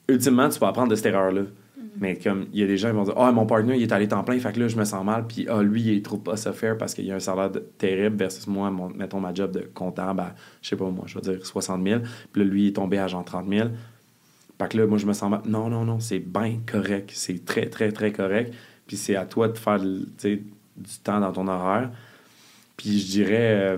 ultimement, 0.08 0.50
tu 0.50 0.60
peux 0.60 0.66
apprendre 0.66 0.90
de 0.90 0.96
cette 0.96 1.08
erreur-là. 1.08 1.44
Mais 2.00 2.16
comme 2.18 2.46
il 2.54 2.60
y 2.60 2.64
a 2.64 2.68
des 2.68 2.78
gens 2.78 2.90
qui 2.90 2.96
vont 2.96 3.04
dire 3.04 3.14
Ah, 3.18 3.32
mon 3.32 3.46
partenaire, 3.46 3.76
il 3.76 3.84
est 3.84 3.92
allé 3.92 4.08
temps 4.08 4.24
plein, 4.24 4.40
fait 4.40 4.52
que 4.54 4.60
là, 4.60 4.68
je 4.68 4.78
me 4.78 4.86
sens 4.86 5.04
mal. 5.04 5.26
Puis 5.28 5.46
ah, 5.50 5.62
lui, 5.62 5.82
il 5.82 6.02
trouve 6.02 6.22
pas 6.22 6.38
ça 6.38 6.54
faire 6.54 6.78
parce 6.78 6.94
qu'il 6.94 7.06
y 7.06 7.12
a 7.12 7.16
un 7.16 7.20
salaire 7.20 7.52
terrible 7.78 8.16
versus 8.18 8.48
moi, 8.48 8.70
mon- 8.72 8.90
mettons 8.90 9.20
ma 9.20 9.34
job 9.34 9.52
de 9.52 9.70
comptable 9.74 10.20
à, 10.22 10.36
je 10.62 10.70
sais 10.70 10.76
pas 10.76 10.90
moi, 10.90 11.04
je 11.08 11.16
vais 11.16 11.22
dire 11.22 11.46
60 11.46 11.84
000. 11.86 12.02
Puis 12.32 12.44
là, 12.44 12.50
lui, 12.50 12.64
il 12.64 12.68
est 12.70 12.76
tombé 12.76 12.98
à 12.98 13.08
genre 13.08 13.26
30 13.26 13.48
000. 13.50 13.70
Fait 14.62 14.68
que 14.68 14.78
là, 14.78 14.86
moi, 14.86 15.00
je 15.00 15.08
me 15.08 15.14
sens. 15.14 15.44
Non, 15.46 15.70
non, 15.70 15.86
non, 15.86 16.00
c'est 16.00 16.20
bien 16.20 16.60
correct. 16.72 17.10
C'est 17.16 17.44
très, 17.44 17.66
très, 17.68 17.92
très 17.92 18.12
correct. 18.12 18.54
Puis 18.86 18.96
c'est 18.96 19.16
à 19.16 19.26
toi 19.26 19.48
de 19.48 19.58
faire 19.58 19.80
du 19.80 20.08
temps 21.04 21.20
dans 21.20 21.32
ton 21.32 21.48
horaire. 21.48 21.90
Puis 22.78 23.00
je 23.00 23.08
dirais, 23.08 23.56
euh, 23.60 23.78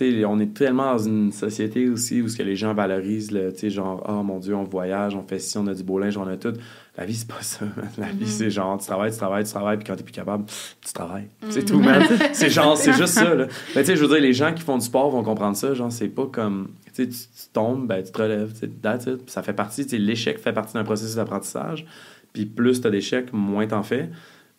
on 0.00 0.40
est 0.40 0.54
tellement 0.54 0.92
dans 0.92 0.98
une 0.98 1.30
société 1.30 1.88
aussi 1.88 2.20
où 2.20 2.28
ce 2.28 2.36
que 2.36 2.42
les 2.42 2.56
gens 2.56 2.74
valorisent, 2.74 3.30
le, 3.30 3.52
tu 3.52 3.70
genre, 3.70 4.04
oh 4.08 4.22
mon 4.22 4.38
Dieu, 4.38 4.54
on 4.54 4.64
voyage, 4.64 5.14
on 5.14 5.22
fait 5.22 5.38
ci, 5.38 5.56
on 5.56 5.66
a 5.68 5.74
du 5.74 5.84
beau 5.84 5.98
linge, 5.98 6.16
on 6.16 6.26
a 6.26 6.36
tout. 6.36 6.54
La 6.96 7.04
vie, 7.04 7.14
c'est 7.14 7.28
pas 7.28 7.42
ça. 7.42 7.64
La 7.98 8.08
vie, 8.08 8.26
c'est 8.26 8.50
genre, 8.50 8.78
tu 8.78 8.86
travailles, 8.86 9.12
tu 9.12 9.18
travailles, 9.18 9.44
tu 9.44 9.50
travailles, 9.50 9.76
puis 9.76 9.86
quand 9.86 9.96
t'es 9.96 10.02
plus 10.02 10.12
capable, 10.12 10.44
tu 10.84 10.92
travailles. 10.92 11.28
C'est 11.50 11.64
tout, 11.64 11.80
man. 11.80 12.02
c'est 12.32 12.50
genre, 12.50 12.76
c'est 12.76 12.92
juste 12.92 13.14
ça, 13.14 13.34
là. 13.34 13.46
Mais 13.74 13.82
tu 13.82 13.88
sais, 13.88 13.96
je 13.96 14.02
veux 14.02 14.08
dire, 14.08 14.20
les 14.20 14.32
gens 14.32 14.52
qui 14.52 14.62
font 14.62 14.78
du 14.78 14.84
sport 14.84 15.10
vont 15.10 15.22
comprendre 15.22 15.56
ça. 15.56 15.74
Genre, 15.74 15.92
c'est 15.92 16.08
pas 16.08 16.26
comme, 16.26 16.70
tu 16.92 17.08
tu 17.08 17.16
tombes, 17.52 17.86
ben, 17.86 18.02
tu 18.02 18.10
te 18.10 18.20
relèves, 18.20 18.52
that's 18.82 19.06
it. 19.06 19.30
Ça 19.30 19.42
fait 19.42 19.52
partie, 19.52 19.84
l'échec 19.98 20.38
fait 20.38 20.52
partie 20.52 20.74
d'un 20.74 20.84
processus 20.84 21.16
d'apprentissage. 21.16 21.86
Puis 22.32 22.46
plus 22.46 22.80
t'as 22.80 22.90
d'échecs, 22.90 23.32
moins 23.32 23.66
t'en 23.66 23.84
fais. 23.84 24.10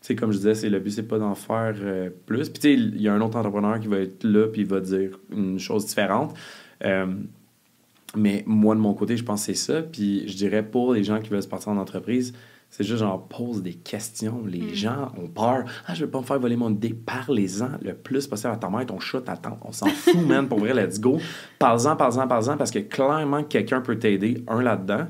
Sais, 0.06 0.16
comme 0.16 0.32
je 0.32 0.38
disais, 0.38 0.53
c'est 0.56 0.70
le 0.70 0.80
but, 0.80 0.91
c'est 0.91 1.03
pas 1.08 1.18
d'en 1.18 1.34
faire 1.36 1.74
euh, 1.82 2.10
plus. 2.28 2.49
Puis 2.49 2.60
tu 2.60 2.68
sais, 2.68 2.74
il 2.76 3.01
y 3.01 3.08
a 3.08 3.14
un 3.14 3.22
autre 3.22 3.38
entrepreneur 3.38 3.80
qui 3.80 3.88
va 3.88 3.97
être 3.97 4.24
là, 4.24 4.47
puis 4.47 4.62
il 4.62 4.68
va 4.68 4.80
dire 4.80 5.20
une 5.32 5.58
chose 5.58 5.86
différente. 5.88 6.36
Euh, 6.84 7.08
mais 8.16 8.43
moi, 8.45 8.76
de 8.76 8.80
mon 8.80 8.93
côté, 8.93 9.18
je 9.18 9.24
pense 9.24 9.41
que 9.45 9.53
c'est 9.53 9.74
ça. 9.74 9.82
Puis 9.82 10.28
je 10.28 10.36
dirais 10.38 10.64
pour 10.64 10.93
les 10.93 11.03
gens 11.03 11.20
qui 11.20 11.30
veulent 11.30 11.41
se 11.43 11.47
partir 11.47 11.70
en 11.70 11.78
entreprise, 11.78 12.34
c'est 12.70 12.84
juste 12.84 12.99
genre 12.99 13.28
pose 13.28 13.64
des 13.64 13.74
questions. 13.74 14.43
Les 14.45 14.62
Mm. 14.62 14.74
gens 14.74 15.12
ont 15.18 15.28
peur. 15.28 15.64
Ah, 15.88 15.93
je 15.95 16.06
veux 16.06 16.12
pas 16.12 16.20
me 16.20 16.26
faire 16.26 16.39
voler 16.39 16.56
mon 16.56 16.70
idée. 16.72 16.93
Parlez-en 16.93 17.70
le 17.82 17.93
plus 17.95 18.28
possible 18.28 18.53
à 18.53 18.58
ta 18.58 18.70
mère, 18.70 18.86
ton 18.86 18.99
chat, 18.99 19.22
ta 19.22 19.38
tante. 19.38 19.60
On 19.64 19.72
s'en 19.72 19.88
fout, 19.88 20.16
man. 20.28 20.47
Pour 20.47 20.60
vrai, 20.60 20.74
let's 20.74 20.99
go. 20.99 21.18
Parle-en, 21.58 21.95
parle-en, 21.95 22.28
parle-en, 22.28 22.58
parce 22.58 22.72
que 22.72 22.80
clairement, 22.80 23.43
quelqu'un 23.43 23.82
peut 23.82 23.97
t'aider, 23.97 24.43
un 24.47 24.62
là-dedans, 24.62 25.08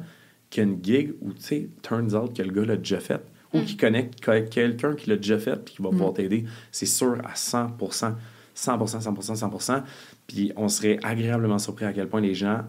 qui 0.50 0.62
a 0.62 0.64
une 0.64 0.84
gig 0.84 1.14
où, 1.22 1.34
tu 1.34 1.42
sais, 1.42 1.70
turns 1.82 2.16
out 2.16 2.36
que 2.36 2.44
le 2.44 2.52
gars 2.52 2.66
l'a 2.66 2.78
déjà 2.78 3.00
fait, 3.00 3.22
ou 3.56 3.62
qui 3.64 3.78
connaît 3.78 4.10
que- 4.10 4.40
quelqu'un 4.48 4.96
qui 4.96 5.10
l'a 5.10 5.16
déjà 5.16 5.38
fait 5.40 5.56
puis 5.64 5.76
qui 5.76 5.82
va 5.82 5.90
pouvoir 5.90 6.14
t'aider. 6.14 6.46
C'est 6.72 6.86
sûr 6.86 7.18
à 7.24 7.36
100 7.36 7.78
100 7.92 8.16
100% 8.56 9.36
100 9.36 9.84
Puis 10.28 10.52
on 10.56 10.68
serait 10.68 10.98
agréablement 11.04 11.60
surpris 11.60 11.86
à 11.86 11.94
quel 11.94 12.08
point 12.08 12.22
les 12.22 12.34
gens 12.34 12.62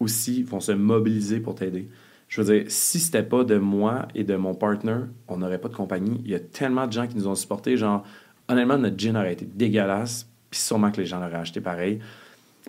aussi 0.00 0.42
vont 0.42 0.60
se 0.60 0.72
mobiliser 0.72 1.40
pour 1.40 1.54
t'aider. 1.54 1.88
Je 2.28 2.40
veux 2.40 2.54
dire, 2.54 2.64
si 2.68 3.00
c'était 3.00 3.22
pas 3.22 3.42
de 3.44 3.56
moi 3.56 4.06
et 4.14 4.22
de 4.22 4.36
mon 4.36 4.54
partner, 4.54 4.98
on 5.28 5.38
n'aurait 5.38 5.58
pas 5.60 5.68
de 5.68 5.74
compagnie. 5.74 6.20
Il 6.24 6.30
y 6.30 6.34
a 6.34 6.40
tellement 6.40 6.86
de 6.86 6.92
gens 6.92 7.06
qui 7.06 7.16
nous 7.16 7.26
ont 7.26 7.34
supportés. 7.34 7.76
Genre, 7.76 8.04
honnêtement, 8.48 8.78
notre 8.78 8.96
gin 8.98 9.16
aurait 9.16 9.32
été 9.32 9.44
dégueulasse, 9.46 10.28
puis 10.48 10.60
sûrement 10.60 10.90
que 10.92 10.98
les 11.00 11.06
gens 11.06 11.18
l'auraient 11.20 11.34
acheté 11.36 11.60
pareil. 11.60 11.98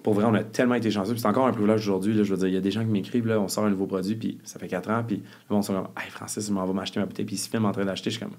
Pour 0.03 0.13
vrai, 0.15 0.25
on 0.25 0.33
a 0.33 0.43
tellement 0.43 0.75
été 0.75 0.89
chanceux. 0.89 1.11
Puis 1.11 1.21
C'est 1.21 1.27
encore 1.27 1.45
un 1.47 1.51
privilège 1.51 1.81
aujourd'hui. 1.81 2.13
là. 2.13 2.23
Je 2.23 2.31
veux 2.31 2.37
dire, 2.37 2.47
il 2.47 2.53
y 2.53 2.57
a 2.57 2.61
des 2.61 2.71
gens 2.71 2.81
qui 2.81 2.87
m'écrivent, 2.89 3.27
là, 3.27 3.39
on 3.39 3.47
sort 3.47 3.65
un 3.65 3.69
nouveau 3.69 3.85
produit, 3.85 4.15
puis 4.15 4.39
ça 4.43 4.57
fait 4.59 4.67
4 4.67 4.89
ans, 4.89 5.03
puis 5.07 5.21
le 5.49 5.53
monde 5.53 5.63
sont 5.63 5.73
comme, 5.73 5.87
hey 6.03 6.09
Francis, 6.09 6.47
je 6.47 6.51
m'en 6.51 6.65
vais 6.65 6.73
m'acheter 6.73 6.99
ma 6.99 7.05
bouteille, 7.05 7.25
puis 7.25 7.35
ils 7.35 7.39
se 7.39 7.49
filment 7.49 7.65
en 7.65 7.71
train 7.71 7.85
d'acheter. 7.85 8.09
Je 8.09 8.17
suis 8.17 8.25
comme, 8.25 8.35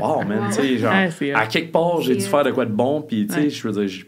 wow, 0.00 0.24
man, 0.24 0.48
tu 0.48 0.54
sais, 0.54 0.78
genre, 0.78 0.92
Ouais, 0.92 1.32
à 1.34 1.46
quelque 1.46 1.70
part, 1.72 2.00
j'ai 2.00 2.16
dû 2.16 2.24
faire 2.24 2.44
de 2.44 2.50
quoi 2.50 2.64
de 2.64 2.72
bon, 2.72 3.02
puis 3.02 3.26
tu 3.26 3.34
sais, 3.34 3.40
Ouais. 3.42 3.50
je 3.50 3.68
veux 3.68 3.72
dire, 3.74 3.88
je- 3.88 4.04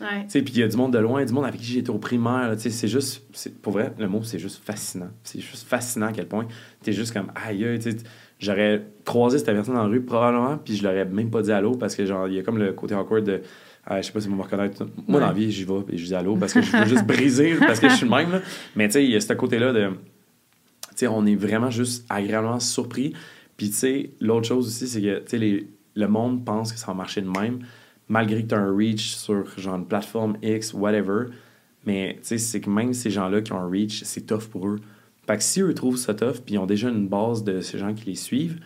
Ouais. 0.00 0.22
tu 0.24 0.30
sais, 0.30 0.42
puis 0.42 0.54
il 0.54 0.60
y 0.60 0.62
a 0.62 0.68
du 0.68 0.76
monde 0.78 0.94
de 0.94 0.98
loin, 0.98 1.22
du 1.24 1.32
monde 1.32 1.44
avec 1.44 1.60
qui 1.60 1.66
j'étais 1.66 1.90
au 1.90 1.98
primaire. 1.98 2.56
tu 2.56 2.70
c'est 2.70 2.88
juste, 2.88 3.22
c'est- 3.34 3.54
pour 3.60 3.74
vrai, 3.74 3.92
le 3.98 4.08
mot, 4.08 4.22
c'est 4.22 4.38
juste 4.38 4.62
fascinant. 4.64 5.10
C'est 5.22 5.40
juste 5.40 5.68
fascinant 5.68 6.06
à 6.06 6.12
quel 6.12 6.26
point 6.26 6.46
t'es 6.82 6.92
juste 6.92 7.12
comme, 7.12 7.30
aïe, 7.34 7.78
tu 7.82 7.94
j'aurais 8.38 8.82
croisé 9.04 9.36
cette 9.36 9.48
personne 9.48 9.74
dans 9.74 9.82
la 9.82 9.88
rue 9.88 10.00
probablement, 10.00 10.56
puis 10.56 10.74
je 10.74 10.82
l'aurais 10.84 11.04
même 11.04 11.30
pas 11.30 11.42
dit 11.42 11.52
allô 11.52 11.72
parce 11.72 11.94
que, 11.94 12.06
genre, 12.06 12.26
il 12.28 12.34
y 12.34 12.38
a 12.38 12.42
comme 12.42 12.56
le 12.56 12.72
côté 12.72 12.94
awkward 12.94 13.24
de, 13.24 13.42
ah, 13.90 14.00
je 14.00 14.06
sais 14.06 14.12
pas 14.12 14.20
si 14.20 14.28
vous 14.28 14.36
me 14.36 14.42
reconnaître. 14.42 14.84
Moi, 14.84 15.18
Ouais. 15.18 15.20
dans 15.20 15.26
la 15.26 15.32
vie, 15.32 15.50
j'y 15.50 15.64
vais 15.64 15.74
et 15.90 15.98
je 15.98 16.04
dis 16.06 16.14
allô 16.14 16.36
parce 16.36 16.52
que 16.54 16.62
je 16.62 16.76
veux 16.76 16.86
juste 16.86 17.04
briser 17.06 17.56
parce 17.58 17.80
que 17.80 17.88
je 17.88 17.94
suis 17.96 18.06
le 18.08 18.10
même, 18.14 18.30
là. 18.30 18.40
Mais 18.76 18.86
tu 18.88 18.92
sais, 18.94 19.04
il 19.04 19.10
y 19.10 19.16
a 19.16 19.20
ce 19.20 19.32
côté-là 19.32 19.72
de, 19.72 19.88
tu 19.90 19.96
sais, 20.96 21.06
on 21.08 21.26
est 21.26 21.34
vraiment 21.36 21.70
juste 21.70 22.06
agréablement 22.08 22.60
surpris. 22.60 23.14
Puis, 23.56 23.68
tu 23.68 23.74
sais, 23.76 24.10
l'autre 24.20 24.46
chose 24.48 24.66
aussi, 24.68 24.88
c'est 24.88 25.02
que, 25.02 25.18
tu 25.18 25.24
sais, 25.26 25.38
les- 25.38 25.66
le 25.96 26.06
monde 26.08 26.44
pense 26.44 26.72
que 26.72 26.78
ça 26.78 26.86
va 26.86 26.94
marcher 26.94 27.20
de 27.20 27.28
même, 27.28 27.58
malgré 28.08 28.42
que 28.42 28.48
tu 28.48 28.54
as 28.54 28.58
un 28.58 28.74
reach 28.74 29.14
sur, 29.16 29.44
genre, 29.58 29.74
une 29.76 29.86
plateforme 29.86 30.36
X, 30.42 30.72
whatever. 30.72 31.24
Mais, 31.84 32.14
tu 32.22 32.28
sais, 32.28 32.38
c'est 32.38 32.60
que 32.60 32.70
même 32.70 32.94
ces 32.94 33.10
gens-là 33.10 33.42
qui 33.42 33.52
ont 33.52 33.58
un 33.58 33.68
reach, 33.68 34.02
c'est 34.04 34.22
tough 34.26 34.44
pour 34.50 34.66
eux. 34.68 34.78
Fait 35.26 35.36
que 35.36 35.42
si 35.42 35.60
eux 35.62 35.74
trouvent 35.74 35.96
ça 35.96 36.14
tough, 36.14 36.40
puis 36.44 36.54
ils 36.54 36.58
ont 36.58 36.66
déjà 36.66 36.88
une 36.88 37.06
base 37.08 37.44
de 37.44 37.60
ces 37.60 37.76
gens 37.78 37.92
qui 37.94 38.06
les 38.06 38.14
suivent, 38.14 38.60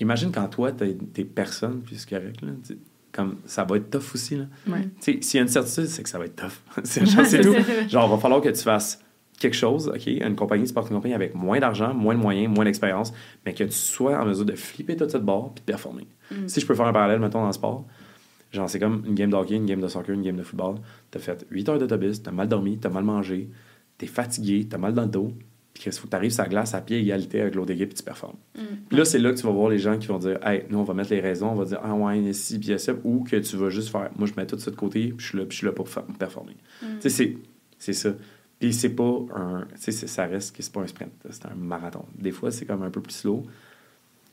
imagine 0.00 0.32
quand 0.32 0.48
toi, 0.48 0.72
t'as 0.72 0.86
des 0.86 1.24
personnes, 1.24 1.80
puis 1.84 1.96
c'est 1.96 2.08
correct, 2.08 2.40
là, 2.42 2.48
tu 2.66 2.74
sais, 2.74 2.78
comme, 3.14 3.36
ça 3.46 3.64
va 3.64 3.76
être 3.76 3.90
tough 3.90 4.14
aussi, 4.14 4.36
là. 4.36 4.44
Ouais. 4.66 4.88
S'il 5.00 5.34
y 5.34 5.38
a 5.38 5.42
une 5.42 5.48
certitude, 5.48 5.86
c'est 5.86 6.02
que 6.02 6.08
ça 6.08 6.18
va 6.18 6.26
être 6.26 6.36
tough. 6.36 6.60
c'est 6.84 7.06
genre, 7.06 7.24
c'est 7.24 7.40
tout. 7.42 7.54
Genre, 7.88 8.08
va 8.08 8.18
falloir 8.18 8.40
que 8.40 8.48
tu 8.48 8.62
fasses 8.62 9.00
quelque 9.38 9.56
chose, 9.56 9.88
OK, 9.88 10.06
une 10.06 10.36
compagnie, 10.36 10.64
tu 10.64 10.72
portes 10.72 10.90
une 10.90 10.96
compagnie 10.96 11.14
avec 11.14 11.34
moins 11.34 11.58
d'argent, 11.58 11.92
moins 11.92 12.14
de 12.14 12.20
moyens, 12.20 12.54
moins 12.54 12.64
d'expérience, 12.64 13.12
mais 13.44 13.52
que 13.52 13.64
tu 13.64 13.72
sois 13.72 14.18
en 14.18 14.24
mesure 14.24 14.44
de 14.44 14.54
flipper 14.54 14.96
toute 14.96 15.10
cette 15.10 15.24
barre 15.24 15.50
puis 15.54 15.60
de 15.60 15.66
performer. 15.66 16.06
Si 16.46 16.60
je 16.60 16.66
peux 16.66 16.74
faire 16.74 16.86
un 16.86 16.92
parallèle, 16.92 17.20
mettons, 17.20 17.40
dans 17.40 17.48
le 17.48 17.52
sport, 17.52 17.84
Genre, 18.54 18.70
c'est 18.70 18.78
comme 18.78 19.02
une 19.04 19.16
game 19.16 19.30
de 19.30 19.36
hockey, 19.36 19.56
une 19.56 19.66
game 19.66 19.80
de 19.80 19.88
soccer, 19.88 20.14
une 20.14 20.22
game 20.22 20.36
de 20.36 20.44
football. 20.44 20.76
T'as 21.10 21.18
fait 21.18 21.44
8 21.50 21.68
heures 21.70 21.78
d'autobus, 21.80 22.22
t'as 22.22 22.30
mal 22.30 22.48
dormi, 22.48 22.78
t'as 22.78 22.88
mal 22.88 23.02
mangé, 23.02 23.50
t'es 23.98 24.06
fatigué, 24.06 24.68
t'as 24.70 24.78
mal 24.78 24.94
dans 24.94 25.02
le 25.02 25.08
dos. 25.08 25.32
Puis 25.74 25.82
il 25.86 25.92
faut 25.92 26.06
que 26.06 26.10
t'arrives 26.12 26.30
sur 26.30 26.44
la 26.44 26.48
glace 26.48 26.72
à 26.72 26.80
pied 26.80 26.98
égalité 27.00 27.40
avec 27.40 27.56
l'autre 27.56 27.72
équipe 27.72 27.90
et 27.90 27.94
tu 27.94 28.02
performes. 28.04 28.36
Mm. 28.56 28.60
Puis 28.88 28.96
là, 28.96 29.04
c'est 29.04 29.18
là 29.18 29.32
que 29.32 29.36
tu 29.36 29.42
vas 29.44 29.50
voir 29.52 29.68
les 29.68 29.78
gens 29.78 29.98
qui 29.98 30.06
vont 30.06 30.18
dire 30.18 30.38
Hey, 30.46 30.64
nous, 30.70 30.78
on 30.78 30.84
va 30.84 30.94
mettre 30.94 31.10
les 31.10 31.20
raisons, 31.20 31.48
on 31.50 31.54
va 31.56 31.64
dire 31.64 31.80
Ah, 31.82 31.94
ouais, 31.94 32.20
ici, 32.20 32.58
puis 32.60 32.78
ça. 32.78 32.92
Ou 33.02 33.24
que 33.24 33.36
tu 33.36 33.56
vas 33.56 33.70
juste 33.70 33.88
faire 33.90 34.08
Moi, 34.16 34.28
je 34.28 34.34
mets 34.36 34.46
tout 34.46 34.58
ça 34.58 34.70
de 34.70 34.76
côté, 34.76 35.08
puis 35.08 35.16
je 35.18 35.26
suis 35.30 35.38
là, 35.38 35.44
puis 35.44 35.52
je 35.52 35.58
suis 35.58 35.66
là 35.66 35.72
pour 35.72 35.88
performer. 36.18 36.56
Mm. 36.80 36.86
Tu 37.00 37.10
sais, 37.10 37.34
c'est- 37.78 37.92
ça. 37.92 38.10
Puis 38.60 38.72
c'est 38.72 38.90
pas 38.94 39.18
un. 39.34 39.66
Tu 39.82 39.90
sais, 39.92 40.06
ça 40.06 40.26
reste 40.26 40.54
que 40.56 40.62
c'est 40.62 40.72
pas 40.72 40.80
un 40.80 40.86
sprint, 40.86 41.10
c'est 41.28 41.44
un 41.46 41.54
marathon. 41.56 42.04
Des 42.16 42.30
fois, 42.30 42.50
c'est 42.52 42.64
comme 42.66 42.82
un 42.84 42.90
peu 42.90 43.00
plus 43.00 43.12
slow. 43.14 43.42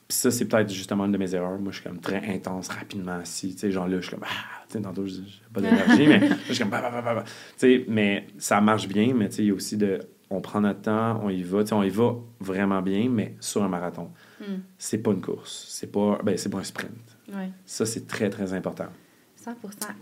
Puis 0.08 0.18
ça, 0.18 0.30
c'est 0.30 0.46
peut-être 0.46 0.72
justement 0.72 1.06
une 1.06 1.12
de 1.14 1.18
mes 1.18 1.34
erreurs. 1.34 1.58
Moi, 1.60 1.72
je 1.72 1.80
suis 1.80 1.90
comme 1.90 2.00
très 2.00 2.24
intense, 2.34 2.68
rapidement 2.68 3.14
assis. 3.14 3.54
Tu 3.54 3.62
sais, 3.62 3.72
genre 3.72 3.88
là, 3.88 3.98
je 4.00 4.08
suis 4.08 4.12
comme 4.16 4.26
Ah, 4.26 4.64
tu 4.70 4.78
sais, 4.78 4.82
tantôt, 4.84 5.06
j'ai 5.08 5.22
pas 5.52 5.62
d'énergie, 5.62 6.06
mais 6.08 6.22
je 6.48 6.54
suis 6.54 6.60
comme 6.62 6.70
bah, 6.70 6.82
bah, 6.82 6.92
bah, 6.92 7.02
bah, 7.02 7.16
bah. 7.16 7.24
Tu 7.26 7.32
sais, 7.58 7.86
mais 7.88 8.28
ça 8.38 8.62
marche 8.62 8.88
bien, 8.88 9.14
mais 9.16 9.28
tu 9.30 9.38
sais, 9.38 9.42
il 9.44 9.48
y 9.48 9.52
a 9.52 9.54
aussi 9.56 9.76
de. 9.76 10.00
On 10.32 10.42
prend 10.42 10.62
notre 10.62 10.82
temps, 10.82 11.20
on 11.24 11.30
y 11.30 11.44
va. 11.44 11.64
On 11.74 11.84
y 11.84 11.90
va 11.90 12.16
vraiment 12.40 12.82
bien, 12.82 13.10
mais 13.10 13.36
sur 13.40 13.62
un 13.64 13.68
marathon. 13.68 14.10
Mm. 14.40 14.46
C'est 14.78 15.00
pas 15.00 15.12
une 15.12 15.22
course. 15.22 15.66
C'est 15.70 15.92
pas, 15.92 16.20
ben, 16.24 16.38
c'est 16.38 16.50
pas 16.50 16.60
un 16.60 16.64
sprint. 16.64 17.18
Ouais. 17.34 17.50
Ça, 17.66 17.86
c'est 17.86 18.08
très, 18.08 18.30
très 18.30 18.54
important. 18.54 18.88
100 19.36 19.52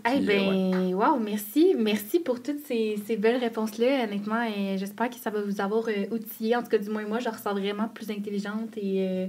Eh 0.06 0.16
Puis, 0.18 0.26
ben, 0.26 0.94
wow, 0.94 1.18
merci. 1.18 1.74
Merci 1.76 2.20
pour 2.20 2.42
toutes 2.42 2.60
ces, 2.66 2.96
ces 3.06 3.16
belles 3.16 3.40
réponses-là, 3.40 4.04
honnêtement. 4.04 4.42
Et 4.42 4.76
j'espère 4.78 5.08
que 5.10 5.16
ça 5.16 5.30
va 5.30 5.42
vous 5.42 5.60
avoir 5.60 5.88
euh, 5.88 6.06
outillé. 6.14 6.54
En 6.56 6.62
tout 6.62 6.68
cas, 6.68 6.78
du 6.78 6.90
moins, 6.90 7.06
moi, 7.06 7.18
je 7.20 7.28
ressens 7.28 7.52
vraiment 7.52 7.88
plus 7.88 8.10
intelligente 8.10 8.76
et. 8.76 9.06
euh, 9.08 9.26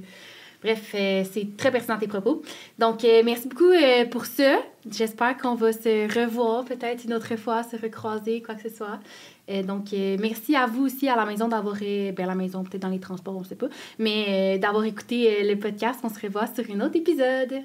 bref, 0.62 0.92
euh, 0.96 1.24
c'est 1.32 1.58
très 1.58 1.72
pertinent 1.72 1.98
tes 1.98 2.08
propos. 2.08 2.42
Donc, 2.80 3.04
euh, 3.04 3.22
merci 3.26 3.48
beaucoup 3.48 3.72
euh, 3.72 4.06
pour 4.06 4.26
ça. 4.26 4.60
J'espère 4.90 5.38
qu'on 5.38 5.56
va 5.56 5.74
se 5.74 6.20
revoir 6.20 6.66
peut-être 6.66 7.06
une 7.06 7.14
autre 7.14 7.36
fois, 7.36 7.64
se 7.64 7.76
recroiser, 7.76 8.42
quoi 8.42 8.56
que 8.56 8.70
ce 8.70 8.76
soit. 8.76 9.00
Donc, 9.68 9.92
merci 9.92 10.56
à 10.56 10.66
vous 10.66 10.86
aussi 10.86 11.10
à 11.10 11.16
la 11.18 11.26
maison 11.26 11.50
d'avoir. 11.50 11.76
ben, 11.76 12.26
la 12.26 12.36
maison, 12.36 12.64
peut-être 12.64 12.84
dans 12.84 12.88
les 12.88 13.02
transports, 13.02 13.36
on 13.36 13.42
ne 13.42 13.46
sait 13.46 13.56
pas. 13.56 13.68
Mais 14.00 14.58
d'avoir 14.60 14.86
écouté 14.86 15.44
le 15.44 15.60
podcast. 15.60 16.00
On 16.04 16.10
se 16.10 16.20
revoit 16.22 16.48
sur 16.48 16.64
un 16.74 16.80
autre 16.80 16.96
épisode. 16.96 17.62